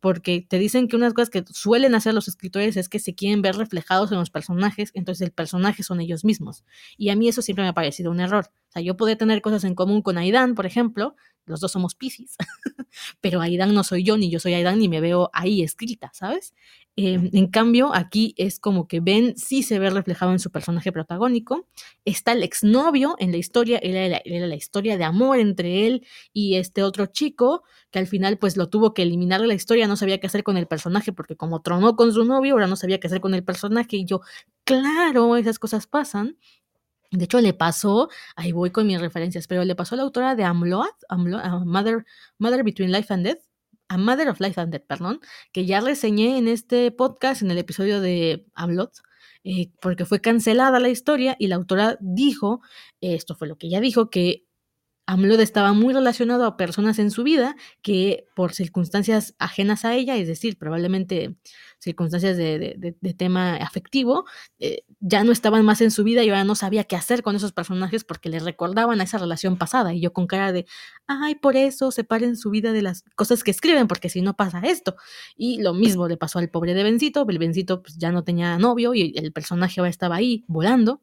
porque 0.00 0.44
te 0.46 0.58
dicen 0.58 0.88
que 0.88 0.96
unas 0.96 1.14
cosas 1.14 1.30
que 1.30 1.44
suelen 1.50 1.94
hacer 1.94 2.12
los 2.14 2.28
escritores 2.28 2.76
es 2.76 2.88
que 2.88 2.98
se 2.98 3.14
quieren 3.14 3.40
ver 3.42 3.56
reflejados 3.56 4.12
en 4.12 4.18
los 4.18 4.30
personajes, 4.30 4.90
entonces 4.94 5.22
el 5.26 5.32
personaje 5.32 5.82
son 5.82 6.00
ellos 6.00 6.24
mismos. 6.24 6.64
Y 6.96 7.10
a 7.10 7.16
mí 7.16 7.28
eso 7.28 7.42
siempre 7.42 7.62
me 7.62 7.68
ha 7.68 7.74
parecido 7.74 8.10
un 8.10 8.20
error. 8.20 8.50
O 8.68 8.72
sea, 8.72 8.82
yo 8.82 8.96
podría 8.96 9.16
tener 9.16 9.42
cosas 9.42 9.64
en 9.64 9.74
común 9.74 10.02
con 10.02 10.18
Aidan, 10.18 10.54
por 10.54 10.66
ejemplo, 10.66 11.14
los 11.44 11.60
dos 11.60 11.72
somos 11.72 11.94
Pisces, 11.94 12.36
pero 13.20 13.40
Aidan 13.40 13.74
no 13.74 13.84
soy 13.84 14.04
yo, 14.04 14.16
ni 14.16 14.30
yo 14.30 14.38
soy 14.38 14.54
Aidan, 14.54 14.78
ni 14.78 14.88
me 14.88 15.00
veo 15.00 15.30
ahí 15.32 15.62
escrita, 15.62 16.10
¿sabes? 16.14 16.54
Eh, 16.96 17.30
en 17.32 17.46
cambio, 17.46 17.94
aquí 17.94 18.34
es 18.36 18.60
como 18.60 18.86
que 18.86 19.00
Ben 19.00 19.34
sí 19.38 19.62
se 19.62 19.78
ve 19.78 19.88
reflejado 19.88 20.32
en 20.32 20.38
su 20.38 20.50
personaje 20.50 20.92
protagónico. 20.92 21.66
Está 22.04 22.32
el 22.32 22.42
exnovio 22.42 23.16
en 23.18 23.30
la 23.32 23.38
historia, 23.38 23.78
era 23.82 24.06
la, 24.08 24.20
era 24.24 24.46
la, 24.46 24.56
historia 24.56 24.98
de 24.98 25.04
amor 25.04 25.38
entre 25.38 25.86
él 25.86 26.06
y 26.34 26.56
este 26.56 26.82
otro 26.82 27.06
chico, 27.06 27.62
que 27.90 27.98
al 27.98 28.06
final 28.06 28.36
pues 28.38 28.58
lo 28.58 28.68
tuvo 28.68 28.92
que 28.92 29.02
eliminar 29.02 29.40
de 29.40 29.46
la 29.46 29.54
historia, 29.54 29.86
no 29.86 29.96
sabía 29.96 30.18
qué 30.20 30.26
hacer 30.26 30.44
con 30.44 30.58
el 30.58 30.66
personaje, 30.66 31.12
porque 31.12 31.34
como 31.34 31.62
tronó 31.62 31.96
con 31.96 32.12
su 32.12 32.24
novio, 32.26 32.52
ahora 32.54 32.66
no 32.66 32.76
sabía 32.76 33.00
qué 33.00 33.06
hacer 33.06 33.20
con 33.22 33.34
el 33.34 33.42
personaje. 33.44 33.96
Y 33.96 34.04
yo, 34.04 34.20
claro, 34.64 35.36
esas 35.36 35.58
cosas 35.58 35.86
pasan. 35.86 36.36
De 37.10 37.24
hecho, 37.24 37.40
le 37.40 37.54
pasó, 37.54 38.08
ahí 38.36 38.52
voy 38.52 38.70
con 38.70 38.86
mis 38.86 39.00
referencias, 39.00 39.46
pero 39.46 39.64
le 39.64 39.74
pasó 39.74 39.94
a 39.94 39.98
la 39.98 40.02
autora 40.04 40.34
de 40.34 40.44
Amload, 40.44 40.88
Amload 41.08 41.64
Mother, 41.66 42.06
Mother 42.38 42.64
Between 42.64 42.92
Life 42.92 43.12
and 43.12 43.24
Death, 43.26 43.40
a 43.92 43.98
Mother 43.98 44.28
of 44.30 44.40
Life 44.40 44.58
and 44.58 44.72
Death, 44.72 44.86
perdón, 44.86 45.20
que 45.52 45.66
ya 45.66 45.80
reseñé 45.80 46.38
en 46.38 46.48
este 46.48 46.90
podcast, 46.90 47.42
en 47.42 47.50
el 47.50 47.58
episodio 47.58 48.00
de 48.00 48.46
Amlot, 48.54 48.90
eh, 49.44 49.70
porque 49.82 50.06
fue 50.06 50.20
cancelada 50.20 50.80
la 50.80 50.88
historia 50.88 51.36
y 51.38 51.48
la 51.48 51.56
autora 51.56 51.98
dijo, 52.00 52.62
esto 53.02 53.34
fue 53.34 53.48
lo 53.48 53.58
que 53.58 53.66
ella 53.66 53.80
dijo, 53.80 54.08
que 54.08 54.46
AMLOD 55.06 55.40
estaba 55.40 55.72
muy 55.72 55.92
relacionado 55.92 56.46
a 56.46 56.56
personas 56.56 56.98
en 56.98 57.10
su 57.10 57.24
vida 57.24 57.56
que 57.82 58.26
por 58.36 58.54
circunstancias 58.54 59.34
ajenas 59.38 59.84
a 59.84 59.94
ella, 59.94 60.16
es 60.16 60.28
decir, 60.28 60.56
probablemente 60.56 61.36
circunstancias 61.80 62.36
de, 62.36 62.94
tema 63.16 63.56
afectivo, 63.56 64.24
eh, 64.60 64.84
ya 65.00 65.24
no 65.24 65.32
estaban 65.32 65.64
más 65.64 65.80
en 65.80 65.90
su 65.90 66.04
vida 66.04 66.22
y 66.22 66.28
ahora 66.28 66.44
no 66.44 66.54
sabía 66.54 66.84
qué 66.84 66.94
hacer 66.94 67.22
con 67.22 67.34
esos 67.34 67.52
personajes 67.52 68.04
porque 68.04 68.28
le 68.28 68.38
recordaban 68.38 69.00
a 69.00 69.04
esa 69.04 69.18
relación 69.18 69.58
pasada. 69.58 69.92
Y 69.92 70.00
yo 70.00 70.12
con 70.12 70.28
cara 70.28 70.52
de, 70.52 70.66
ay, 71.08 71.34
por 71.34 71.56
eso 71.56 71.90
separen 71.90 72.36
su 72.36 72.50
vida 72.50 72.72
de 72.72 72.82
las 72.82 73.02
cosas 73.16 73.42
que 73.42 73.50
escriben, 73.50 73.88
porque 73.88 74.08
si 74.08 74.22
no 74.22 74.36
pasa 74.36 74.60
esto. 74.60 74.94
Y 75.36 75.60
lo 75.60 75.74
mismo 75.74 76.06
le 76.06 76.16
pasó 76.16 76.38
al 76.38 76.48
pobre 76.50 76.74
de 76.74 76.84
Bencito, 76.84 77.26
el 77.28 77.38
Bencito 77.38 77.82
pues, 77.82 77.98
ya 77.98 78.12
no 78.12 78.22
tenía 78.24 78.56
novio 78.58 78.94
y 78.94 79.14
el 79.16 79.32
personaje 79.32 79.80
estaba 79.88 80.16
ahí 80.16 80.44
volando. 80.46 81.02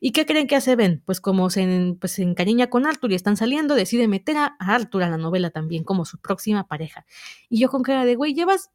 ¿Y 0.00 0.12
qué 0.12 0.26
creen 0.26 0.46
que 0.46 0.56
hace 0.56 0.76
Ben? 0.76 1.02
Pues 1.04 1.20
como 1.20 1.50
se, 1.50 1.96
pues, 2.00 2.12
se 2.12 2.22
encariña 2.22 2.68
con 2.68 2.86
Arthur 2.86 3.12
y 3.12 3.14
están 3.14 3.36
saliendo, 3.36 3.74
decide 3.74 4.08
meter 4.08 4.36
a 4.36 4.56
Arthur 4.58 5.02
a 5.02 5.10
la 5.10 5.18
novela 5.18 5.50
también 5.50 5.84
como 5.84 6.04
su 6.04 6.18
próxima 6.18 6.66
pareja. 6.66 7.06
Y 7.48 7.60
yo 7.60 7.68
con 7.68 7.82
cara 7.82 8.04
de, 8.04 8.16
güey, 8.16 8.34
llevas 8.34 8.70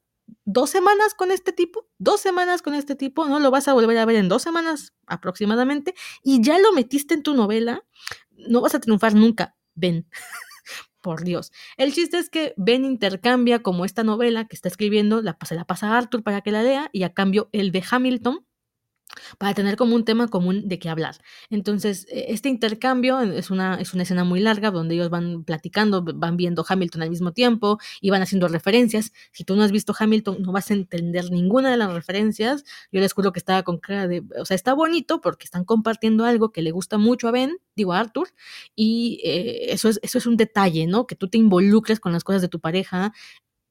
dos 0.45 0.69
semanas 0.69 1.13
con 1.15 1.31
este 1.31 1.51
tipo, 1.51 1.87
dos 1.97 2.21
semanas 2.21 2.61
con 2.61 2.73
este 2.73 2.95
tipo, 2.95 3.27
no 3.27 3.39
lo 3.39 3.51
vas 3.51 3.67
a 3.67 3.73
volver 3.73 3.97
a 3.97 4.05
ver 4.05 4.15
en 4.17 4.29
dos 4.29 4.41
semanas 4.41 4.93
aproximadamente, 5.05 5.93
y 6.23 6.41
ya 6.41 6.59
lo 6.59 6.71
metiste 6.73 7.13
en 7.13 7.23
tu 7.23 7.33
novela, 7.33 7.83
no 8.31 8.61
vas 8.61 8.75
a 8.75 8.79
triunfar 8.79 9.15
nunca, 9.15 9.55
Ben. 9.75 10.07
Por 11.01 11.25
Dios. 11.25 11.51
El 11.75 11.91
chiste 11.91 12.17
es 12.17 12.29
que 12.29 12.53
Ben 12.55 12.85
intercambia 12.85 13.61
como 13.61 13.83
esta 13.83 14.05
novela 14.05 14.47
que 14.47 14.55
está 14.55 14.69
escribiendo, 14.69 15.21
la, 15.21 15.37
se 15.45 15.55
la 15.55 15.65
pasa 15.65 15.89
a 15.89 15.97
Arthur 15.97 16.23
para 16.23 16.39
que 16.39 16.51
la 16.51 16.63
lea, 16.63 16.89
y 16.93 17.03
a 17.03 17.13
cambio 17.13 17.49
el 17.51 17.73
de 17.73 17.83
Hamilton 17.89 18.45
para 19.37 19.53
tener 19.53 19.75
como 19.75 19.95
un 19.95 20.05
tema 20.05 20.27
común 20.27 20.67
de 20.67 20.79
qué 20.79 20.89
hablar. 20.89 21.15
Entonces, 21.49 22.07
e, 22.09 22.25
este 22.29 22.49
intercambio 22.49 23.19
es 23.21 23.51
una, 23.51 23.75
es 23.75 23.93
una 23.93 24.03
escena 24.03 24.23
muy 24.23 24.39
larga 24.39 24.71
donde 24.71 24.95
ellos 24.95 25.09
van 25.09 25.43
platicando, 25.43 26.03
van 26.03 26.37
viendo 26.37 26.65
Hamilton 26.67 27.01
al 27.01 27.09
mismo 27.09 27.31
tiempo 27.31 27.79
y 28.01 28.09
van 28.09 28.21
haciendo 28.21 28.47
referencias. 28.47 29.13
Si 29.31 29.43
tú 29.43 29.55
no 29.55 29.63
has 29.63 29.71
visto 29.71 29.93
Hamilton, 29.97 30.41
no 30.41 30.51
vas 30.51 30.71
a 30.71 30.73
entender 30.73 31.31
ninguna 31.31 31.71
de 31.71 31.77
las 31.77 31.93
referencias. 31.93 32.63
Yo 32.91 33.01
les 33.01 33.13
juro 33.13 33.31
que 33.31 33.39
estaba 33.39 33.63
con 33.63 33.77
cara 33.79 34.07
de, 34.07 34.23
o 34.39 34.45
sea, 34.45 34.55
está 34.55 34.73
bonito 34.73 35.21
porque 35.21 35.45
están 35.45 35.65
compartiendo 35.65 36.25
algo 36.25 36.51
que 36.51 36.61
le 36.61 36.71
gusta 36.71 36.97
mucho 36.97 37.27
a 37.27 37.31
Ben, 37.31 37.57
digo 37.75 37.93
a 37.93 37.99
Arthur, 37.99 38.29
y 38.75 39.19
eh, 39.23 39.73
eso, 39.73 39.89
es, 39.89 39.99
eso 40.03 40.17
es 40.17 40.25
un 40.25 40.37
detalle, 40.37 40.87
¿no? 40.87 41.07
Que 41.07 41.15
tú 41.15 41.27
te 41.27 41.37
involucres 41.37 41.99
con 41.99 42.13
las 42.13 42.23
cosas 42.23 42.41
de 42.41 42.47
tu 42.47 42.59
pareja, 42.59 43.13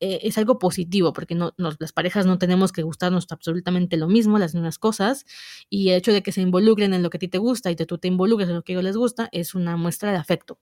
eh, 0.03 0.27
es 0.27 0.37
algo 0.37 0.59
positivo, 0.59 1.13
porque 1.13 1.37
no, 1.37 1.55
las 1.57 1.93
parejas 1.93 2.27
no 2.27 2.37
tenemos 2.37 2.73
que 2.73 2.83
gustarnos 2.83 3.27
absolutamente 3.31 3.97
lo 3.97 4.09
mismo, 4.09 4.37
las 4.37 4.53
mismas 4.53 4.81
cosas, 4.81 5.25
y 5.71 5.91
el 5.91 5.99
hecho 5.99 6.13
de 6.13 6.25
que 6.25 6.33
se 6.33 6.41
involucren 6.41 6.93
en 6.93 7.05
lo 7.05 7.11
que 7.11 7.19
a 7.19 7.21
ti 7.21 7.29
te 7.29 7.39
gusta 7.39 7.71
y 7.71 7.77
que 7.77 7.87
tú 7.87 7.99
te 7.99 8.09
involucres 8.09 8.49
en 8.49 8.57
lo 8.57 8.63
que 8.65 8.73
a 8.73 8.75
ellos 8.75 8.85
les 8.85 8.97
gusta 8.97 9.29
es 9.31 9.55
una 9.55 9.77
muestra 9.77 10.11
de 10.11 10.19
afecto. 10.19 10.59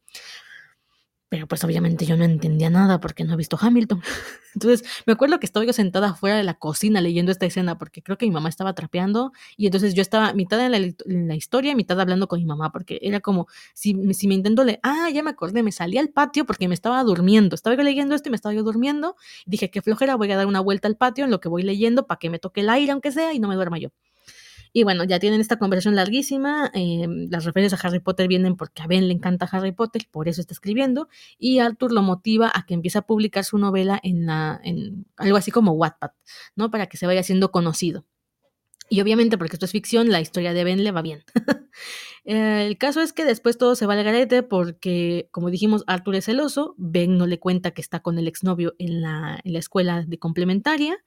Pero 1.30 1.46
pues 1.46 1.62
obviamente 1.64 2.04
yo 2.06 2.16
no 2.16 2.24
entendía 2.24 2.70
nada 2.70 3.00
porque 3.00 3.24
no 3.24 3.32
he 3.32 3.36
visto 3.36 3.56
Hamilton. 3.58 4.02
Entonces 4.54 4.86
me 5.06 5.12
acuerdo 5.12 5.38
que 5.38 5.46
estaba 5.46 5.64
yo 5.64 5.72
sentada 5.72 6.10
afuera 6.10 6.36
de 6.36 6.42
la 6.42 6.54
cocina 6.54 7.00
leyendo 7.00 7.30
esta 7.30 7.46
escena 7.46 7.78
porque 7.78 8.02
creo 8.02 8.18
que 8.18 8.26
mi 8.26 8.32
mamá 8.32 8.48
estaba 8.48 8.74
trapeando 8.74 9.32
y 9.56 9.66
entonces 9.66 9.94
yo 9.94 10.02
estaba 10.02 10.34
mitad 10.34 10.60
en 10.60 10.72
la, 10.72 10.78
en 10.78 11.28
la 11.28 11.36
historia, 11.36 11.76
mitad 11.76 12.00
hablando 12.00 12.26
con 12.26 12.40
mi 12.40 12.46
mamá 12.46 12.72
porque 12.72 12.98
era 13.00 13.20
como 13.20 13.46
si, 13.74 14.12
si 14.12 14.26
me 14.26 14.34
intento 14.34 14.64
leer, 14.64 14.80
ah, 14.82 15.08
ya 15.14 15.22
me 15.22 15.30
acordé, 15.30 15.62
me 15.62 15.70
salí 15.70 15.98
al 15.98 16.08
patio 16.08 16.46
porque 16.46 16.66
me 16.66 16.74
estaba 16.74 17.02
durmiendo. 17.04 17.54
Estaba 17.54 17.76
yo 17.76 17.82
leyendo 17.84 18.16
esto 18.16 18.28
y 18.28 18.30
me 18.30 18.36
estaba 18.36 18.52
yo 18.52 18.64
durmiendo. 18.64 19.14
Dije, 19.46 19.70
qué 19.70 19.82
flojera, 19.82 20.16
voy 20.16 20.32
a 20.32 20.36
dar 20.36 20.46
una 20.48 20.60
vuelta 20.60 20.88
al 20.88 20.96
patio 20.96 21.24
en 21.24 21.30
lo 21.30 21.40
que 21.40 21.48
voy 21.48 21.62
leyendo 21.62 22.08
para 22.08 22.18
que 22.18 22.28
me 22.28 22.40
toque 22.40 22.62
el 22.62 22.70
aire 22.70 22.90
aunque 22.90 23.12
sea 23.12 23.32
y 23.32 23.38
no 23.38 23.46
me 23.46 23.54
duerma 23.54 23.78
yo. 23.78 23.90
Y 24.72 24.84
bueno, 24.84 25.04
ya 25.04 25.18
tienen 25.18 25.40
esta 25.40 25.58
conversación 25.58 25.96
larguísima. 25.96 26.70
Eh, 26.74 27.06
las 27.28 27.44
referencias 27.44 27.82
a 27.82 27.86
Harry 27.86 28.00
Potter 28.00 28.28
vienen 28.28 28.56
porque 28.56 28.82
a 28.82 28.86
Ben 28.86 29.08
le 29.08 29.14
encanta 29.14 29.48
Harry 29.50 29.72
Potter, 29.72 30.06
por 30.10 30.28
eso 30.28 30.40
está 30.40 30.54
escribiendo. 30.54 31.08
Y 31.38 31.58
Arthur 31.58 31.92
lo 31.92 32.02
motiva 32.02 32.50
a 32.54 32.64
que 32.66 32.74
empiece 32.74 32.98
a 32.98 33.02
publicar 33.02 33.44
su 33.44 33.58
novela 33.58 33.98
en, 34.02 34.26
la, 34.26 34.60
algo 35.16 35.36
así 35.36 35.50
como 35.50 35.72
Wattpad, 35.72 36.10
¿no? 36.54 36.70
Para 36.70 36.86
que 36.86 36.96
se 36.96 37.06
vaya 37.06 37.22
siendo 37.22 37.50
conocido. 37.50 38.06
Y 38.88 39.00
obviamente, 39.00 39.38
porque 39.38 39.54
esto 39.54 39.66
es 39.66 39.72
ficción, 39.72 40.10
la 40.10 40.20
historia 40.20 40.52
de 40.52 40.64
Ben 40.64 40.84
le 40.84 40.92
va 40.92 41.02
bien. 41.02 41.24
Eh, 42.24 42.66
el 42.66 42.76
caso 42.76 43.00
es 43.00 43.14
que 43.14 43.24
después 43.24 43.56
todo 43.56 43.74
se 43.74 43.86
va 43.86 43.94
al 43.94 44.04
garete 44.04 44.42
porque, 44.42 45.30
como 45.30 45.48
dijimos, 45.48 45.84
Arthur 45.86 46.16
es 46.16 46.26
celoso. 46.26 46.74
Ben 46.76 47.16
no 47.16 47.26
le 47.26 47.38
cuenta 47.38 47.70
que 47.70 47.80
está 47.80 48.00
con 48.00 48.18
el 48.18 48.28
exnovio 48.28 48.74
en 48.78 49.00
la 49.00 49.40
escuela 49.44 50.04
de 50.06 50.18
complementaria 50.18 51.02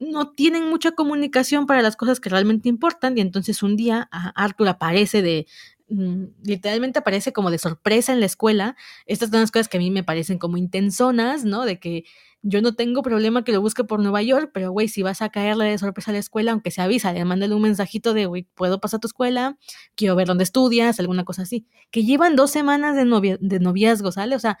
no 0.00 0.32
tienen 0.32 0.68
mucha 0.70 0.92
comunicación 0.92 1.66
para 1.66 1.82
las 1.82 1.96
cosas 1.96 2.20
que 2.20 2.30
realmente 2.30 2.68
importan 2.68 3.16
y 3.18 3.20
entonces 3.20 3.62
un 3.62 3.76
día 3.76 4.08
Arthur 4.34 4.68
aparece 4.68 5.22
de, 5.22 5.46
mm, 5.88 6.24
literalmente 6.42 6.98
aparece 7.00 7.32
como 7.32 7.50
de 7.50 7.58
sorpresa 7.58 8.12
en 8.12 8.20
la 8.20 8.26
escuela. 8.26 8.76
Estas 9.06 9.30
son 9.30 9.40
las 9.40 9.50
cosas 9.52 9.68
que 9.68 9.76
a 9.76 9.80
mí 9.80 9.90
me 9.90 10.02
parecen 10.02 10.38
como 10.38 10.56
intensonas, 10.56 11.44
¿no? 11.44 11.64
De 11.66 11.78
que 11.78 12.04
yo 12.42 12.62
no 12.62 12.74
tengo 12.74 13.02
problema 13.02 13.44
que 13.44 13.52
lo 13.52 13.60
busque 13.60 13.84
por 13.84 14.00
Nueva 14.00 14.22
York, 14.22 14.50
pero 14.54 14.72
güey, 14.72 14.88
si 14.88 15.02
vas 15.02 15.20
a 15.20 15.28
caerle 15.28 15.66
de 15.66 15.78
sorpresa 15.78 16.10
a 16.10 16.14
la 16.14 16.20
escuela, 16.20 16.52
aunque 16.52 16.70
se 16.70 16.80
avisa, 16.80 17.12
le 17.12 17.22
mándale 17.26 17.54
un 17.54 17.60
mensajito 17.62 18.14
de, 18.14 18.24
güey, 18.26 18.44
puedo 18.54 18.80
pasar 18.80 18.98
a 18.98 19.00
tu 19.00 19.08
escuela, 19.08 19.58
quiero 19.94 20.16
ver 20.16 20.26
dónde 20.26 20.44
estudias, 20.44 20.98
alguna 21.00 21.24
cosa 21.24 21.42
así. 21.42 21.66
Que 21.90 22.04
llevan 22.04 22.36
dos 22.36 22.50
semanas 22.50 22.96
de, 22.96 23.38
de 23.40 23.60
noviazgo, 23.60 24.10
¿sale? 24.12 24.36
O 24.36 24.38
sea, 24.38 24.58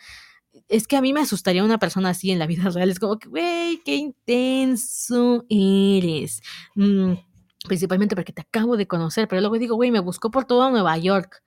es 0.68 0.86
que 0.86 0.96
a 0.96 1.00
mí 1.00 1.12
me 1.12 1.20
asustaría 1.20 1.64
una 1.64 1.78
persona 1.78 2.10
así 2.10 2.30
en 2.30 2.38
la 2.38 2.46
vida 2.46 2.64
real. 2.70 2.90
Es 2.90 2.98
como 2.98 3.18
que, 3.18 3.28
güey, 3.28 3.82
qué 3.84 3.96
intenso 3.96 5.44
eres. 5.48 6.42
Mm, 6.74 7.14
principalmente 7.66 8.16
porque 8.16 8.32
te 8.32 8.42
acabo 8.42 8.76
de 8.76 8.86
conocer, 8.86 9.28
pero 9.28 9.40
luego 9.40 9.58
digo, 9.58 9.76
güey, 9.76 9.90
me 9.90 10.00
buscó 10.00 10.30
por 10.30 10.44
todo 10.44 10.70
Nueva 10.70 10.96
York. 10.98 11.42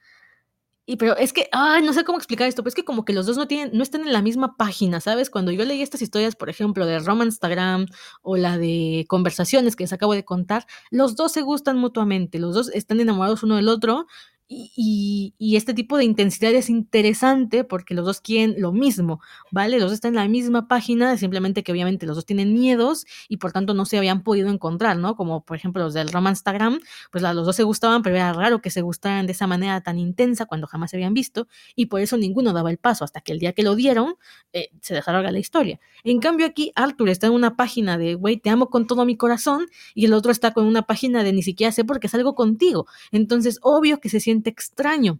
Y 0.85 0.97
pero 0.97 1.15
es 1.15 1.31
que, 1.31 1.47
ay, 1.53 1.81
no 1.81 1.93
sé 1.93 2.03
cómo 2.03 2.17
explicar 2.17 2.45
esto, 2.45 2.61
pero 2.61 2.69
es 2.69 2.75
que 2.75 2.83
como 2.83 3.05
que 3.05 3.13
los 3.13 3.25
dos 3.25 3.37
no 3.37 3.47
tienen, 3.47 3.71
no 3.73 3.83
están 3.83 4.01
en 4.01 4.11
la 4.11 4.21
misma 4.21 4.57
página, 4.57 4.99
¿sabes? 4.99 5.29
Cuando 5.29 5.53
yo 5.53 5.63
leí 5.63 5.81
estas 5.81 6.01
historias, 6.01 6.35
por 6.35 6.49
ejemplo, 6.49 6.85
de 6.85 6.99
Romanstagram 6.99 7.85
o 8.21 8.35
la 8.35 8.57
de 8.57 9.05
conversaciones 9.07 9.77
que 9.77 9.85
les 9.85 9.93
acabo 9.93 10.13
de 10.13 10.25
contar, 10.25 10.65
los 10.91 11.15
dos 11.15 11.31
se 11.31 11.41
gustan 11.41 11.77
mutuamente, 11.77 12.37
los 12.37 12.53
dos 12.53 12.69
están 12.73 12.99
enamorados 12.99 13.43
uno 13.43 13.55
del 13.55 13.69
otro, 13.69 14.07
y, 14.47 15.55
este 15.55 15.73
tipo 15.73 15.97
de 15.97 16.03
intensidad 16.03 16.51
es 16.53 16.69
interesante 16.69 17.63
porque 17.63 17.93
los 17.93 18.05
dos 18.05 18.21
quieren 18.21 18.55
lo 18.57 18.71
mismo, 18.71 19.21
¿vale? 19.51 19.77
Los 19.77 19.85
dos 19.85 19.93
están 19.93 20.09
en 20.09 20.15
la 20.15 20.27
misma 20.27 20.67
página, 20.67 21.15
simplemente 21.17 21.63
que 21.63 21.71
obviamente 21.71 22.05
los 22.05 22.15
dos 22.15 22.25
tienen 22.25 22.53
miedos 22.53 23.05
y 23.29 23.37
por 23.37 23.51
tanto 23.51 23.73
no 23.73 23.85
se 23.85 23.97
habían 23.97 24.23
podido 24.23 24.49
encontrar, 24.49 24.97
¿no? 24.97 25.15
Como 25.15 25.45
por 25.45 25.57
ejemplo 25.57 25.83
los 25.83 25.93
del 25.93 26.09
Romanstagram, 26.09 26.79
pues 27.11 27.21
los 27.21 27.45
dos 27.45 27.55
se 27.55 27.63
gustaban, 27.63 28.01
pero 28.01 28.15
era 28.15 28.33
raro 28.33 28.61
que 28.61 28.71
se 28.71 28.81
gustaran 28.81 29.25
de 29.27 29.33
esa 29.33 29.47
manera 29.47 29.81
tan 29.81 29.99
intensa 29.99 30.45
cuando 30.45 30.67
jamás 30.67 30.91
se 30.91 30.97
habían 30.97 31.13
visto 31.13 31.47
y 31.75 31.85
por 31.85 32.01
eso 32.01 32.17
ninguno 32.17 32.51
daba 32.51 32.71
el 32.71 32.77
paso 32.77 33.03
hasta 33.03 33.21
que 33.21 33.31
el 33.31 33.39
día 33.39 33.53
que 33.53 33.63
lo 33.63 33.75
dieron 33.75 34.15
eh, 34.51 34.69
se 34.81 34.93
desarrolla 34.95 35.31
la 35.31 35.39
historia. 35.39 35.79
En 36.03 36.19
cambio 36.19 36.45
aquí 36.45 36.71
Arthur 36.75 37.09
está 37.09 37.27
en 37.27 37.33
una 37.33 37.55
página 37.55 37.97
de, 37.97 38.15
güey, 38.15 38.37
te 38.37 38.49
amo 38.49 38.69
con 38.69 38.87
todo 38.87 39.05
mi 39.05 39.15
corazón 39.15 39.67
y 39.93 40.05
el 40.05 40.13
otro 40.13 40.31
está 40.31 40.51
con 40.51 40.65
una 40.65 40.83
página 40.83 41.23
de 41.23 41.31
ni 41.31 41.43
siquiera 41.43 41.71
sé 41.71 41.85
por 41.85 41.99
qué 41.99 42.07
salgo 42.07 42.35
contigo. 42.35 42.87
Entonces, 43.11 43.59
obvio 43.61 43.99
que 43.99 44.09
se 44.09 44.19
siente 44.19 44.32
extraño. 44.49 45.19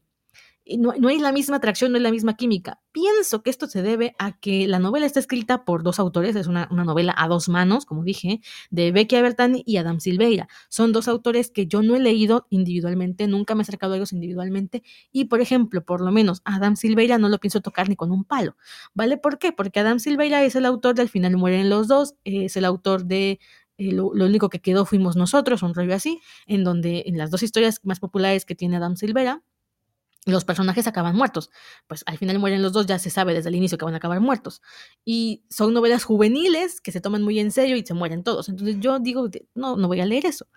No, 0.80 0.93
no, 0.97 1.09
hay 1.09 1.20
la 1.20 1.34
misma 1.34 1.57
atracción, 1.57 1.91
no 1.91 1.97
hay 1.97 2.03
la 2.03 2.11
misma 2.11 2.38
química. 2.38 2.80
Pienso 2.93 3.43
que 3.43 3.49
esto 3.49 3.68
se 3.68 3.82
debe 3.82 4.16
a 4.18 4.39
que 4.39 4.66
la 4.66 4.80
novela 4.80 5.05
está 5.05 5.20
escrita 5.20 5.66
por 5.66 5.84
dos 5.84 5.99
autores, 5.99 6.38
es 6.38 6.47
una, 6.47 6.68
novela 6.68 7.14
a 7.18 7.28
dos 7.28 7.49
manos, 7.49 7.86
como 7.86 8.03
dije, 8.03 8.39
de 8.70 8.93
Becky 8.93 9.18
Abertani 9.18 9.64
y 9.66 9.76
Adam 9.76 9.99
Silveira. 9.99 10.47
Son 10.70 10.93
dos 10.93 11.09
autores 11.09 11.51
que 11.51 11.68
yo 11.68 11.82
no 11.82 11.97
he 11.97 11.99
leído 11.99 12.47
individualmente, 12.49 13.28
nunca 13.28 13.55
me 13.55 13.61
he 13.61 13.64
acercado 13.64 13.93
a 13.93 13.97
ellos 13.97 14.14
individualmente, 14.14 14.84
y 15.11 15.26
por 15.26 15.41
ejemplo, 15.41 15.84
por 15.84 15.99
lo 15.99 16.14
menos 16.14 16.41
Adam 16.45 16.78
Silveira 16.78 17.18
no 17.18 17.28
lo 17.28 17.39
pienso 17.39 17.59
tocar 17.59 17.89
ni 17.89 17.97
con 17.97 18.11
un 18.11 18.24
palo, 18.24 18.55
¿vale? 18.93 19.18
¿Por 19.18 19.39
qué? 19.39 19.51
Porque 19.51 19.82
Adam 19.82 19.99
Silveira 19.99 20.43
es 20.45 20.55
el 20.55 20.66
autor 20.66 20.95
de 20.95 21.01
Al 21.01 21.09
final 21.09 21.36
mueren 21.36 21.70
los 21.70 21.89
dos, 21.89 22.16
es 22.24 22.55
el 22.55 22.64
autor 22.64 23.03
de 23.03 23.39
eh, 23.78 23.91
lo, 23.91 24.07
único 24.07 24.49
que 24.49 24.61
quedó 24.61 24.86
fuimos 24.86 25.15
nosotros, 25.15 25.63
un 25.63 25.74
rollo 25.74 25.95
así, 25.95 26.21
en 26.45 26.63
donde 26.63 27.03
en 27.07 27.17
las 27.17 27.32
dos 27.32 27.43
historias 27.43 27.80
más 27.84 27.99
populares 27.99 28.45
que 28.45 28.55
tiene 28.55 28.78
Adam 28.78 28.95
Silvera, 28.95 29.43
los 30.26 30.45
personajes 30.45 30.88
acaban 30.88 31.15
muertos. 31.15 31.49
Pues 31.88 32.03
al 32.05 32.17
final 32.17 32.39
mueren 32.39 32.61
los 32.61 32.71
dos, 32.71 32.86
ya 32.86 32.99
se 32.99 33.09
sabe 33.09 33.34
desde 33.34 33.49
el 33.49 33.55
inicio 33.55 33.78
que 33.78 33.86
van 33.86 33.93
a 33.93 33.97
acabar 33.97 34.21
muertos. 34.21 34.61
Y 35.03 35.43
son 35.49 35.74
novelas 35.74 36.03
juveniles 36.05 36.82
que 36.82 36.91
se 36.91 37.01
toman 37.01 37.24
muy 37.24 37.39
en 37.39 37.51
serio 37.51 37.76
y 37.76 37.86
se 37.86 37.93
mueren 37.93 38.24
todos. 38.24 38.47
Entonces 38.49 38.78
yo 38.80 38.99
digo, 38.99 39.30
no, 39.53 39.76
no 39.76 39.88
voy 39.88 39.99
a 40.01 40.05
leer 40.05 40.26
eso. 40.26 40.47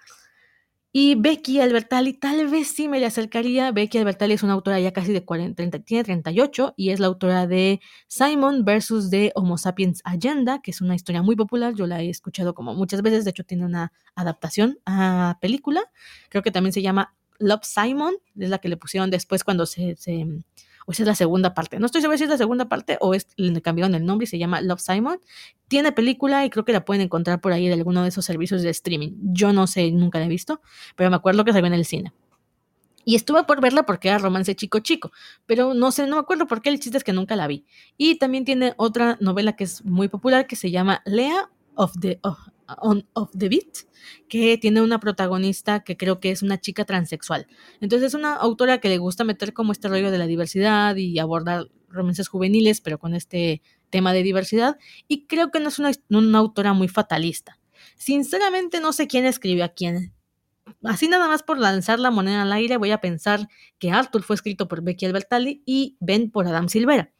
Y 0.98 1.14
Becky 1.14 1.60
Albertalli, 1.60 2.14
tal 2.14 2.48
vez 2.48 2.68
sí 2.68 2.88
me 2.88 2.98
le 2.98 3.04
acercaría. 3.04 3.70
Becky 3.70 3.98
Albertalli 3.98 4.32
es 4.32 4.42
una 4.42 4.54
autora 4.54 4.80
ya 4.80 4.94
casi 4.94 5.12
de 5.12 5.26
40, 5.26 5.80
tiene 5.80 6.04
38 6.04 6.72
y 6.74 6.88
es 6.88 7.00
la 7.00 7.08
autora 7.08 7.46
de 7.46 7.82
Simon 8.06 8.64
versus 8.64 9.10
The 9.10 9.30
Homo 9.34 9.58
Sapiens 9.58 10.00
Agenda, 10.04 10.62
que 10.62 10.70
es 10.70 10.80
una 10.80 10.94
historia 10.94 11.20
muy 11.20 11.36
popular. 11.36 11.74
Yo 11.74 11.86
la 11.86 12.00
he 12.00 12.08
escuchado 12.08 12.54
como 12.54 12.72
muchas 12.72 13.02
veces. 13.02 13.26
De 13.26 13.30
hecho, 13.32 13.44
tiene 13.44 13.66
una 13.66 13.92
adaptación 14.14 14.78
a 14.86 15.36
película. 15.42 15.82
Creo 16.30 16.42
que 16.42 16.50
también 16.50 16.72
se 16.72 16.80
llama 16.80 17.14
Love 17.38 17.64
Simon, 17.64 18.14
es 18.34 18.48
la 18.48 18.56
que 18.56 18.70
le 18.70 18.78
pusieron 18.78 19.10
después 19.10 19.44
cuando 19.44 19.66
se 19.66 19.96
o 20.86 20.92
esa 20.92 21.02
es 21.02 21.06
la 21.06 21.14
segunda 21.14 21.52
parte. 21.52 21.78
No 21.78 21.86
estoy 21.86 22.00
segura 22.00 22.16
si 22.16 22.24
es 22.24 22.30
la 22.30 22.38
segunda 22.38 22.68
parte 22.68 22.96
o 23.00 23.12
es, 23.12 23.26
le 23.36 23.60
cambiaron 23.60 23.94
el 23.94 24.06
nombre 24.06 24.24
y 24.24 24.26
se 24.26 24.38
llama 24.38 24.60
Love 24.60 24.80
Simon. 24.80 25.20
Tiene 25.68 25.92
película 25.92 26.44
y 26.44 26.50
creo 26.50 26.64
que 26.64 26.72
la 26.72 26.84
pueden 26.84 27.02
encontrar 27.02 27.40
por 27.40 27.52
ahí 27.52 27.66
de 27.66 27.74
alguno 27.74 28.02
de 28.02 28.08
esos 28.08 28.24
servicios 28.24 28.62
de 28.62 28.70
streaming. 28.70 29.12
Yo 29.20 29.52
no 29.52 29.66
sé, 29.66 29.90
nunca 29.90 30.18
la 30.18 30.26
he 30.26 30.28
visto, 30.28 30.60
pero 30.94 31.10
me 31.10 31.16
acuerdo 31.16 31.44
que 31.44 31.52
salió 31.52 31.66
en 31.66 31.74
el 31.74 31.84
cine. 31.84 32.12
Y 33.04 33.14
estuve 33.14 33.44
por 33.44 33.60
verla 33.60 33.84
porque 33.84 34.08
era 34.08 34.18
romance 34.18 34.56
chico 34.56 34.80
chico, 34.80 35.12
pero 35.46 35.74
no 35.74 35.92
sé, 35.92 36.06
no 36.08 36.16
me 36.16 36.20
acuerdo 36.20 36.48
por 36.48 36.60
qué, 36.60 36.70
el 36.70 36.80
chiste 36.80 36.98
es 36.98 37.04
que 37.04 37.12
nunca 37.12 37.36
la 37.36 37.46
vi. 37.46 37.64
Y 37.96 38.18
también 38.18 38.44
tiene 38.44 38.74
otra 38.78 39.16
novela 39.20 39.54
que 39.54 39.62
es 39.62 39.84
muy 39.84 40.08
popular 40.08 40.48
que 40.48 40.56
se 40.56 40.72
llama 40.72 41.02
Lea 41.04 41.48
of 41.76 41.92
the, 42.00 42.18
on 42.82 43.06
of 43.12 43.30
the 43.36 43.48
Beat, 43.48 43.86
que 44.28 44.58
tiene 44.58 44.82
una 44.82 44.98
protagonista 44.98 45.84
que 45.84 45.96
creo 45.96 46.20
que 46.20 46.30
es 46.30 46.42
una 46.42 46.60
chica 46.60 46.84
transexual. 46.84 47.46
Entonces 47.80 48.08
es 48.08 48.14
una 48.14 48.34
autora 48.34 48.78
que 48.78 48.88
le 48.88 48.98
gusta 48.98 49.24
meter 49.24 49.52
como 49.52 49.72
este 49.72 49.88
rollo 49.88 50.10
de 50.10 50.18
la 50.18 50.26
diversidad 50.26 50.96
y 50.96 51.18
abordar 51.18 51.68
romances 51.88 52.28
juveniles, 52.28 52.80
pero 52.80 52.98
con 52.98 53.14
este 53.14 53.62
tema 53.90 54.12
de 54.12 54.22
diversidad. 54.22 54.78
Y 55.08 55.26
creo 55.26 55.50
que 55.50 55.60
no 55.60 55.68
es 55.68 55.78
una, 55.78 55.92
una 56.10 56.38
autora 56.38 56.72
muy 56.72 56.88
fatalista. 56.88 57.58
Sinceramente 57.96 58.80
no 58.80 58.92
sé 58.92 59.06
quién 59.06 59.24
escribió 59.24 59.64
a 59.64 59.68
quién. 59.68 60.12
Así 60.82 61.08
nada 61.08 61.28
más 61.28 61.42
por 61.42 61.58
lanzar 61.58 62.00
la 62.00 62.10
moneda 62.10 62.42
al 62.42 62.52
aire 62.52 62.76
voy 62.76 62.90
a 62.90 63.00
pensar 63.00 63.48
que 63.78 63.92
Arthur 63.92 64.22
fue 64.24 64.34
escrito 64.34 64.66
por 64.66 64.82
Becky 64.82 65.06
Albertalli 65.06 65.62
y 65.64 65.96
Ben 66.00 66.30
por 66.30 66.48
Adam 66.48 66.68
Silvera 66.68 67.12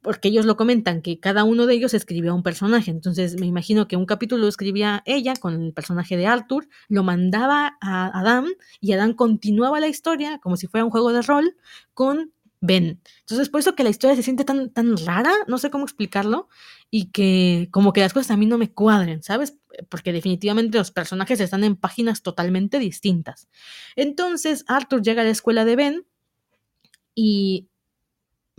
porque 0.00 0.28
ellos 0.28 0.46
lo 0.46 0.56
comentan, 0.56 1.02
que 1.02 1.18
cada 1.18 1.44
uno 1.44 1.66
de 1.66 1.74
ellos 1.74 1.92
escribió 1.92 2.32
a 2.32 2.34
un 2.34 2.42
personaje. 2.42 2.90
Entonces 2.90 3.38
me 3.40 3.46
imagino 3.46 3.88
que 3.88 3.96
un 3.96 4.06
capítulo 4.06 4.42
lo 4.42 4.48
escribía 4.48 5.02
ella 5.06 5.34
con 5.34 5.60
el 5.60 5.72
personaje 5.72 6.16
de 6.16 6.26
Arthur, 6.26 6.68
lo 6.88 7.02
mandaba 7.02 7.76
a 7.80 8.18
Adam 8.18 8.46
y 8.80 8.92
Adam 8.92 9.14
continuaba 9.14 9.80
la 9.80 9.88
historia 9.88 10.38
como 10.38 10.56
si 10.56 10.66
fuera 10.66 10.84
un 10.84 10.90
juego 10.90 11.12
de 11.12 11.22
rol 11.22 11.56
con 11.94 12.32
Ben. 12.60 13.00
Entonces 13.20 13.48
por 13.48 13.60
eso 13.60 13.74
que 13.74 13.84
la 13.84 13.90
historia 13.90 14.16
se 14.16 14.22
siente 14.22 14.44
tan, 14.44 14.70
tan 14.70 14.96
rara, 14.98 15.32
no 15.46 15.58
sé 15.58 15.70
cómo 15.70 15.84
explicarlo. 15.84 16.48
y 16.90 17.10
que 17.10 17.68
como 17.70 17.92
que 17.92 18.00
las 18.00 18.12
cosas 18.14 18.30
a 18.30 18.36
mí 18.36 18.46
no 18.46 18.56
me 18.58 18.72
cuadren, 18.72 19.22
¿sabes? 19.22 19.58
Porque 19.88 20.12
definitivamente 20.12 20.78
los 20.78 20.90
personajes 20.90 21.40
están 21.40 21.64
en 21.64 21.76
páginas 21.76 22.22
totalmente 22.22 22.78
distintas. 22.78 23.48
Entonces 23.96 24.64
Arthur 24.68 25.02
llega 25.02 25.22
a 25.22 25.24
la 25.24 25.30
escuela 25.30 25.64
de 25.64 25.76
Ben 25.76 26.06
y 27.14 27.68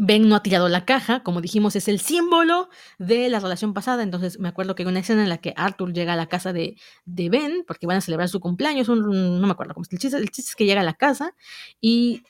Ben 0.01 0.29
no 0.29 0.35
ha 0.35 0.41
tirado 0.41 0.69
la 0.69 0.85
caja, 0.85 1.23
como 1.23 1.41
dijimos, 1.41 1.75
es 1.75 1.89
el 1.89 1.99
símbolo 1.99 2.69
de 2.97 3.29
la 3.29 3.39
relación 3.39 3.73
pasada. 3.73 4.01
Entonces 4.01 4.39
me 4.39 4.47
acuerdo 4.47 4.73
que 4.73 4.83
hay 4.83 4.89
una 4.89 4.99
escena 4.99 5.23
en 5.23 5.29
la 5.29 5.39
que 5.39 5.53
Arthur 5.57 5.93
llega 5.93 6.13
a 6.13 6.15
la 6.15 6.27
casa 6.27 6.53
de, 6.53 6.77
de 7.05 7.29
Ben, 7.29 7.65
porque 7.67 7.85
van 7.85 7.97
a 7.97 8.01
celebrar 8.01 8.29
su 8.29 8.39
cumpleaños, 8.39 8.87
no 8.87 9.45
me 9.45 9.51
acuerdo 9.51 9.73
cómo 9.73 9.83
es 9.83 9.91
el 9.91 9.99
chiste, 9.99 10.17
el 10.17 10.31
chiste 10.31 10.51
es 10.51 10.55
que 10.55 10.65
llega 10.65 10.81
a 10.81 10.85
la 10.85 10.93
casa 10.93 11.35
y 11.81 12.23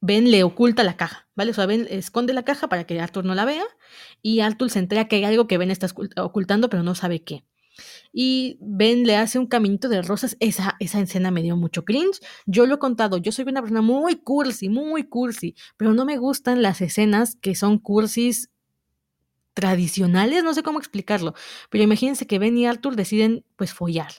Ben 0.00 0.30
le 0.30 0.44
oculta 0.44 0.84
la 0.84 0.96
caja, 0.96 1.28
¿vale? 1.34 1.52
O 1.52 1.54
sea, 1.54 1.66
Ben 1.66 1.86
esconde 1.90 2.32
la 2.32 2.44
caja 2.44 2.68
para 2.68 2.84
que 2.84 3.00
Arthur 3.00 3.24
no 3.24 3.34
la 3.34 3.44
vea 3.44 3.64
y 4.22 4.40
Arthur 4.40 4.70
se 4.70 4.78
entera 4.78 5.08
que 5.08 5.16
hay 5.16 5.24
algo 5.24 5.46
que 5.46 5.58
Ben 5.58 5.70
está 5.70 5.88
ocultando, 6.16 6.68
pero 6.68 6.82
no 6.82 6.94
sabe 6.94 7.22
qué. 7.24 7.44
Y 8.12 8.58
Ben 8.60 9.04
le 9.04 9.16
hace 9.16 9.38
un 9.38 9.46
caminito 9.46 9.88
de 9.88 10.02
rosas. 10.02 10.36
Esa, 10.40 10.76
esa 10.80 11.00
escena 11.00 11.30
me 11.30 11.42
dio 11.42 11.56
mucho 11.56 11.84
cringe. 11.84 12.20
Yo 12.46 12.66
lo 12.66 12.76
he 12.76 12.78
contado, 12.78 13.18
yo 13.18 13.32
soy 13.32 13.44
una 13.46 13.60
persona 13.60 13.82
muy 13.82 14.16
cursi, 14.16 14.68
muy 14.68 15.04
cursi, 15.04 15.54
pero 15.76 15.94
no 15.94 16.04
me 16.04 16.18
gustan 16.18 16.62
las 16.62 16.80
escenas 16.80 17.36
que 17.36 17.54
son 17.54 17.78
cursis 17.78 18.50
tradicionales, 19.54 20.42
no 20.44 20.54
sé 20.54 20.62
cómo 20.62 20.78
explicarlo. 20.78 21.34
Pero 21.70 21.84
imagínense 21.84 22.26
que 22.26 22.38
Ben 22.38 22.56
y 22.56 22.66
Arthur 22.66 22.96
deciden, 22.96 23.44
pues, 23.56 23.72
follar. 23.72 24.12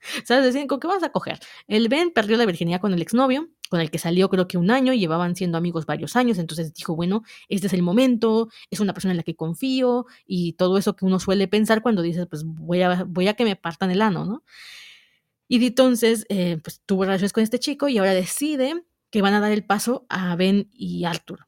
¿Sabes? 0.24 0.44
Deciden, 0.44 0.68
¿con 0.68 0.80
qué 0.80 0.86
vas 0.86 1.02
a 1.02 1.10
coger? 1.10 1.40
El 1.66 1.88
Ben 1.88 2.10
perdió 2.10 2.36
la 2.36 2.46
virginidad 2.46 2.80
con 2.80 2.92
el 2.92 3.02
exnovio, 3.02 3.48
con 3.68 3.80
el 3.80 3.90
que 3.90 3.98
salió 3.98 4.28
creo 4.28 4.48
que 4.48 4.58
un 4.58 4.70
año, 4.70 4.92
llevaban 4.92 5.36
siendo 5.36 5.58
amigos 5.58 5.86
varios 5.86 6.16
años, 6.16 6.38
entonces 6.38 6.72
dijo, 6.74 6.94
bueno, 6.94 7.22
este 7.48 7.66
es 7.66 7.72
el 7.72 7.82
momento, 7.82 8.48
es 8.70 8.80
una 8.80 8.92
persona 8.92 9.12
en 9.12 9.18
la 9.18 9.22
que 9.22 9.36
confío, 9.36 10.06
y 10.26 10.54
todo 10.54 10.78
eso 10.78 10.96
que 10.96 11.04
uno 11.04 11.20
suele 11.20 11.48
pensar 11.48 11.82
cuando 11.82 12.02
dices, 12.02 12.26
pues 12.28 12.44
voy 12.44 12.82
a, 12.82 13.04
voy 13.04 13.28
a 13.28 13.34
que 13.34 13.44
me 13.44 13.56
partan 13.56 13.90
el 13.90 14.02
ano, 14.02 14.24
¿no? 14.24 14.42
Y 15.48 15.64
entonces, 15.64 16.26
eh, 16.28 16.58
pues 16.62 16.82
tuvo 16.84 17.04
relaciones 17.04 17.32
con 17.32 17.42
este 17.42 17.58
chico 17.58 17.88
y 17.88 17.98
ahora 17.98 18.12
decide 18.12 18.84
que 19.10 19.22
van 19.22 19.34
a 19.34 19.40
dar 19.40 19.52
el 19.52 19.64
paso 19.64 20.06
a 20.10 20.36
Ben 20.36 20.68
y 20.72 21.04
Arthur. 21.04 21.47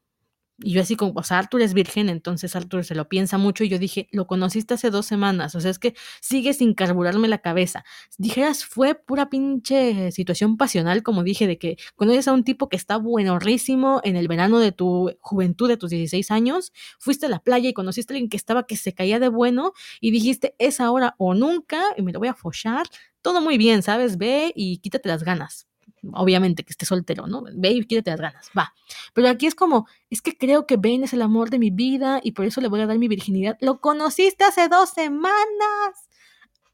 Y 0.63 0.73
yo 0.73 0.81
así 0.81 0.95
como, 0.95 1.13
o 1.15 1.23
sea, 1.23 1.39
Arthur 1.39 1.61
es 1.61 1.73
virgen, 1.73 2.09
entonces 2.09 2.55
Arthur 2.55 2.85
se 2.85 2.95
lo 2.95 3.09
piensa 3.09 3.37
mucho 3.37 3.63
y 3.63 3.69
yo 3.69 3.79
dije, 3.79 4.07
lo 4.11 4.27
conociste 4.27 4.75
hace 4.75 4.89
dos 4.91 5.05
semanas, 5.05 5.55
o 5.55 5.61
sea, 5.61 5.71
es 5.71 5.79
que 5.79 5.95
sigue 6.21 6.53
sin 6.53 6.73
carburarme 6.73 7.27
la 7.27 7.39
cabeza. 7.39 7.83
Dijeras, 8.17 8.65
fue 8.65 8.95
pura 8.95 9.29
pinche 9.29 10.11
situación 10.11 10.57
pasional, 10.57 11.03
como 11.03 11.23
dije, 11.23 11.47
de 11.47 11.57
que 11.57 11.77
conoces 11.95 12.27
a 12.27 12.33
un 12.33 12.43
tipo 12.43 12.69
que 12.69 12.77
está 12.77 12.97
buenorrísimo 12.97 14.01
en 14.03 14.15
el 14.15 14.27
verano 14.27 14.59
de 14.59 14.71
tu 14.71 15.11
juventud, 15.19 15.67
de 15.67 15.77
tus 15.77 15.89
16 15.89 16.31
años, 16.31 16.71
fuiste 16.99 17.25
a 17.25 17.29
la 17.29 17.39
playa 17.39 17.69
y 17.69 17.73
conociste 17.73 18.13
a 18.13 18.15
alguien 18.15 18.29
que 18.29 18.37
estaba 18.37 18.65
que 18.67 18.77
se 18.77 18.93
caía 18.93 19.19
de 19.19 19.29
bueno 19.29 19.73
y 19.99 20.11
dijiste, 20.11 20.55
es 20.59 20.79
ahora 20.79 21.15
o 21.17 21.33
nunca 21.33 21.81
y 21.97 22.01
me 22.01 22.11
lo 22.11 22.19
voy 22.19 22.27
a 22.27 22.35
follar. 22.35 22.87
Todo 23.21 23.41
muy 23.41 23.57
bien, 23.57 23.83
¿sabes? 23.83 24.17
Ve 24.17 24.51
y 24.55 24.77
quítate 24.77 25.09
las 25.09 25.23
ganas. 25.23 25.70
Obviamente 26.13 26.63
que 26.63 26.71
esté 26.71 26.85
soltero, 26.85 27.27
¿no? 27.27 27.43
Ve 27.53 27.71
y 27.71 28.01
las 28.03 28.19
ganas, 28.19 28.49
va. 28.57 28.73
Pero 29.13 29.29
aquí 29.29 29.45
es 29.45 29.55
como, 29.55 29.87
es 30.09 30.21
que 30.21 30.35
creo 30.37 30.65
que 30.65 30.77
Ben 30.77 31.03
es 31.03 31.13
el 31.13 31.21
amor 31.21 31.49
de 31.49 31.59
mi 31.59 31.69
vida 31.69 32.19
y 32.23 32.31
por 32.31 32.45
eso 32.45 32.59
le 32.61 32.67
voy 32.67 32.81
a 32.81 32.87
dar 32.87 32.97
mi 32.97 33.07
virginidad. 33.07 33.57
Lo 33.61 33.79
conociste 33.79 34.43
hace 34.43 34.67
dos 34.67 34.89
semanas. 34.89 36.09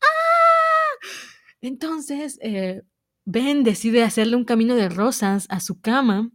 ¡Ah! 0.02 1.08
Entonces, 1.62 2.40
eh, 2.42 2.84
Ben 3.26 3.64
decide 3.64 4.04
hacerle 4.04 4.38
un 4.38 4.46
camino 4.46 4.76
de 4.76 4.88
rosas 4.88 5.48
a 5.50 5.60
su 5.60 5.82
cama 5.82 6.32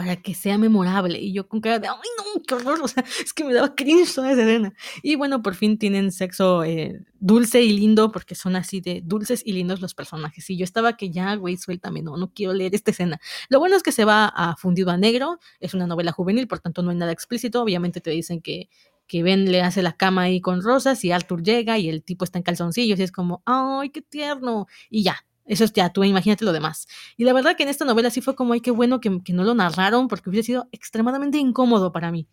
para 0.00 0.16
que 0.16 0.32
sea 0.32 0.56
memorable. 0.56 1.18
Y 1.18 1.34
yo 1.34 1.46
con 1.46 1.60
cara 1.60 1.78
de, 1.78 1.86
ay, 1.86 1.94
no, 1.94 2.42
qué 2.42 2.54
horror. 2.54 2.80
O 2.82 2.88
sea, 2.88 3.04
es 3.22 3.34
que 3.34 3.44
me 3.44 3.52
daba 3.52 3.74
cringe 3.74 4.14
toda 4.14 4.32
esa 4.32 4.40
escena. 4.40 4.72
Y 5.02 5.16
bueno, 5.16 5.42
por 5.42 5.54
fin 5.54 5.76
tienen 5.76 6.10
sexo 6.10 6.64
eh, 6.64 7.04
dulce 7.18 7.60
y 7.60 7.74
lindo, 7.74 8.10
porque 8.10 8.34
son 8.34 8.56
así 8.56 8.80
de 8.80 9.02
dulces 9.04 9.42
y 9.44 9.52
lindos 9.52 9.82
los 9.82 9.92
personajes. 9.92 10.48
Y 10.48 10.56
yo 10.56 10.64
estaba 10.64 10.96
que 10.96 11.10
ya, 11.10 11.34
güey, 11.34 11.58
suéltame, 11.58 12.00
no, 12.00 12.16
no 12.16 12.32
quiero 12.32 12.54
leer 12.54 12.74
esta 12.74 12.92
escena. 12.92 13.20
Lo 13.50 13.58
bueno 13.58 13.76
es 13.76 13.82
que 13.82 13.92
se 13.92 14.06
va 14.06 14.24
a 14.24 14.56
fundido 14.56 14.90
a 14.90 14.96
negro, 14.96 15.38
es 15.58 15.74
una 15.74 15.86
novela 15.86 16.12
juvenil, 16.12 16.48
por 16.48 16.60
tanto 16.60 16.80
no 16.80 16.92
hay 16.92 16.96
nada 16.96 17.12
explícito. 17.12 17.60
Obviamente 17.60 18.00
te 18.00 18.08
dicen 18.08 18.40
que, 18.40 18.70
que 19.06 19.22
Ben 19.22 19.52
le 19.52 19.60
hace 19.60 19.82
la 19.82 19.92
cama 19.92 20.22
ahí 20.22 20.40
con 20.40 20.62
rosas 20.62 21.04
y 21.04 21.12
Arthur 21.12 21.42
llega 21.42 21.76
y 21.76 21.90
el 21.90 22.02
tipo 22.02 22.24
está 22.24 22.38
en 22.38 22.42
calzoncillos 22.42 22.98
y 22.98 23.02
es 23.02 23.12
como, 23.12 23.42
ay, 23.44 23.90
qué 23.90 24.00
tierno. 24.00 24.66
Y 24.88 25.02
ya, 25.02 25.26
eso 25.50 25.64
es 25.64 25.72
ya, 25.72 25.90
tú 25.90 26.04
imagínate 26.04 26.44
lo 26.44 26.52
demás. 26.52 26.86
Y 27.16 27.24
la 27.24 27.32
verdad 27.32 27.56
que 27.56 27.64
en 27.64 27.68
esta 27.68 27.84
novela 27.84 28.10
sí 28.10 28.20
fue 28.20 28.36
como, 28.36 28.52
ay, 28.52 28.60
qué 28.60 28.70
bueno 28.70 29.00
que, 29.00 29.20
que 29.24 29.32
no 29.32 29.42
lo 29.42 29.52
narraron 29.52 30.06
porque 30.06 30.30
hubiera 30.30 30.46
sido 30.46 30.68
extremadamente 30.70 31.38
incómodo 31.38 31.90
para 31.90 32.12
mí. 32.12 32.28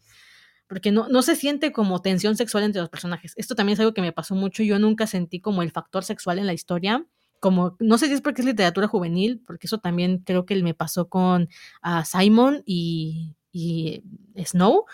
Porque 0.68 0.91
no, 0.91 1.07
no 1.10 1.23
se 1.23 1.35
siente 1.35 1.72
como 1.72 1.99
tensión 1.99 2.38
sexual 2.38 2.64
entre 2.64 2.80
los 2.80 2.89
personajes. 2.89 3.34
Esto 3.35 3.56
también 3.56 3.73
es 3.73 3.80
algo 3.80 3.95
que 3.95 4.02
me 4.02 4.11
pasó 4.11 4.35
mucho. 4.35 4.61
Yo 4.61 4.77
nunca 4.77 5.07
sentí 5.07 5.39
como 5.41 5.64
el 5.64 5.72
factor 5.72 6.03
sexual 6.03 6.38
en 6.38 6.45
la 6.45 6.53
historia. 6.53 7.07
Como, 7.39 7.76
no 7.80 7.98
sé 7.98 8.06
si 8.06 8.14
es 8.14 8.22
porque 8.22 8.41
es 8.41 8.45
literatura 8.45 8.88
juvenil, 8.88 9.41
porque 9.48 9.65
eso 9.65 9.80
también 9.80 10.19
creo 10.19 10.45
que 10.45 10.61
me 10.61 10.76
pasó 10.76 11.10
con 11.10 11.49
uh, 11.84 12.03
Simon 12.06 12.61
y, 12.68 13.35
y 13.52 14.03
Snow, 14.45 14.85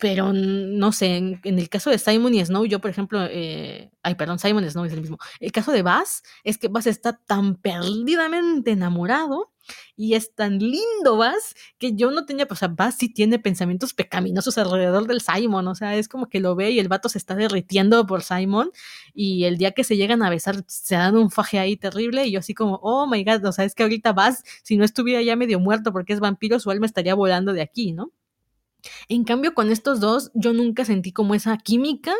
pero 0.00 0.32
no 0.32 0.92
sé, 0.92 1.16
en, 1.16 1.40
el 1.44 1.68
caso 1.68 1.90
de 1.90 1.98
Simon 1.98 2.34
y 2.34 2.44
Snow, 2.44 2.64
yo 2.64 2.80
por 2.80 2.90
ejemplo, 2.90 3.20
eh, 3.30 3.92
ay, 4.02 4.14
perdón, 4.14 4.38
Simon 4.38 4.64
y 4.64 4.70
Snow 4.70 4.86
es 4.86 4.92
el 4.94 5.02
mismo. 5.02 5.18
El 5.40 5.52
caso 5.52 5.72
de 5.72 5.82
Bass 5.82 6.22
es 6.42 6.56
que 6.56 6.68
Bass 6.68 6.86
está 6.86 7.18
tan 7.18 7.56
perdidamente 7.56 8.70
enamorado 8.70 9.52
y 9.96 10.14
es 10.14 10.34
tan 10.34 10.58
lindo 10.58 11.18
Bass 11.18 11.54
que 11.78 11.94
yo 11.94 12.10
no 12.10 12.24
tenía, 12.24 12.46
o 12.48 12.54
sea, 12.56 12.68
Bass 12.68 12.96
sí 12.98 13.10
tiene 13.10 13.38
pensamientos 13.38 13.92
pecaminosos 13.92 14.56
alrededor 14.56 15.06
del 15.06 15.20
Simon, 15.20 15.68
o 15.68 15.74
sea, 15.74 15.94
es 15.96 16.08
como 16.08 16.30
que 16.30 16.40
lo 16.40 16.56
ve 16.56 16.70
y 16.70 16.78
el 16.78 16.88
vato 16.88 17.10
se 17.10 17.18
está 17.18 17.34
derritiendo 17.34 18.06
por 18.06 18.22
Simon 18.22 18.70
y 19.12 19.44
el 19.44 19.58
día 19.58 19.72
que 19.72 19.84
se 19.84 19.98
llegan 19.98 20.22
a 20.22 20.30
besar 20.30 20.64
se 20.66 20.94
dan 20.94 21.16
un 21.16 21.30
faje 21.30 21.58
ahí 21.58 21.76
terrible 21.76 22.26
y 22.26 22.32
yo 22.32 22.38
así 22.40 22.54
como, 22.54 22.80
oh 22.82 23.06
my 23.06 23.22
god, 23.22 23.44
o 23.44 23.52
sea, 23.52 23.66
es 23.66 23.74
que 23.74 23.82
ahorita 23.82 24.14
Bass, 24.14 24.42
si 24.62 24.78
no 24.78 24.84
estuviera 24.84 25.20
ya 25.20 25.36
medio 25.36 25.60
muerto 25.60 25.92
porque 25.92 26.14
es 26.14 26.20
vampiro, 26.20 26.58
su 26.58 26.70
alma 26.70 26.86
estaría 26.86 27.14
volando 27.14 27.52
de 27.52 27.60
aquí, 27.60 27.92
¿no? 27.92 28.12
En 29.08 29.24
cambio, 29.24 29.54
con 29.54 29.70
estos 29.70 30.00
dos, 30.00 30.30
yo 30.34 30.52
nunca 30.52 30.84
sentí 30.84 31.12
como 31.12 31.34
esa 31.34 31.56
química. 31.58 32.12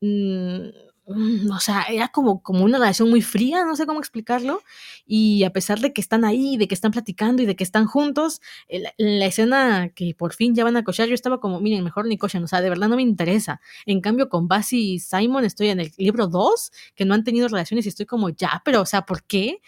Mmm, 0.00 0.68
o 1.06 1.60
sea, 1.60 1.82
era 1.82 2.08
como, 2.08 2.42
como 2.42 2.64
una 2.64 2.78
relación 2.78 3.10
muy 3.10 3.20
fría, 3.20 3.64
no 3.64 3.76
sé 3.76 3.84
cómo 3.86 4.00
explicarlo. 4.00 4.62
Y 5.06 5.44
a 5.44 5.52
pesar 5.52 5.80
de 5.80 5.92
que 5.92 6.00
están 6.00 6.24
ahí, 6.24 6.56
de 6.56 6.66
que 6.66 6.74
están 6.74 6.92
platicando 6.92 7.42
y 7.42 7.46
de 7.46 7.56
que 7.56 7.64
están 7.64 7.86
juntos, 7.86 8.40
la, 8.70 8.94
la 8.96 9.26
escena 9.26 9.90
que 9.94 10.14
por 10.16 10.32
fin 10.32 10.54
ya 10.54 10.64
van 10.64 10.76
a 10.78 10.84
cochar, 10.84 11.08
yo 11.08 11.14
estaba 11.14 11.40
como, 11.40 11.60
miren, 11.60 11.84
mejor 11.84 12.06
ni 12.06 12.16
cochan, 12.16 12.42
o 12.44 12.48
sea, 12.48 12.62
de 12.62 12.70
verdad 12.70 12.88
no 12.88 12.96
me 12.96 13.02
interesa. 13.02 13.60
En 13.86 14.00
cambio, 14.00 14.28
con 14.30 14.48
Bass 14.48 14.72
y 14.72 14.98
Simon 14.98 15.44
estoy 15.44 15.68
en 15.68 15.80
el 15.80 15.92
libro 15.98 16.26
2, 16.26 16.72
que 16.94 17.04
no 17.04 17.12
han 17.14 17.24
tenido 17.24 17.48
relaciones 17.48 17.84
y 17.84 17.90
estoy 17.90 18.06
como, 18.06 18.30
ya, 18.30 18.62
pero, 18.64 18.80
o 18.80 18.86
sea, 18.86 19.02
¿por 19.02 19.24
qué? 19.24 19.60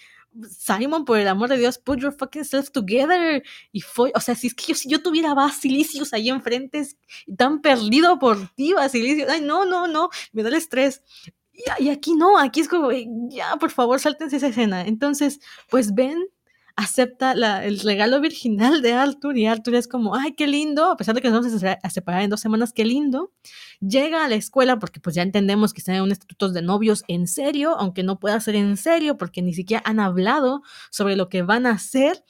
Simon, 0.48 1.04
por 1.04 1.18
el 1.18 1.28
amor 1.28 1.48
de 1.48 1.58
Dios, 1.58 1.78
put 1.78 1.98
your 2.00 2.12
fucking 2.12 2.44
self 2.44 2.70
together. 2.70 3.42
Y 3.72 3.80
fue, 3.80 4.12
o 4.14 4.20
sea, 4.20 4.34
si 4.34 4.48
es 4.48 4.54
que 4.54 4.66
yo, 4.68 4.74
si 4.74 4.88
yo 4.88 5.02
tuviera 5.02 5.34
ahí 6.12 6.28
enfrente, 6.28 6.86
tan 7.36 7.60
perdido 7.60 8.18
por 8.18 8.48
ti, 8.54 8.72
Basilicius. 8.72 9.28
Ay, 9.28 9.40
no, 9.40 9.64
no, 9.64 9.86
no, 9.86 10.10
me 10.32 10.42
da 10.42 10.48
el 10.48 10.54
estrés. 10.54 11.02
Y, 11.52 11.84
y 11.84 11.88
aquí 11.90 12.14
no, 12.14 12.38
aquí 12.38 12.60
es 12.60 12.68
como, 12.68 12.90
ya, 13.30 13.56
por 13.56 13.70
favor, 13.70 14.00
sáltense 14.00 14.36
esa 14.36 14.48
escena. 14.48 14.86
Entonces, 14.86 15.40
pues 15.70 15.94
Ben 15.94 16.28
acepta 16.76 17.32
el 17.64 17.80
regalo 17.80 18.20
virginal 18.20 18.82
de 18.82 18.92
Arthur 18.92 19.36
y 19.38 19.46
Arthur 19.46 19.74
es 19.74 19.88
como, 19.88 20.14
ay, 20.14 20.34
qué 20.34 20.46
lindo, 20.46 20.90
a 20.90 20.96
pesar 20.96 21.14
de 21.14 21.22
que 21.22 21.30
nos 21.30 21.40
vamos 21.40 21.64
a 21.64 21.90
separar 21.90 22.22
en 22.22 22.30
dos 22.30 22.40
semanas, 22.40 22.72
qué 22.74 22.84
lindo. 22.84 23.32
Llega 23.80 24.24
a 24.24 24.28
la 24.28 24.34
escuela 24.34 24.78
porque 24.78 25.00
pues 25.00 25.16
ya 25.16 25.22
entendemos 25.22 25.72
que 25.72 25.80
están 25.80 25.94
en 25.94 26.02
un 26.02 26.12
estatuto 26.12 26.50
de 26.50 26.60
novios 26.60 27.02
en 27.08 27.26
serio, 27.26 27.76
aunque 27.78 28.02
no 28.02 28.18
pueda 28.20 28.38
ser 28.40 28.56
en 28.56 28.76
serio 28.76 29.16
porque 29.16 29.40
ni 29.40 29.54
siquiera 29.54 29.82
han 29.86 30.00
hablado 30.00 30.62
sobre 30.90 31.16
lo 31.16 31.30
que 31.30 31.42
van 31.42 31.64
a 31.64 31.70
hacer. 31.72 32.22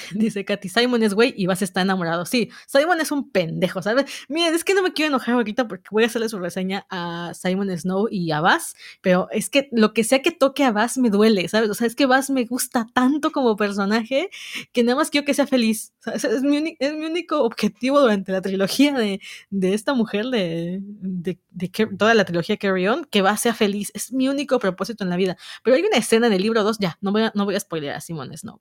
Dice 0.14 0.44
Katy, 0.44 0.68
Simon 0.68 1.02
es 1.02 1.14
güey 1.14 1.34
y 1.36 1.46
vas 1.46 1.62
a 1.62 1.64
estar 1.64 1.82
enamorado. 1.82 2.26
Sí, 2.26 2.50
Simon 2.66 3.00
es 3.00 3.12
un 3.12 3.30
pendejo, 3.30 3.82
¿sabes? 3.82 4.06
Miren, 4.28 4.54
es 4.54 4.64
que 4.64 4.74
no 4.74 4.82
me 4.82 4.92
quiero 4.92 5.08
enojar 5.08 5.34
ahorita 5.34 5.68
porque 5.68 5.88
voy 5.90 6.04
a 6.04 6.06
hacerle 6.06 6.28
su 6.28 6.38
reseña 6.38 6.86
a 6.90 7.32
Simon 7.34 7.76
Snow 7.76 8.08
y 8.10 8.30
a 8.32 8.40
Bass, 8.40 8.74
pero 9.00 9.28
es 9.30 9.50
que 9.50 9.68
lo 9.72 9.92
que 9.92 10.04
sea 10.04 10.22
que 10.22 10.30
toque 10.30 10.64
a 10.64 10.72
Bass 10.72 10.98
me 10.98 11.10
duele, 11.10 11.48
¿sabes? 11.48 11.70
O 11.70 11.74
sea, 11.74 11.86
es 11.86 11.94
que 11.94 12.06
Bass 12.06 12.30
me 12.30 12.44
gusta 12.44 12.86
tanto 12.92 13.32
como 13.32 13.56
personaje 13.56 14.30
que 14.72 14.82
nada 14.82 14.96
más 14.96 15.10
quiero 15.10 15.24
que 15.24 15.34
sea 15.34 15.46
feliz. 15.46 15.92
¿sabes? 16.00 16.24
Es, 16.24 16.42
mi 16.42 16.76
es, 16.78 16.94
mi 16.94 17.06
único 17.06 17.42
objetivo 17.42 18.00
durante 18.00 18.32
la 18.32 18.40
trilogía 18.40 18.92
de, 18.94 19.20
de 19.50 19.74
esta 19.74 19.94
mujer, 19.94 20.26
de, 20.26 20.80
de, 20.82 21.38
de, 21.50 21.68
toda 21.96 22.14
la 22.14 22.24
trilogía 22.24 22.56
Carry 22.56 22.88
On, 22.88 23.04
que 23.04 23.22
Bass 23.22 23.40
sea 23.40 23.54
feliz. 23.54 23.90
Es 23.94 24.12
mi 24.12 24.28
único 24.28 24.58
propósito 24.58 25.04
en 25.04 25.10
la 25.10 25.16
vida. 25.16 25.36
Pero 25.62 25.76
hay 25.76 25.82
una 25.82 25.98
escena 25.98 26.26
en 26.26 26.32
el 26.32 26.42
libro 26.42 26.62
2, 26.62 26.78
ya, 26.78 26.98
no 27.00 27.12
voy 27.12 27.22
a, 27.22 27.32
no 27.34 27.44
voy 27.44 27.54
a 27.54 27.60
spoiler 27.60 27.92
a 27.92 28.00
Simon 28.00 28.36
Snow, 28.36 28.60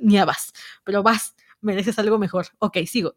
ni 0.00 0.18
a 0.18 0.24
Bass 0.24 0.52
pero 0.84 1.02
vas, 1.02 1.34
mereces 1.60 1.98
algo 1.98 2.18
mejor. 2.18 2.46
Ok, 2.58 2.78
sigo. 2.86 3.16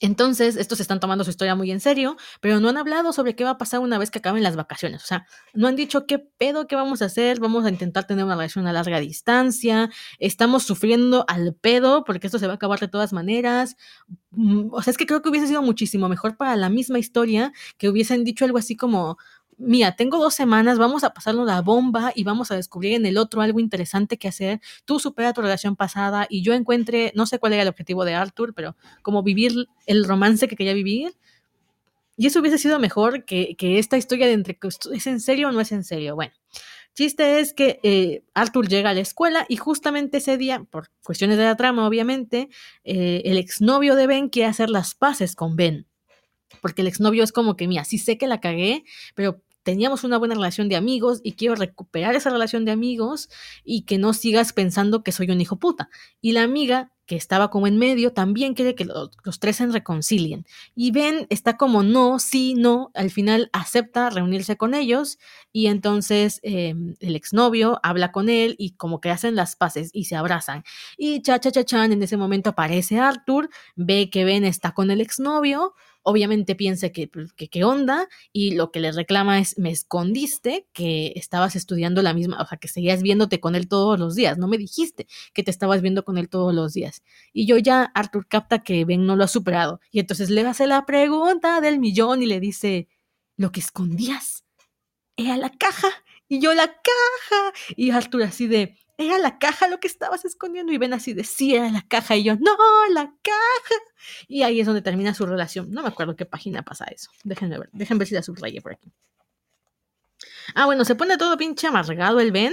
Entonces, 0.00 0.56
estos 0.56 0.80
están 0.80 1.00
tomando 1.00 1.24
su 1.24 1.30
historia 1.30 1.54
muy 1.54 1.70
en 1.70 1.80
serio, 1.80 2.16
pero 2.40 2.60
no 2.60 2.68
han 2.68 2.76
hablado 2.76 3.12
sobre 3.12 3.34
qué 3.34 3.44
va 3.44 3.50
a 3.50 3.58
pasar 3.58 3.80
una 3.80 3.96
vez 3.96 4.10
que 4.10 4.18
acaben 4.18 4.42
las 4.42 4.54
vacaciones. 4.54 5.02
O 5.02 5.06
sea, 5.06 5.26
no 5.54 5.66
han 5.66 5.76
dicho 5.76 6.06
qué 6.06 6.18
pedo, 6.18 6.66
qué 6.66 6.76
vamos 6.76 7.00
a 7.00 7.06
hacer, 7.06 7.40
vamos 7.40 7.64
a 7.64 7.70
intentar 7.70 8.06
tener 8.06 8.24
una 8.24 8.34
relación 8.34 8.66
a 8.66 8.72
larga 8.72 9.00
distancia, 9.00 9.90
estamos 10.18 10.64
sufriendo 10.64 11.24
al 11.26 11.54
pedo 11.54 12.04
porque 12.04 12.26
esto 12.26 12.38
se 12.38 12.46
va 12.46 12.52
a 12.52 12.56
acabar 12.56 12.80
de 12.80 12.88
todas 12.88 13.12
maneras. 13.12 13.76
Mm, 14.32 14.68
O 14.72 14.82
sea, 14.82 14.90
es 14.90 14.98
que 14.98 15.06
creo 15.06 15.22
que 15.22 15.30
hubiese 15.30 15.46
sido 15.46 15.62
muchísimo 15.62 16.08
mejor 16.08 16.36
para 16.36 16.56
la 16.56 16.68
misma 16.68 16.98
historia 16.98 17.52
que 17.78 17.88
hubiesen 17.88 18.24
dicho 18.24 18.44
algo 18.44 18.58
así 18.58 18.76
como, 18.76 19.16
mira, 19.58 19.96
tengo 19.96 20.18
dos 20.18 20.34
semanas, 20.34 20.78
vamos 20.78 21.04
a 21.04 21.14
pasarnos 21.14 21.46
la 21.46 21.60
bomba 21.62 22.12
y 22.14 22.24
vamos 22.24 22.50
a 22.50 22.56
descubrir 22.56 22.94
en 22.94 23.06
el 23.06 23.18
otro 23.18 23.40
algo 23.42 23.60
interesante 23.60 24.18
que 24.18 24.28
hacer. 24.28 24.60
Tú 24.84 24.98
supera 24.98 25.32
tu 25.32 25.42
relación 25.42 25.76
pasada 25.76 26.26
y 26.28 26.42
yo 26.42 26.54
encuentre, 26.54 27.12
no 27.14 27.26
sé 27.26 27.38
cuál 27.38 27.54
era 27.54 27.62
el 27.62 27.68
objetivo 27.68 28.04
de 28.04 28.14
Arthur, 28.14 28.54
pero 28.54 28.76
como 29.02 29.22
vivir 29.22 29.68
el 29.86 30.04
romance 30.04 30.48
que 30.48 30.56
quería 30.56 30.74
vivir. 30.74 31.14
Y 32.16 32.26
eso 32.26 32.40
hubiese 32.40 32.58
sido 32.58 32.78
mejor 32.78 33.24
que, 33.24 33.56
que 33.56 33.78
esta 33.78 33.96
historia 33.96 34.26
de 34.26 34.34
entre 34.34 34.58
es 34.92 35.06
en 35.06 35.20
serio 35.20 35.48
o 35.48 35.52
no 35.52 35.60
es 35.60 35.72
en 35.72 35.82
serio. 35.82 36.14
Bueno, 36.14 36.32
chiste 36.94 37.40
es 37.40 37.52
que 37.52 37.80
eh, 37.82 38.22
Arthur 38.34 38.68
llega 38.68 38.90
a 38.90 38.94
la 38.94 39.00
escuela 39.00 39.46
y 39.48 39.56
justamente 39.56 40.18
ese 40.18 40.38
día, 40.38 40.64
por 40.70 40.90
cuestiones 41.02 41.38
de 41.38 41.44
la 41.44 41.56
trama, 41.56 41.86
obviamente, 41.86 42.48
eh, 42.84 43.22
el 43.24 43.36
exnovio 43.36 43.96
de 43.96 44.06
Ben 44.06 44.28
quiere 44.28 44.48
hacer 44.48 44.70
las 44.70 44.94
paces 44.94 45.34
con 45.34 45.56
Ben 45.56 45.86
porque 46.60 46.82
el 46.82 46.88
exnovio 46.88 47.24
es 47.24 47.32
como 47.32 47.56
que, 47.56 47.68
mira, 47.68 47.84
sí 47.84 47.98
sé 47.98 48.18
que 48.18 48.26
la 48.26 48.40
cagué, 48.40 48.84
pero 49.14 49.42
teníamos 49.62 50.04
una 50.04 50.18
buena 50.18 50.34
relación 50.34 50.68
de 50.68 50.76
amigos 50.76 51.20
y 51.24 51.32
quiero 51.32 51.54
recuperar 51.54 52.14
esa 52.14 52.28
relación 52.28 52.66
de 52.66 52.72
amigos 52.72 53.30
y 53.64 53.82
que 53.82 53.96
no 53.96 54.12
sigas 54.12 54.52
pensando 54.52 55.02
que 55.02 55.10
soy 55.12 55.30
un 55.30 55.40
hijo 55.40 55.56
puta. 55.58 55.88
Y 56.20 56.32
la 56.32 56.42
amiga 56.42 56.92
que 57.06 57.16
estaba 57.16 57.48
como 57.50 57.66
en 57.66 57.78
medio 57.78 58.12
también 58.12 58.54
quiere 58.54 58.74
que 58.74 58.84
lo- 58.84 59.10
los 59.24 59.38
tres 59.38 59.56
se 59.56 59.66
reconcilien. 59.66 60.44
Y 60.74 60.90
Ben 60.90 61.26
está 61.30 61.56
como 61.56 61.82
no, 61.82 62.18
sí, 62.18 62.54
no, 62.54 62.90
al 62.94 63.10
final 63.10 63.48
acepta 63.54 64.10
reunirse 64.10 64.56
con 64.58 64.74
ellos 64.74 65.18
y 65.52 65.66
entonces 65.68 66.40
eh, 66.42 66.74
el 67.00 67.16
exnovio 67.16 67.78
habla 67.82 68.12
con 68.12 68.28
él 68.28 68.56
y 68.58 68.72
como 68.72 69.00
que 69.00 69.10
hacen 69.10 69.34
las 69.34 69.56
paces 69.56 69.90
y 69.94 70.04
se 70.04 70.16
abrazan. 70.16 70.62
Y 70.98 71.20
cha, 71.22 71.38
cha, 71.40 71.50
cha, 71.50 71.64
chan, 71.64 71.92
en 71.92 72.02
ese 72.02 72.16
momento 72.18 72.50
aparece 72.50 72.98
Arthur, 72.98 73.48
ve 73.76 74.10
que 74.10 74.24
Ben 74.24 74.44
está 74.44 74.72
con 74.72 74.90
el 74.90 75.00
exnovio, 75.00 75.74
obviamente 76.04 76.54
piensa 76.54 76.90
que, 76.90 77.08
pues, 77.08 77.32
que 77.32 77.48
qué 77.48 77.64
onda 77.64 78.08
y 78.32 78.52
lo 78.52 78.70
que 78.70 78.78
le 78.78 78.92
reclama 78.92 79.40
es 79.40 79.58
me 79.58 79.70
escondiste 79.70 80.68
que 80.72 81.12
estabas 81.16 81.56
estudiando 81.56 82.02
la 82.02 82.14
misma, 82.14 82.40
o 82.40 82.46
sea, 82.46 82.58
que 82.58 82.68
seguías 82.68 83.02
viéndote 83.02 83.40
con 83.40 83.56
él 83.56 83.66
todos 83.66 83.98
los 83.98 84.14
días, 84.14 84.38
no 84.38 84.46
me 84.46 84.58
dijiste 84.58 85.08
que 85.32 85.42
te 85.42 85.50
estabas 85.50 85.82
viendo 85.82 86.04
con 86.04 86.18
él 86.18 86.28
todos 86.28 86.54
los 86.54 86.74
días. 86.74 87.02
Y 87.32 87.46
yo 87.46 87.58
ya, 87.58 87.84
Arthur 87.94 88.28
capta 88.28 88.62
que 88.62 88.84
Ben 88.84 89.06
no 89.06 89.16
lo 89.16 89.24
ha 89.24 89.28
superado 89.28 89.80
y 89.90 89.98
entonces 89.98 90.30
le 90.30 90.42
hace 90.46 90.66
la 90.66 90.86
pregunta 90.86 91.60
del 91.60 91.78
millón 91.78 92.22
y 92.22 92.26
le 92.26 92.38
dice, 92.38 92.88
lo 93.36 93.50
que 93.50 93.60
escondías 93.60 94.44
era 95.16 95.36
la 95.36 95.50
caja 95.50 95.88
y 96.28 96.40
yo 96.40 96.54
la 96.54 96.66
caja 96.66 97.52
y 97.76 97.90
Arthur 97.90 98.24
así 98.24 98.46
de, 98.46 98.76
era 98.96 99.18
la 99.18 99.38
caja 99.38 99.68
lo 99.68 99.80
que 99.80 99.88
estabas 99.88 100.24
escondiendo 100.24 100.72
y 100.72 100.78
Ben 100.78 100.92
así 100.92 101.14
de, 101.14 101.24
sí, 101.24 101.54
era 101.54 101.70
la 101.70 101.82
caja 101.82 102.16
y 102.16 102.24
yo, 102.24 102.36
no, 102.36 102.56
la 102.92 103.12
caja. 103.22 103.74
Y 104.28 104.42
ahí 104.42 104.60
es 104.60 104.66
donde 104.66 104.82
termina 104.82 105.14
su 105.14 105.26
relación. 105.26 105.70
No 105.70 105.82
me 105.82 105.88
acuerdo 105.88 106.16
qué 106.16 106.26
página 106.26 106.62
pasa 106.62 106.84
eso. 106.86 107.10
Déjenme 107.24 107.58
ver, 107.58 107.70
déjenme 107.72 108.00
ver 108.00 108.08
si 108.08 108.14
la 108.14 108.22
subrayé 108.22 108.60
por 108.60 108.72
aquí. 108.72 108.92
Ah, 110.54 110.66
bueno, 110.66 110.84
se 110.84 110.94
pone 110.94 111.16
todo 111.16 111.36
pinche 111.36 111.66
amargado 111.66 112.20
el 112.20 112.30
Ben. 112.30 112.52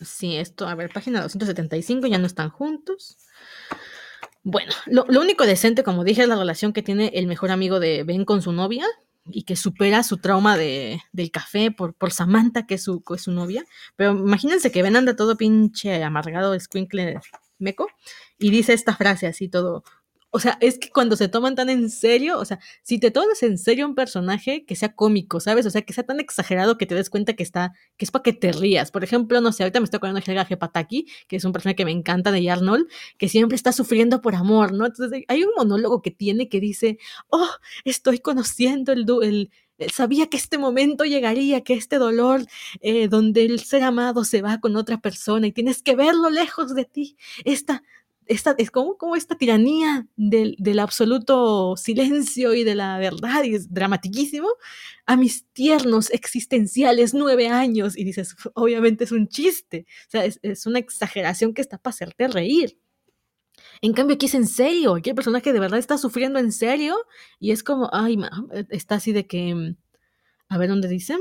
Sí, 0.00 0.36
esto, 0.36 0.68
a 0.68 0.74
ver, 0.74 0.90
página 0.92 1.22
275, 1.22 2.06
ya 2.06 2.18
no 2.18 2.26
están 2.26 2.50
juntos. 2.50 3.18
Bueno, 4.42 4.72
lo 4.86 5.20
único 5.20 5.44
decente, 5.44 5.82
como 5.82 6.04
dije, 6.04 6.22
es 6.22 6.28
la 6.28 6.36
relación 6.36 6.72
que 6.72 6.82
tiene 6.82 7.10
el 7.14 7.26
mejor 7.26 7.50
amigo 7.50 7.80
de 7.80 8.04
Ben 8.04 8.24
con 8.24 8.40
su 8.40 8.52
novia 8.52 8.86
y 9.32 9.42
que 9.44 9.56
supera 9.56 10.02
su 10.02 10.18
trauma 10.18 10.56
de, 10.56 11.00
del 11.12 11.30
café 11.30 11.70
por, 11.70 11.94
por 11.94 12.12
Samantha, 12.12 12.66
que 12.66 12.74
es, 12.74 12.82
su, 12.82 13.02
que 13.02 13.14
es 13.14 13.22
su 13.22 13.32
novia. 13.32 13.64
Pero 13.96 14.12
imagínense 14.12 14.70
que 14.70 14.82
Ben 14.82 14.96
anda 14.96 15.16
todo 15.16 15.36
pinche 15.36 16.02
amargado, 16.02 16.58
squinkle 16.58 17.20
meco, 17.58 17.88
y 18.38 18.50
dice 18.50 18.72
esta 18.72 18.96
frase 18.96 19.26
así 19.26 19.48
todo. 19.48 19.84
O 20.32 20.38
sea, 20.38 20.58
es 20.60 20.78
que 20.78 20.90
cuando 20.90 21.16
se 21.16 21.28
toman 21.28 21.56
tan 21.56 21.70
en 21.70 21.90
serio, 21.90 22.38
o 22.38 22.44
sea, 22.44 22.60
si 22.82 22.98
te 23.00 23.10
tomas 23.10 23.42
en 23.42 23.58
serio 23.58 23.86
un 23.86 23.96
personaje 23.96 24.64
que 24.64 24.76
sea 24.76 24.94
cómico, 24.94 25.40
¿sabes? 25.40 25.66
O 25.66 25.70
sea, 25.70 25.82
que 25.82 25.92
sea 25.92 26.04
tan 26.04 26.20
exagerado 26.20 26.78
que 26.78 26.86
te 26.86 26.94
des 26.94 27.10
cuenta 27.10 27.34
que 27.34 27.42
está, 27.42 27.72
que 27.96 28.04
es 28.04 28.10
para 28.12 28.22
que 28.22 28.32
te 28.32 28.52
rías. 28.52 28.92
Por 28.92 29.02
ejemplo, 29.02 29.40
no 29.40 29.50
sé, 29.52 29.64
ahorita 29.64 29.80
me 29.80 29.84
estoy 29.84 29.98
acordando 29.98 30.20
de 30.24 30.30
Helga 30.30 30.44
Gepataki, 30.44 31.06
que 31.26 31.36
es 31.36 31.44
un 31.44 31.52
personaje 31.52 31.74
que 31.76 31.84
me 31.84 31.90
encanta 31.90 32.30
de 32.30 32.48
Arnold, 32.48 32.86
que 33.18 33.28
siempre 33.28 33.56
está 33.56 33.72
sufriendo 33.72 34.20
por 34.20 34.36
amor, 34.36 34.72
¿no? 34.72 34.86
Entonces, 34.86 35.24
hay 35.28 35.42
un 35.42 35.50
monólogo 35.56 36.00
que 36.02 36.10
tiene 36.12 36.48
que 36.48 36.60
dice, 36.60 36.98
oh, 37.28 37.48
estoy 37.84 38.20
conociendo 38.20 38.92
el, 38.92 39.04
el- 39.22 39.50
sabía 39.92 40.26
que 40.28 40.36
este 40.36 40.58
momento 40.58 41.04
llegaría, 41.04 41.62
que 41.62 41.74
este 41.74 41.96
dolor 41.98 42.44
eh, 42.80 43.08
donde 43.08 43.44
el 43.44 43.60
ser 43.60 43.82
amado 43.82 44.24
se 44.24 44.42
va 44.42 44.58
con 44.60 44.76
otra 44.76 44.98
persona 45.00 45.46
y 45.46 45.52
tienes 45.52 45.82
que 45.82 45.96
verlo 45.96 46.30
lejos 46.30 46.74
de 46.74 46.84
ti. 46.84 47.16
Esta, 47.44 47.82
esta 48.30 48.54
es 48.58 48.70
como, 48.70 48.96
como 48.96 49.16
esta 49.16 49.36
tiranía 49.36 50.06
del, 50.16 50.54
del 50.58 50.78
absoluto 50.78 51.76
silencio 51.76 52.54
y 52.54 52.62
de 52.62 52.76
la 52.76 52.96
verdad, 52.98 53.42
y 53.42 53.56
es 53.56 53.74
dramatiquísimo, 53.74 54.48
a 55.04 55.16
mis 55.16 55.48
tiernos 55.52 56.10
existenciales 56.10 57.12
nueve 57.12 57.48
años. 57.48 57.98
Y 57.98 58.04
dices, 58.04 58.36
obviamente 58.54 59.02
es 59.02 59.10
un 59.10 59.26
chiste, 59.26 59.84
o 60.06 60.10
sea, 60.10 60.24
es, 60.24 60.38
es 60.42 60.64
una 60.66 60.78
exageración 60.78 61.54
que 61.54 61.60
está 61.60 61.76
para 61.78 61.90
hacerte 61.90 62.28
reír. 62.28 62.78
En 63.82 63.92
cambio, 63.94 64.14
aquí 64.14 64.26
es 64.26 64.34
en 64.34 64.46
serio, 64.46 64.94
aquí 64.94 65.10
el 65.10 65.16
personaje 65.16 65.52
de 65.52 65.58
verdad 65.58 65.80
está 65.80 65.98
sufriendo 65.98 66.38
en 66.38 66.52
serio 66.52 66.96
y 67.40 67.50
es 67.50 67.64
como, 67.64 67.90
ay, 67.92 68.16
ma, 68.16 68.30
está 68.70 68.94
así 68.94 69.12
de 69.12 69.26
que, 69.26 69.54
mm, 69.54 69.76
a 70.50 70.58
ver 70.58 70.68
dónde 70.68 70.86
dice. 70.86 71.16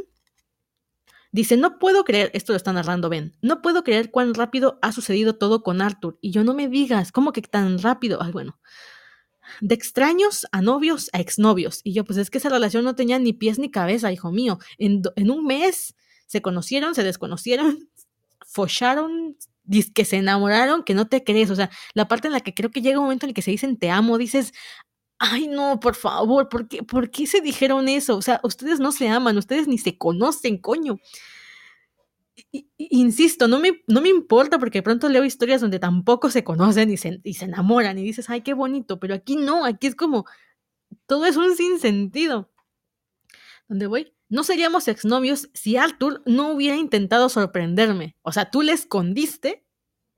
Dice, 1.31 1.57
no 1.57 1.77
puedo 1.77 2.03
creer, 2.03 2.31
esto 2.33 2.53
lo 2.53 2.57
está 2.57 2.73
narrando 2.73 3.09
Ben, 3.09 3.37
no 3.41 3.61
puedo 3.61 3.83
creer 3.83 4.09
cuán 4.09 4.33
rápido 4.33 4.79
ha 4.81 4.91
sucedido 4.91 5.35
todo 5.35 5.61
con 5.61 5.81
Arthur. 5.81 6.17
Y 6.21 6.31
yo 6.31 6.43
no 6.43 6.53
me 6.53 6.67
digas, 6.67 7.11
¿cómo 7.11 7.31
que 7.33 7.41
tan 7.41 7.79
rápido? 7.79 8.19
Ay, 8.21 8.31
bueno. 8.31 8.59
De 9.61 9.75
extraños 9.75 10.47
a 10.51 10.61
novios 10.61 11.09
a 11.13 11.19
exnovios. 11.19 11.81
Y 11.83 11.93
yo, 11.93 12.03
pues 12.03 12.17
es 12.17 12.29
que 12.29 12.39
esa 12.39 12.49
relación 12.49 12.83
no 12.83 12.95
tenía 12.95 13.19
ni 13.19 13.33
pies 13.33 13.59
ni 13.59 13.69
cabeza, 13.69 14.11
hijo 14.11 14.31
mío. 14.31 14.59
En, 14.77 15.01
en 15.15 15.31
un 15.31 15.45
mes 15.45 15.95
se 16.25 16.41
conocieron, 16.41 16.95
se 16.95 17.03
desconocieron, 17.03 17.89
follaron, 18.45 19.37
que 19.93 20.05
se 20.05 20.17
enamoraron, 20.17 20.83
que 20.83 20.95
no 20.95 21.07
te 21.07 21.23
crees. 21.23 21.51
O 21.51 21.55
sea, 21.55 21.69
la 21.93 22.07
parte 22.07 22.27
en 22.27 22.33
la 22.33 22.41
que 22.41 22.53
creo 22.53 22.71
que 22.71 22.81
llega 22.81 22.99
un 22.99 23.05
momento 23.05 23.25
en 23.25 23.31
el 23.31 23.33
que 23.35 23.41
se 23.41 23.51
dicen 23.51 23.77
te 23.77 23.91
amo, 23.91 24.17
dices, 24.17 24.53
ay 25.19 25.47
no, 25.47 25.79
por 25.79 25.95
favor, 25.95 26.49
¿por 26.49 26.67
qué, 26.67 26.83
¿por 26.83 27.11
qué 27.11 27.27
se 27.27 27.41
dijeron 27.41 27.89
eso? 27.89 28.17
O 28.17 28.21
sea, 28.21 28.39
ustedes 28.43 28.79
no 28.79 28.91
se 28.91 29.09
aman, 29.09 29.37
ustedes 29.37 29.67
ni 29.67 29.77
se 29.77 29.97
conocen, 29.97 30.57
coño. 30.57 30.99
Insisto, 32.77 33.47
no 33.47 33.59
me, 33.59 33.83
no 33.87 34.01
me 34.01 34.09
importa 34.09 34.59
porque 34.59 34.79
de 34.79 34.83
pronto 34.83 35.09
leo 35.09 35.25
historias 35.25 35.61
donde 35.61 35.77
tampoco 35.77 36.29
se 36.31 36.43
conocen 36.43 36.89
y 36.89 36.97
se, 36.97 37.19
y 37.23 37.33
se 37.33 37.45
enamoran 37.45 37.97
y 37.97 38.03
dices, 38.03 38.29
ay, 38.29 38.41
qué 38.41 38.53
bonito, 38.53 38.99
pero 38.99 39.13
aquí 39.13 39.35
no, 39.35 39.65
aquí 39.65 39.87
es 39.87 39.95
como, 39.95 40.25
todo 41.05 41.25
es 41.25 41.35
un 41.37 41.55
sinsentido. 41.55 42.49
¿Dónde 43.67 43.87
voy? 43.87 44.13
No 44.29 44.43
seríamos 44.43 44.87
exnovios 44.87 45.49
si 45.53 45.75
Arthur 45.77 46.23
no 46.25 46.51
hubiera 46.51 46.77
intentado 46.77 47.29
sorprenderme. 47.29 48.15
O 48.21 48.31
sea, 48.31 48.49
tú 48.51 48.61
le 48.61 48.71
escondiste 48.71 49.65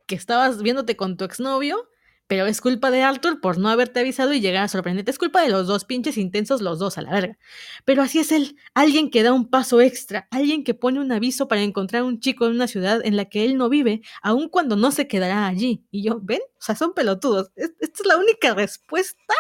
que 0.06 0.16
estabas 0.16 0.62
viéndote 0.62 0.96
con 0.96 1.18
tu 1.18 1.26
exnovio, 1.26 1.90
pero 2.32 2.46
es 2.46 2.62
culpa 2.62 2.92
de 2.92 3.02
Arthur 3.04 3.42
por 3.42 3.58
no 3.58 3.68
haberte 3.68 4.00
avisado 4.00 4.32
y 4.32 4.40
llegar 4.40 4.64
a 4.64 4.68
sorprenderte. 4.70 5.12
Es 5.12 5.18
culpa 5.18 5.42
de 5.42 5.50
los 5.50 5.68
dos 5.68 5.84
pinches 5.84 6.18
intensos, 6.18 6.62
los 6.62 6.80
dos 6.80 6.98
a 6.98 7.02
la 7.02 7.12
verga. 7.12 7.38
Pero 7.84 8.02
así 8.02 8.20
es 8.20 8.32
él, 8.32 8.56
alguien 8.74 9.12
que 9.12 9.22
da 9.22 9.34
un 9.34 9.50
paso 9.50 9.82
extra, 9.82 10.30
alguien 10.32 10.64
que 10.64 10.74
pone 10.74 11.02
un 11.02 11.12
aviso 11.12 11.50
para 11.50 11.62
encontrar 11.62 12.04
un 12.04 12.22
chico 12.22 12.46
en 12.46 12.54
una 12.54 12.68
ciudad 12.70 13.02
en 13.04 13.18
la 13.18 13.26
que 13.26 13.44
él 13.44 13.58
no 13.58 13.68
vive, 13.68 14.02
aun 14.22 14.48
cuando 14.48 14.78
no 14.78 14.92
se 14.92 15.10
quedará 15.10 15.46
allí. 15.46 15.86
Y 15.92 16.04
yo, 16.04 16.20
¿ven? 16.22 16.40
O 16.58 16.62
sea, 16.62 16.76
son 16.78 16.94
pelotudos. 16.94 17.52
Es- 17.58 17.74
Esta 17.82 18.02
es 18.04 18.08
la 18.08 18.16
única 18.18 18.54
respuesta 18.54 19.34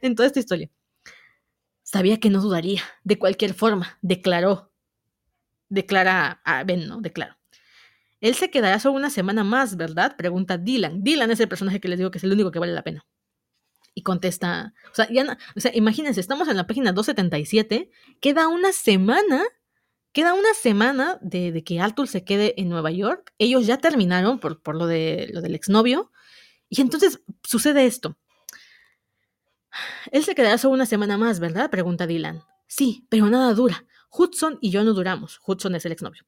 en 0.00 0.14
toda 0.14 0.26
esta 0.28 0.40
historia. 0.40 0.70
Sabía 1.82 2.18
que 2.20 2.30
no 2.30 2.40
dudaría, 2.40 2.82
de 3.04 3.18
cualquier 3.18 3.52
forma, 3.52 3.98
declaró. 4.00 4.72
Declara 5.68 6.40
a 6.44 6.64
Ben, 6.64 6.86
¿no? 6.88 7.00
Declaró. 7.02 7.36
Él 8.20 8.34
se 8.34 8.50
quedará 8.50 8.78
solo 8.78 8.96
una 8.96 9.10
semana 9.10 9.44
más, 9.44 9.76
¿verdad? 9.76 10.16
Pregunta 10.16 10.58
Dylan. 10.58 11.02
Dylan 11.02 11.30
es 11.30 11.40
el 11.40 11.48
personaje 11.48 11.80
que 11.80 11.88
les 11.88 11.98
digo 11.98 12.10
que 12.10 12.18
es 12.18 12.24
el 12.24 12.32
único 12.32 12.50
que 12.50 12.58
vale 12.58 12.72
la 12.72 12.82
pena. 12.82 13.06
Y 13.94 14.02
contesta, 14.02 14.72
o 14.92 14.94
sea, 14.94 15.08
ya 15.10 15.38
o 15.56 15.60
sea, 15.60 15.72
imagínense, 15.74 16.20
estamos 16.20 16.48
en 16.48 16.56
la 16.56 16.66
página 16.66 16.92
277, 16.92 17.90
queda 18.20 18.46
una 18.46 18.72
semana, 18.72 19.42
queda 20.12 20.34
una 20.34 20.54
semana 20.54 21.18
de, 21.20 21.50
de 21.50 21.64
que 21.64 21.80
Arthur 21.80 22.06
se 22.06 22.24
quede 22.24 22.54
en 22.60 22.68
Nueva 22.68 22.90
York. 22.90 23.32
Ellos 23.38 23.66
ya 23.66 23.78
terminaron 23.78 24.38
por, 24.38 24.62
por 24.62 24.76
lo, 24.76 24.86
de, 24.86 25.30
lo 25.32 25.40
del 25.40 25.54
exnovio. 25.54 26.12
Y 26.68 26.80
entonces 26.80 27.20
sucede 27.42 27.86
esto. 27.86 28.16
Él 30.12 30.24
se 30.24 30.34
quedará 30.34 30.58
solo 30.58 30.74
una 30.74 30.86
semana 30.86 31.18
más, 31.18 31.40
¿verdad? 31.40 31.70
Pregunta 31.70 32.06
Dylan. 32.06 32.42
Sí, 32.66 33.06
pero 33.08 33.26
nada 33.26 33.52
dura. 33.54 33.84
Hudson 34.10 34.58
y 34.60 34.70
yo 34.70 34.82
no 34.84 34.92
duramos. 34.92 35.40
Hudson 35.46 35.74
es 35.74 35.86
el 35.86 35.92
exnovio. 35.92 36.24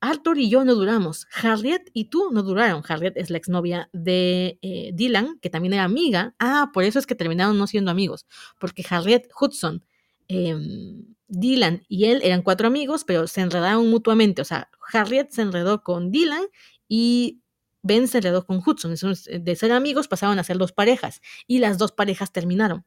Arthur 0.00 0.38
y 0.38 0.48
yo 0.48 0.64
no 0.64 0.74
duramos. 0.74 1.26
Harriet 1.42 1.90
y 1.92 2.06
tú 2.06 2.30
no 2.32 2.42
duraron. 2.42 2.82
Harriet 2.88 3.16
es 3.16 3.30
la 3.30 3.38
exnovia 3.38 3.90
de 3.92 4.58
eh, 4.62 4.90
Dylan, 4.94 5.38
que 5.40 5.50
también 5.50 5.74
era 5.74 5.84
amiga. 5.84 6.34
Ah, 6.38 6.70
por 6.72 6.84
eso 6.84 6.98
es 6.98 7.06
que 7.06 7.14
terminaron 7.14 7.58
no 7.58 7.66
siendo 7.66 7.90
amigos. 7.90 8.26
Porque 8.58 8.84
Harriet 8.88 9.28
Hudson, 9.38 9.84
em, 10.28 11.14
Dylan 11.28 11.84
y 11.88 12.06
él 12.06 12.20
eran 12.24 12.42
cuatro 12.42 12.66
amigos, 12.66 13.04
pero 13.04 13.26
se 13.26 13.42
enredaron 13.42 13.88
mutuamente. 13.90 14.42
O 14.42 14.44
sea, 14.44 14.70
Harriet 14.92 15.30
se 15.30 15.42
enredó 15.42 15.82
con 15.82 16.10
Dylan 16.10 16.46
y 16.88 17.42
Ben 17.82 18.08
se 18.08 18.18
enredó 18.18 18.46
con 18.46 18.62
Hudson. 18.64 18.94
De 19.42 19.56
ser 19.56 19.72
amigos 19.72 20.08
pasaron 20.08 20.38
a 20.38 20.44
ser 20.44 20.58
dos 20.58 20.72
parejas. 20.72 21.20
Y 21.46 21.58
las 21.58 21.78
dos 21.78 21.92
parejas 21.92 22.32
terminaron. 22.32 22.84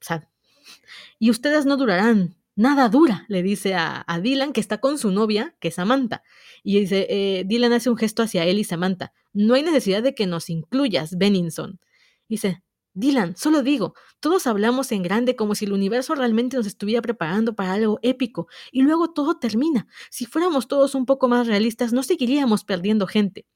O 0.00 0.02
sea, 0.02 0.28
y 1.18 1.30
ustedes 1.30 1.66
no 1.66 1.76
durarán. 1.76 2.36
Nada 2.60 2.90
dura, 2.90 3.24
le 3.28 3.42
dice 3.42 3.74
a, 3.74 4.04
Dylan, 4.22 4.52
que 4.52 4.60
está 4.60 4.82
con 4.82 4.98
su 4.98 5.10
novia, 5.10 5.56
que 5.60 5.68
es 5.68 5.76
Samantha. 5.76 6.22
Y 6.62 6.80
dice, 6.80 7.06
eh, 7.08 7.44
Dylan 7.46 7.72
hace 7.72 7.88
un 7.88 7.96
gesto 7.96 8.22
hacia 8.22 8.44
él 8.44 8.58
y 8.58 8.64
Samantha. 8.64 9.14
No 9.32 9.54
hay 9.54 9.62
necesidad 9.62 10.02
de 10.02 10.14
que 10.14 10.26
nos 10.26 10.50
incluyas, 10.50 11.16
Benninson. 11.16 11.80
Dice, 12.28 12.62
Dylan, 12.92 13.34
solo 13.34 13.62
digo, 13.62 13.94
todos 14.20 14.46
hablamos 14.46 14.92
en 14.92 15.02
grande 15.02 15.36
como 15.36 15.54
si 15.54 15.64
el 15.64 15.72
universo 15.72 16.14
realmente 16.14 16.58
nos 16.58 16.66
estuviera 16.66 17.00
preparando 17.00 17.54
para 17.54 17.72
algo 17.72 17.98
épico, 18.02 18.46
y 18.70 18.82
luego 18.82 19.10
todo 19.14 19.38
termina. 19.38 19.86
Si 20.10 20.26
fuéramos 20.26 20.68
todos 20.68 20.94
un 20.94 21.06
poco 21.06 21.28
más 21.28 21.46
realistas, 21.46 21.94
no 21.94 22.02
seguiríamos 22.02 22.64
perdiendo 22.64 23.06
gente. 23.06 23.46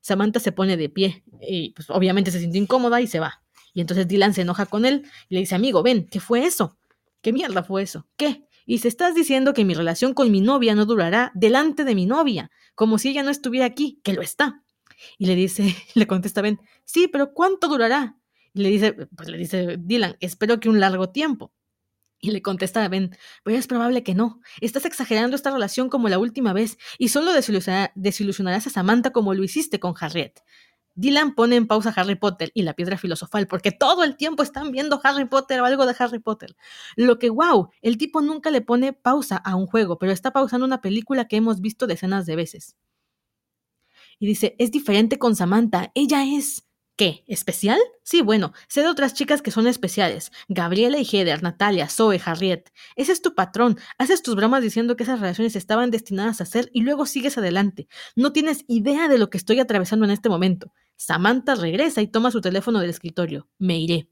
Samantha 0.00 0.40
se 0.40 0.52
pone 0.52 0.78
de 0.78 0.88
pie, 0.88 1.24
y 1.42 1.72
pues 1.72 1.90
obviamente 1.90 2.30
se 2.30 2.38
siente 2.38 2.56
incómoda 2.56 3.02
y 3.02 3.06
se 3.06 3.20
va. 3.20 3.42
Y 3.74 3.82
entonces 3.82 4.08
Dylan 4.08 4.32
se 4.32 4.40
enoja 4.40 4.64
con 4.64 4.86
él 4.86 5.04
y 5.28 5.34
le 5.34 5.40
dice, 5.40 5.54
amigo, 5.54 5.82
ven, 5.82 6.06
¿qué 6.10 6.20
fue 6.20 6.46
eso? 6.46 6.78
¿Qué 7.26 7.32
mierda 7.32 7.64
fue 7.64 7.82
eso? 7.82 8.06
¿Qué? 8.16 8.46
Y 8.66 8.78
se 8.78 8.86
estás 8.86 9.16
diciendo 9.16 9.52
que 9.52 9.64
mi 9.64 9.74
relación 9.74 10.14
con 10.14 10.30
mi 10.30 10.40
novia 10.40 10.76
no 10.76 10.86
durará 10.86 11.32
delante 11.34 11.82
de 11.82 11.96
mi 11.96 12.06
novia, 12.06 12.52
como 12.76 12.98
si 12.98 13.08
ella 13.08 13.24
no 13.24 13.30
estuviera 13.30 13.66
aquí, 13.66 14.00
que 14.04 14.12
lo 14.12 14.22
está. 14.22 14.62
Y 15.18 15.26
le 15.26 15.34
dice, 15.34 15.74
le 15.94 16.06
contesta 16.06 16.40
Ben, 16.40 16.60
sí, 16.84 17.08
pero 17.08 17.32
¿cuánto 17.34 17.66
durará? 17.66 18.16
Y 18.54 18.62
le 18.62 18.68
dice, 18.68 18.92
pues 18.92 19.28
le 19.28 19.38
dice 19.38 19.76
Dylan, 19.76 20.16
espero 20.20 20.60
que 20.60 20.68
un 20.68 20.78
largo 20.78 21.10
tiempo. 21.10 21.52
Y 22.20 22.30
le 22.30 22.42
contesta 22.42 22.86
Ben, 22.86 23.10
pues 23.42 23.58
es 23.58 23.66
probable 23.66 24.04
que 24.04 24.14
no. 24.14 24.40
Estás 24.60 24.84
exagerando 24.84 25.34
esta 25.34 25.50
relación 25.50 25.88
como 25.88 26.08
la 26.08 26.20
última 26.20 26.52
vez 26.52 26.78
y 26.96 27.08
solo 27.08 27.32
desilusionarás 27.32 28.68
a 28.68 28.70
Samantha 28.70 29.10
como 29.10 29.34
lo 29.34 29.42
hiciste 29.42 29.80
con 29.80 29.94
Harriet. 29.98 30.44
Dylan 30.96 31.34
pone 31.34 31.56
en 31.56 31.66
pausa 31.66 31.92
Harry 31.94 32.16
Potter 32.16 32.50
y 32.54 32.62
la 32.62 32.74
piedra 32.74 32.98
filosofal 32.98 33.46
porque 33.46 33.70
todo 33.70 34.02
el 34.02 34.16
tiempo 34.16 34.42
están 34.42 34.72
viendo 34.72 35.00
Harry 35.04 35.26
Potter 35.26 35.60
o 35.60 35.66
algo 35.66 35.86
de 35.86 35.94
Harry 35.98 36.18
Potter. 36.18 36.56
Lo 36.96 37.18
que, 37.18 37.30
wow, 37.30 37.70
el 37.82 37.98
tipo 37.98 38.22
nunca 38.22 38.50
le 38.50 38.62
pone 38.62 38.92
pausa 38.92 39.36
a 39.36 39.54
un 39.54 39.66
juego, 39.66 39.98
pero 39.98 40.10
está 40.10 40.32
pausando 40.32 40.66
una 40.66 40.80
película 40.80 41.28
que 41.28 41.36
hemos 41.36 41.60
visto 41.60 41.86
decenas 41.86 42.26
de 42.26 42.36
veces. 42.36 42.76
Y 44.18 44.26
dice, 44.26 44.56
es 44.58 44.70
diferente 44.70 45.18
con 45.18 45.36
Samantha, 45.36 45.92
ella 45.94 46.24
es... 46.24 46.62
¿Qué? 46.98 47.24
¿Especial? 47.26 47.78
Sí, 48.04 48.22
bueno, 48.22 48.54
sé 48.68 48.80
de 48.80 48.88
otras 48.88 49.12
chicas 49.12 49.42
que 49.42 49.50
son 49.50 49.66
especiales. 49.66 50.32
Gabriela 50.48 50.96
y 50.96 51.04
Heather, 51.04 51.42
Natalia, 51.42 51.90
Zoe, 51.90 52.18
Harriet. 52.24 52.72
Ese 52.94 53.12
es 53.12 53.20
tu 53.20 53.34
patrón. 53.34 53.78
Haces 53.98 54.22
tus 54.22 54.34
bromas 54.34 54.62
diciendo 54.62 54.96
que 54.96 55.02
esas 55.02 55.20
relaciones 55.20 55.56
estaban 55.56 55.90
destinadas 55.90 56.40
a 56.40 56.46
ser 56.46 56.70
y 56.72 56.80
luego 56.80 57.04
sigues 57.04 57.36
adelante. 57.36 57.86
No 58.14 58.32
tienes 58.32 58.64
idea 58.66 59.08
de 59.08 59.18
lo 59.18 59.28
que 59.28 59.36
estoy 59.36 59.60
atravesando 59.60 60.06
en 60.06 60.10
este 60.10 60.30
momento. 60.30 60.72
Samantha 60.96 61.54
regresa 61.54 62.02
y 62.02 62.08
toma 62.08 62.30
su 62.30 62.40
teléfono 62.40 62.80
del 62.80 62.90
escritorio. 62.90 63.48
Me 63.58 63.78
iré. 63.78 64.10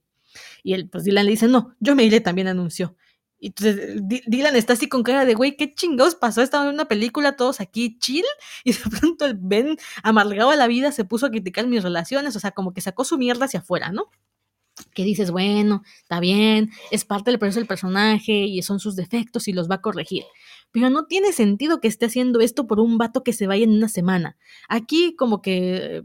Y 0.62 0.74
él, 0.74 0.88
pues 0.88 1.04
Dylan 1.04 1.26
le 1.26 1.32
dice, 1.32 1.48
no, 1.48 1.74
yo 1.80 1.94
me 1.94 2.04
iré, 2.04 2.20
también 2.20 2.48
anunció. 2.48 2.96
Y 3.38 3.48
entonces 3.48 4.00
Dylan 4.26 4.56
está 4.56 4.72
así 4.72 4.88
con 4.88 5.02
cara 5.02 5.24
de, 5.24 5.34
güey, 5.34 5.56
¿qué 5.56 5.74
chingados 5.74 6.14
pasó? 6.14 6.40
Estaban 6.40 6.68
en 6.68 6.74
una 6.74 6.86
película 6.86 7.36
todos 7.36 7.60
aquí 7.60 7.98
chill 7.98 8.24
y 8.64 8.72
de 8.72 8.78
pronto 8.98 9.26
el 9.26 9.36
Ben, 9.38 9.76
amargado 10.02 10.50
a 10.50 10.56
la 10.56 10.66
vida, 10.66 10.92
se 10.92 11.04
puso 11.04 11.26
a 11.26 11.30
criticar 11.30 11.66
mis 11.66 11.82
relaciones, 11.82 12.36
o 12.36 12.40
sea, 12.40 12.52
como 12.52 12.72
que 12.72 12.80
sacó 12.80 13.04
su 13.04 13.18
mierda 13.18 13.44
hacia 13.44 13.60
afuera, 13.60 13.92
¿no? 13.92 14.10
Que 14.92 15.04
dices, 15.04 15.30
bueno, 15.30 15.82
está 16.02 16.20
bien, 16.20 16.70
es 16.90 17.04
parte 17.04 17.30
del 17.30 17.38
proceso 17.38 17.60
del 17.60 17.68
personaje 17.68 18.32
y 18.32 18.62
son 18.62 18.80
sus 18.80 18.96
defectos 18.96 19.46
y 19.46 19.52
los 19.52 19.70
va 19.70 19.76
a 19.76 19.82
corregir. 19.82 20.24
Pero 20.72 20.90
no 20.90 21.06
tiene 21.06 21.32
sentido 21.32 21.80
que 21.80 21.86
esté 21.86 22.06
haciendo 22.06 22.40
esto 22.40 22.66
por 22.66 22.80
un 22.80 22.98
vato 22.98 23.22
que 23.22 23.32
se 23.32 23.46
vaya 23.46 23.64
en 23.64 23.70
una 23.70 23.88
semana. 23.88 24.36
Aquí 24.68 25.14
como 25.16 25.42
que 25.42 26.02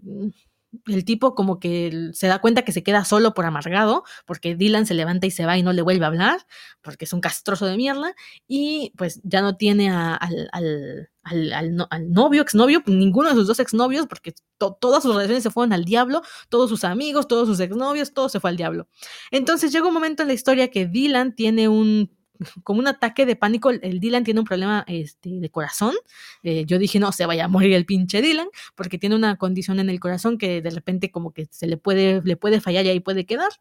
el 0.85 1.05
tipo 1.05 1.35
como 1.35 1.59
que 1.59 2.11
se 2.13 2.27
da 2.27 2.39
cuenta 2.39 2.63
que 2.63 2.71
se 2.71 2.83
queda 2.83 3.05
solo 3.05 3.33
por 3.33 3.45
amargado, 3.45 4.03
porque 4.25 4.55
Dylan 4.55 4.85
se 4.85 4.93
levanta 4.93 5.27
y 5.27 5.31
se 5.31 5.45
va 5.45 5.57
y 5.57 5.63
no 5.63 5.73
le 5.73 5.81
vuelve 5.81 6.05
a 6.05 6.09
hablar, 6.09 6.45
porque 6.81 7.05
es 7.05 7.13
un 7.13 7.21
castroso 7.21 7.65
de 7.65 7.77
mierda, 7.77 8.13
y 8.47 8.93
pues 8.97 9.19
ya 9.23 9.41
no 9.41 9.57
tiene 9.57 9.89
al, 9.91 10.49
al, 10.51 11.09
al, 11.23 11.87
al, 11.89 12.11
novio, 12.11 12.41
exnovio, 12.41 12.83
ninguno 12.85 13.29
de 13.29 13.35
sus 13.35 13.47
dos 13.47 13.59
exnovios, 13.59 14.07
porque 14.07 14.33
todas 14.57 15.03
sus 15.03 15.13
relaciones 15.13 15.43
se 15.43 15.51
fueron 15.51 15.73
al 15.73 15.85
diablo, 15.85 16.21
todos 16.49 16.69
sus 16.69 16.83
amigos, 16.83 17.27
todos 17.27 17.47
sus 17.47 17.59
exnovios, 17.59 18.13
todo 18.13 18.29
se 18.29 18.39
fue 18.39 18.49
al 18.51 18.57
diablo. 18.57 18.87
Entonces 19.31 19.71
llega 19.71 19.87
un 19.87 19.93
momento 19.93 20.23
en 20.23 20.27
la 20.27 20.33
historia 20.33 20.69
que 20.69 20.85
Dylan 20.85 21.35
tiene 21.35 21.67
un 21.67 22.18
como 22.63 22.79
un 22.79 22.87
ataque 22.87 23.25
de 23.25 23.35
pánico. 23.35 23.69
El 23.69 23.99
Dylan 23.99 24.23
tiene 24.23 24.39
un 24.39 24.45
problema 24.45 24.85
este, 24.87 25.39
de 25.39 25.49
corazón. 25.49 25.95
Eh, 26.43 26.65
yo 26.65 26.77
dije, 26.77 26.99
no, 26.99 27.11
se 27.11 27.25
vaya 27.25 27.45
a 27.45 27.47
morir 27.47 27.73
el 27.73 27.85
pinche 27.85 28.21
Dylan, 28.21 28.47
porque 28.75 28.97
tiene 28.97 29.15
una 29.15 29.37
condición 29.37 29.79
en 29.79 29.89
el 29.89 29.99
corazón 29.99 30.37
que 30.37 30.61
de 30.61 30.69
repente 30.69 31.11
como 31.11 31.33
que 31.33 31.47
se 31.51 31.67
le 31.67 31.77
puede, 31.77 32.21
le 32.23 32.37
puede 32.37 32.61
fallar 32.61 32.85
y 32.85 32.89
ahí 32.89 32.99
puede 32.99 33.25
quedar. 33.25 33.51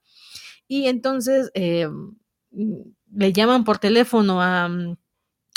Y 0.67 0.87
entonces 0.87 1.51
eh, 1.55 1.89
le 2.51 3.33
llaman 3.33 3.65
por 3.65 3.79
teléfono 3.79 4.43
a, 4.43 4.71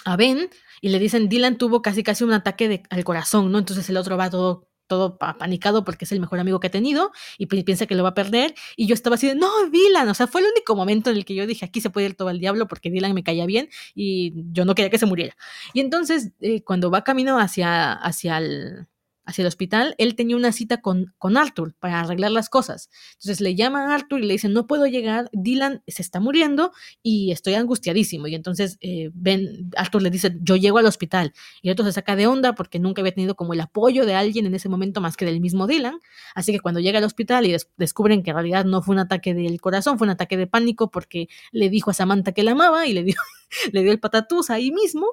a 0.06 0.16
Ben 0.16 0.50
y 0.82 0.90
le 0.90 1.00
dicen, 1.00 1.30
Dylan 1.30 1.58
tuvo 1.58 1.82
casi 1.82 2.04
casi 2.04 2.24
un 2.24 2.34
ataque 2.34 2.68
de, 2.68 2.84
al 2.90 3.04
corazón, 3.04 3.52
¿no? 3.52 3.60
Entonces 3.60 3.90
el 3.90 3.98
otro 3.98 4.18
va 4.18 4.30
todo 4.30 4.71
todo 4.92 5.18
panicado 5.18 5.86
porque 5.86 6.04
es 6.04 6.12
el 6.12 6.20
mejor 6.20 6.38
amigo 6.40 6.60
que 6.60 6.68
ha 6.68 6.70
tenido 6.70 7.14
y 7.38 7.46
piensa 7.46 7.86
que 7.86 7.96
lo 7.96 8.04
va 8.04 8.10
a 8.10 8.14
perder. 8.14 8.54
Y 8.76 8.88
yo 8.88 8.94
estaba 8.94 9.16
así 9.16 9.26
de, 9.26 9.36
no, 9.36 9.50
Dylan, 9.72 10.10
o 10.10 10.14
sea, 10.14 10.28
fue 10.28 10.42
el 10.42 10.48
único 10.48 10.76
momento 10.76 11.10
en 11.10 11.16
el 11.16 11.24
que 11.24 11.34
yo 11.34 11.48
dije, 11.48 11.64
aquí 11.64 11.80
se 11.80 11.90
puede 11.90 12.08
ir 12.08 12.16
todo 12.16 12.28
al 12.28 12.40
diablo 12.40 12.68
porque 12.68 12.92
Dylan 12.92 13.14
me 13.14 13.24
caía 13.24 13.46
bien 13.46 13.70
y 13.96 14.34
yo 14.52 14.66
no 14.66 14.76
quería 14.76 14.90
que 14.90 14.98
se 14.98 15.06
muriera. 15.06 15.38
Y 15.74 15.80
entonces, 15.80 16.34
eh, 16.42 16.62
cuando 16.66 16.92
va 16.92 17.06
camino 17.06 17.40
hacia, 17.40 17.94
hacia 17.94 18.40
el, 18.40 18.88
hacia 19.32 19.44
el 19.44 19.48
hospital, 19.48 19.96
él 19.98 20.16
tenía 20.16 20.36
una 20.36 20.52
cita 20.52 20.82
con, 20.82 21.14
con 21.18 21.38
Arthur 21.38 21.74
para 21.80 22.00
arreglar 22.00 22.32
las 22.32 22.50
cosas. 22.50 22.90
Entonces 23.14 23.42
le 23.42 23.56
llama 23.56 23.92
a 23.92 23.96
Arthur 23.96 24.22
y 24.22 24.28
le 24.28 24.34
dice, 24.34 24.50
no 24.50 24.68
puedo 24.68 24.86
llegar, 24.86 25.30
Dylan 25.34 25.82
se 25.88 26.02
está 26.02 26.20
muriendo 26.20 26.72
y 27.02 27.32
estoy 27.32 27.56
angustiadísimo. 27.56 28.28
Y 28.28 28.36
entonces 28.36 28.78
eh, 28.82 29.10
ben, 29.14 29.72
Arthur 29.76 30.02
le 30.02 30.10
dice, 30.10 30.38
yo 30.42 30.56
llego 30.56 30.78
al 30.78 30.86
hospital. 30.86 31.34
Y 31.62 31.70
otro 31.70 31.86
se 31.86 31.92
saca 31.92 32.16
de 32.16 32.28
onda 32.28 32.54
porque 32.54 32.80
nunca 32.80 33.02
había 33.02 33.14
tenido 33.14 33.36
como 33.36 33.54
el 33.54 33.62
apoyo 33.62 34.06
de 34.06 34.16
alguien 34.16 34.46
en 34.46 34.56
ese 34.56 34.70
momento 34.70 35.02
más 35.02 35.18
que 35.18 35.26
del 35.26 35.42
mismo 35.42 35.68
Dylan. 35.68 36.00
Así 36.36 36.52
que 36.52 36.60
cuando 36.60 36.80
llega 36.80 37.00
al 37.00 37.06
hospital 37.06 37.46
y 37.46 37.56
descubren 37.78 38.24
que 38.24 38.32
en 38.32 38.36
realidad 38.36 38.66
no 38.66 38.82
fue 38.82 38.94
un 38.94 39.00
ataque 39.00 39.34
del 39.34 39.60
corazón, 39.60 39.98
fue 39.98 40.06
un 40.06 40.12
ataque 40.12 40.38
de 40.38 40.48
pánico 40.48 40.92
porque 40.92 41.28
le 41.52 41.70
dijo 41.70 41.92
a 41.92 41.94
Samantha 41.94 42.32
que 42.32 42.44
la 42.44 42.52
amaba 42.52 42.86
y 42.88 42.94
le 42.94 43.04
dio 43.04 43.16
le 43.72 43.84
dio 43.84 43.92
el 43.92 44.00
patatús 44.00 44.50
ahí 44.50 44.72
mismo, 44.72 45.08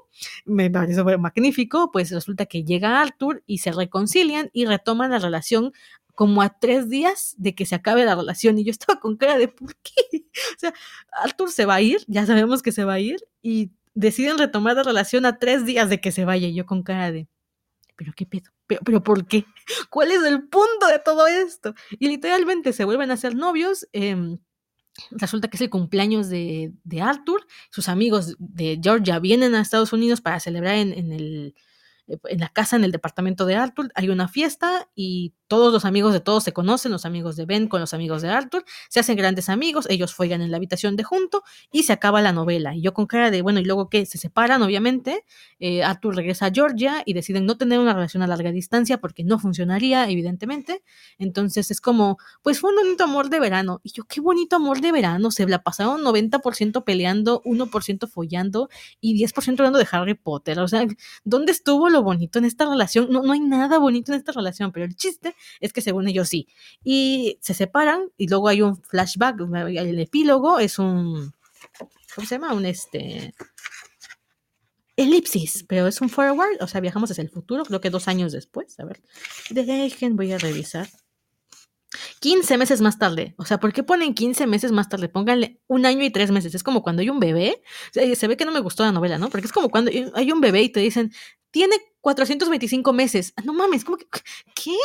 me 0.44 0.70
pareció 0.70 1.04
magnífico, 1.18 1.90
pues 1.92 2.10
resulta 2.10 2.46
que 2.46 2.64
llega 2.64 3.00
Arthur 3.00 3.42
y 3.46 3.58
se 3.58 3.72
y 4.52 4.66
retoman 4.66 5.10
la 5.10 5.18
relación 5.18 5.72
como 6.14 6.43
a 6.43 6.59
tres 6.59 6.89
días 6.89 7.35
de 7.39 7.55
que 7.55 7.66
se 7.66 7.76
acabe 7.76 8.05
la 8.05 8.16
relación 8.16 8.59
y 8.59 8.64
yo 8.64 8.70
estaba 8.72 8.98
con 8.98 9.16
cara 9.16 9.39
de 9.39 9.48
¿por 9.48 9.76
qué? 9.76 9.93
O 10.56 10.59
sea, 10.59 10.74
Arthur 11.12 11.51
se 11.51 11.64
va 11.64 11.76
a 11.76 11.80
ir, 11.80 12.05
ya 12.06 12.26
sabemos 12.26 12.62
que 12.62 12.72
se 12.72 12.85
va 12.85 12.94
a 12.94 13.01
ir 13.01 13.20
y 13.43 13.70
deciden 13.94 14.39
retomar 14.39 14.76
la 14.76 14.82
relación 14.82 15.26
a 15.26 15.39
tres 15.39 15.64
días 15.64 15.89
de 15.89 16.01
que 16.01 16.12
se 16.12 16.24
vaya 16.24 16.48
y 16.48 16.55
yo 16.55 16.66
con 16.66 16.82
cara 16.82 17.12
de 17.12 17.28
¿pero 17.97 18.12
qué 18.16 18.26
pedo? 18.26 18.51
¿Pero, 18.66 18.80
pero 18.85 19.02
por 19.02 19.26
qué? 19.26 19.44
¿Cuál 19.90 20.12
es 20.12 20.22
el 20.22 20.43
punto 20.48 20.86
de 20.89 20.98
todo 20.98 21.26
esto? 21.26 21.74
Y 21.98 22.09
literalmente 22.09 22.72
se 22.72 22.85
vuelven 22.85 23.10
a 23.10 23.16
ser 23.16 23.35
novios. 23.35 23.89
Eh, 23.93 24.39
Resulta 25.10 25.48
que 25.48 25.56
es 25.56 25.60
el 25.60 25.70
cumpleaños 25.70 26.28
de, 26.28 26.72
Arthur. 27.01 27.47
Sus 27.70 27.89
amigos 27.89 28.36
de 28.39 28.78
Georgia 28.82 29.18
vienen 29.18 29.55
a 29.55 29.60
Estados 29.60 29.93
Unidos 29.93 30.20
para 30.20 30.40
celebrar 30.40 30.74
en, 30.76 31.12
el, 31.12 31.55
en 32.09 32.40
la 32.40 32.48
casa, 32.48 32.76
en 32.76 32.85
el 32.85 32.93
departamento 32.93 33.47
de 33.47 33.56
Arthur, 33.56 33.90
hay 33.94 34.09
una 34.09 34.28
fiesta 34.28 34.89
y 34.94 35.35
todos 35.47 35.72
los 35.72 35.85
amigos 35.85 36.12
de 36.12 36.20
todos 36.20 36.44
se 36.44 36.52
conocen, 36.52 36.93
los 36.93 37.06
amigos 37.06 37.36
de 37.36 37.47
Ben 37.47 37.68
con 37.68 37.80
los 37.80 37.94
amigos 37.94 38.22
de 38.22 38.28
Arthur, 38.28 38.64
se 38.89 39.01
hacen 39.01 39.16
grandes 39.16 39.48
amigos, 39.48 39.86
ellos 39.89 40.14
fuegan 40.14 40.43
en 40.43 40.51
la 40.51 40.59
habitación 40.59 40.94
de 40.97 41.05
junto 41.05 41.43
y 41.72 41.85
se 41.85 41.93
acaba 41.93 42.20
la 42.20 42.32
novela. 42.32 42.74
Y 42.74 42.82
yo 42.82 42.93
con 42.93 43.06
cara 43.06 43.30
de, 43.30 43.40
bueno, 43.43 43.59
y 43.59 43.64
luego 43.64 43.89
que 43.89 44.05
se 44.05 44.18
separan, 44.18 44.62
obviamente, 44.62 45.24
eh, 45.59 45.82
Arthur 45.82 46.16
regresa 46.16 46.47
a 46.47 46.51
Georgia 46.52 47.02
y 47.05 47.14
deciden 47.14 47.47
no 47.47 47.56
tener 47.56 47.78
una 47.78 47.94
relación 47.94 48.22
a 48.22 48.26
larga 48.26 48.52
distancia 48.52 48.98
porque 48.98 49.24
no 49.24 49.39
funcionaría, 49.39 50.09
evidentemente. 50.09 50.82
Entonces 51.18 51.70
es 51.70 51.80
como, 51.80 52.18
pues 52.43 52.60
fue 52.60 52.70
un 52.70 52.76
bonito 52.76 53.05
amor 53.05 53.30
de 53.30 53.40
verano. 53.40 53.80
Y 53.82 53.93
yo, 53.93 54.05
qué 54.05 54.20
bonito 54.20 54.56
amor 54.56 54.80
de 54.80 54.93
verano, 54.93 55.30
se 55.30 55.47
la 55.47 55.62
pasaron 55.62 56.02
90% 56.02 56.85
peleando, 56.85 57.43
1% 57.44 58.09
follando 58.09 58.68
y 59.01 59.14
10% 59.14 59.60
hablando 59.60 59.78
de 59.78 59.89
Harry 59.90 60.14
Potter. 60.14 60.60
O 60.60 60.68
sea, 60.68 60.86
¿dónde 61.24 61.52
estuvo 61.52 61.89
lo 61.89 61.97
bonito 62.02 62.38
en 62.38 62.44
esta 62.44 62.68
relación? 62.68 63.08
No, 63.10 63.22
no 63.22 63.32
hay 63.32 63.40
nada 63.40 63.78
bonito 63.78 64.12
en 64.12 64.18
esta 64.18 64.32
relación, 64.32 64.72
pero 64.72 64.84
el 64.84 64.96
chiste 64.96 65.34
es 65.60 65.72
que 65.72 65.80
según 65.80 66.08
ellos 66.08 66.28
sí. 66.28 66.48
Y 66.84 67.38
se 67.40 67.54
separan 67.54 68.10
y 68.16 68.28
luego 68.28 68.48
hay 68.48 68.62
un 68.62 68.82
flashback, 68.82 69.40
el 69.40 69.98
epílogo 69.98 70.58
es 70.58 70.78
un, 70.78 71.32
¿cómo 72.14 72.26
se 72.26 72.34
llama? 72.34 72.54
Un 72.54 72.66
este... 72.66 73.34
elipsis, 74.96 75.64
pero 75.68 75.86
es 75.86 76.00
un 76.00 76.08
forward, 76.08 76.60
o 76.60 76.66
sea, 76.66 76.80
viajamos 76.80 77.10
hacia 77.10 77.22
el 77.22 77.30
futuro, 77.30 77.64
creo 77.64 77.80
que 77.80 77.90
dos 77.90 78.08
años 78.08 78.32
después. 78.32 78.78
A 78.80 78.84
ver, 78.84 79.00
dejen, 79.50 80.16
voy 80.16 80.32
a 80.32 80.38
revisar. 80.38 80.88
15 82.20 82.58
meses 82.58 82.80
más 82.80 82.98
tarde. 82.98 83.34
O 83.38 83.44
sea, 83.44 83.60
¿por 83.60 83.72
qué 83.72 83.82
ponen 83.82 84.14
15 84.14 84.46
meses 84.46 84.72
más 84.72 84.88
tarde? 84.88 85.08
Pónganle 85.08 85.60
un 85.66 85.86
año 85.86 86.04
y 86.04 86.10
tres 86.10 86.30
meses. 86.30 86.54
Es 86.54 86.62
como 86.62 86.82
cuando 86.82 87.00
hay 87.02 87.10
un 87.10 87.20
bebé. 87.20 87.62
Se, 87.92 88.14
se 88.14 88.28
ve 88.28 88.36
que 88.36 88.44
no 88.44 88.52
me 88.52 88.60
gustó 88.60 88.82
la 88.82 88.92
novela, 88.92 89.18
¿no? 89.18 89.30
Porque 89.30 89.46
es 89.46 89.52
como 89.52 89.70
cuando 89.70 89.90
hay 90.14 90.32
un 90.32 90.40
bebé 90.40 90.62
y 90.62 90.68
te 90.68 90.80
dicen, 90.80 91.12
tiene 91.50 91.76
425 92.00 92.92
meses. 92.92 93.32
Ah, 93.36 93.42
No 93.44 93.52
mames, 93.52 93.84
¿cómo 93.84 93.98
que? 93.98 94.06
¿Qué? 94.54 94.76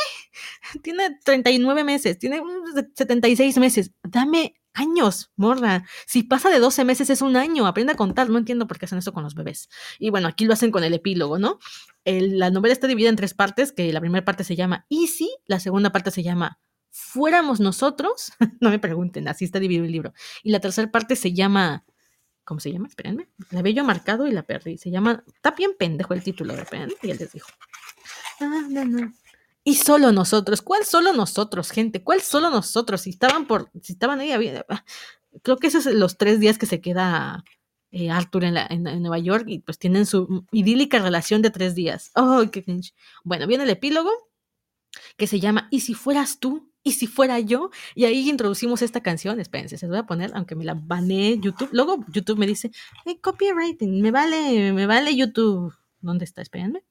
Tiene 0.82 1.18
39 1.24 1.84
meses, 1.84 2.18
tiene 2.18 2.40
un 2.40 2.64
76 2.94 3.58
meses. 3.58 3.92
Dame 4.02 4.54
años, 4.72 5.30
morra. 5.36 5.84
Si 6.06 6.24
pasa 6.24 6.50
de 6.50 6.58
12 6.58 6.84
meses 6.84 7.08
es 7.10 7.22
un 7.22 7.36
año. 7.36 7.66
Aprende 7.66 7.92
a 7.92 7.96
contar. 7.96 8.28
No 8.28 8.38
entiendo 8.38 8.66
por 8.66 8.78
qué 8.78 8.86
hacen 8.86 8.98
eso 8.98 9.12
con 9.12 9.22
los 9.22 9.34
bebés. 9.34 9.68
Y 9.98 10.10
bueno, 10.10 10.26
aquí 10.28 10.44
lo 10.46 10.52
hacen 10.52 10.70
con 10.72 10.82
el 10.84 10.94
epílogo, 10.94 11.38
¿no? 11.38 11.58
El- 12.04 12.38
la 12.38 12.50
novela 12.50 12.72
está 12.72 12.86
dividida 12.88 13.10
en 13.10 13.16
tres 13.16 13.34
partes, 13.34 13.72
que 13.72 13.92
la 13.92 14.00
primera 14.00 14.24
parte 14.24 14.42
se 14.44 14.56
llama 14.56 14.86
Easy, 14.90 15.30
la 15.46 15.60
segunda 15.60 15.92
parte 15.92 16.10
se 16.10 16.22
llama 16.24 16.58
Fuéramos 16.90 17.60
nosotros. 17.60 18.32
no 18.60 18.70
me 18.70 18.78
pregunten, 18.80 19.28
así 19.28 19.44
está 19.44 19.60
dividido 19.60 19.84
el 19.84 19.92
libro. 19.92 20.12
Y 20.42 20.50
la 20.50 20.60
tercera 20.60 20.90
parte 20.90 21.14
se 21.16 21.32
llama 21.32 21.84
¿Cómo 22.44 22.60
se 22.60 22.72
llama? 22.72 22.88
Espérenme. 22.88 23.28
La 23.50 23.60
había 23.60 23.72
yo 23.74 23.84
marcado 23.84 24.26
y 24.26 24.32
la 24.32 24.42
perdí. 24.42 24.76
Se 24.78 24.90
llama. 24.90 25.24
Está 25.26 25.52
bien 25.52 25.72
pendejo 25.78 26.14
el 26.14 26.22
título, 26.22 26.54
espérenme. 26.54 26.94
Ya 27.02 27.14
les 27.14 27.32
digo. 27.32 27.46
Ah, 28.40 28.66
no, 28.68 28.84
no. 28.84 29.12
Y 29.64 29.76
solo 29.76 30.12
nosotros. 30.12 30.60
¿Cuál 30.60 30.84
solo 30.84 31.12
nosotros, 31.14 31.70
gente? 31.70 32.02
¿Cuál 32.02 32.20
solo 32.20 32.50
nosotros? 32.50 33.00
Si 33.02 33.10
estaban 33.10 33.46
por. 33.46 33.70
Si 33.82 33.94
estaban 33.94 34.20
ahí. 34.20 34.32
había- 34.32 34.64
ah, 34.68 34.84
Creo 35.42 35.56
que 35.56 35.66
esos 35.68 35.84
son 35.84 35.98
los 35.98 36.16
tres 36.18 36.38
días 36.38 36.58
que 36.58 36.66
se 36.66 36.80
queda 36.80 37.42
eh, 37.90 38.10
Arthur 38.10 38.44
en, 38.44 38.54
la- 38.54 38.66
en- 38.68 38.86
en 38.86 39.00
Nueva 39.02 39.18
York 39.18 39.44
y 39.48 39.60
pues 39.60 39.78
tienen 39.78 40.04
su 40.04 40.44
idílica 40.52 40.98
relación 40.98 41.42
de 41.42 41.50
tres 41.50 41.74
días. 41.74 42.10
Oh, 42.14 42.44
qué. 42.52 42.64
Bueno, 43.24 43.46
viene 43.46 43.64
el 43.64 43.70
epílogo 43.70 44.10
que 45.16 45.26
se 45.26 45.40
llama 45.40 45.68
¿Y 45.70 45.80
si 45.80 45.94
fueras 45.94 46.38
tú? 46.40 46.72
¿Y 46.84 46.92
si 46.92 47.06
fuera 47.06 47.40
yo? 47.40 47.70
Y 47.94 48.04
ahí 48.04 48.28
introducimos 48.28 48.82
esta 48.82 49.02
canción. 49.02 49.40
Espérense, 49.40 49.78
se 49.78 49.86
las 49.86 49.90
voy 49.90 49.98
a 50.00 50.06
poner, 50.06 50.30
aunque 50.34 50.54
me 50.54 50.64
la 50.64 50.74
baneé 50.74 51.38
YouTube. 51.40 51.70
Luego 51.72 52.04
YouTube 52.08 52.38
me 52.38 52.46
dice, 52.46 52.70
"Eh, 53.06 53.18
copywriting, 53.20 54.02
me 54.02 54.10
vale, 54.10 54.72
me 54.72 54.86
vale 54.86 55.16
YouTube. 55.16 55.74
¿Dónde 56.00 56.26
está? 56.26 56.42
Espérenme. 56.42 56.84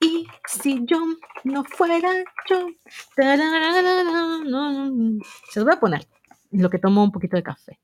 Y 0.00 0.26
si 0.46 0.84
yo 0.84 0.98
no 1.44 1.64
fuera 1.64 2.10
yo. 2.50 2.68
Se 5.50 5.60
los 5.60 5.64
voy 5.64 5.74
a 5.74 5.80
poner. 5.80 6.06
Lo 6.50 6.68
que 6.70 6.78
tomo 6.78 7.02
un 7.02 7.12
poquito 7.12 7.36
de 7.36 7.42
café. 7.42 7.78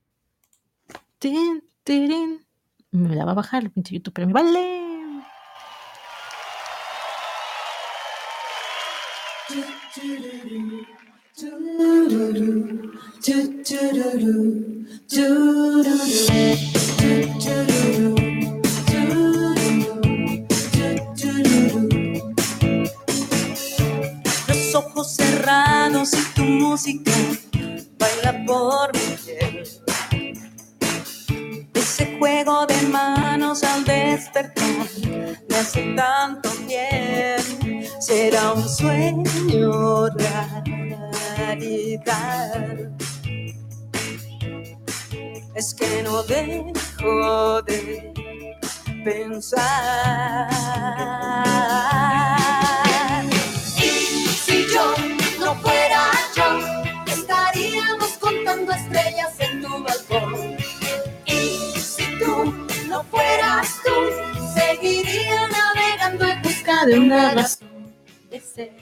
Me 2.90 3.16
la 3.16 3.24
va 3.24 3.32
a 3.32 3.34
bajar 3.34 3.62
el 3.62 3.70
pinche 3.70 3.94
YouTube, 3.94 4.12
pero 4.14 4.26
me 4.26 4.34
vale. 4.34 4.82
Los 24.46 24.74
ojos 24.74 25.16
cerrados 25.16 26.12
y 26.12 26.34
tu 26.34 26.42
música 26.42 27.12
baila 27.98 28.44
por 28.46 28.92
mi 28.92 29.16
piel. 29.24 29.64
Ese 31.72 32.18
juego 32.18 32.66
de 32.66 32.82
manos 32.88 33.62
al 33.62 33.84
despertar 33.84 34.86
me 35.48 35.56
hace 35.56 35.94
tanto 35.96 36.50
bien. 36.66 37.88
Será 38.00 38.52
un 38.52 38.68
sueño 38.68 40.10
Es 45.54 45.74
que 45.74 46.02
no 46.02 46.22
dejo 46.24 47.62
de 47.62 48.12
pensar. 49.04 50.48
Y 53.76 54.26
si 54.44 54.66
yo 54.72 54.94
no 55.38 55.54
fuera 55.56 56.10
yo, 56.34 56.58
estaríamos 57.06 58.10
contando 58.18 58.72
estrellas 58.72 59.34
en 59.38 59.62
tu 59.62 59.84
balcón. 59.84 60.56
Y 61.26 61.78
si 61.78 62.18
tú 62.18 62.66
no 62.88 63.04
fueras 63.04 63.68
tú, 63.84 63.92
seguiría 64.54 65.48
navegando 65.48 66.26
en 66.26 66.42
busca 66.42 66.86
de 66.86 66.98
una 66.98 67.30
razón 67.32 67.94
de 68.30 68.40
ser. 68.40 68.81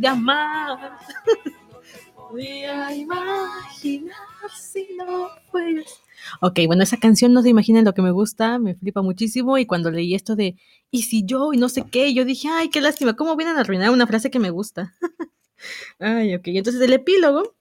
De 0.00 0.08
amar. 0.08 0.96
Voy 2.30 2.46
a 2.46 2.94
imaginar 2.94 4.16
si 4.58 4.88
no 4.96 5.28
fueras. 5.50 6.00
Ok, 6.40 6.60
bueno, 6.66 6.82
esa 6.84 6.96
canción 6.96 7.34
no 7.34 7.42
se 7.42 7.50
imaginan 7.50 7.84
lo 7.84 7.92
que 7.92 8.00
me 8.00 8.10
gusta, 8.10 8.58
me 8.58 8.74
flipa 8.74 9.02
muchísimo. 9.02 9.58
Y 9.58 9.66
cuando 9.66 9.90
leí 9.90 10.14
esto 10.14 10.36
de 10.36 10.56
y 10.90 11.02
si 11.02 11.26
yo 11.26 11.52
y 11.52 11.58
no 11.58 11.68
sé 11.68 11.84
qué, 11.90 12.14
yo 12.14 12.24
dije, 12.24 12.48
ay, 12.48 12.70
qué 12.70 12.80
lástima, 12.80 13.14
¿cómo 13.14 13.36
vienen 13.36 13.58
a 13.58 13.60
arruinar 13.60 13.90
una 13.90 14.06
frase 14.06 14.30
que 14.30 14.38
me 14.38 14.48
gusta? 14.48 14.94
ay, 15.98 16.34
ok, 16.34 16.44
entonces 16.46 16.80
el 16.80 16.94
epílogo, 16.94 17.54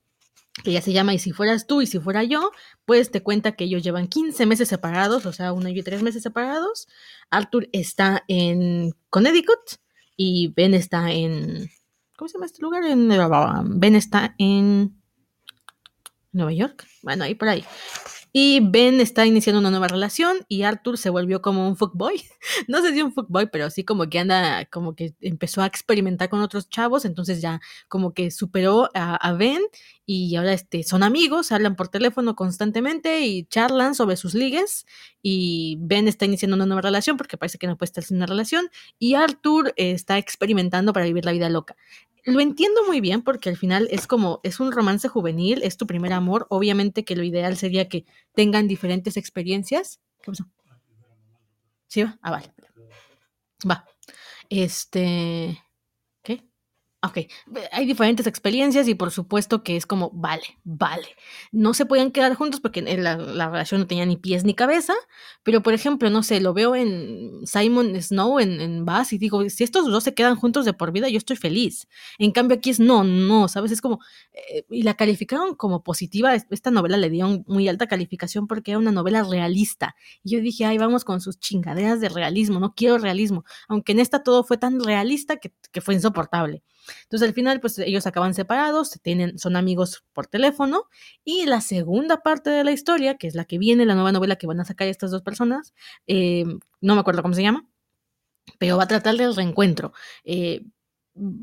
que 0.63 0.71
ya 0.71 0.81
se 0.81 0.93
llama 0.93 1.13
Y 1.13 1.19
si 1.19 1.33
fueras 1.33 1.67
tú 1.67 1.81
y 1.81 1.87
si 1.87 1.99
fuera 1.99 2.23
yo, 2.23 2.51
pues 2.85 3.11
te 3.11 3.21
cuenta 3.21 3.51
que 3.51 3.65
ellos 3.65 3.83
llevan 3.83 4.07
15 4.07 4.45
meses 4.45 4.69
separados, 4.69 5.25
o 5.25 5.33
sea, 5.33 5.51
un 5.51 5.65
año 5.65 5.79
y 5.79 5.83
tres 5.83 6.03
meses 6.03 6.23
separados. 6.23 6.87
Arthur 7.31 7.67
está 7.73 8.23
en 8.29 8.93
Connecticut 9.09 9.59
y 10.15 10.53
Ben 10.55 10.73
está 10.73 11.11
en. 11.11 11.69
¿Cómo 12.19 12.27
se 12.27 12.33
llama 12.33 12.47
este 12.47 12.61
lugar? 12.61 12.83
En, 12.83 13.07
ben 13.79 13.95
está 13.95 14.35
en 14.37 14.93
Nueva 16.33 16.51
York. 16.51 16.85
Bueno, 17.01 17.23
ahí 17.23 17.33
por 17.33 17.47
ahí. 17.47 17.63
Y 18.31 18.59
Ben 18.59 18.99
está 18.99 19.25
iniciando 19.25 19.59
una 19.59 19.71
nueva 19.71 19.87
relación 19.87 20.45
y 20.47 20.61
Arthur 20.61 20.99
se 20.99 21.09
volvió 21.09 21.41
como 21.41 21.67
un 21.67 21.77
fuckboy. 21.77 22.21
No 22.67 22.81
sé 22.81 22.93
si 22.93 23.01
un 23.01 23.13
fuckboy, 23.13 23.49
pero 23.51 23.69
sí 23.69 23.83
como 23.83 24.07
que 24.09 24.19
anda, 24.19 24.65
como 24.65 24.95
que 24.95 25.15
empezó 25.21 25.61
a 25.61 25.65
experimentar 25.65 26.29
con 26.29 26.41
otros 26.41 26.69
chavos, 26.69 27.05
entonces 27.05 27.41
ya 27.41 27.59
como 27.87 28.13
que 28.13 28.31
superó 28.31 28.89
a, 28.93 29.33
Ben 29.33 29.61
y 30.05 30.35
ahora 30.35 30.53
este, 30.53 30.83
son 30.83 31.03
amigos, 31.03 31.51
hablan 31.51 31.75
por 31.75 31.87
teléfono 31.87 32.35
constantemente 32.35 33.21
y 33.21 33.45
charlan 33.45 33.95
sobre 33.95 34.17
sus 34.17 34.33
ligues 34.35 34.85
y 35.21 35.77
Ben 35.81 36.07
está 36.07 36.25
iniciando 36.25 36.55
una 36.55 36.65
nueva 36.65 36.81
relación 36.81 37.17
porque 37.17 37.37
parece 37.37 37.57
que 37.57 37.67
no 37.67 37.77
puede 37.77 37.89
estar 37.89 38.03
sin 38.03 38.17
una 38.17 38.25
relación 38.25 38.69
y 38.99 39.15
Arthur 39.15 39.73
está 39.75 40.17
experimentando 40.17 40.93
para 40.93 41.05
vivir 41.05 41.25
la 41.25 41.31
vida 41.31 41.49
loca 41.49 41.75
lo 42.25 42.39
entiendo 42.39 42.81
muy 42.87 43.01
bien 43.01 43.21
porque 43.21 43.49
al 43.49 43.57
final 43.57 43.87
es 43.91 44.07
como, 44.07 44.39
es 44.43 44.59
un 44.59 44.71
romance 44.71 45.07
juvenil, 45.07 45.61
es 45.63 45.77
tu 45.77 45.87
primer 45.87 46.13
amor. 46.13 46.47
Obviamente 46.49 47.05
que 47.05 47.15
lo 47.15 47.23
ideal 47.23 47.57
sería 47.57 47.89
que 47.89 48.05
tengan 48.33 48.67
diferentes 48.67 49.17
experiencias. 49.17 49.99
¿Qué 50.21 50.31
pasó? 50.31 50.45
¿Sí 51.87 52.03
va? 52.03 52.17
Ah, 52.21 52.31
vale. 52.31 52.53
Va. 53.69 53.85
Este. 54.49 55.61
Ok, 57.01 57.17
hay 57.71 57.85
diferentes 57.85 58.27
experiencias 58.27 58.85
y 58.89 58.93
por 58.93 59.11
supuesto 59.11 59.63
que 59.63 59.77
es 59.77 59.85
como, 59.85 60.11
vale, 60.11 60.59
vale. 60.65 61.07
No 61.53 61.73
se 61.73 61.85
podían 61.85 62.11
quedar 62.11 62.33
juntos 62.35 62.59
porque 62.59 62.81
la, 62.81 63.15
la, 63.15 63.49
relación 63.49 63.79
no 63.79 63.87
tenía 63.87 64.05
ni 64.05 64.17
pies 64.17 64.43
ni 64.43 64.53
cabeza, 64.53 64.93
pero 65.43 65.63
por 65.63 65.73
ejemplo, 65.73 66.09
no 66.09 66.23
sé, 66.23 66.41
lo 66.41 66.53
veo 66.53 66.75
en 66.75 67.39
Simon 67.45 67.95
Snow, 68.01 68.41
en, 68.41 68.59
en 68.59 68.83
Bass, 68.83 69.13
y 69.13 69.17
digo, 69.17 69.49
si 69.49 69.63
estos 69.63 69.85
dos 69.85 70.03
se 70.03 70.13
quedan 70.13 70.35
juntos 70.35 70.65
de 70.65 70.73
por 70.73 70.91
vida, 70.91 71.07
yo 71.07 71.17
estoy 71.17 71.37
feliz. 71.37 71.87
En 72.17 72.31
cambio 72.31 72.57
aquí 72.57 72.69
es 72.69 72.81
no, 72.81 73.05
no, 73.05 73.47
¿sabes? 73.47 73.71
Es 73.71 73.79
como, 73.79 73.99
eh, 74.33 74.65
y 74.69 74.83
la 74.83 74.95
calificaron 74.95 75.55
como 75.55 75.83
positiva, 75.83 76.35
esta 76.35 76.69
novela 76.69 76.97
le 76.97 77.09
dieron 77.09 77.45
muy 77.47 77.69
alta 77.69 77.87
calificación 77.87 78.45
porque 78.45 78.71
era 78.71 78.77
una 78.77 78.91
novela 78.91 79.23
realista. 79.23 79.95
Y 80.21 80.31
yo 80.35 80.41
dije, 80.41 80.65
ay, 80.65 80.77
vamos 80.77 81.05
con 81.05 81.21
sus 81.21 81.39
chingaderas 81.39 82.01
de 82.01 82.09
realismo, 82.09 82.59
no 82.59 82.73
quiero 82.75 82.97
realismo, 82.97 83.45
aunque 83.69 83.93
en 83.93 83.99
esta 83.99 84.21
todo 84.21 84.43
fue 84.43 84.57
tan 84.57 84.81
realista 84.83 85.37
que 85.37 85.81
fue 85.81 85.93
insoportable. 85.93 86.61
Entonces 87.03 87.27
al 87.27 87.33
final 87.33 87.59
pues 87.59 87.77
ellos 87.79 88.07
acaban 88.07 88.33
separados, 88.33 88.99
tienen, 89.01 89.37
son 89.37 89.55
amigos 89.55 90.03
por 90.13 90.27
teléfono 90.27 90.85
y 91.23 91.45
la 91.45 91.61
segunda 91.61 92.21
parte 92.23 92.49
de 92.49 92.63
la 92.63 92.71
historia, 92.71 93.17
que 93.17 93.27
es 93.27 93.35
la 93.35 93.45
que 93.45 93.57
viene, 93.57 93.85
la 93.85 93.95
nueva 93.95 94.11
novela 94.11 94.37
que 94.37 94.47
van 94.47 94.59
a 94.59 94.65
sacar 94.65 94.87
estas 94.87 95.11
dos 95.11 95.21
personas, 95.21 95.73
eh, 96.07 96.45
no 96.81 96.95
me 96.95 97.01
acuerdo 97.01 97.21
cómo 97.21 97.33
se 97.33 97.43
llama, 97.43 97.67
pero 98.57 98.77
va 98.77 98.83
a 98.83 98.87
tratar 98.87 99.15
del 99.15 99.35
reencuentro. 99.35 99.93
Eh, 100.23 100.63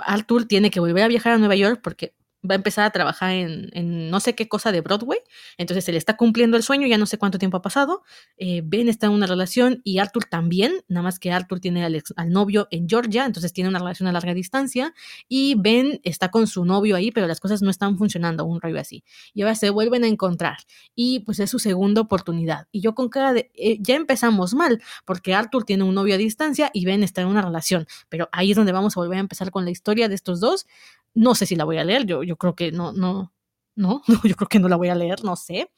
Arthur 0.00 0.46
tiene 0.46 0.70
que 0.70 0.80
volver 0.80 1.04
a 1.04 1.08
viajar 1.08 1.32
a 1.32 1.38
Nueva 1.38 1.56
York 1.56 1.80
porque 1.82 2.14
va 2.48 2.54
a 2.54 2.56
empezar 2.56 2.84
a 2.84 2.90
trabajar 2.90 3.30
en, 3.32 4.10
no 4.10 4.20
sé 4.20 4.34
qué 4.34 4.48
cosa 4.48 4.72
de 4.72 4.80
Broadway, 4.80 5.18
entonces 5.58 5.84
se 5.84 5.92
le 5.92 5.98
está 5.98 6.16
cumpliendo 6.16 6.56
el 6.56 6.62
sueño, 6.62 6.86
ya 6.86 6.98
no 6.98 7.06
sé 7.06 7.18
cuánto 7.18 7.38
tiempo 7.38 7.56
ha 7.56 7.62
pasado, 7.62 8.02
eh, 8.36 8.62
Ben 8.64 8.88
está 8.88 9.06
en 9.06 9.12
una 9.12 9.26
relación 9.26 9.80
y 9.84 9.98
Arthur 9.98 10.24
también, 10.26 10.72
nada 10.88 11.02
más 11.02 11.18
que 11.18 11.32
Arthur 11.32 11.60
tiene 11.60 11.84
al, 11.84 11.94
ex- 11.94 12.14
al 12.16 12.30
novio 12.30 12.68
en 12.70 12.88
Georgia, 12.88 13.24
entonces 13.26 13.52
tiene 13.52 13.68
una 13.70 13.78
relación 13.78 14.08
a 14.08 14.12
larga 14.12 14.34
distancia 14.34 14.94
y 15.28 15.54
Ben 15.56 16.00
está 16.04 16.30
con 16.30 16.46
su 16.46 16.64
novio 16.64 16.94
ahí, 16.96 17.10
pero 17.10 17.26
las 17.26 17.40
cosas 17.40 17.62
no 17.62 17.70
están 17.70 17.98
funcionando, 17.98 18.44
un 18.44 18.60
rollo 18.60 18.78
así. 18.78 19.02
Y 19.34 19.42
ahora 19.42 19.54
se 19.54 19.70
vuelven 19.70 20.04
a 20.04 20.06
encontrar 20.08 20.58
y 20.94 21.20
pues 21.20 21.40
es 21.40 21.50
su 21.50 21.58
segunda 21.58 22.00
oportunidad. 22.00 22.68
Y 22.70 22.80
yo 22.80 22.94
con 22.94 23.08
cara 23.08 23.32
de, 23.32 23.50
eh, 23.54 23.78
ya 23.80 23.96
empezamos 23.96 24.54
mal, 24.54 24.80
porque 25.04 25.34
Arthur 25.34 25.64
tiene 25.64 25.84
un 25.84 25.94
novio 25.94 26.14
a 26.14 26.18
distancia 26.18 26.70
y 26.72 26.84
Ben 26.84 27.02
está 27.02 27.22
en 27.22 27.28
una 27.28 27.42
relación, 27.42 27.86
pero 28.08 28.28
ahí 28.32 28.50
es 28.50 28.56
donde 28.56 28.72
vamos 28.72 28.96
a 28.96 29.00
volver 29.00 29.16
a 29.18 29.20
empezar 29.20 29.50
con 29.50 29.64
la 29.64 29.70
historia 29.70 30.08
de 30.08 30.14
estos 30.14 30.40
dos. 30.40 30.66
No 31.16 31.34
sé 31.34 31.46
si 31.46 31.56
la 31.56 31.64
voy 31.64 31.78
a 31.78 31.84
leer, 31.84 32.04
yo, 32.04 32.22
yo 32.22 32.36
creo 32.36 32.54
que 32.54 32.70
no, 32.72 32.92
no, 32.92 33.32
no, 33.74 34.02
no, 34.06 34.20
yo 34.24 34.36
creo 34.36 34.48
que 34.48 34.58
no 34.58 34.68
la 34.68 34.76
voy 34.76 34.90
a 34.90 34.94
leer, 34.94 35.24
no 35.24 35.34
sé. 35.34 35.70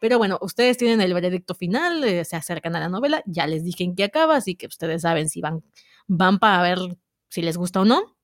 Pero 0.00 0.18
bueno, 0.18 0.38
ustedes 0.42 0.76
tienen 0.78 1.00
el 1.00 1.14
veredicto 1.14 1.54
final, 1.54 2.02
eh, 2.04 2.24
se 2.24 2.36
acercan 2.36 2.74
a 2.76 2.80
la 2.80 2.88
novela, 2.88 3.22
ya 3.26 3.46
les 3.46 3.64
dije 3.64 3.84
en 3.84 3.94
qué 3.94 4.04
acaba, 4.04 4.36
así 4.36 4.56
que 4.56 4.66
ustedes 4.66 5.02
saben 5.02 5.28
si 5.28 5.40
van, 5.40 5.62
van 6.08 6.38
para 6.38 6.60
ver 6.62 6.78
si 7.28 7.40
les 7.42 7.56
gusta 7.56 7.80
o 7.80 7.84
no. 7.84 8.16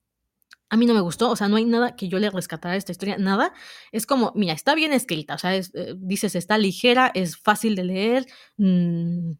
A 0.68 0.76
mí 0.76 0.86
no 0.86 0.94
me 0.94 1.01
gustó, 1.01 1.30
o 1.30 1.36
sea, 1.36 1.47
no 1.47 1.56
hay 1.56 1.64
nada 1.64 1.94
que 1.94 2.09
yo 2.09 2.18
le 2.18 2.28
rescatara 2.28 2.74
a 2.74 2.76
esta 2.76 2.90
historia, 2.90 3.16
nada. 3.18 3.52
Es 3.93 4.05
como, 4.05 4.32
mira, 4.34 4.52
está 4.52 4.74
bien 4.74 4.93
escrita, 4.93 5.34
o 5.36 5.38
sea, 5.38 5.55
eh, 5.56 5.62
dices, 5.97 6.34
está 6.34 6.59
ligera, 6.59 7.12
es 7.14 7.36
fácil 7.36 7.76
de 7.76 7.84
leer, 7.84 8.26
mm, 8.56 9.30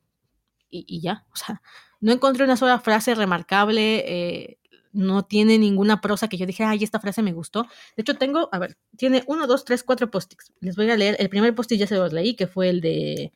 y, 0.71 0.85
y 0.87 1.01
ya, 1.01 1.27
o 1.33 1.37
sea, 1.37 1.61
no 2.01 2.13
encontré 2.13 2.45
una 2.45 2.57
sola 2.57 2.79
frase 2.79 3.15
remarcable, 3.15 4.05
eh, 4.07 4.59
no 4.97 5.25
tiene 5.25 5.59
ninguna 5.59 6.01
prosa 6.01 6.29
que 6.29 6.37
yo 6.37 6.47
dije, 6.47 6.65
ay, 6.65 6.83
esta 6.83 7.01
frase 7.01 7.23
me 7.23 7.33
gustó. 7.33 7.65
De 7.97 8.03
hecho, 8.03 8.15
tengo, 8.15 8.49
a 8.53 8.59
ver, 8.59 8.77
tiene 8.97 9.23
uno, 9.27 9.47
dos, 9.47 9.65
tres, 9.65 9.83
cuatro 9.83 10.11
post-its. 10.11 10.53
Les 10.61 10.77
voy 10.77 10.91
a 10.91 10.97
leer, 10.97 11.17
el 11.19 11.29
primer 11.29 11.55
post-it 11.55 11.79
ya 11.79 11.87
se 11.87 11.97
los 11.97 12.13
leí, 12.13 12.35
que 12.35 12.47
fue 12.47 12.71
el 12.71 12.81
de 12.81 13.33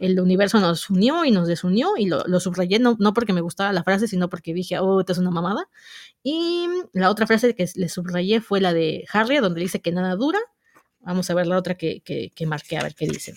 el 0.00 0.18
universo 0.18 0.58
nos 0.60 0.88
unió 0.88 1.26
y 1.26 1.30
nos 1.30 1.46
desunió, 1.46 1.96
y 1.98 2.06
lo, 2.06 2.40
subrayé, 2.40 2.78
no, 2.78 2.96
no 2.98 3.12
porque 3.12 3.34
me 3.34 3.42
gustaba 3.42 3.70
la 3.72 3.84
frase, 3.84 4.08
sino 4.08 4.30
porque 4.30 4.54
dije, 4.54 4.78
oh, 4.78 5.00
esta 5.00 5.12
es 5.12 5.18
una 5.18 5.30
mamada. 5.30 5.68
Y 6.22 6.66
la 6.94 7.10
otra 7.10 7.26
frase 7.26 7.54
que 7.54 7.68
le 7.74 7.88
subrayé 7.90 8.40
fue 8.40 8.62
la 8.62 8.72
de 8.72 9.04
Harry, 9.12 9.36
donde 9.38 9.60
dice 9.60 9.80
que 9.80 9.92
nada 9.92 10.16
dura. 10.16 10.38
Vamos 11.00 11.28
a 11.30 11.34
ver 11.34 11.46
la 11.46 11.58
otra 11.58 11.76
que, 11.76 12.00
que, 12.00 12.30
que 12.34 12.46
marqué, 12.46 12.78
a 12.78 12.82
ver 12.82 12.94
qué 12.94 13.06
dice. 13.06 13.34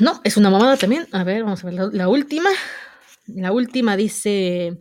No, 0.00 0.20
es 0.24 0.36
una 0.36 0.50
mamada 0.50 0.76
también. 0.76 1.06
A 1.12 1.24
ver, 1.24 1.44
vamos 1.44 1.62
a 1.64 1.66
ver 1.66 1.74
la, 1.74 1.88
la 1.92 2.08
última. 2.08 2.50
La 3.26 3.52
última 3.52 3.96
dice, 3.96 4.78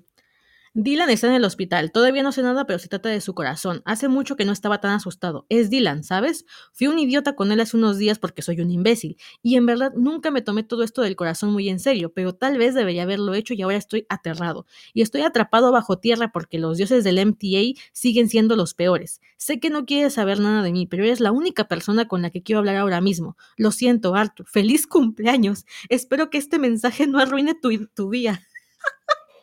Dylan 0.80 1.10
está 1.10 1.26
en 1.26 1.34
el 1.34 1.44
hospital. 1.44 1.92
Todavía 1.92 2.22
no 2.22 2.32
sé 2.32 2.44
nada, 2.44 2.68
pero 2.68 2.78
se 2.78 2.88
trata 2.88 3.10
de 3.10 3.20
su 3.20 3.34
corazón. 3.34 3.82
Hace 3.84 4.10
mucho 4.10 4.36
que 4.36 4.46
no 4.46 4.52
estaba 4.52 4.80
tan 4.80 4.92
asustado. 4.92 5.48
Es 5.50 5.72
Dylan, 5.72 6.04
¿sabes? 6.04 6.46
Fui 6.72 6.86
un 6.86 7.00
idiota 7.00 7.34
con 7.36 7.52
él 7.52 7.60
hace 7.62 7.78
unos 7.78 7.98
días 7.98 8.20
porque 8.20 8.44
soy 8.44 8.62
un 8.62 8.70
imbécil. 8.70 9.18
Y 9.42 9.56
en 9.56 9.66
verdad 9.66 9.92
nunca 9.96 10.30
me 10.30 10.44
tomé 10.44 10.62
todo 10.62 10.84
esto 10.84 11.02
del 11.02 11.16
corazón 11.16 11.52
muy 11.52 11.68
en 11.70 11.80
serio, 11.80 12.14
pero 12.14 12.36
tal 12.36 12.60
vez 12.60 12.76
debería 12.76 13.02
haberlo 13.02 13.34
hecho 13.34 13.56
y 13.56 13.62
ahora 13.64 13.76
estoy 13.76 14.06
aterrado. 14.08 14.68
Y 14.94 15.02
estoy 15.02 15.22
atrapado 15.22 15.72
bajo 15.72 15.98
tierra 15.98 16.32
porque 16.32 16.60
los 16.60 16.78
dioses 16.78 17.04
del 17.04 17.26
MTA 17.26 17.80
siguen 17.92 18.30
siendo 18.30 18.56
los 18.56 18.76
peores. 18.76 19.20
Sé 19.38 19.60
que 19.60 19.72
no 19.72 19.88
quieres 19.88 20.14
saber 20.14 20.40
nada 20.40 20.62
de 20.62 20.74
mí, 20.74 20.86
pero 20.86 21.04
eres 21.04 21.22
la 21.22 21.32
única 21.32 21.68
persona 21.68 22.08
con 22.08 22.22
la 22.22 22.30
que 22.30 22.44
quiero 22.44 22.60
hablar 22.60 22.76
ahora 22.76 23.02
mismo. 23.02 23.36
Lo 23.58 23.72
siento, 23.72 24.14
Arthur. 24.14 24.46
Feliz 24.48 24.86
cumpleaños. 24.86 25.66
Espero 25.90 26.30
que 26.30 26.38
este 26.38 26.60
mensaje 26.60 27.08
no 27.08 27.18
arruine 27.18 27.56
tu, 27.56 27.88
tu 27.96 28.12
día. 28.12 28.47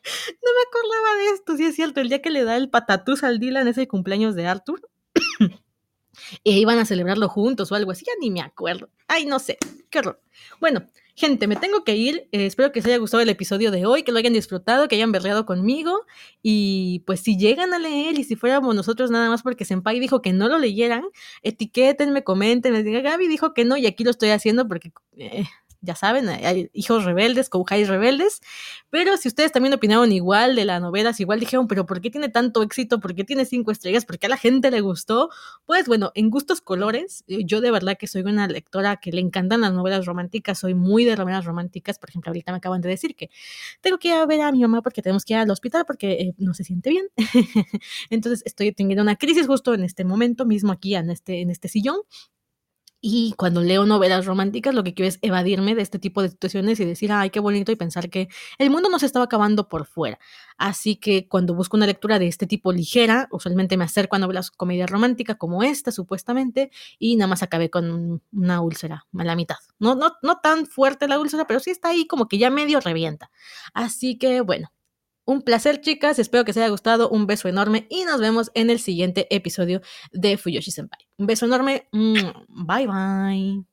No 0.04 0.50
me 0.52 0.62
acordaba 0.68 1.16
de 1.22 1.34
esto, 1.34 1.56
sí 1.56 1.64
es 1.64 1.74
cierto, 1.74 2.00
el 2.00 2.08
día 2.08 2.20
que 2.20 2.30
le 2.30 2.44
da 2.44 2.56
el 2.56 2.70
patatús 2.70 3.24
al 3.24 3.38
Dylan 3.38 3.68
es 3.68 3.78
el 3.78 3.88
cumpleaños 3.88 4.34
de 4.34 4.46
Arthur. 4.46 4.82
e 6.44 6.50
iban 6.52 6.78
a 6.78 6.84
celebrarlo 6.84 7.28
juntos 7.28 7.72
o 7.72 7.74
algo 7.74 7.90
así, 7.90 8.04
ya 8.06 8.12
ni 8.20 8.30
me 8.30 8.40
acuerdo. 8.40 8.90
Ay, 9.08 9.26
no 9.26 9.38
sé, 9.38 9.58
qué 9.90 10.00
horror. 10.00 10.20
Bueno, 10.60 10.86
gente, 11.14 11.46
me 11.46 11.56
tengo 11.56 11.84
que 11.84 11.96
ir. 11.96 12.28
Eh, 12.32 12.46
espero 12.46 12.72
que 12.72 12.80
les 12.80 12.86
haya 12.86 12.98
gustado 12.98 13.22
el 13.22 13.28
episodio 13.28 13.70
de 13.70 13.86
hoy, 13.86 14.02
que 14.02 14.12
lo 14.12 14.18
hayan 14.18 14.32
disfrutado, 14.32 14.88
que 14.88 14.96
hayan 14.96 15.12
berreado 15.12 15.46
conmigo. 15.46 16.06
Y 16.42 17.02
pues 17.06 17.20
si 17.20 17.36
llegan 17.36 17.72
a 17.74 17.78
leer 17.78 18.18
y 18.18 18.24
si 18.24 18.36
fuéramos 18.36 18.74
nosotros 18.74 19.10
nada 19.10 19.28
más 19.28 19.42
porque 19.42 19.64
Senpai 19.64 20.00
dijo 20.00 20.22
que 20.22 20.32
no 20.32 20.48
lo 20.48 20.58
leyeran, 20.58 21.04
etiquétenme, 21.42 22.24
comenten, 22.24 22.72
les 22.72 22.84
diga, 22.84 23.00
Gaby 23.00 23.28
dijo 23.28 23.54
que 23.54 23.64
no 23.64 23.76
y 23.76 23.86
aquí 23.86 24.04
lo 24.04 24.10
estoy 24.10 24.30
haciendo 24.30 24.68
porque... 24.68 24.92
eh, 25.16 25.44
ya 25.84 25.94
saben, 25.94 26.28
hay 26.28 26.70
hijos 26.72 27.04
rebeldes, 27.04 27.48
Kouhais 27.50 27.88
rebeldes, 27.88 28.40
pero 28.90 29.16
si 29.16 29.28
ustedes 29.28 29.52
también 29.52 29.74
opinaron 29.74 30.10
igual 30.12 30.56
de 30.56 30.64
la 30.64 30.80
novela, 30.80 31.12
si 31.12 31.24
igual 31.24 31.40
dijeron, 31.40 31.68
pero 31.68 31.86
¿por 31.86 32.00
qué 32.00 32.10
tiene 32.10 32.28
tanto 32.28 32.62
éxito? 32.62 33.00
¿Por 33.00 33.14
qué 33.14 33.24
tiene 33.24 33.44
cinco 33.44 33.70
estrellas? 33.70 34.04
¿Por 34.04 34.18
qué 34.18 34.26
a 34.26 34.30
la 34.30 34.36
gente 34.36 34.70
le 34.70 34.80
gustó? 34.80 35.30
Pues 35.66 35.86
bueno, 35.86 36.12
en 36.14 36.30
gustos 36.30 36.60
colores, 36.60 37.24
eh, 37.26 37.44
yo 37.44 37.60
de 37.60 37.70
verdad 37.70 37.96
que 37.98 38.06
soy 38.06 38.22
una 38.22 38.48
lectora 38.48 38.96
que 38.96 39.12
le 39.12 39.20
encantan 39.20 39.60
las 39.60 39.72
novelas 39.72 40.06
románticas, 40.06 40.58
soy 40.58 40.74
muy 40.74 41.04
de 41.04 41.16
novelas 41.16 41.44
románticas, 41.44 41.98
por 41.98 42.10
ejemplo, 42.10 42.30
ahorita 42.30 42.52
me 42.52 42.58
acaban 42.58 42.80
de 42.80 42.88
decir 42.88 43.14
que 43.14 43.30
tengo 43.80 43.98
que 43.98 44.08
ir 44.08 44.14
a 44.14 44.26
ver 44.26 44.40
a 44.40 44.52
mi 44.52 44.60
mamá 44.60 44.82
porque 44.82 45.02
tenemos 45.02 45.24
que 45.24 45.34
ir 45.34 45.38
al 45.38 45.50
hospital 45.50 45.84
porque 45.86 46.12
eh, 46.12 46.34
no 46.38 46.54
se 46.54 46.64
siente 46.64 46.90
bien. 46.90 47.06
Entonces 48.10 48.42
estoy 48.44 48.72
teniendo 48.72 49.02
una 49.02 49.16
crisis 49.16 49.46
justo 49.46 49.74
en 49.74 49.84
este 49.84 50.04
momento 50.04 50.46
mismo 50.46 50.72
aquí 50.72 50.94
en 50.94 51.10
este, 51.10 51.40
en 51.40 51.50
este 51.50 51.68
sillón 51.68 51.96
y 53.06 53.34
cuando 53.36 53.60
leo 53.60 53.84
novelas 53.84 54.24
románticas, 54.24 54.74
lo 54.74 54.82
que 54.82 54.94
quiero 54.94 55.10
es 55.10 55.18
evadirme 55.20 55.74
de 55.74 55.82
este 55.82 55.98
tipo 55.98 56.22
de 56.22 56.30
situaciones 56.30 56.80
y 56.80 56.86
decir, 56.86 57.12
ay, 57.12 57.28
qué 57.28 57.38
bonito, 57.38 57.70
y 57.70 57.76
pensar 57.76 58.08
que 58.08 58.30
el 58.56 58.70
mundo 58.70 58.88
no 58.88 58.98
se 58.98 59.04
estaba 59.04 59.26
acabando 59.26 59.68
por 59.68 59.84
fuera. 59.84 60.18
Así 60.56 60.96
que 60.96 61.28
cuando 61.28 61.54
busco 61.54 61.76
una 61.76 61.84
lectura 61.84 62.18
de 62.18 62.28
este 62.28 62.46
tipo 62.46 62.72
ligera, 62.72 63.28
usualmente 63.30 63.76
me 63.76 63.84
acerco 63.84 64.16
a 64.16 64.18
novelas 64.18 64.50
comedia 64.50 64.86
romántica 64.86 65.34
como 65.34 65.62
esta, 65.62 65.92
supuestamente, 65.92 66.70
y 66.98 67.16
nada 67.16 67.28
más 67.28 67.42
acabé 67.42 67.68
con 67.68 68.22
una 68.32 68.62
úlcera 68.62 69.06
a 69.14 69.24
la 69.24 69.36
mitad. 69.36 69.58
No, 69.78 69.94
no, 69.94 70.14
no 70.22 70.38
tan 70.40 70.64
fuerte 70.64 71.06
la 71.06 71.18
úlcera, 71.18 71.46
pero 71.46 71.60
sí 71.60 71.72
está 71.72 71.88
ahí 71.88 72.06
como 72.06 72.26
que 72.26 72.38
ya 72.38 72.48
medio 72.48 72.80
revienta. 72.80 73.30
Así 73.74 74.16
que 74.16 74.40
bueno, 74.40 74.72
un 75.24 75.42
placer, 75.42 75.80
chicas. 75.80 76.18
Espero 76.18 76.44
que 76.44 76.50
les 76.50 76.58
haya 76.58 76.68
gustado. 76.68 77.08
Un 77.08 77.26
beso 77.26 77.48
enorme 77.48 77.86
y 77.90 78.04
nos 78.04 78.20
vemos 78.20 78.50
en 78.54 78.70
el 78.70 78.78
siguiente 78.78 79.26
episodio 79.34 79.80
de 80.12 80.36
Fuyoshi 80.36 80.70
Senpai. 80.70 81.00
Un 81.16 81.26
beso 81.26 81.46
enorme. 81.46 81.88
Bye 81.92 82.86
bye. 82.86 83.64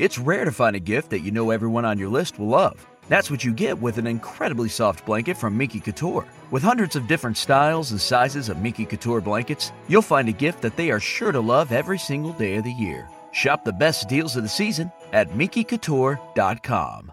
It's 0.00 0.18
rare 0.18 0.46
to 0.46 0.50
find 0.50 0.74
a 0.74 0.80
gift 0.80 1.10
that 1.10 1.20
you 1.20 1.30
know 1.30 1.50
everyone 1.50 1.84
on 1.84 1.98
your 1.98 2.08
list 2.08 2.38
will 2.38 2.46
love. 2.46 2.86
That's 3.10 3.30
what 3.30 3.44
you 3.44 3.52
get 3.52 3.82
with 3.82 3.98
an 3.98 4.06
incredibly 4.06 4.70
soft 4.70 5.04
blanket 5.04 5.36
from 5.36 5.58
Miki 5.58 5.78
Couture. 5.78 6.26
With 6.50 6.62
hundreds 6.62 6.96
of 6.96 7.06
different 7.06 7.36
styles 7.36 7.90
and 7.90 8.00
sizes 8.00 8.48
of 8.48 8.62
Miki 8.62 8.86
Couture 8.86 9.20
blankets, 9.20 9.72
you'll 9.88 10.00
find 10.00 10.26
a 10.30 10.32
gift 10.32 10.62
that 10.62 10.74
they 10.74 10.90
are 10.90 11.00
sure 11.00 11.32
to 11.32 11.40
love 11.40 11.70
every 11.70 11.98
single 11.98 12.32
day 12.32 12.54
of 12.54 12.64
the 12.64 12.72
year. 12.72 13.10
Shop 13.32 13.62
the 13.62 13.74
best 13.74 14.08
deals 14.08 14.36
of 14.36 14.42
the 14.42 14.48
season 14.48 14.90
at 15.12 15.28
MikiCouture.com. 15.32 17.12